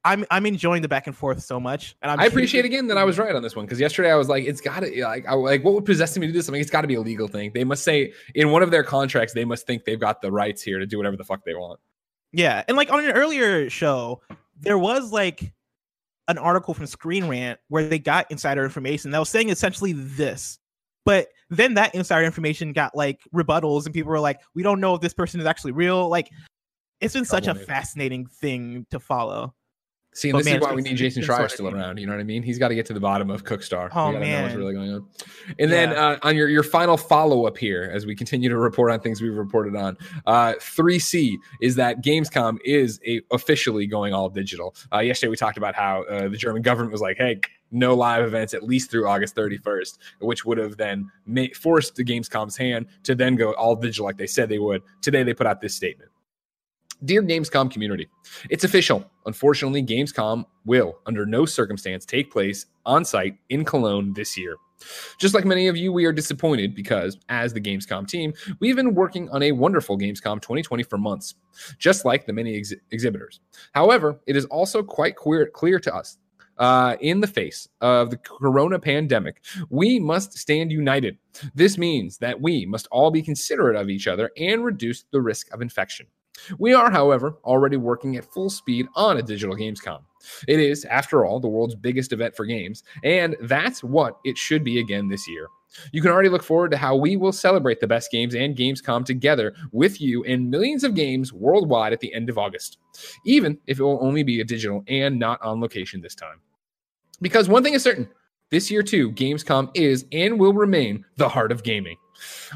I'm 0.02 0.24
I'm 0.30 0.46
enjoying 0.46 0.80
the 0.80 0.88
back 0.88 1.06
and 1.06 1.14
forth 1.14 1.42
so 1.42 1.60
much, 1.60 1.94
and 2.00 2.10
I'm 2.10 2.20
I 2.20 2.24
appreciate 2.24 2.64
again 2.64 2.86
that 2.86 2.96
I 2.96 3.04
was 3.04 3.18
right 3.18 3.34
on 3.34 3.42
this 3.42 3.54
one 3.54 3.66
because 3.66 3.78
yesterday 3.78 4.10
I 4.10 4.14
was 4.14 4.28
like, 4.30 4.44
it's 4.44 4.62
got 4.62 4.80
to 4.80 5.04
like, 5.04 5.26
I, 5.26 5.34
like 5.34 5.62
what 5.62 5.74
would 5.74 5.84
possess 5.84 6.16
me 6.16 6.26
to 6.26 6.32
do 6.32 6.38
this? 6.38 6.48
I 6.48 6.52
mean, 6.52 6.62
it's 6.62 6.70
got 6.70 6.82
to 6.82 6.88
be 6.88 6.94
a 6.94 7.00
legal 7.00 7.28
thing. 7.28 7.50
They 7.52 7.64
must 7.64 7.84
say 7.84 8.14
in 8.34 8.50
one 8.50 8.62
of 8.62 8.70
their 8.70 8.82
contracts, 8.82 9.34
they 9.34 9.44
must 9.44 9.66
think 9.66 9.84
they've 9.84 10.00
got 10.00 10.22
the 10.22 10.32
rights 10.32 10.62
here 10.62 10.78
to 10.78 10.86
do 10.86 10.96
whatever 10.96 11.18
the 11.18 11.24
fuck 11.24 11.44
they 11.44 11.54
want. 11.54 11.80
Yeah, 12.32 12.64
and 12.66 12.76
like 12.76 12.90
on 12.90 13.04
an 13.04 13.10
earlier 13.10 13.68
show, 13.68 14.22
there 14.58 14.78
was 14.78 15.12
like 15.12 15.52
an 16.28 16.38
article 16.38 16.72
from 16.72 16.86
Screen 16.86 17.28
Rant 17.28 17.60
where 17.68 17.86
they 17.86 17.98
got 17.98 18.30
insider 18.30 18.64
information 18.64 19.10
that 19.10 19.18
was 19.18 19.28
saying 19.28 19.50
essentially 19.50 19.92
this. 19.92 20.58
But 21.04 21.28
then 21.50 21.74
that 21.74 21.94
insider 21.94 22.24
information 22.24 22.72
got 22.72 22.96
like 22.96 23.20
rebuttals, 23.34 23.84
and 23.84 23.94
people 23.94 24.10
were 24.10 24.20
like, 24.20 24.40
"We 24.54 24.62
don't 24.62 24.80
know 24.80 24.94
if 24.94 25.00
this 25.00 25.14
person 25.14 25.40
is 25.40 25.46
actually 25.46 25.72
real." 25.72 26.08
Like, 26.08 26.30
it's 27.00 27.14
been 27.14 27.24
such 27.24 27.46
a 27.46 27.54
fascinating 27.54 28.26
thing 28.26 28.86
to 28.90 28.98
follow. 28.98 29.54
See, 30.16 30.30
and 30.30 30.38
this 30.38 30.46
man, 30.46 30.56
is 30.56 30.62
why 30.62 30.72
we 30.72 30.80
need 30.80 30.96
Jason 30.96 31.22
Schreier 31.22 31.50
still 31.50 31.68
around. 31.68 31.98
You 31.98 32.06
know 32.06 32.14
what 32.14 32.20
I 32.20 32.24
mean? 32.24 32.42
He's 32.42 32.58
got 32.58 32.68
to 32.68 32.74
get 32.74 32.86
to 32.86 32.94
the 32.94 33.00
bottom 33.00 33.28
of 33.28 33.44
Cookstar. 33.44 33.90
Oh, 33.94 34.08
we 34.08 34.14
gotta 34.14 34.26
know 34.26 34.42
what's 34.44 34.54
really 34.54 34.72
going 34.72 34.94
on. 34.94 35.06
And 35.58 35.70
then 35.70 35.92
uh, 35.92 36.18
on 36.22 36.34
your, 36.36 36.48
your 36.48 36.62
final 36.62 36.96
follow 36.96 37.46
up 37.46 37.58
here, 37.58 37.90
as 37.92 38.06
we 38.06 38.16
continue 38.16 38.48
to 38.48 38.56
report 38.56 38.90
on 38.90 39.00
things 39.00 39.20
we've 39.20 39.36
reported 39.36 39.76
on, 39.76 39.98
uh, 40.24 40.54
3C 40.54 41.34
is 41.60 41.74
that 41.74 42.02
Gamescom 42.02 42.56
is 42.64 42.98
a, 43.06 43.20
officially 43.30 43.86
going 43.86 44.14
all 44.14 44.30
digital. 44.30 44.74
Uh, 44.90 45.00
yesterday 45.00 45.28
we 45.28 45.36
talked 45.36 45.58
about 45.58 45.74
how 45.74 46.04
uh, 46.04 46.28
the 46.28 46.38
German 46.38 46.62
government 46.62 46.92
was 46.92 47.02
like, 47.02 47.18
hey, 47.18 47.38
no 47.70 47.94
live 47.94 48.24
events 48.24 48.54
at 48.54 48.62
least 48.62 48.90
through 48.90 49.08
August 49.08 49.34
31st, 49.36 49.98
which 50.20 50.44
would 50.44 50.58
have 50.58 50.76
then 50.76 51.10
ma- 51.26 51.44
forced 51.54 51.94
the 51.96 52.04
Gamescom's 52.04 52.56
hand 52.56 52.86
to 53.04 53.14
then 53.14 53.36
go 53.36 53.52
all 53.54 53.76
digital 53.76 54.06
like 54.06 54.16
they 54.16 54.26
said 54.26 54.48
they 54.48 54.58
would. 54.58 54.82
Today 55.02 55.22
they 55.22 55.34
put 55.34 55.46
out 55.46 55.60
this 55.60 55.74
statement. 55.74 56.10
Dear 57.04 57.22
Gamescom 57.22 57.70
community, 57.70 58.08
it's 58.48 58.64
official. 58.64 59.04
Unfortunately, 59.26 59.82
Gamescom 59.82 60.46
will, 60.64 60.98
under 61.04 61.26
no 61.26 61.44
circumstance, 61.44 62.06
take 62.06 62.32
place 62.32 62.66
on 62.86 63.04
site 63.04 63.36
in 63.50 63.66
Cologne 63.66 64.14
this 64.14 64.38
year. 64.38 64.56
Just 65.18 65.34
like 65.34 65.44
many 65.44 65.68
of 65.68 65.76
you, 65.76 65.92
we 65.92 66.06
are 66.06 66.12
disappointed 66.12 66.74
because, 66.74 67.18
as 67.28 67.52
the 67.52 67.60
Gamescom 67.60 68.08
team, 68.08 68.32
we've 68.60 68.76
been 68.76 68.94
working 68.94 69.28
on 69.30 69.42
a 69.42 69.52
wonderful 69.52 69.98
Gamescom 69.98 70.40
2020 70.40 70.82
for 70.84 70.96
months, 70.96 71.34
just 71.78 72.04
like 72.04 72.26
the 72.26 72.32
many 72.32 72.56
ex- 72.56 72.74
exhibitors. 72.90 73.40
However, 73.72 74.20
it 74.26 74.36
is 74.36 74.46
also 74.46 74.82
quite 74.82 75.16
clear 75.16 75.78
to 75.78 75.94
us 75.94 76.18
uh, 76.58 76.96
in 77.00 77.20
the 77.20 77.26
face 77.26 77.68
of 77.80 78.10
the 78.10 78.16
corona 78.16 78.78
pandemic, 78.78 79.42
we 79.70 79.98
must 79.98 80.36
stand 80.36 80.70
united. 80.70 81.18
This 81.54 81.76
means 81.78 82.18
that 82.18 82.40
we 82.40 82.66
must 82.66 82.88
all 82.90 83.10
be 83.10 83.22
considerate 83.22 83.76
of 83.76 83.90
each 83.90 84.06
other 84.06 84.30
and 84.36 84.64
reduce 84.64 85.04
the 85.10 85.20
risk 85.20 85.52
of 85.52 85.62
infection. 85.62 86.06
We 86.58 86.74
are, 86.74 86.90
however, 86.90 87.36
already 87.44 87.76
working 87.76 88.16
at 88.16 88.30
full 88.32 88.50
speed 88.50 88.86
on 88.94 89.16
a 89.16 89.22
digital 89.22 89.56
Gamescom. 89.56 90.00
It 90.48 90.60
is, 90.60 90.84
after 90.84 91.24
all, 91.24 91.40
the 91.40 91.48
world's 91.48 91.74
biggest 91.74 92.12
event 92.12 92.36
for 92.36 92.44
games, 92.44 92.82
and 93.04 93.36
that's 93.42 93.82
what 93.82 94.18
it 94.24 94.36
should 94.36 94.64
be 94.64 94.80
again 94.80 95.08
this 95.08 95.26
year. 95.28 95.46
You 95.92 96.00
can 96.00 96.10
already 96.10 96.28
look 96.28 96.42
forward 96.42 96.70
to 96.70 96.76
how 96.76 96.96
we 96.96 97.16
will 97.16 97.32
celebrate 97.32 97.80
the 97.80 97.86
best 97.86 98.10
games 98.10 98.34
and 98.34 98.56
Gamescom 98.56 99.04
together 99.04 99.54
with 99.72 100.00
you 100.00 100.24
and 100.24 100.50
millions 100.50 100.84
of 100.84 100.94
games 100.94 101.32
worldwide 101.32 101.92
at 101.92 102.00
the 102.00 102.12
end 102.14 102.30
of 102.30 102.38
August, 102.38 102.78
even 103.24 103.58
if 103.66 103.78
it 103.78 103.82
will 103.82 103.98
only 104.02 104.22
be 104.22 104.40
a 104.40 104.44
digital 104.44 104.84
and 104.88 105.18
not 105.18 105.42
on 105.42 105.60
location 105.60 106.00
this 106.00 106.14
time. 106.14 106.40
Because 107.20 107.48
one 107.48 107.62
thing 107.62 107.74
is 107.74 107.82
certain 107.82 108.08
this 108.50 108.70
year, 108.70 108.82
too, 108.82 109.10
Gamescom 109.12 109.70
is 109.74 110.04
and 110.12 110.38
will 110.38 110.52
remain 110.52 111.04
the 111.16 111.28
heart 111.28 111.50
of 111.50 111.64
gaming. 111.64 111.96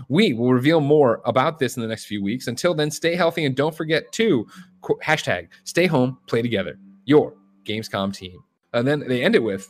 We 0.08 0.32
will 0.32 0.52
reveal 0.52 0.80
more 0.80 1.20
about 1.24 1.58
this 1.58 1.76
in 1.76 1.82
the 1.82 1.88
next 1.88 2.04
few 2.04 2.22
weeks. 2.22 2.46
Until 2.46 2.74
then, 2.74 2.90
stay 2.90 3.16
healthy 3.16 3.44
and 3.44 3.56
don't 3.56 3.74
forget 3.74 4.10
to 4.12 4.46
hashtag 5.02 5.48
stay 5.64 5.86
home, 5.86 6.18
play 6.26 6.42
together, 6.42 6.78
your 7.04 7.34
Gamescom 7.64 8.14
team. 8.14 8.42
And 8.72 8.86
then 8.86 9.00
they 9.00 9.22
end 9.24 9.34
it 9.34 9.42
with 9.42 9.68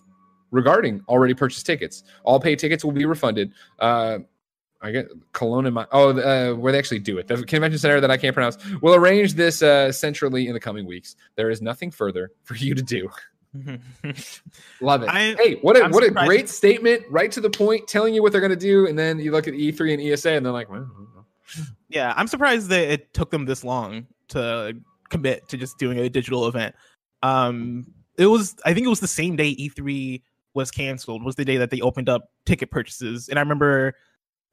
regarding 0.50 1.02
already 1.08 1.34
purchased 1.34 1.66
tickets. 1.66 2.04
All 2.24 2.40
paid 2.40 2.58
tickets 2.58 2.84
will 2.84 2.92
be 2.92 3.04
refunded. 3.04 3.52
Uh, 3.78 4.18
I 4.82 4.90
get 4.92 5.08
Cologne 5.32 5.66
in 5.66 5.74
my 5.74 5.86
oh 5.92 6.10
uh, 6.18 6.54
where 6.54 6.72
they 6.72 6.78
actually 6.78 7.00
do 7.00 7.18
it 7.18 7.28
the 7.28 7.44
convention 7.44 7.78
center 7.78 8.00
that 8.00 8.10
I 8.10 8.16
can't 8.16 8.32
pronounce. 8.32 8.56
We'll 8.80 8.94
arrange 8.94 9.34
this 9.34 9.62
uh, 9.62 9.92
centrally 9.92 10.46
in 10.46 10.54
the 10.54 10.60
coming 10.60 10.86
weeks. 10.86 11.16
There 11.36 11.50
is 11.50 11.60
nothing 11.60 11.90
further 11.90 12.32
for 12.44 12.54
you 12.54 12.74
to 12.74 12.82
do. 12.82 13.10
Love 14.80 15.02
it. 15.02 15.08
I, 15.08 15.34
hey, 15.34 15.56
what 15.60 15.76
a 15.76 15.84
I'm 15.84 15.90
what 15.90 16.04
surprised. 16.04 16.24
a 16.24 16.26
great 16.26 16.48
statement, 16.48 17.02
right 17.10 17.30
to 17.32 17.40
the 17.40 17.50
point, 17.50 17.88
telling 17.88 18.14
you 18.14 18.22
what 18.22 18.32
they're 18.32 18.40
going 18.40 18.50
to 18.50 18.56
do, 18.56 18.86
and 18.86 18.98
then 18.98 19.18
you 19.18 19.32
look 19.32 19.48
at 19.48 19.54
E3 19.54 19.94
and 19.94 20.02
ESA, 20.02 20.30
and 20.30 20.46
they're 20.46 20.52
like, 20.52 20.70
well, 20.70 20.88
yeah, 21.88 22.14
I'm 22.16 22.28
surprised 22.28 22.68
that 22.68 22.90
it 22.90 23.12
took 23.12 23.30
them 23.30 23.44
this 23.44 23.64
long 23.64 24.06
to 24.28 24.76
commit 25.08 25.48
to 25.48 25.56
just 25.56 25.78
doing 25.78 25.98
a 25.98 26.08
digital 26.08 26.46
event. 26.46 26.74
Um, 27.22 27.92
it 28.16 28.26
was, 28.26 28.54
I 28.64 28.72
think 28.72 28.86
it 28.86 28.90
was 28.90 29.00
the 29.00 29.08
same 29.08 29.36
day 29.36 29.54
E3 29.56 30.22
was 30.54 30.70
canceled. 30.70 31.24
Was 31.24 31.36
the 31.36 31.44
day 31.44 31.58
that 31.58 31.70
they 31.70 31.80
opened 31.80 32.08
up 32.08 32.30
ticket 32.44 32.70
purchases, 32.70 33.28
and 33.28 33.38
I 33.38 33.42
remember 33.42 33.94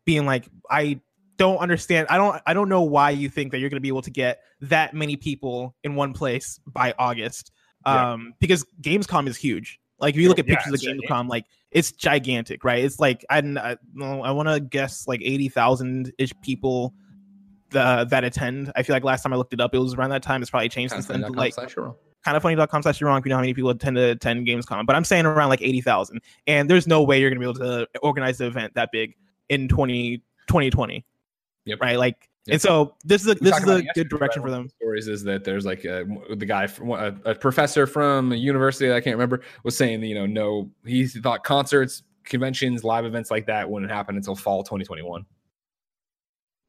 being 0.05 0.25
like, 0.25 0.47
I 0.69 1.01
don't 1.37 1.57
understand. 1.57 2.07
I 2.09 2.17
don't, 2.17 2.41
I 2.45 2.53
don't 2.53 2.69
know 2.69 2.81
why 2.81 3.11
you 3.11 3.29
think 3.29 3.51
that 3.51 3.59
you're 3.59 3.69
going 3.69 3.77
to 3.77 3.81
be 3.81 3.87
able 3.89 4.01
to 4.03 4.11
get 4.11 4.41
that 4.61 4.93
many 4.93 5.15
people 5.15 5.75
in 5.83 5.95
one 5.95 6.13
place 6.13 6.59
by 6.65 6.93
August 6.97 7.51
um, 7.85 7.95
yeah. 7.95 8.31
because 8.39 8.65
Gamescom 8.81 9.27
is 9.27 9.37
huge. 9.37 9.79
Like 9.99 10.15
if 10.15 10.21
you 10.21 10.29
look 10.29 10.39
at 10.39 10.45
pictures 10.45 10.83
yeah, 10.83 10.91
of 10.91 10.97
Gamescom, 10.97 11.27
like 11.27 11.45
it's 11.71 11.91
gigantic, 11.91 12.63
right? 12.63 12.83
It's 12.83 12.99
like 12.99 13.25
I 13.29 13.39
I, 13.39 13.77
I 14.01 14.31
want 14.31 14.47
to 14.47 14.59
guess 14.59 15.07
like 15.07 15.21
eighty 15.23 15.49
thousand 15.49 16.13
ish 16.19 16.31
people 16.41 16.93
uh, 17.73 18.03
that 18.05 18.23
attend. 18.23 18.71
I 18.75 18.83
feel 18.83 18.95
like 18.95 19.03
last 19.03 19.23
time 19.23 19.33
I 19.33 19.37
looked 19.37 19.53
it 19.53 19.61
up, 19.61 19.73
it 19.73 19.79
was 19.79 19.95
around 19.95 20.11
that 20.11 20.21
time. 20.21 20.41
It's 20.41 20.51
probably 20.51 20.69
changed 20.69 20.93
since 20.93 21.07
then. 21.07 21.21
Like 21.21 21.55
kind 22.23 22.35
of 22.35 22.43
funny.com 22.43 22.81
slash 22.81 23.01
wrong 23.01 23.19
if 23.19 23.25
you 23.25 23.29
know 23.29 23.35
how 23.35 23.41
many 23.41 23.53
people 23.53 23.69
attend 23.69 23.95
to 23.95 24.11
attend 24.11 24.47
Gamescom, 24.47 24.85
but 24.85 24.95
I'm 24.95 25.05
saying 25.05 25.25
around 25.25 25.49
like 25.49 25.61
eighty 25.61 25.81
thousand, 25.81 26.21
and 26.45 26.69
there's 26.69 26.87
no 26.87 27.03
way 27.03 27.19
you're 27.19 27.29
gonna 27.29 27.39
be 27.39 27.45
able 27.45 27.55
to 27.55 27.87
organize 28.01 28.37
the 28.37 28.47
event 28.47 28.73
that 28.75 28.89
big 28.91 29.15
in 29.49 29.67
20, 29.67 30.17
2020. 30.47 31.05
Yep. 31.65 31.79
Right, 31.81 31.97
like 31.97 32.29
and 32.49 32.61
so 32.61 32.95
this 33.03 33.21
is 33.21 33.27
a, 33.27 33.35
this 33.35 33.57
is 33.57 33.67
a 33.67 33.83
good 33.93 34.09
direction 34.09 34.41
for 34.41 34.49
them. 34.49 34.69
Stories 34.81 35.07
is 35.07 35.23
that 35.23 35.43
there's 35.43 35.65
like 35.65 35.83
a, 35.83 36.05
the 36.35 36.45
guy 36.45 36.67
from 36.67 36.91
a, 36.91 37.13
a, 37.25 37.35
professor 37.35 37.85
from 37.85 38.31
a 38.31 38.35
university 38.35 38.91
I 38.91 39.01
can't 39.01 39.15
remember 39.15 39.41
was 39.63 39.75
saying 39.75 39.99
that 40.01 40.07
you 40.07 40.15
know 40.15 40.25
no 40.25 40.69
he 40.85 41.07
thought 41.07 41.43
concerts, 41.43 42.03
conventions, 42.23 42.83
live 42.83 43.05
events 43.05 43.31
like 43.31 43.47
that 43.47 43.69
wouldn't 43.69 43.91
happen 43.91 44.15
until 44.15 44.35
fall 44.35 44.63
2021. 44.63 45.25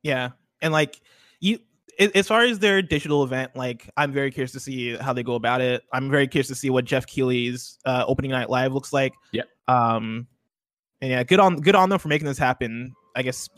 Yeah, 0.03 0.31
and 0.61 0.73
like 0.73 1.01
you 1.41 1.61
as 1.99 2.29
far 2.29 2.43
as 2.43 2.59
their 2.61 2.81
digital 2.81 3.25
event, 3.25 3.57
like 3.57 3.91
I'm 3.97 4.13
very 4.13 4.31
curious 4.31 4.53
to 4.53 4.61
see 4.61 4.97
how 4.97 5.13
they 5.13 5.23
go 5.23 5.35
about 5.35 5.61
it. 5.61 5.83
I'm 5.93 6.11
very 6.11 6.29
curious 6.29 6.47
to 6.49 6.55
see 6.55 6.71
what 6.71 6.85
Geoff 6.85 7.07
Keighley's 7.07 7.79
uh, 7.85 8.05
opening 8.07 8.31
night 8.31 8.51
live 8.51 8.73
looks 8.73 8.93
like. 8.93 9.15
Yeah. 9.33 9.43
Um, 9.67 10.27
and 11.01 11.11
yeah, 11.11 11.23
good 11.25 11.41
on 11.41 11.57
good 11.57 11.75
on 11.75 11.89
them 11.89 11.99
for 11.99 12.09
making 12.09 12.27
this 12.27 12.39
happen. 12.39 12.95
I 13.17 13.23
guess 13.23 13.49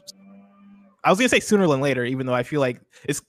I 1.05 1.11
was 1.11 1.19
gonna 1.19 1.29
say 1.29 1.41
sooner 1.41 1.67
than 1.67 1.81
later, 1.81 2.05
even 2.05 2.27
though 2.27 2.35
I 2.35 2.43
feel 2.43 2.61
like 2.61 2.81
it's. 3.05 3.23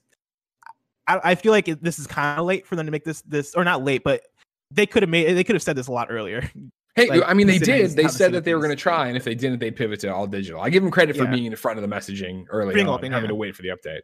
I, 1.08 1.20
I 1.24 1.36
feel 1.36 1.52
like 1.52 1.68
it, 1.68 1.84
this 1.84 2.00
is 2.00 2.08
kind 2.08 2.40
of 2.40 2.46
late 2.46 2.66
for 2.66 2.76
them 2.76 2.86
to 2.86 2.92
make 2.92 3.04
this 3.04 3.22
this 3.24 3.56
or 3.56 3.64
not 3.64 3.84
late, 3.84 4.04
but 4.04 4.22
they 4.70 4.86
could 4.86 5.04
have 5.04 5.10
made 5.10 5.34
they 5.34 5.44
could 5.44 5.56
have 5.56 5.64
said 5.64 5.76
this 5.76 5.88
a 5.88 5.92
lot 5.92 6.08
earlier. 6.10 6.50
Hey, 6.96 7.08
like, 7.08 7.24
I 7.26 7.34
mean, 7.34 7.48
they 7.48 7.58
did. 7.58 7.92
They 7.92 8.10
said 8.10 8.34
that 8.34 8.44
they 8.44 8.54
were 8.54 8.60
going 8.60 8.76
to 8.76 8.82
try, 8.82 9.08
and 9.08 9.16
if 9.16 9.24
they 9.24 9.34
didn't, 9.34 9.60
they 9.60 9.72
pivot 9.72 10.02
to 10.02 10.14
all 10.14 10.28
digital. 10.28 10.60
I 10.60 10.70
give 10.70 10.84
them 10.84 10.92
credit 10.92 11.16
for 11.16 11.24
yeah. 11.24 11.32
being 11.32 11.46
in 11.46 11.52
the 11.52 11.58
front 11.58 11.80
of 11.80 11.90
the 11.90 11.96
messaging 11.96 12.44
early 12.50 12.74
Bring 12.74 12.90
on, 12.90 13.02
having 13.04 13.30
to 13.30 13.36
wait 13.36 13.56
for 13.56 13.62
the 13.62 13.70
update. 13.70 14.02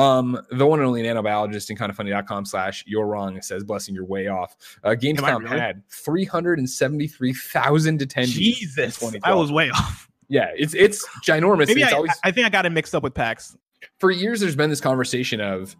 Um, 0.00 0.40
the 0.52 0.64
one 0.64 0.78
and 0.78 0.86
only 0.86 1.02
nanobiologist 1.02 1.70
in 1.70 1.76
kindoffunny.com 1.76 2.44
slash 2.44 2.84
you're 2.86 3.06
wrong 3.06 3.42
says, 3.42 3.64
blessing 3.64 3.96
your 3.96 4.04
way 4.04 4.28
off. 4.28 4.54
Uh, 4.84 4.90
Gamescom 4.90 5.42
really? 5.42 5.58
had 5.58 5.82
373,000 5.90 8.00
attendees. 8.00 8.26
Jesus, 8.26 9.02
I 9.24 9.34
was 9.34 9.50
way 9.50 9.70
off. 9.70 10.08
Yeah, 10.28 10.52
it's 10.56 10.74
it's 10.74 11.04
ginormous. 11.26 11.66
Maybe 11.66 11.82
it's 11.82 11.92
I, 11.92 11.96
always, 11.96 12.12
I 12.22 12.30
think 12.30 12.46
I 12.46 12.50
got 12.50 12.64
it 12.64 12.70
mixed 12.70 12.94
up 12.94 13.02
with 13.02 13.14
PAX. 13.14 13.56
For 13.98 14.12
years, 14.12 14.38
there's 14.38 14.54
been 14.54 14.70
this 14.70 14.80
conversation 14.80 15.40
of 15.40 15.74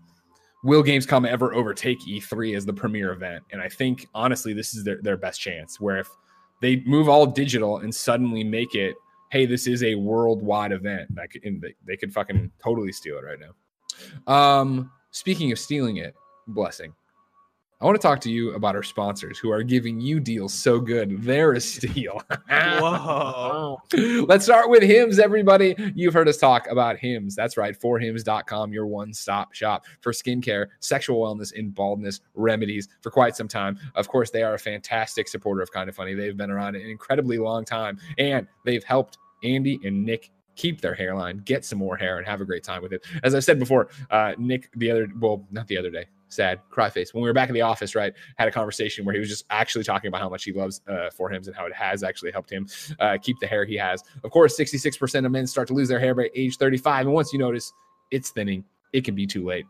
will 0.65 0.83
Gamescom 0.83 1.25
ever 1.27 1.55
overtake 1.55 2.01
E3 2.01 2.57
as 2.57 2.67
the 2.67 2.73
premier 2.73 3.13
event? 3.13 3.45
And 3.53 3.63
I 3.63 3.69
think 3.69 4.09
honestly, 4.13 4.53
this 4.53 4.75
is 4.75 4.83
their, 4.83 5.01
their 5.01 5.17
best 5.17 5.41
chance. 5.41 5.79
Where 5.79 5.99
if 5.99 6.09
they 6.61 6.83
move 6.87 7.09
all 7.09 7.27
digital 7.27 7.79
and 7.79 7.95
suddenly 7.95 8.45
make 8.45 8.75
it, 8.75 8.95
hey, 9.31 9.47
this 9.47 9.67
is 9.67 9.83
a 9.83 9.95
worldwide 9.95 10.73
event, 10.73 11.09
could, 11.31 11.43
they, 11.61 11.75
they 11.87 11.97
could 11.97 12.13
fucking 12.13 12.51
totally 12.63 12.93
steal 12.93 13.19
it 13.19 13.25
right 13.25 13.39
now. 13.39 14.33
Um, 14.33 14.91
speaking 15.11 15.53
of 15.53 15.59
stealing 15.59 15.99
it, 15.99 16.15
blessing. 16.49 16.93
I 17.83 17.87
want 17.87 17.99
to 17.99 18.03
talk 18.03 18.21
to 18.21 18.31
you 18.31 18.53
about 18.55 18.77
our 18.77 18.83
sponsors 18.83 19.39
who 19.39 19.51
are 19.51 19.63
giving 19.63 20.03
you 20.03 20.21
deals 20.21 20.53
so 20.53 20.81
good. 20.81 21.23
They're 21.23 21.55
a 21.55 21.61
steal. 21.63 22.21
Whoa. 22.51 23.81
Let's 24.29 24.45
start 24.45 24.69
with 24.69 24.83
Hims, 24.83 25.19
everybody. 25.19 25.75
You've 25.95 26.13
heard 26.13 26.29
us 26.29 26.37
talk 26.37 26.67
about 26.67 26.99
Hims. 26.99 27.35
That's 27.35 27.57
right, 27.57 27.75
forhims.com, 27.75 28.75
your 28.75 28.87
one 28.87 29.15
stop 29.15 29.55
shop 29.55 29.87
for 30.03 30.13
skincare, 30.13 30.67
sexual 30.81 31.23
wellness, 31.23 31.59
and 31.59 31.75
baldness 31.75 32.21
remedies 32.35 32.87
for 33.01 33.11
quite 33.11 33.35
some 33.35 33.49
time. 33.49 33.79
Of 33.95 34.09
course, 34.09 34.31
they 34.31 34.43
are 34.43 34.53
a 34.53 34.59
fantastic 34.59 35.27
supporter 35.27 35.63
of 35.63 35.73
Kind 35.73 35.89
of 35.89 35.97
Funny. 35.97 36.13
They've 36.13 36.37
been 36.37 36.51
around 36.51 36.77
an 36.77 36.83
incredibly 36.83 37.39
long 37.39 37.65
time 37.65 37.99
and 38.19 38.47
they've 38.67 38.85
helped 38.85 39.17
Andy 39.43 39.81
and 39.85 40.05
Nick 40.05 40.31
keep 40.55 40.83
their 40.83 40.95
hairline, 40.95 41.39
get 41.39 41.65
some 41.65 41.79
more 41.79 41.97
hair, 41.97 42.19
and 42.19 42.27
have 42.27 42.43
a 42.43 42.45
great 42.45 42.63
time 42.63 42.83
with 42.83 42.93
it. 42.93 43.07
As 43.23 43.35
I 43.35 43.41
said 43.41 43.59
before, 43.59 43.89
uh, 44.11 44.35
Nick, 44.37 44.69
the 44.77 44.91
other, 44.91 45.09
well, 45.19 45.47
not 45.51 45.67
the 45.67 45.79
other 45.79 45.89
day, 45.89 46.05
sad 46.31 46.61
cry 46.71 46.89
face. 46.89 47.13
When 47.13 47.23
we 47.23 47.29
were 47.29 47.35
back 47.35 47.49
in 47.49 47.55
the 47.55 47.61
office 47.61 47.95
right 47.95 48.13
had 48.37 48.49
a 48.49 48.51
conversation 48.51 49.05
where 49.05 49.13
he 49.13 49.21
was 49.21 49.29
just 49.29 49.45
actually 49.51 49.85
talking 49.85 50.09
about 50.09 50.21
how 50.21 50.29
much 50.29 50.45
he 50.45 50.53
loves 50.53 50.81
uh, 50.89 51.11
for 51.11 51.31
him 51.31 51.43
and 51.45 51.55
how 51.55 51.67
it 51.67 51.75
has 51.75 52.03
actually 52.03 52.33
helped 52.33 52.51
him 52.51 52.67
uh, 52.99 53.19
keep 53.21 53.39
the 53.41 53.47
hair 53.47 53.65
he 53.65 53.77
has. 53.77 54.03
Of 54.25 54.31
course 54.31 54.59
66% 54.59 55.27
of 55.27 55.33
men 55.33 55.47
start 55.47 55.69
to 55.69 55.75
lose 55.75 55.89
their 55.89 56.01
hair 56.01 56.15
by 56.15 56.31
age 56.35 56.57
35 56.57 57.07
and 57.07 57.15
once 57.15 57.33
you 57.33 57.39
notice 57.39 57.73
it's 58.11 58.31
thinning. 58.31 58.65
It 58.93 59.05
can 59.05 59.15
be 59.15 59.27
too 59.27 59.45
late. 59.45 59.67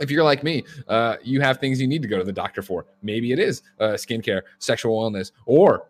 If 0.00 0.10
you're 0.10 0.24
like 0.24 0.42
me, 0.42 0.64
uh, 0.88 1.16
you 1.22 1.40
have 1.40 1.58
things 1.58 1.80
you 1.80 1.86
need 1.86 2.02
to 2.02 2.08
go 2.08 2.18
to 2.18 2.24
the 2.24 2.32
doctor 2.32 2.62
for. 2.62 2.86
Maybe 3.02 3.32
it 3.32 3.38
is 3.38 3.62
uh, 3.80 3.92
skincare, 3.92 4.42
sexual 4.58 4.98
wellness, 4.98 5.30
or 5.46 5.88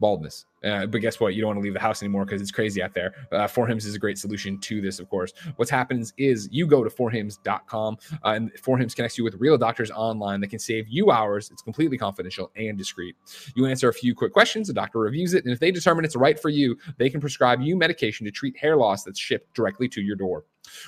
baldness. 0.00 0.46
Uh, 0.64 0.86
but 0.86 1.00
guess 1.00 1.20
what? 1.20 1.34
You 1.34 1.40
don't 1.40 1.48
want 1.48 1.58
to 1.58 1.62
leave 1.62 1.74
the 1.74 1.80
house 1.80 2.02
anymore 2.02 2.24
because 2.24 2.42
it's 2.42 2.50
crazy 2.50 2.82
out 2.82 2.92
there. 2.92 3.14
Uh, 3.32 3.46
Forhims 3.46 3.86
is 3.86 3.94
a 3.94 3.98
great 3.98 4.18
solution 4.18 4.58
to 4.58 4.80
this, 4.80 4.98
of 4.98 5.08
course. 5.08 5.32
What 5.56 5.68
happens 5.70 6.12
is 6.18 6.48
you 6.50 6.66
go 6.66 6.84
to 6.84 6.90
forhims.com 6.90 7.98
uh, 8.12 8.28
and 8.28 8.52
Forhims 8.54 8.94
connects 8.94 9.16
you 9.16 9.24
with 9.24 9.34
real 9.36 9.56
doctors 9.56 9.90
online 9.90 10.40
that 10.40 10.48
can 10.48 10.58
save 10.58 10.88
you 10.88 11.10
hours. 11.10 11.50
It's 11.50 11.62
completely 11.62 11.96
confidential 11.96 12.50
and 12.56 12.76
discreet. 12.76 13.16
You 13.54 13.66
answer 13.66 13.88
a 13.88 13.94
few 13.94 14.14
quick 14.14 14.32
questions, 14.32 14.68
the 14.68 14.74
doctor 14.74 14.98
reviews 14.98 15.34
it, 15.34 15.44
and 15.44 15.52
if 15.52 15.60
they 15.60 15.70
determine 15.70 16.04
it's 16.04 16.16
right 16.16 16.38
for 16.38 16.48
you, 16.48 16.76
they 16.98 17.08
can 17.08 17.20
prescribe 17.20 17.60
you 17.60 17.76
medication 17.76 18.24
to 18.26 18.32
treat 18.32 18.56
hair 18.58 18.76
loss 18.76 19.04
that's 19.04 19.18
shipped 19.18 19.54
directly 19.54 19.88
to 19.88 20.02
your 20.02 20.16
door. 20.16 20.44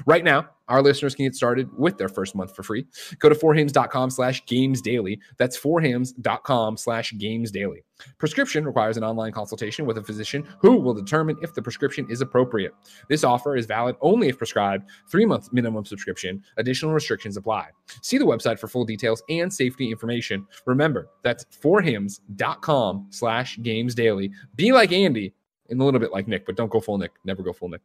Right 0.06 0.24
now, 0.24 0.48
our 0.68 0.82
listeners 0.82 1.14
can 1.14 1.26
get 1.26 1.34
started 1.34 1.68
with 1.76 1.98
their 1.98 2.08
first 2.08 2.34
month 2.34 2.54
for 2.54 2.62
free. 2.62 2.86
Go 3.18 3.28
to 3.28 3.34
forhims.com 3.34 4.10
slash 4.10 4.44
games 4.46 4.80
daily. 4.80 5.20
That's 5.36 5.58
forhims.com 5.58 6.76
slash 6.76 7.12
games 7.18 7.50
daily. 7.50 7.84
Prescription 8.18 8.64
requires 8.64 8.96
an 8.96 9.04
online 9.04 9.32
consultation 9.32 9.86
with 9.86 9.98
a 9.98 10.02
physician 10.02 10.46
who 10.60 10.76
will 10.76 10.94
determine 10.94 11.36
if 11.42 11.54
the 11.54 11.62
prescription 11.62 12.06
is 12.08 12.20
appropriate. 12.20 12.74
This 13.08 13.24
offer 13.24 13.56
is 13.56 13.66
valid 13.66 13.96
only 14.00 14.28
if 14.28 14.38
prescribed, 14.38 14.88
three 15.10 15.26
month 15.26 15.52
minimum 15.52 15.84
subscription. 15.84 16.42
Additional 16.56 16.92
restrictions 16.92 17.36
apply. 17.36 17.68
See 18.00 18.18
the 18.18 18.24
website 18.24 18.58
for 18.58 18.68
full 18.68 18.84
details 18.84 19.22
and 19.28 19.52
safety 19.52 19.90
information. 19.90 20.46
Remember, 20.66 21.10
that's 21.22 21.44
forhims.com 21.62 23.08
slash 23.10 23.58
games 23.62 23.94
daily. 23.94 24.30
Be 24.56 24.72
like 24.72 24.92
Andy 24.92 25.34
and 25.68 25.80
a 25.80 25.84
little 25.84 26.00
bit 26.00 26.12
like 26.12 26.28
Nick, 26.28 26.46
but 26.46 26.56
don't 26.56 26.70
go 26.70 26.80
full 26.80 26.98
Nick. 26.98 27.12
Never 27.24 27.42
go 27.42 27.52
full 27.52 27.68
Nick. 27.68 27.80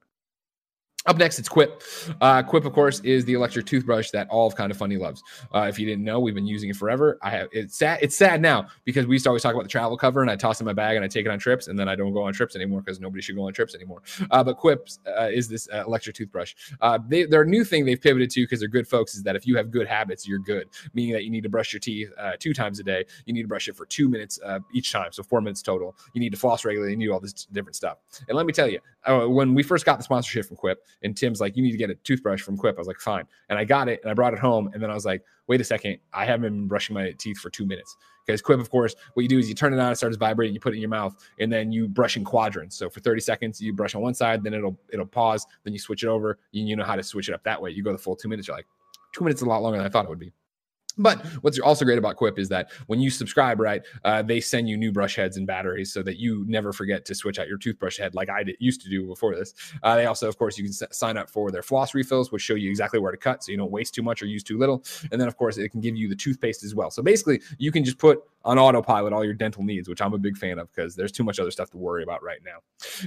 Up 1.08 1.16
next, 1.16 1.40
it's 1.40 1.48
Quip. 1.48 1.82
Uh, 2.20 2.44
Quip, 2.44 2.66
of 2.66 2.74
course, 2.74 3.00
is 3.00 3.24
the 3.24 3.34
electric 3.34 3.66
toothbrush 3.66 4.12
that 4.12 4.28
all 4.30 4.46
of 4.46 4.56
Kind 4.56 4.72
of 4.72 4.78
Funny 4.78 4.98
loves. 4.98 5.24
Uh, 5.56 5.62
if 5.62 5.80
you 5.80 5.86
didn't 5.86 6.04
know, 6.04 6.20
we've 6.20 6.36
been 6.36 6.46
using 6.46 6.70
it 6.70 6.76
forever. 6.76 7.18
I 7.22 7.30
have 7.30 7.48
it's 7.54 7.78
sad. 7.78 8.00
It's 8.02 8.18
sad 8.18 8.42
now 8.42 8.68
because 8.84 9.08
we 9.08 9.16
used 9.16 9.24
to 9.24 9.30
always 9.30 9.42
talk 9.42 9.54
about 9.54 9.64
the 9.64 9.70
travel 9.70 9.98
cover, 9.98 10.22
and 10.22 10.30
I 10.30 10.36
toss 10.36 10.60
it 10.60 10.64
in 10.64 10.66
my 10.66 10.74
bag 10.74 10.98
and 10.98 11.06
I 11.06 11.08
take 11.08 11.26
it 11.26 11.30
on 11.30 11.40
trips, 11.40 11.70
and 11.70 11.80
then 11.80 11.88
I 11.88 11.96
don't 11.96 12.12
go 12.12 12.24
on 12.24 12.34
trips 12.34 12.58
anymore 12.58 12.82
because 12.82 13.00
nobody 13.00 13.22
should 13.22 13.38
go 13.38 13.48
on 13.48 13.54
trips 13.54 13.74
anymore. 13.74 14.02
Uh, 14.32 14.44
but 14.44 14.58
Quip 14.58 14.90
uh, 15.18 15.30
is 15.32 15.48
this 15.48 15.70
uh, 15.74 15.86
electric 15.88 16.18
toothbrush. 16.18 16.56
Uh, 16.82 17.00
they, 17.08 17.24
their 17.24 17.46
new 17.46 17.64
thing 17.64 17.86
they've 17.86 18.02
pivoted 18.02 18.30
to 18.32 18.42
because 18.42 18.60
they're 18.60 18.68
good 18.68 18.88
folks 18.88 19.16
is 19.16 19.24
that 19.24 19.38
if 19.38 19.48
you 19.48 19.56
have 19.56 19.72
good 19.72 19.88
habits, 19.88 20.28
you're 20.28 20.40
good. 20.40 20.68
Meaning 20.94 21.14
that 21.14 21.24
you 21.24 21.30
need 21.30 21.44
to 21.44 21.50
brush 21.50 21.72
your 21.72 21.80
teeth 21.80 22.12
two 22.40 22.54
times 22.54 22.82
a 22.82 22.84
day. 22.84 23.06
You 23.26 23.34
need 23.34 23.44
to 23.44 23.48
brush 23.48 23.70
it 23.70 23.78
for 23.78 23.86
two 23.86 24.10
minutes 24.10 24.42
each 24.74 24.92
time, 24.92 25.14
so 25.14 25.24
four 25.24 25.40
minutes 25.40 25.62
total. 25.62 25.96
You 26.12 26.20
need 26.20 26.32
to 26.32 26.38
floss 26.38 26.66
regularly. 26.66 26.92
You 26.92 26.98
need 26.98 27.10
all 27.10 27.22
this 27.22 27.46
different 27.46 27.78
stuff. 27.78 28.00
And 28.28 28.36
let 28.36 28.46
me 28.46 28.52
tell 28.52 28.68
you, 28.68 28.82
when 29.06 29.54
we 29.54 29.64
first 29.64 29.86
got 29.86 29.98
the 29.98 30.04
sponsorship 30.04 30.48
from 30.48 30.58
Quip, 30.58 30.84
and 31.04 31.16
Tim's 31.16 31.40
like, 31.40 31.56
you 31.56 31.64
need 31.64 31.72
to 31.72 31.78
get 31.78 31.90
a 31.90 31.96
toothbrush 31.96 32.42
from 32.42 32.58
Quip. 32.58 32.76
I 32.76 32.80
was 32.80 32.88
like, 32.88 33.00
fine. 33.00 33.26
And 33.50 33.58
I 33.58 33.66
got 33.66 33.90
it 33.90 34.00
and 34.02 34.12
I 34.12 34.14
brought 34.14 34.34
it 34.34 34.40
home. 34.40 34.70
And 34.74 34.82
then 34.82 34.90
I 34.90 34.94
was 34.94 35.06
like, 35.06 35.24
wait 35.48 35.62
a 35.62 35.64
second, 35.64 35.98
I 36.14 36.26
haven't 36.26 36.42
been 36.42 36.68
brushing 36.68 36.94
my 36.94 37.12
teeth 37.18 37.38
for 37.38 37.50
two 37.50 37.66
minutes. 37.66 37.96
Because 38.26 38.42
Quip, 38.42 38.60
of 38.60 38.70
course, 38.70 38.94
what 39.14 39.24
you 39.24 39.30
do 39.30 39.40
is 39.40 39.48
you 39.48 39.56
turn 39.56 39.74
it 39.74 39.80
on, 39.80 39.92
it 39.92 39.96
starts 39.96 40.18
vibrating, 40.18 40.54
you 40.54 40.60
put 40.60 40.74
it 40.74 40.76
in 40.76 40.82
your 40.82 40.90
mouth, 40.90 41.16
and 41.40 41.52
then 41.52 41.72
you 41.72 41.88
brush 41.88 42.18
in 42.18 42.26
quadrants. 42.26 42.78
So 42.78 42.90
for 42.90 43.00
30 43.00 43.22
seconds, 43.22 43.62
you 43.62 43.72
brush 43.72 43.96
on 43.96 44.02
one 44.02 44.14
side, 44.14 44.44
then 44.44 44.54
it'll 44.54 44.78
it'll 44.92 45.06
pause, 45.06 45.46
then 45.64 45.72
you 45.72 45.80
switch 45.80 46.04
it 46.04 46.08
over. 46.08 46.38
You, 46.52 46.66
you 46.66 46.76
know 46.76 46.84
how 46.84 46.98
to 46.98 47.04
switch 47.04 47.30
it 47.30 47.34
up 47.34 47.44
that 47.44 47.62
way. 47.62 47.72
You 47.72 47.84
go 47.84 47.94
the 47.94 47.98
full 47.98 48.18
two 48.18 48.28
minutes, 48.28 48.48
you're 48.50 48.58
like, 48.58 48.68
two 49.14 49.24
minutes 49.24 49.42
is 49.42 49.46
a 49.46 49.50
lot 49.50 49.62
longer 49.62 49.78
than 49.78 49.88
I 49.88 49.90
thought 49.90 50.06
it 50.06 50.10
would 50.10 50.20
be. 50.20 50.34
But 50.98 51.26
what's 51.42 51.60
also 51.60 51.86
great 51.86 51.98
about 51.98 52.16
Quip 52.16 52.40
is 52.40 52.50
that 52.50 52.72
when 52.88 53.00
you 53.00 53.10
subscribe, 53.10 53.60
right, 53.60 53.82
uh, 54.04 54.22
they 54.22 54.40
send 54.40 54.68
you 54.68 54.78
new 54.78 54.92
brush 54.92 55.16
heads 55.16 55.38
and 55.38 55.46
batteries 55.46 55.94
so 55.94 56.02
that 56.04 56.18
you 56.18 56.44
never 56.48 56.74
forget 56.74 57.06
to 57.06 57.16
switch 57.16 57.40
out 57.40 57.48
your 57.48 57.58
toothbrush 57.58 57.98
head 57.98 58.16
like 58.16 58.30
I 58.30 58.44
did, 58.44 58.56
used 58.60 58.82
to 58.82 58.90
do 58.90 59.06
before 59.06 59.36
this. 59.36 59.54
Uh, 59.84 59.96
they 59.96 60.06
also, 60.06 60.28
of 60.28 60.38
course, 60.38 60.58
you 60.58 60.64
can 60.64 60.72
s- 60.74 60.98
sign 60.98 61.18
up 61.18 61.30
for 61.30 61.52
their 61.52 61.64
floss 61.64 61.94
refills, 61.94 62.32
which 62.32 62.42
show 62.42 62.56
you 62.56 62.70
exactly 62.70 63.00
where 63.00 63.12
to 63.12 63.18
cut 63.18 63.44
so 63.44 63.52
you 63.52 63.58
don't 63.58 63.72
waste 63.72 63.94
too 63.94 64.02
much 64.02 64.22
or 64.22 64.26
use 64.26 64.44
too 64.44 64.58
little. 64.58 64.84
And 65.12 65.20
then, 65.22 65.28
of 65.28 65.38
course, 65.38 65.58
it 65.58 65.70
can 65.70 65.82
give 65.82 65.96
you 65.96 66.08
the 66.08 66.16
toothpaste 66.16 66.64
as 66.64 66.74
well. 66.76 66.92
So 66.92 67.04
basically, 67.04 67.42
you 67.58 67.72
can 67.72 67.84
just 67.84 67.98
put 67.98 68.24
on 68.44 68.58
autopilot 68.58 69.14
all 69.14 69.24
your 69.24 69.34
dental 69.34 69.64
needs, 69.64 69.90
which 69.90 70.02
I'm 70.02 70.14
a 70.14 70.18
big 70.18 70.38
fan 70.38 70.58
of 70.58 70.72
because 70.74 70.96
there's 70.96 71.12
too 71.12 71.24
much 71.24 71.40
other 71.40 71.52
stuff 71.52 71.70
to 71.72 71.78
worry 71.78 72.04
about 72.04 72.24
right 72.24 72.40
now. 72.46 72.60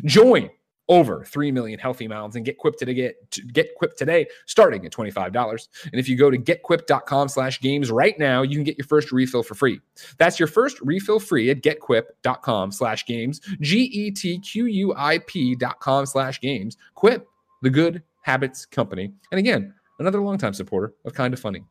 Join 0.05 0.51
over 0.91 1.25
3 1.25 1.53
million 1.53 1.79
healthy 1.79 2.07
mouths 2.07 2.37
and 2.37 2.45
get 2.45 2.59
Quip 2.59 2.77
to 2.77 2.93
get 2.93 3.31
to 3.31 3.43
get 3.43 3.75
Quip 3.77 3.97
today 3.97 4.27
starting 4.47 4.85
at 4.85 4.93
$25. 4.93 5.69
And 5.85 5.95
if 5.95 6.09
you 6.09 6.17
go 6.17 6.31
to 6.31 6.37
getquip.com 6.37 7.29
slash 7.29 7.61
games 7.61 7.91
right 7.91 8.19
now, 8.19 8.43
you 8.43 8.57
can 8.57 8.65
get 8.65 8.77
your 8.77 8.87
first 8.87 9.13
refill 9.13 9.45
for 9.45 9.55
free. 9.55 9.81
That's 10.19 10.39
your 10.39 10.49
first 10.49 10.79
refill 10.81 11.21
free 11.21 11.49
at 11.49 11.63
getquip.com 11.63 12.73
slash 12.73 13.07
games, 13.07 13.41
G-E-T-Q-U-I-P 13.61 15.55
dot 15.55 15.81
com 15.81 16.05
slash 16.05 16.41
games. 16.41 16.77
Quip, 16.95 17.27
the 17.63 17.71
good 17.71 18.03
habits 18.23 18.67
company. 18.67 19.13
And 19.31 19.39
again, 19.39 19.73
another 20.01 20.21
longtime 20.21 20.55
supporter 20.55 20.93
of 21.05 21.15
Kind 21.15 21.33
of 21.33 21.41
Funny. 21.41 21.65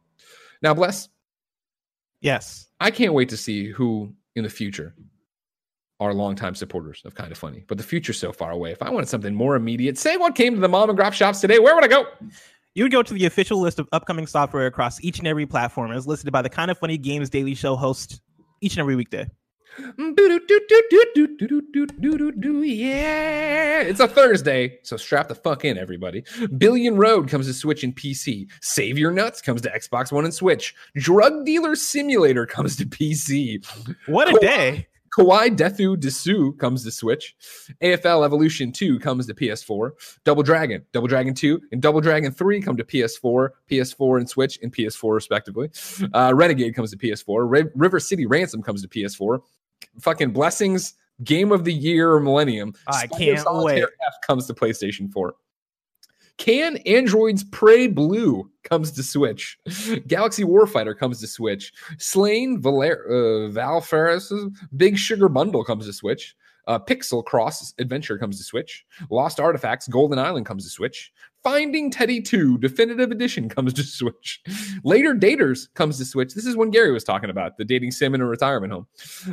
Now, 0.62 0.74
Bless. 0.74 1.10
Yes. 2.22 2.68
I 2.80 2.92
can't 2.92 3.14
wait 3.14 3.30
to 3.30 3.38
see 3.38 3.70
who 3.70 4.14
in 4.36 4.44
the 4.44 4.50
future 4.50 4.94
are 6.00 6.14
longtime 6.14 6.56
supporters 6.56 7.02
of 7.06 7.16
Kind 7.16 7.32
of 7.32 7.38
Funny, 7.38 7.64
but 7.68 7.78
the 7.78 7.84
future's 7.84 8.18
so 8.18 8.32
far 8.32 8.52
away. 8.52 8.72
If 8.72 8.82
I 8.82 8.90
wanted 8.90 9.10
something 9.10 9.34
more 9.34 9.56
immediate, 9.56 9.98
say 9.98 10.18
what 10.18 10.36
came 10.36 10.56
to 10.56 10.62
the 10.62 10.70
mom 10.70 10.90
and 10.90 10.98
grop 10.98 11.14
shops 11.14 11.42
today, 11.42 11.60
where 11.60 11.76
would 11.76 11.84
I 11.84 11.88
go? 11.88 12.06
You 12.76 12.86
would 12.86 12.92
go 12.92 13.04
to 13.04 13.14
the 13.14 13.26
official 13.26 13.60
list 13.60 13.80
of 13.80 13.90
upcoming 13.92 14.26
software 14.28 14.66
across 14.68 15.04
each 15.04 15.20
and 15.20 15.28
every 15.28 15.46
platform 15.46 15.92
as 15.92 16.08
listed 16.08 16.32
by 16.32 16.42
the 16.42 16.50
Kind 16.50 16.72
of 16.72 16.78
Funny 16.78 16.98
Games 16.98 17.30
Daily 17.30 17.56
Show 17.56 17.76
host 17.76 18.22
each 18.62 18.74
and 18.74 18.80
every 18.80 18.96
weekday. 18.96 19.28
Yeah, 22.70 23.82
it's 23.82 24.00
a 24.00 24.08
Thursday, 24.08 24.80
so 24.84 24.98
strap 24.98 25.28
the 25.28 25.36
fuck 25.36 25.64
in, 25.64 25.78
everybody. 25.78 26.24
Billion 26.58 26.98
Road 26.98 27.30
comes 27.30 27.46
to 27.48 27.54
Switch 27.54 27.84
and 27.84 27.96
PC. 27.96 28.50
Save 28.62 28.98
Your 28.98 29.12
Nuts 29.12 29.42
comes 29.42 29.62
to 29.62 29.70
Xbox 29.70 30.12
One 30.12 30.26
and 30.26 30.34
Switch. 30.34 30.76
Drug 30.96 31.46
Dealer 31.46 31.76
Simulator 31.76 32.46
comes 32.46 32.76
to 32.78 32.86
PC. 32.86 33.66
What 34.08 34.34
a 34.36 34.40
day! 34.40 34.88
Kawaii 35.12 35.56
Deathu 35.56 35.96
Desu 35.98 36.58
comes 36.58 36.84
to 36.84 36.92
Switch. 36.92 37.36
AFL 37.82 38.26
Evolution 38.26 38.72
2 38.72 39.00
comes 39.00 39.28
to 39.28 39.34
PS4. 39.34 39.92
Double 40.24 40.44
Dragon, 40.44 40.86
Double 40.94 41.08
Dragon 41.08 41.34
2, 41.34 41.62
and 41.72 41.82
Double 41.82 42.02
Dragon 42.02 42.32
3 42.32 42.62
come 42.62 42.78
to 42.78 42.84
PS4, 42.84 43.50
PS4 43.70 44.18
and 44.20 44.30
Switch, 44.30 44.60
and 44.62 44.74
PS4 44.74 45.14
respectively. 45.14 45.70
Uh, 46.14 46.34
Renegade 46.36 46.76
comes 46.76 46.92
to 46.92 46.98
PS4. 46.98 47.70
River 47.76 48.00
City 48.00 48.26
Ransom 48.26 48.62
comes 48.62 48.82
to 48.82 48.88
PS4. 48.88 49.42
Fucking 50.00 50.32
Blessings 50.32 50.96
Game 51.24 51.52
of 51.52 51.64
the 51.66 51.74
Year 51.74 52.20
Millennium. 52.20 52.74
I 52.88 53.08
can't 53.08 53.46
wait. 53.64 53.84
F 53.84 54.14
comes 54.26 54.48
to 54.48 54.54
PlayStation 54.54 55.12
4. 55.12 55.36
Can 56.40 56.78
Androids 56.86 57.44
Pray 57.44 57.88
Blue 57.88 58.50
comes 58.64 58.92
to 58.94 59.04
Switch. 59.04 59.58
Galaxy 60.08 60.44
Warfighter 60.44 60.98
comes 60.98 61.20
to 61.20 61.28
Switch. 61.28 61.74
Slain 61.98 62.62
Valer- 62.62 63.06
uh, 63.08 63.50
Valfaris's 63.52 64.50
Big 64.78 64.98
Sugar 64.98 65.28
Bundle 65.30 65.64
comes 65.66 65.86
to 65.86 65.94
Switch. 65.94 66.36
Uh, 66.66 66.80
Pixel 66.80 67.26
Cross 67.26 67.74
Adventure 67.80 68.18
comes 68.18 68.38
to 68.38 68.44
Switch. 68.44 68.86
Lost 69.10 69.40
Artifacts 69.40 69.88
Golden 69.90 70.18
Island 70.18 70.46
comes 70.46 70.64
to 70.64 70.70
Switch. 70.70 71.12
Finding 71.44 71.90
Teddy 71.92 72.22
2 72.22 72.58
Definitive 72.60 73.12
Edition 73.12 73.50
comes 73.50 73.74
to 73.74 73.84
Switch. 74.00 74.42
Later 74.84 75.14
Daters 75.14 75.74
comes 75.74 75.98
to 75.98 76.06
Switch. 76.06 76.34
This 76.34 76.46
is 76.46 76.56
when 76.56 76.70
Gary 76.70 76.92
was 76.94 77.04
talking 77.04 77.30
about 77.32 77.58
the 77.58 77.66
dating 77.66 77.92
sim 77.92 78.16
in 78.16 78.22
a 78.22 78.26
retirement 78.26 78.72
home. 78.72 78.88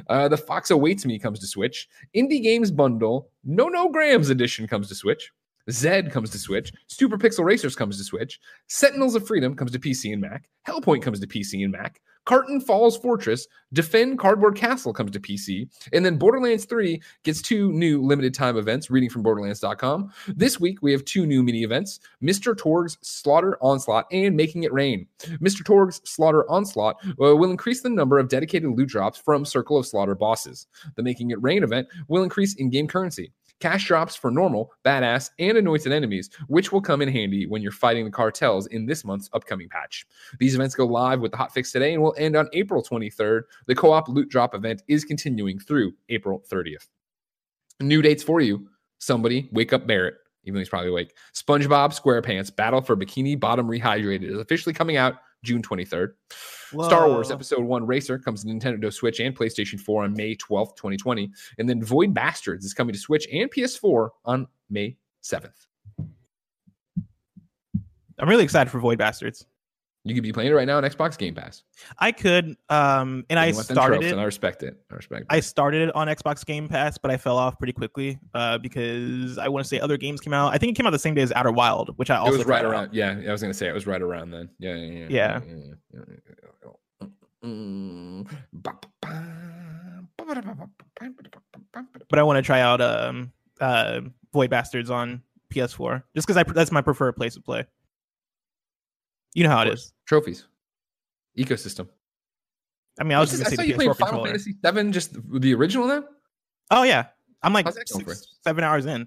Uh, 0.09 0.27
the 0.29 0.37
Fox 0.37 0.71
Awaits 0.71 1.07
Me 1.07 1.19
comes 1.21 1.39
to 1.39 1.47
Switch. 1.47 1.89
Indie 2.17 2.43
Games 2.43 2.71
Bundle 2.73 3.29
Nonograms 3.47 4.31
Edition 4.31 4.67
comes 4.67 4.89
to 4.89 4.95
Switch. 4.97 5.31
Zed 5.71 6.11
comes 6.11 6.31
to 6.31 6.39
Switch. 6.39 6.73
Super 6.87 7.19
Pixel 7.19 7.45
Racers 7.45 7.77
comes 7.77 7.99
to 7.99 8.05
Switch. 8.05 8.41
Sentinels 8.69 9.15
of 9.15 9.27
Freedom 9.27 9.55
comes 9.55 9.73
to 9.73 9.79
PC 9.79 10.13
and 10.13 10.21
Mac. 10.21 10.49
Hellpoint 10.67 11.03
comes 11.03 11.21
to 11.21 11.27
PC 11.27 11.63
and 11.63 11.73
Mac. 11.73 12.01
Carton 12.27 12.61
Falls 12.61 12.99
Fortress, 12.99 13.47
Defend 13.73 14.19
Cardboard 14.19 14.57
Castle 14.57 14.93
comes 14.93 15.13
to 15.13 15.21
PC, 15.21 15.69
and 15.93 16.05
then 16.05 16.19
Borderlands 16.19 16.65
3 16.65 17.01
gets 17.23 17.41
two 17.41 17.73
new 17.73 18.03
limited 18.03 18.35
time 18.35 18.57
events, 18.57 18.91
reading 18.91 19.09
from 19.09 19.23
Borderlands.com. 19.23 20.13
This 20.27 20.59
week, 20.59 20.83
we 20.83 20.91
have 20.91 21.05
two 21.05 21.25
new 21.25 21.43
mini 21.45 21.63
events 21.63 22.01
Mr. 22.21 22.57
Torgue's 22.57 22.99
Slaughter 23.01 23.57
Onslaught 23.61 24.07
and 24.11 24.37
Making 24.37 24.65
It 24.65 24.73
Rain. 24.73 25.07
Mr. 25.41 25.65
Torgue's 25.65 26.01
Slaughter 26.05 26.51
Onslaught 26.51 26.97
uh, 27.07 27.37
will 27.37 27.51
increase 27.51 27.83
the 27.83 27.91
number 27.91 28.19
of 28.19 28.29
dedicated 28.29 28.71
loot 28.71 28.89
drops 28.89 29.19
from 29.19 29.45
Circle 29.45 29.79
of 29.79 29.87
Slaughter 29.87 30.17
bosses. 30.17 30.67
The 30.97 31.05
Making 31.05 31.31
It 31.31 31.41
Rain 31.41 31.63
event 31.63 31.87
will 32.09 32.25
increase 32.25 32.55
in 32.55 32.71
game 32.71 32.89
currency 32.89 33.33
cash 33.61 33.87
drops 33.87 34.17
for 34.17 34.31
normal, 34.31 34.73
badass, 34.85 35.31
and 35.39 35.57
anointed 35.57 35.93
enemies, 35.93 36.31
which 36.49 36.73
will 36.73 36.81
come 36.81 37.03
in 37.03 37.09
handy 37.09 37.47
when 37.47 37.63
you're 37.63 37.73
fighting 37.73 38.05
the 38.05 38.11
cartels 38.11 38.67
in 38.69 38.87
this 38.87 39.05
month's 39.05 39.31
upcoming 39.33 39.69
patch. 39.69 40.07
These 40.39 40.55
events 40.55 40.75
go 40.75 40.87
live 40.87 41.21
with 41.21 41.33
the 41.33 41.39
hotfix 41.39 41.73
today 41.73 41.95
and 41.95 42.03
will 42.03 42.15
end 42.19 42.37
on 42.37 42.49
April 42.53 42.83
23rd. 42.83 43.43
The 43.67 43.75
co 43.75 43.93
op 43.93 44.09
loot 44.09 44.29
drop 44.29 44.55
event 44.55 44.83
is 44.89 45.05
continuing 45.05 45.59
through 45.59 45.93
April 46.09 46.43
30th. 46.51 46.89
New 47.81 48.03
dates 48.03 48.23
for 48.23 48.41
you. 48.41 48.69
Somebody 48.99 49.49
wake 49.53 49.73
up 49.73 49.87
Barrett, 49.87 50.15
even 50.45 50.55
though 50.55 50.61
he's 50.61 50.69
probably 50.69 50.89
awake. 50.89 51.15
SpongeBob 51.35 51.99
SquarePants 51.99 52.55
Battle 52.55 52.81
for 52.81 52.97
Bikini 52.97 53.39
Bottom 53.39 53.69
Rehydrated 53.69 54.31
is 54.31 54.39
officially 54.39 54.73
coming 54.73 54.97
out 54.97 55.17
June 55.47 55.63
23rd. 55.63 56.13
Whoa. 56.73 56.87
Star 56.87 57.09
Wars 57.09 57.31
Episode 57.31 57.65
1 57.65 57.87
Racer 57.87 58.19
comes 58.19 58.45
to 58.45 58.51
Nintendo 58.51 58.93
Switch 58.93 59.21
and 59.21 59.37
PlayStation 59.37 59.81
4 59.81 60.05
on 60.05 60.13
May 60.13 60.35
12th, 60.35 60.77
2020. 60.77 61.31
And 61.59 61.69
then 61.69 61.83
Void 61.83 62.13
Bastards 62.13 62.65
is 62.65 62.75
coming 62.75 62.93
to 62.93 62.99
Switch 62.99 63.27
and 63.33 63.51
PS4 63.51 64.11
on 64.25 64.47
May 64.69 64.97
7th. 65.23 65.67
I'm 68.19 68.29
really 68.29 68.45
excited 68.45 68.71
for 68.71 68.81
Void 68.81 68.99
Bastards. 68.99 69.47
You 70.07 70.15
could 70.15 70.23
be 70.23 70.33
playing 70.33 70.53
it 70.53 70.55
right 70.55 70.67
now 70.67 70.77
on 70.77 70.85
Xbox 70.85 71.19
Game 71.19 71.35
Pass. 71.35 71.65
I 71.99 72.13
could, 72.13 72.57
um, 72.69 73.25
and 73.29 73.41
I 73.41 73.47
You 73.47 73.55
want 73.57 73.67
them 73.67 73.75
started 73.75 74.05
it. 74.05 74.13
and 74.13 74.21
I 74.21 74.25
respect 74.25 74.63
it. 74.63 74.81
I 74.91 74.95
respect. 74.95 75.23
It. 75.23 75.27
I 75.31 75.41
started 75.41 75.89
it 75.89 75.95
on 75.97 76.07
Xbox 76.07 76.47
Game 76.47 76.69
Pass, 76.69 76.97
but 76.97 77.11
I 77.11 77.17
fell 77.17 77.37
off 77.37 77.59
pretty 77.59 77.73
quickly 77.73 78.19
uh, 78.33 78.59
because 78.59 79.37
I 79.37 79.49
want 79.49 79.65
to 79.65 79.69
say 79.69 79.81
other 79.81 79.97
games 79.97 80.21
came 80.21 80.33
out. 80.33 80.55
I 80.55 80.59
think 80.59 80.71
it 80.71 80.77
came 80.77 80.87
out 80.87 80.91
the 80.91 80.99
same 81.01 81.15
day 81.15 81.23
as 81.23 81.33
Outer 81.33 81.51
Wild, 81.51 81.91
which 81.97 82.09
I 82.11 82.17
it 82.17 82.19
also 82.21 82.39
was 82.39 82.47
right 82.47 82.61
tried 82.61 82.69
out. 82.69 82.73
around. 82.73 82.95
Yeah, 82.95 83.21
I 83.29 83.33
was 83.33 83.43
gonna 83.43 83.53
say 83.53 83.67
it 83.69 83.75
was 83.75 83.87
right 83.87 84.01
around 84.01 84.31
then. 84.31 84.49
Yeah, 84.61 84.77
yeah, 84.77 85.07
yeah. 85.09 85.41
Yeah. 85.41 85.41
yeah. 87.03 87.09
Mm. 87.45 88.29
But 92.09 92.19
I 92.19 92.23
want 92.23 92.37
to 92.37 92.43
try 92.43 92.61
out 92.61 92.81
um, 92.81 93.33
uh, 93.61 94.01
Void 94.33 94.51
Bastards 94.51 94.91
on 94.91 95.23
PS4 95.53 96.03
just 96.15 96.27
because 96.27 96.37
I 96.37 96.43
that's 96.43 96.73
my 96.73 96.81
preferred 96.81 97.15
place 97.17 97.35
to 97.35 97.41
play. 97.41 97.65
You 99.37 99.45
know 99.45 99.51
how 99.51 99.61
it 99.61 99.69
is. 99.69 99.93
Trophies, 100.07 100.47
ecosystem. 101.39 101.89
I 102.99 103.05
mean, 103.05 103.13
I 103.13 103.21
was 103.21 103.35
I 103.35 103.37
just 103.37 103.45
gonna 103.45 103.51
you 103.51 103.57
say 103.57 103.73
the 103.73 103.77
playing 103.77 103.91
PS4 103.91 103.97
Final 103.99 104.07
controller. 104.09 104.29
Fantasy 104.29 104.55
Seven, 104.65 104.93
just 104.93 105.41
the 105.41 105.53
original 105.53 105.87
now. 105.87 106.05
Oh 106.71 106.85
yeah, 106.85 107.09
I'm 107.43 107.53
like 107.53 107.67
How's 107.67 107.75
that 107.75 107.87
going 107.93 108.07
for 108.07 108.15
six, 108.15 108.39
seven 108.43 108.65
hours 108.65 108.87
in. 108.87 109.07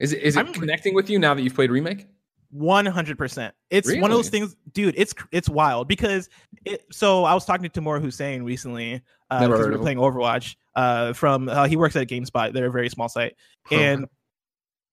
Is 0.00 0.12
it 0.12 0.24
is 0.24 0.36
it 0.36 0.40
I'm- 0.40 0.52
connecting 0.52 0.92
with 0.92 1.08
you 1.08 1.20
now 1.20 1.34
that 1.34 1.42
you've 1.42 1.54
played 1.54 1.70
remake? 1.70 2.08
One 2.50 2.84
hundred 2.84 3.16
percent. 3.16 3.54
It's 3.70 3.88
one 3.92 4.10
of 4.10 4.16
those 4.16 4.28
things, 4.28 4.56
dude. 4.72 4.94
It's 4.96 5.14
it's 5.30 5.48
wild 5.48 5.86
because 5.86 6.28
it. 6.64 6.84
So 6.90 7.22
I 7.22 7.32
was 7.32 7.44
talking 7.44 7.62
to 7.62 7.68
Tamoor 7.68 8.00
Hussain 8.00 8.42
recently 8.42 9.02
uh, 9.30 9.46
because 9.46 9.66
we 9.66 9.72
were 9.72 9.78
playing 9.78 9.98
Overwatch. 9.98 10.56
Uh, 10.74 11.12
from 11.12 11.48
uh, 11.48 11.68
he 11.68 11.76
works 11.76 11.94
at 11.94 12.08
GameSpot. 12.08 12.52
They're 12.52 12.66
a 12.66 12.72
very 12.72 12.88
small 12.88 13.08
site, 13.08 13.36
and 13.70 14.06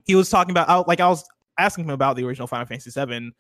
he 0.06 0.14
was 0.14 0.30
talking 0.30 0.52
about 0.52 0.70
I, 0.70 0.84
like 0.88 1.00
I 1.00 1.08
was 1.08 1.24
asking 1.58 1.86
him 1.86 1.92
about 1.92 2.16
the 2.16 2.24
original 2.24 2.48
Final 2.48 2.66
Fantasy 2.66 2.92
VII 2.92 3.32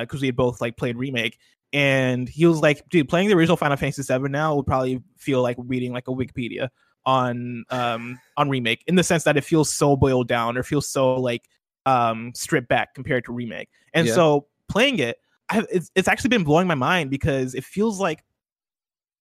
because 0.00 0.20
we 0.20 0.28
had 0.28 0.36
both 0.36 0.60
like 0.60 0.76
played 0.76 0.96
remake, 0.96 1.38
and 1.72 2.28
he 2.28 2.46
was 2.46 2.60
like, 2.60 2.88
"Dude, 2.88 3.08
playing 3.08 3.28
the 3.28 3.34
original 3.34 3.56
Final 3.56 3.76
Fantasy 3.76 4.02
VII 4.02 4.28
now 4.28 4.54
would 4.56 4.66
probably 4.66 5.02
feel 5.16 5.42
like 5.42 5.56
reading 5.58 5.92
like 5.92 6.08
a 6.08 6.12
Wikipedia 6.12 6.68
on 7.06 7.64
um 7.70 8.18
on 8.36 8.48
remake 8.50 8.82
in 8.86 8.96
the 8.96 9.02
sense 9.02 9.24
that 9.24 9.36
it 9.36 9.44
feels 9.44 9.72
so 9.72 9.96
boiled 9.96 10.28
down 10.28 10.58
or 10.58 10.62
feels 10.62 10.88
so 10.88 11.14
like 11.14 11.48
um 11.86 12.32
stripped 12.34 12.68
back 12.68 12.94
compared 12.94 13.24
to 13.24 13.32
remake." 13.32 13.68
And 13.94 14.06
Yeah. 14.06 14.14
so 14.14 14.46
playing 14.68 14.98
it, 14.98 15.18
I, 15.48 15.64
it's 15.70 15.90
it's 15.94 16.08
actually 16.08 16.28
been 16.28 16.44
blowing 16.44 16.66
my 16.66 16.74
mind 16.74 17.10
because 17.10 17.54
it 17.54 17.64
feels 17.64 18.00
like 18.00 18.24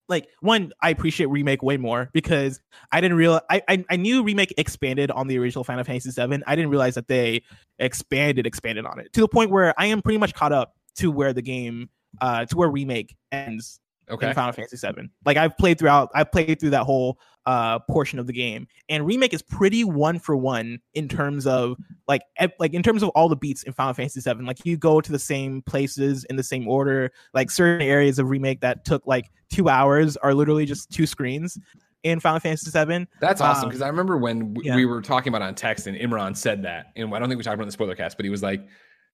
like 0.07 0.27
one 0.41 0.71
i 0.81 0.89
appreciate 0.89 1.27
remake 1.27 1.61
way 1.61 1.77
more 1.77 2.09
because 2.13 2.59
i 2.91 3.01
didn't 3.01 3.17
realize 3.17 3.41
I, 3.49 3.61
I 3.67 3.85
i 3.89 3.95
knew 3.95 4.23
remake 4.23 4.53
expanded 4.57 5.11
on 5.11 5.27
the 5.27 5.37
original 5.37 5.63
final 5.63 5.83
fantasy 5.83 6.11
7 6.11 6.43
i 6.47 6.55
didn't 6.55 6.71
realize 6.71 6.95
that 6.95 7.07
they 7.07 7.43
expanded 7.79 8.45
expanded 8.47 8.85
on 8.85 8.99
it 8.99 9.13
to 9.13 9.21
the 9.21 9.27
point 9.27 9.51
where 9.51 9.73
i 9.79 9.85
am 9.85 10.01
pretty 10.01 10.17
much 10.17 10.33
caught 10.33 10.51
up 10.51 10.73
to 10.95 11.11
where 11.11 11.33
the 11.33 11.41
game 11.41 11.89
uh 12.21 12.45
to 12.45 12.55
where 12.55 12.69
remake 12.69 13.15
ends 13.31 13.79
Okay. 14.09 14.29
in 14.29 14.33
final 14.33 14.53
fantasy 14.53 14.77
7 14.77 15.09
like 15.25 15.35
i've 15.37 15.57
played 15.57 15.77
throughout 15.77 16.09
i've 16.15 16.31
played 16.31 16.59
through 16.59 16.69
that 16.69 16.83
whole 16.83 17.19
uh 17.45 17.79
portion 17.89 18.19
of 18.19 18.27
the 18.27 18.33
game 18.33 18.65
and 18.87 19.05
remake 19.05 19.33
is 19.33 19.41
pretty 19.41 19.83
one 19.83 20.17
for 20.17 20.35
one 20.37 20.79
in 20.93 21.07
terms 21.09 21.45
of 21.45 21.75
like 22.07 22.21
like 22.59 22.73
in 22.73 22.81
terms 22.83 23.03
of 23.03 23.09
all 23.09 23.27
the 23.27 23.35
beats 23.35 23.63
in 23.63 23.73
final 23.73 23.93
fantasy 23.93 24.21
7 24.21 24.45
like 24.45 24.65
you 24.65 24.77
go 24.77 25.01
to 25.01 25.11
the 25.11 25.19
same 25.19 25.61
places 25.63 26.23
in 26.25 26.35
the 26.37 26.43
same 26.43 26.67
order 26.67 27.11
like 27.33 27.51
certain 27.51 27.85
areas 27.85 28.17
of 28.19 28.29
remake 28.29 28.61
that 28.61 28.85
took 28.85 29.05
like 29.05 29.29
two 29.49 29.67
hours 29.69 30.15
are 30.17 30.33
literally 30.33 30.65
just 30.65 30.89
two 30.89 31.05
screens 31.05 31.57
in 32.03 32.19
final 32.19 32.39
fantasy 32.39 32.69
7 32.69 33.07
That's 33.19 33.41
awesome 33.41 33.63
Um, 33.63 33.69
because 33.69 33.81
I 33.81 33.87
remember 33.87 34.17
when 34.17 34.53
w- 34.53 34.69
yeah. 34.69 34.75
we 34.75 34.85
were 34.85 35.01
talking 35.01 35.29
about 35.29 35.41
it 35.41 35.45
on 35.45 35.55
text 35.55 35.87
and 35.87 35.97
Imran 35.97 36.37
said 36.37 36.63
that, 36.63 36.93
and 36.95 37.13
I 37.13 37.19
don't 37.19 37.27
think 37.27 37.37
we 37.39 37.43
talked 37.43 37.55
about 37.55 37.65
the 37.65 37.71
spoiler 37.71 37.95
cast, 37.95 38.17
but 38.17 38.23
he 38.23 38.29
was 38.29 38.43
like, 38.43 38.65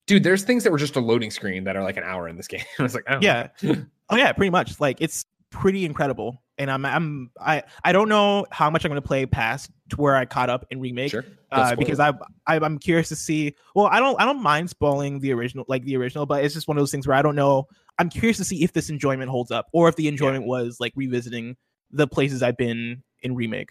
"Dude, 0.05 0.23
there's 0.23 0.43
things 0.43 0.63
that 0.63 0.71
were 0.71 0.77
just 0.77 0.95
a 0.97 0.99
loading 0.99 1.31
screen 1.31 1.63
that 1.63 1.75
are 1.77 1.81
like 1.81 1.97
an 1.97 2.03
hour 2.03 2.27
in 2.27 2.35
this 2.35 2.47
game." 2.47 2.61
I 2.79 2.83
was 2.83 2.93
like, 2.93 3.05
oh. 3.09 3.19
yeah 3.21 3.47
oh 4.09 4.15
yeah 4.15 4.31
pretty 4.31 4.49
much 4.49 4.79
like 4.79 4.97
it's 4.99 5.25
pretty 5.49 5.85
incredible 5.85 6.41
and 6.57 6.71
i'm 6.71 6.85
i'm 6.85 7.31
i 7.39 7.63
i 7.83 7.91
don't 7.91 8.09
know 8.09 8.45
how 8.51 8.69
much 8.69 8.83
i'm 8.83 8.89
going 8.89 9.01
to 9.01 9.07
play 9.07 9.25
past 9.25 9.69
to 9.89 9.95
where 9.97 10.15
i 10.15 10.25
caught 10.25 10.49
up 10.49 10.65
in 10.71 10.79
remake 10.79 11.11
sure." 11.11 11.23
uh, 11.53 11.75
because 11.75 11.99
I, 11.99 12.09
I 12.47 12.59
I'm 12.59 12.79
curious 12.79 13.09
to 13.09 13.15
see. 13.15 13.55
Well, 13.75 13.85
I 13.85 13.99
don't 13.99 14.19
I 14.19 14.25
don't 14.25 14.41
mind 14.41 14.69
spoiling 14.69 15.19
the 15.19 15.33
original, 15.33 15.65
like 15.67 15.83
the 15.83 15.95
original, 15.97 16.25
but 16.25 16.43
it's 16.43 16.53
just 16.53 16.67
one 16.67 16.77
of 16.77 16.81
those 16.81 16.91
things 16.91 17.07
where 17.07 17.15
I 17.15 17.21
don't 17.21 17.35
know. 17.35 17.67
I'm 17.99 18.09
curious 18.09 18.37
to 18.37 18.43
see 18.43 18.63
if 18.63 18.73
this 18.73 18.89
enjoyment 18.89 19.29
holds 19.29 19.51
up, 19.51 19.67
or 19.71 19.87
if 19.87 19.95
the 19.95 20.07
enjoyment 20.07 20.45
was 20.45 20.77
like 20.79 20.93
revisiting 20.95 21.55
the 21.91 22.07
places 22.07 22.41
I've 22.41 22.57
been 22.57 23.03
in 23.21 23.35
remake. 23.35 23.69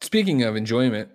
Speaking 0.00 0.42
of 0.42 0.56
enjoyment, 0.56 1.10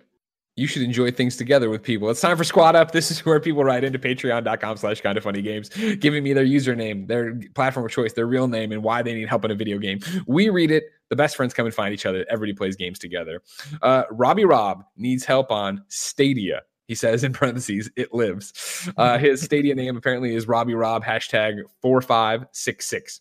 you 0.56 0.66
should 0.66 0.82
enjoy 0.82 1.10
things 1.10 1.36
together 1.36 1.68
with 1.68 1.82
people. 1.82 2.08
It's 2.08 2.20
time 2.22 2.36
for 2.36 2.44
Squad 2.44 2.74
Up. 2.74 2.92
This 2.92 3.10
is 3.10 3.24
where 3.26 3.38
people 3.38 3.62
write 3.62 3.84
into 3.84 3.98
patreon.com 3.98 4.78
slash 4.78 5.02
kind 5.02 5.18
of 5.18 5.22
funny 5.22 5.42
games, 5.42 5.68
giving 6.00 6.24
me 6.24 6.32
their 6.32 6.46
username, 6.46 7.06
their 7.06 7.38
platform 7.54 7.84
of 7.84 7.92
choice, 7.92 8.14
their 8.14 8.26
real 8.26 8.48
name, 8.48 8.72
and 8.72 8.82
why 8.82 9.02
they 9.02 9.12
need 9.12 9.28
help 9.28 9.44
in 9.44 9.50
a 9.50 9.54
video 9.54 9.78
game. 9.78 10.00
We 10.26 10.48
read 10.48 10.70
it. 10.70 10.84
The 11.10 11.16
best 11.16 11.36
friends 11.36 11.52
come 11.52 11.66
and 11.66 11.74
find 11.74 11.92
each 11.92 12.06
other. 12.06 12.24
Everybody 12.30 12.54
plays 12.54 12.74
games 12.74 12.98
together. 12.98 13.42
Uh, 13.82 14.04
Robbie 14.10 14.46
Rob 14.46 14.84
needs 14.96 15.24
help 15.24 15.52
on 15.52 15.84
Stadia. 15.88 16.62
He 16.88 16.94
says 16.94 17.22
in 17.22 17.32
parentheses, 17.32 17.90
it 17.96 18.14
lives. 18.14 18.88
Uh, 18.96 19.18
his 19.18 19.42
Stadia 19.42 19.74
name 19.76 19.96
apparently 19.96 20.34
is 20.34 20.48
Robbie 20.48 20.74
Rob, 20.74 21.04
hashtag 21.04 21.60
4566. 21.82 23.20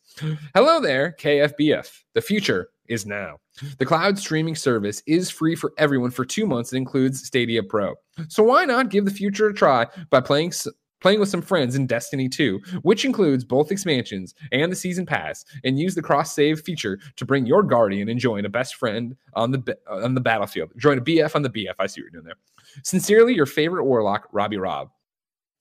Hello 0.55 0.79
there, 0.79 1.15
KFBF. 1.19 2.03
The 2.13 2.21
future 2.21 2.69
is 2.87 3.05
now. 3.05 3.37
The 3.77 3.85
cloud 3.85 4.17
streaming 4.17 4.55
service 4.55 5.01
is 5.07 5.29
free 5.29 5.55
for 5.55 5.73
everyone 5.77 6.11
for 6.11 6.25
two 6.25 6.45
months. 6.45 6.73
It 6.73 6.77
includes 6.77 7.23
Stadia 7.23 7.63
Pro. 7.63 7.95
So 8.27 8.43
why 8.43 8.65
not 8.65 8.89
give 8.89 9.05
the 9.05 9.11
future 9.11 9.47
a 9.47 9.53
try 9.53 9.87
by 10.09 10.21
playing 10.21 10.53
playing 11.01 11.19
with 11.19 11.29
some 11.29 11.41
friends 11.41 11.75
in 11.75 11.85
Destiny 11.85 12.27
2, 12.27 12.59
which 12.81 13.05
includes 13.05 13.43
both 13.43 13.71
expansions 13.71 14.33
and 14.51 14.71
the 14.71 14.75
season 14.75 15.05
pass, 15.05 15.45
and 15.63 15.77
use 15.77 15.93
the 15.93 16.01
cross 16.01 16.33
save 16.33 16.61
feature 16.61 16.99
to 17.15 17.25
bring 17.25 17.45
your 17.45 17.61
guardian 17.61 18.09
and 18.09 18.19
join 18.19 18.43
a 18.43 18.49
best 18.49 18.73
friend 18.75 19.15
on 19.33 19.51
the 19.51 19.77
on 19.87 20.15
the 20.15 20.21
battlefield. 20.21 20.71
Join 20.77 20.97
a 20.97 21.01
BF 21.01 21.35
on 21.35 21.43
the 21.43 21.49
BF. 21.49 21.75
I 21.79 21.85
see 21.85 22.01
what 22.01 22.05
you're 22.05 22.21
doing 22.21 22.25
there. 22.25 22.37
Sincerely, 22.83 23.35
your 23.35 23.45
favorite 23.45 23.85
warlock, 23.85 24.27
Robbie 24.31 24.57
Rob. 24.57 24.89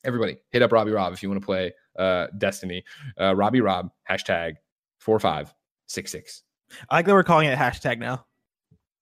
Everybody, 0.04 0.36
hit 0.50 0.62
up 0.62 0.72
Robbie 0.72 0.92
Rob 0.92 1.12
if 1.12 1.22
you 1.22 1.28
want 1.28 1.40
to 1.40 1.46
play 1.46 1.72
uh, 1.98 2.28
Destiny. 2.38 2.84
Uh, 3.20 3.34
Robbie 3.36 3.60
Rob, 3.60 3.90
hashtag 4.08 4.54
4566. 4.98 6.42
I 6.90 6.96
like 6.96 7.06
that 7.06 7.12
we're 7.12 7.24
calling 7.24 7.48
it 7.48 7.58
hashtag 7.58 7.98
now 7.98 8.26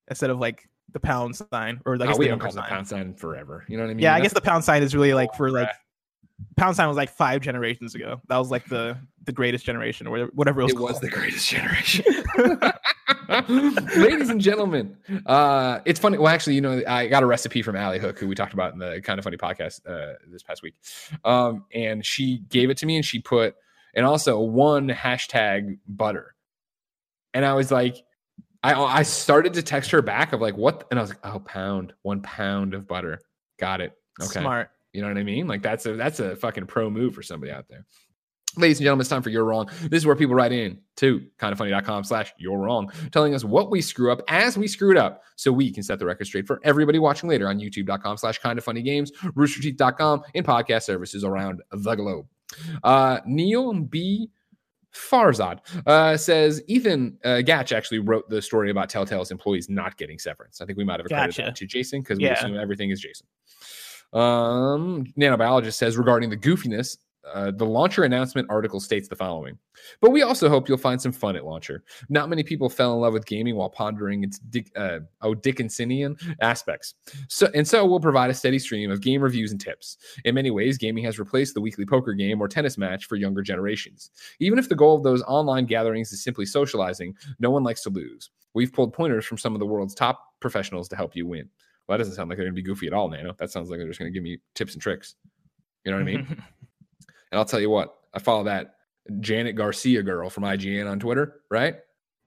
instead 0.09 0.31
of 0.31 0.39
like 0.39 0.69
the 0.93 1.01
pound 1.01 1.37
sign 1.37 1.81
or 1.87 1.97
like 1.97 2.11
Oh, 2.11 2.17
we 2.19 2.27
the 2.27 2.31
haven't 2.31 2.41
called 2.43 2.55
the 2.55 2.63
pound 2.63 2.87
sign 2.89 3.15
forever. 3.15 3.65
You 3.69 3.77
know 3.77 3.85
what 3.85 3.91
I 3.91 3.95
mean? 3.95 4.03
Yeah, 4.03 4.15
I 4.15 4.21
guess 4.21 4.33
the 4.35 4.41
pound 4.41 4.65
sign 4.65 4.83
is 4.83 4.95
really 4.95 5.15
like 5.15 5.35
for 5.35 5.51
like 5.51 5.71
pound 6.57 6.77
sign 6.77 6.89
was 6.89 6.97
like 6.97 7.11
five 7.11 7.41
generations 7.41 7.95
ago. 7.95 8.21
That 8.29 8.37
was 8.37 8.51
like 8.51 8.67
the 8.67 8.99
the 9.25 9.33
greatest 9.33 9.65
generation 9.65 10.07
or 10.07 10.27
whatever- 10.27 10.61
it 10.61 10.65
was. 10.65 10.73
it 10.73 10.79
was 10.81 11.01
the 11.01 11.09
greatest 11.09 11.49
generation. 11.49 12.05
Ladies 13.97 14.29
and 14.31 14.41
gentlemen, 14.41 14.97
uh, 15.27 15.81
it's 15.85 16.01
funny. 16.01 16.19
Well, 16.19 16.29
actually, 16.29 16.55
you 16.55 16.61
know, 16.61 16.83
I 16.87 17.07
got 17.07 17.23
a 17.23 17.27
recipe 17.27 17.63
from 17.63 17.77
Allie 17.77 17.99
Hook, 17.99 18.19
who 18.19 18.29
we 18.29 18.35
talked 18.35 18.53
about 18.53 18.73
in 18.73 18.79
the 18.79 19.01
kind 19.03 19.19
of 19.19 19.25
funny 19.25 19.37
podcast 19.37 19.81
uh, 19.87 20.15
this 20.31 20.43
past 20.43 20.63
week. 20.63 20.75
Um, 21.25 21.65
and 21.73 22.05
she 22.05 22.39
gave 22.49 22.69
it 22.71 22.77
to 22.79 22.87
me 22.87 22.97
and 22.97 23.05
she 23.05 23.21
put, 23.21 23.55
and 23.95 24.05
also 24.05 24.41
one 24.41 24.89
hashtag 24.89 25.79
butter. 25.87 26.35
And 27.35 27.45
I 27.45 27.55
was 27.55 27.71
like, 27.71 28.05
I, 28.63 28.75
I 28.75 29.03
started 29.03 29.55
to 29.55 29.63
text 29.63 29.91
her 29.91 30.03
back 30.03 30.33
of 30.33 30.41
like, 30.41 30.57
what? 30.57 30.87
And 30.91 30.99
I 30.99 31.03
was 31.03 31.11
like, 31.11 31.21
oh, 31.25 31.41
pound, 31.41 31.93
one 32.03 32.21
pound 32.23 32.75
of 32.75 32.87
butter. 32.87 33.21
Got 33.59 33.81
it. 33.81 33.93
Okay. 34.21 34.41
smart. 34.41 34.71
You 34.93 35.01
know 35.01 35.09
what 35.09 35.19
I 35.19 35.23
mean? 35.23 35.47
Like 35.47 35.63
that's 35.63 35.87
a 35.87 35.95
that's 35.95 36.21
a 36.21 36.37
fucking 36.37 36.67
pro 36.67 36.91
move 36.91 37.15
for 37.15 37.23
somebody 37.23 37.51
out 37.51 37.67
there. 37.69 37.87
Ladies 38.59 38.79
and 38.79 38.85
gentlemen, 38.85 39.01
it's 39.01 39.09
time 39.09 39.23
for 39.23 39.31
You're 39.31 39.47
Wrong. 39.47 39.71
This 39.85 40.03
is 40.03 40.07
where 40.07 40.15
people 40.15 40.35
write 40.35 40.53
in 40.53 40.79
to 40.97 41.27
kindoffunny.com 41.39 42.05
slash 42.05 42.35
you're 42.37 42.59
wrong, 42.59 42.93
telling 43.11 43.35
us 43.35 43.45
what 43.45 43.71
we 43.71 43.81
screw 43.81 44.13
up 44.13 44.21
as 44.29 44.59
we 44.59 44.69
screwed 44.69 44.99
up 44.99 45.23
so 45.37 45.51
we 45.51 45.73
can 45.73 45.83
set 45.83 45.99
the 45.99 46.05
record 46.05 46.27
straight 46.27 46.47
for 46.47 46.61
everybody 46.63 46.99
watching 46.99 47.31
later 47.31 47.49
on 47.49 47.59
youtube.com 47.59 48.19
slash 48.19 48.39
kind 48.41 48.59
of 48.59 48.65
funny 48.65 48.83
games, 48.83 49.11
roosterteeth.com, 49.23 50.23
and 50.35 50.45
podcast 50.45 50.83
services 50.83 51.25
around 51.25 51.63
the 51.71 51.95
globe. 51.95 52.27
Uh, 52.85 53.21
Neil 53.25 53.73
B. 53.73 54.29
Farzad 54.95 55.61
uh, 55.87 56.17
says 56.17 56.63
Ethan 56.69 57.19
uh, 57.25 57.41
Gach 57.43 57.73
actually 57.73 57.99
wrote 58.01 58.29
the 58.29 58.43
story 58.43 58.71
about 58.71 58.89
Telltale's 58.91 59.31
employees 59.31 59.69
not 59.69 59.97
getting 59.97 60.19
severance. 60.19 60.61
I 60.61 60.67
think 60.67 60.77
we 60.79 60.85
might 60.85 61.01
have 61.01 61.07
accredited 61.07 61.37
Gotcha. 61.37 61.43
that 61.51 61.57
to 61.57 61.67
Jason 61.67 62.01
because 62.03 62.19
we 62.19 62.25
Yeah. 62.25 62.35
assume 62.35 62.57
everything 62.59 62.91
is 62.91 63.01
Jason. 63.01 63.27
Um, 64.13 65.07
nanobiologist 65.19 65.75
says 65.75 65.97
regarding 65.97 66.29
the 66.31 66.37
goofiness, 66.37 66.99
uh, 67.25 67.51
the 67.51 67.65
launcher 67.65 68.05
announcement 68.05 68.49
article 68.51 68.81
states 68.81 69.09
the 69.09 69.17
following. 69.17 69.57
But 70.01 70.11
we 70.11 70.23
also 70.23 70.49
hope 70.49 70.69
you'll 70.69 70.79
find 70.79 71.01
some 71.01 71.13
fun 71.13 71.37
at 71.37 71.45
launcher. 71.45 71.85
Not 72.09 72.29
many 72.29 72.43
people 72.43 72.69
fell 72.69 72.95
in 72.95 73.01
love 73.01 73.13
with 73.13 73.27
gaming 73.27 73.57
while 73.57 73.71
pondering 73.71 74.25
its 74.25 74.39
Dick, 74.39 74.71
uh, 74.77 75.01
oh, 75.23 75.35
Dickinsonian 75.35 76.21
aspects. 76.41 76.95
So, 77.29 77.49
and 77.55 77.67
so 77.67 77.87
we'll 77.87 78.01
provide 78.01 78.31
a 78.31 78.35
steady 78.35 78.59
stream 78.59 78.91
of 78.91 79.01
game 79.01 79.23
reviews 79.23 79.53
and 79.53 79.61
tips. 79.61 79.99
In 80.25 80.35
many 80.35 80.51
ways, 80.51 80.79
gaming 80.79 81.05
has 81.05 81.19
replaced 81.19 81.55
the 81.55 81.61
weekly 81.61 81.87
poker 81.87 82.13
game 82.13 82.41
or 82.41 82.49
tennis 82.49 82.77
match 82.77 83.07
for 83.07 83.17
younger 83.17 83.43
generations. 83.43 84.11
Even 84.41 84.59
if 84.59 84.69
the 84.69 84.75
goal 84.75 84.97
of 84.97 85.03
those 85.03 85.23
online 85.23 85.67
gatherings 85.67 86.13
is 86.13 86.23
simply 86.23 86.47
socializing, 86.47 87.15
no 87.39 87.51
one 87.51 87.63
likes 87.63 87.83
to 87.83 87.91
lose. 87.91 88.31
We've 88.55 88.73
pulled 88.73 88.93
pointers 88.93 89.25
from 89.25 89.39
some 89.39 89.55
of 89.55 89.61
the 89.61 89.67
world's 89.67 89.95
top 89.95 90.21
professionals 90.41 90.89
to 90.89 90.97
help 90.97 91.17
you 91.17 91.27
win. 91.27 91.49
Well, 91.87 91.97
that 91.97 92.05
doesn't 92.05 92.15
sound 92.15 92.29
like 92.29 92.37
they're 92.37 92.47
going 92.47 92.55
to 92.55 92.63
be 92.63 92.67
goofy 92.67 92.87
at 92.87 92.93
all, 92.93 93.09
Nano. 93.09 93.35
That 93.39 93.51
sounds 93.51 93.71
like 93.71 93.79
they're 93.79 93.89
just 93.89 93.99
going 93.99 94.13
to 94.13 94.15
give 94.15 94.23
me 94.23 94.39
tips 94.55 94.75
and 94.75 94.83
tricks. 94.83 95.17
You 95.85 95.91
know 95.91 95.99
what 95.99 96.03
I 96.03 96.13
mean? 96.13 96.43
And 97.33 97.39
I'll 97.39 97.45
tell 97.45 97.61
you 97.61 97.71
what, 97.71 97.95
I 98.15 98.19
follow 98.21 98.45
that 98.45 98.77
Janet 99.21 99.57
Garcia 99.57 100.03
girl 100.03 100.31
from 100.31 100.45
IGN 100.45 100.89
on 100.89 101.01
Twitter, 101.01 101.41
right? 101.51 101.77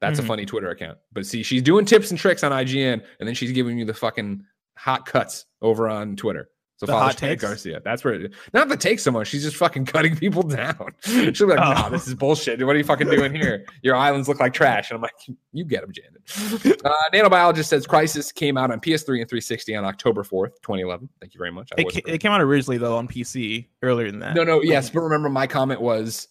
That's 0.01 0.19
Mhm. 0.19 0.23
a 0.23 0.25
funny 0.27 0.45
Twitter 0.45 0.69
account. 0.71 0.97
But 1.13 1.25
see, 1.25 1.41
she's 1.43 1.61
doing 1.61 1.85
tips 1.85 2.09
and 2.11 2.19
tricks 2.19 2.43
on 2.43 2.51
IGN, 2.51 3.01
and 3.19 3.27
then 3.27 3.33
she's 3.35 3.53
giving 3.53 3.77
you 3.77 3.85
the 3.85 3.93
fucking 3.93 4.43
hot 4.77 5.05
cuts 5.05 5.45
over 5.61 5.87
on 5.87 6.15
Twitter. 6.17 6.49
So 6.77 6.85
The 6.87 6.91
hot 6.93 7.15
takes? 7.17 7.41
Garcia. 7.41 7.79
That's 7.85 8.03
where 8.03 8.15
it, 8.15 8.33
not 8.53 8.67
the 8.67 8.75
take 8.75 8.99
so 8.99 9.09
much. 9.09 9.27
She's 9.29 9.43
just 9.43 9.55
fucking 9.55 9.85
cutting 9.93 10.15
people 10.17 10.43
down. 10.43 10.89
She'll 11.03 11.31
be 11.31 11.53
like, 11.55 11.59
Oh. 11.59 11.71
"Nah, 11.73 11.89
this 11.89 12.05
is 12.07 12.13
bullshit. 12.15 12.61
What 12.65 12.75
are 12.75 12.77
you 12.77 12.83
fucking 12.83 13.09
doing 13.09 13.33
here? 13.33 13.65
Your 13.81 13.95
islands 13.95 14.27
look 14.27 14.39
like 14.41 14.53
trash." 14.53 14.91
And 14.91 14.97
I'm 14.97 15.01
like, 15.01 15.13
"You 15.53 15.63
get 15.63 15.81
them, 15.81 15.91
Janet." 15.93 16.75
Uh, 16.85 16.91
Nanobiologist 17.13 17.65
says 17.67 17.87
Crysis 17.87 18.33
came 18.33 18.57
out 18.57 18.71
on 18.71 18.79
PS3 18.79 19.21
and 19.21 19.29
360 19.29 19.75
on 19.75 19.85
October 19.85 20.23
4th, 20.23 20.53
2011. 20.63 21.07
Thank 21.21 21.33
you 21.33 21.37
very 21.39 21.51
much. 21.51 21.69
I 21.77 21.81
It, 21.81 21.91
ca- 21.93 22.11
it 22.13 22.17
came 22.19 22.31
out 22.31 22.41
originally 22.41 22.77
though 22.77 22.97
on 22.97 23.07
PC 23.07 23.67
earlier 23.81 24.11
than 24.11 24.19
that. 24.19 24.35
no, 24.35 24.43
no, 24.43 24.61
yes, 24.61 24.89
but 24.89 25.01
remember 25.01 25.29
my 25.29 25.47
comment 25.47 25.81
was, 25.81 26.27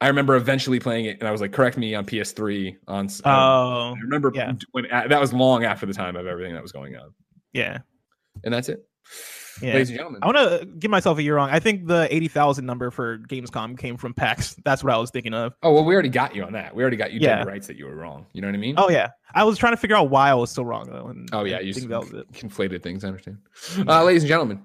I 0.00 0.06
remember 0.08 0.34
eventually 0.36 0.78
playing 0.80 1.04
it, 1.06 1.18
and 1.20 1.28
I 1.28 1.32
was 1.32 1.40
like, 1.40 1.52
correct 1.52 1.76
me 1.76 1.94
on 1.94 2.06
PS3 2.06 2.76
on. 2.88 3.04
um, 3.06 3.10
Oh, 3.24 3.94
I 3.96 4.00
remember 4.00 4.32
yeah. 4.34 4.52
when 4.72 4.90
uh, 4.90 5.08
that 5.08 5.20
was 5.20 5.32
long 5.32 5.64
after 5.64 5.84
the 5.86 5.94
time 5.94 6.16
of 6.16 6.26
everything 6.26 6.54
that 6.54 6.62
was 6.62 6.72
going 6.72 6.96
on, 6.96 7.12
yeah, 7.52 7.78
and 8.44 8.52
that's 8.54 8.68
it, 8.68 8.86
yeah. 9.62 9.72
ladies 9.74 9.90
and 9.90 9.98
gentlemen. 9.98 10.22
I 10.22 10.26
want 10.26 10.38
to 10.38 10.66
give 10.66 10.90
myself 10.90 11.18
a 11.18 11.22
year 11.22 11.36
wrong. 11.36 11.50
I 11.50 11.58
think 11.60 11.86
the 11.86 12.06
eighty 12.14 12.28
thousand 12.28 12.66
number 12.66 12.90
for 12.90 13.18
Gamescom 13.18 13.78
came 13.78 13.96
from 13.96 14.14
PAX. 14.14 14.54
That's 14.64 14.82
what 14.84 14.92
I 14.92 14.96
was 14.98 15.10
thinking 15.10 15.34
of. 15.34 15.54
Oh 15.62 15.72
well, 15.72 15.84
we 15.84 15.94
already 15.94 16.08
got 16.08 16.34
you 16.34 16.44
on 16.44 16.52
that. 16.52 16.74
We 16.74 16.82
already 16.82 16.96
got 16.96 17.12
you 17.12 17.20
Yeah. 17.20 17.42
rights 17.44 17.66
that 17.66 17.76
you 17.76 17.86
were 17.86 17.94
wrong. 17.96 18.26
You 18.32 18.40
know 18.42 18.48
what 18.48 18.54
I 18.54 18.58
mean? 18.58 18.74
Oh 18.78 18.88
yeah, 18.90 19.08
I 19.34 19.44
was 19.44 19.58
trying 19.58 19.72
to 19.72 19.76
figure 19.76 19.96
out 19.96 20.10
why 20.10 20.30
I 20.30 20.34
was 20.34 20.50
so 20.50 20.62
wrong 20.62 20.88
though. 20.90 21.06
And 21.06 21.28
Oh, 21.32 21.44
yeah, 21.44 21.60
you 21.60 21.72
think 21.74 21.88
that 21.88 22.00
was 22.00 22.12
it. 22.12 22.30
conflated 22.32 22.82
things. 22.82 23.04
I 23.04 23.08
understand. 23.08 23.38
Uh, 23.86 24.04
ladies 24.04 24.22
and 24.22 24.28
gentlemen, 24.28 24.62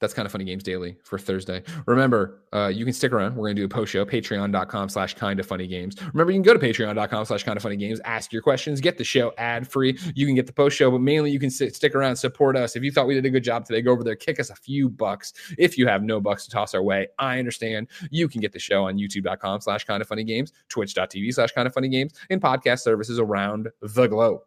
that's 0.00 0.14
kind 0.14 0.26
of 0.26 0.32
funny 0.32 0.44
games 0.44 0.62
daily 0.62 0.96
for 1.02 1.18
Thursday. 1.18 1.62
Remember, 1.86 2.40
uh, 2.52 2.68
you 2.68 2.84
can 2.84 2.94
stick 2.94 3.12
around. 3.12 3.34
We're 3.34 3.46
going 3.46 3.56
to 3.56 3.62
do 3.62 3.66
a 3.66 3.68
post 3.68 3.92
show, 3.92 4.04
patreon.com 4.04 4.88
slash 4.88 5.14
kind 5.14 5.40
of 5.40 5.46
funny 5.46 5.66
games. 5.66 5.96
Remember, 6.12 6.32
you 6.32 6.36
can 6.36 6.42
go 6.42 6.56
to 6.56 6.58
patreon.com 6.58 7.24
slash 7.24 7.42
kind 7.44 7.56
of 7.56 7.62
funny 7.62 7.76
games, 7.76 8.00
ask 8.04 8.32
your 8.32 8.42
questions, 8.42 8.80
get 8.80 8.98
the 8.98 9.04
show 9.04 9.32
ad 9.38 9.68
free. 9.68 9.98
You 10.14 10.26
can 10.26 10.34
get 10.34 10.46
the 10.46 10.52
post 10.52 10.76
show, 10.76 10.90
but 10.90 11.00
mainly 11.00 11.30
you 11.30 11.40
can 11.40 11.50
sit, 11.50 11.74
stick 11.74 11.94
around, 11.94 12.16
support 12.16 12.56
us. 12.56 12.76
If 12.76 12.82
you 12.82 12.92
thought 12.92 13.06
we 13.06 13.14
did 13.14 13.26
a 13.26 13.30
good 13.30 13.44
job 13.44 13.64
today, 13.64 13.82
go 13.82 13.92
over 13.92 14.04
there, 14.04 14.16
kick 14.16 14.38
us 14.38 14.50
a 14.50 14.56
few 14.56 14.88
bucks. 14.88 15.32
If 15.58 15.76
you 15.76 15.86
have 15.88 16.02
no 16.02 16.20
bucks 16.20 16.44
to 16.44 16.50
toss 16.50 16.74
our 16.74 16.82
way, 16.82 17.08
I 17.18 17.38
understand. 17.38 17.88
You 18.10 18.28
can 18.28 18.40
get 18.40 18.52
the 18.52 18.58
show 18.58 18.84
on 18.84 18.98
youtube.com 18.98 19.60
slash 19.60 19.84
kind 19.84 20.00
of 20.00 20.08
funny 20.08 20.24
games, 20.24 20.52
twitch.tv 20.68 21.34
slash 21.34 21.52
kind 21.52 21.66
of 21.66 21.74
funny 21.74 21.88
games, 21.88 22.12
and 22.30 22.40
podcast 22.40 22.80
services 22.80 23.18
around 23.18 23.68
the 23.82 24.06
globe. 24.06 24.40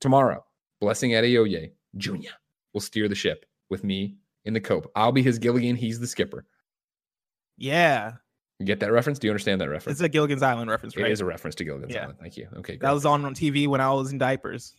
Tomorrow, 0.00 0.44
Blessing 0.80 1.12
Adeoye 1.12 1.70
Jr. 1.96 2.34
will 2.74 2.80
steer 2.80 3.08
the 3.08 3.14
ship 3.14 3.46
with 3.70 3.82
me 3.82 4.16
in 4.46 4.54
the 4.54 4.60
cope. 4.60 4.90
I'll 4.96 5.12
be 5.12 5.22
his 5.22 5.38
Gilligan. 5.38 5.76
He's 5.76 6.00
the 6.00 6.06
skipper. 6.06 6.44
Yeah, 7.58 8.12
You 8.58 8.66
get 8.66 8.80
that 8.80 8.92
reference? 8.92 9.18
Do 9.18 9.26
you 9.26 9.30
understand 9.32 9.60
that 9.60 9.68
reference? 9.68 9.98
it's 9.98 10.04
a 10.04 10.08
Gilligan's 10.08 10.42
Island 10.42 10.70
reference, 10.70 10.96
It 10.96 11.02
right? 11.02 11.10
is 11.10 11.20
a 11.20 11.24
reference 11.24 11.54
to 11.56 11.64
Gilligan's 11.64 11.94
Yeah. 11.94 12.02
Island. 12.04 12.18
Thank 12.20 12.36
you. 12.36 12.48
Okay, 12.58 12.76
That 12.76 12.92
was 12.92 13.04
on 13.06 13.24
on 13.24 13.34
TV 13.34 13.66
when 13.66 13.80
I 13.80 13.90
was 13.92 14.12
in 14.12 14.18
diapers. 14.18 14.74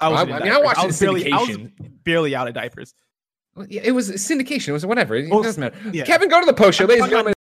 I 0.00 0.08
Well, 0.08 0.18
I- 0.18 0.22
I 0.22 0.42
mean, 0.42 0.52
I 0.52 0.58
watched 0.60 0.82
it 0.82 0.86
was 0.86 1.00
barely, 1.00 1.30
I 1.32 1.36
was 1.38 1.58
barely 2.04 2.34
out 2.34 2.48
of 2.48 2.54
diapers. 2.54 2.94
It 3.68 3.92
was 3.92 4.10
syndication. 4.12 4.68
It 4.68 4.72
was 4.72 4.86
whatever. 4.86 5.14
It 5.16 5.28
Well, 5.30 5.42
doesn't 5.42 5.60
matter. 5.60 5.76
yeah. 5.92 6.04
Kevin, 6.04 6.28
go 6.28 6.40
to 6.40 6.46
the 6.46 6.54
post 6.54 6.78
show, 6.78 6.84
ladies 6.86 7.02
and 7.02 7.10
gentlemen. 7.10 7.34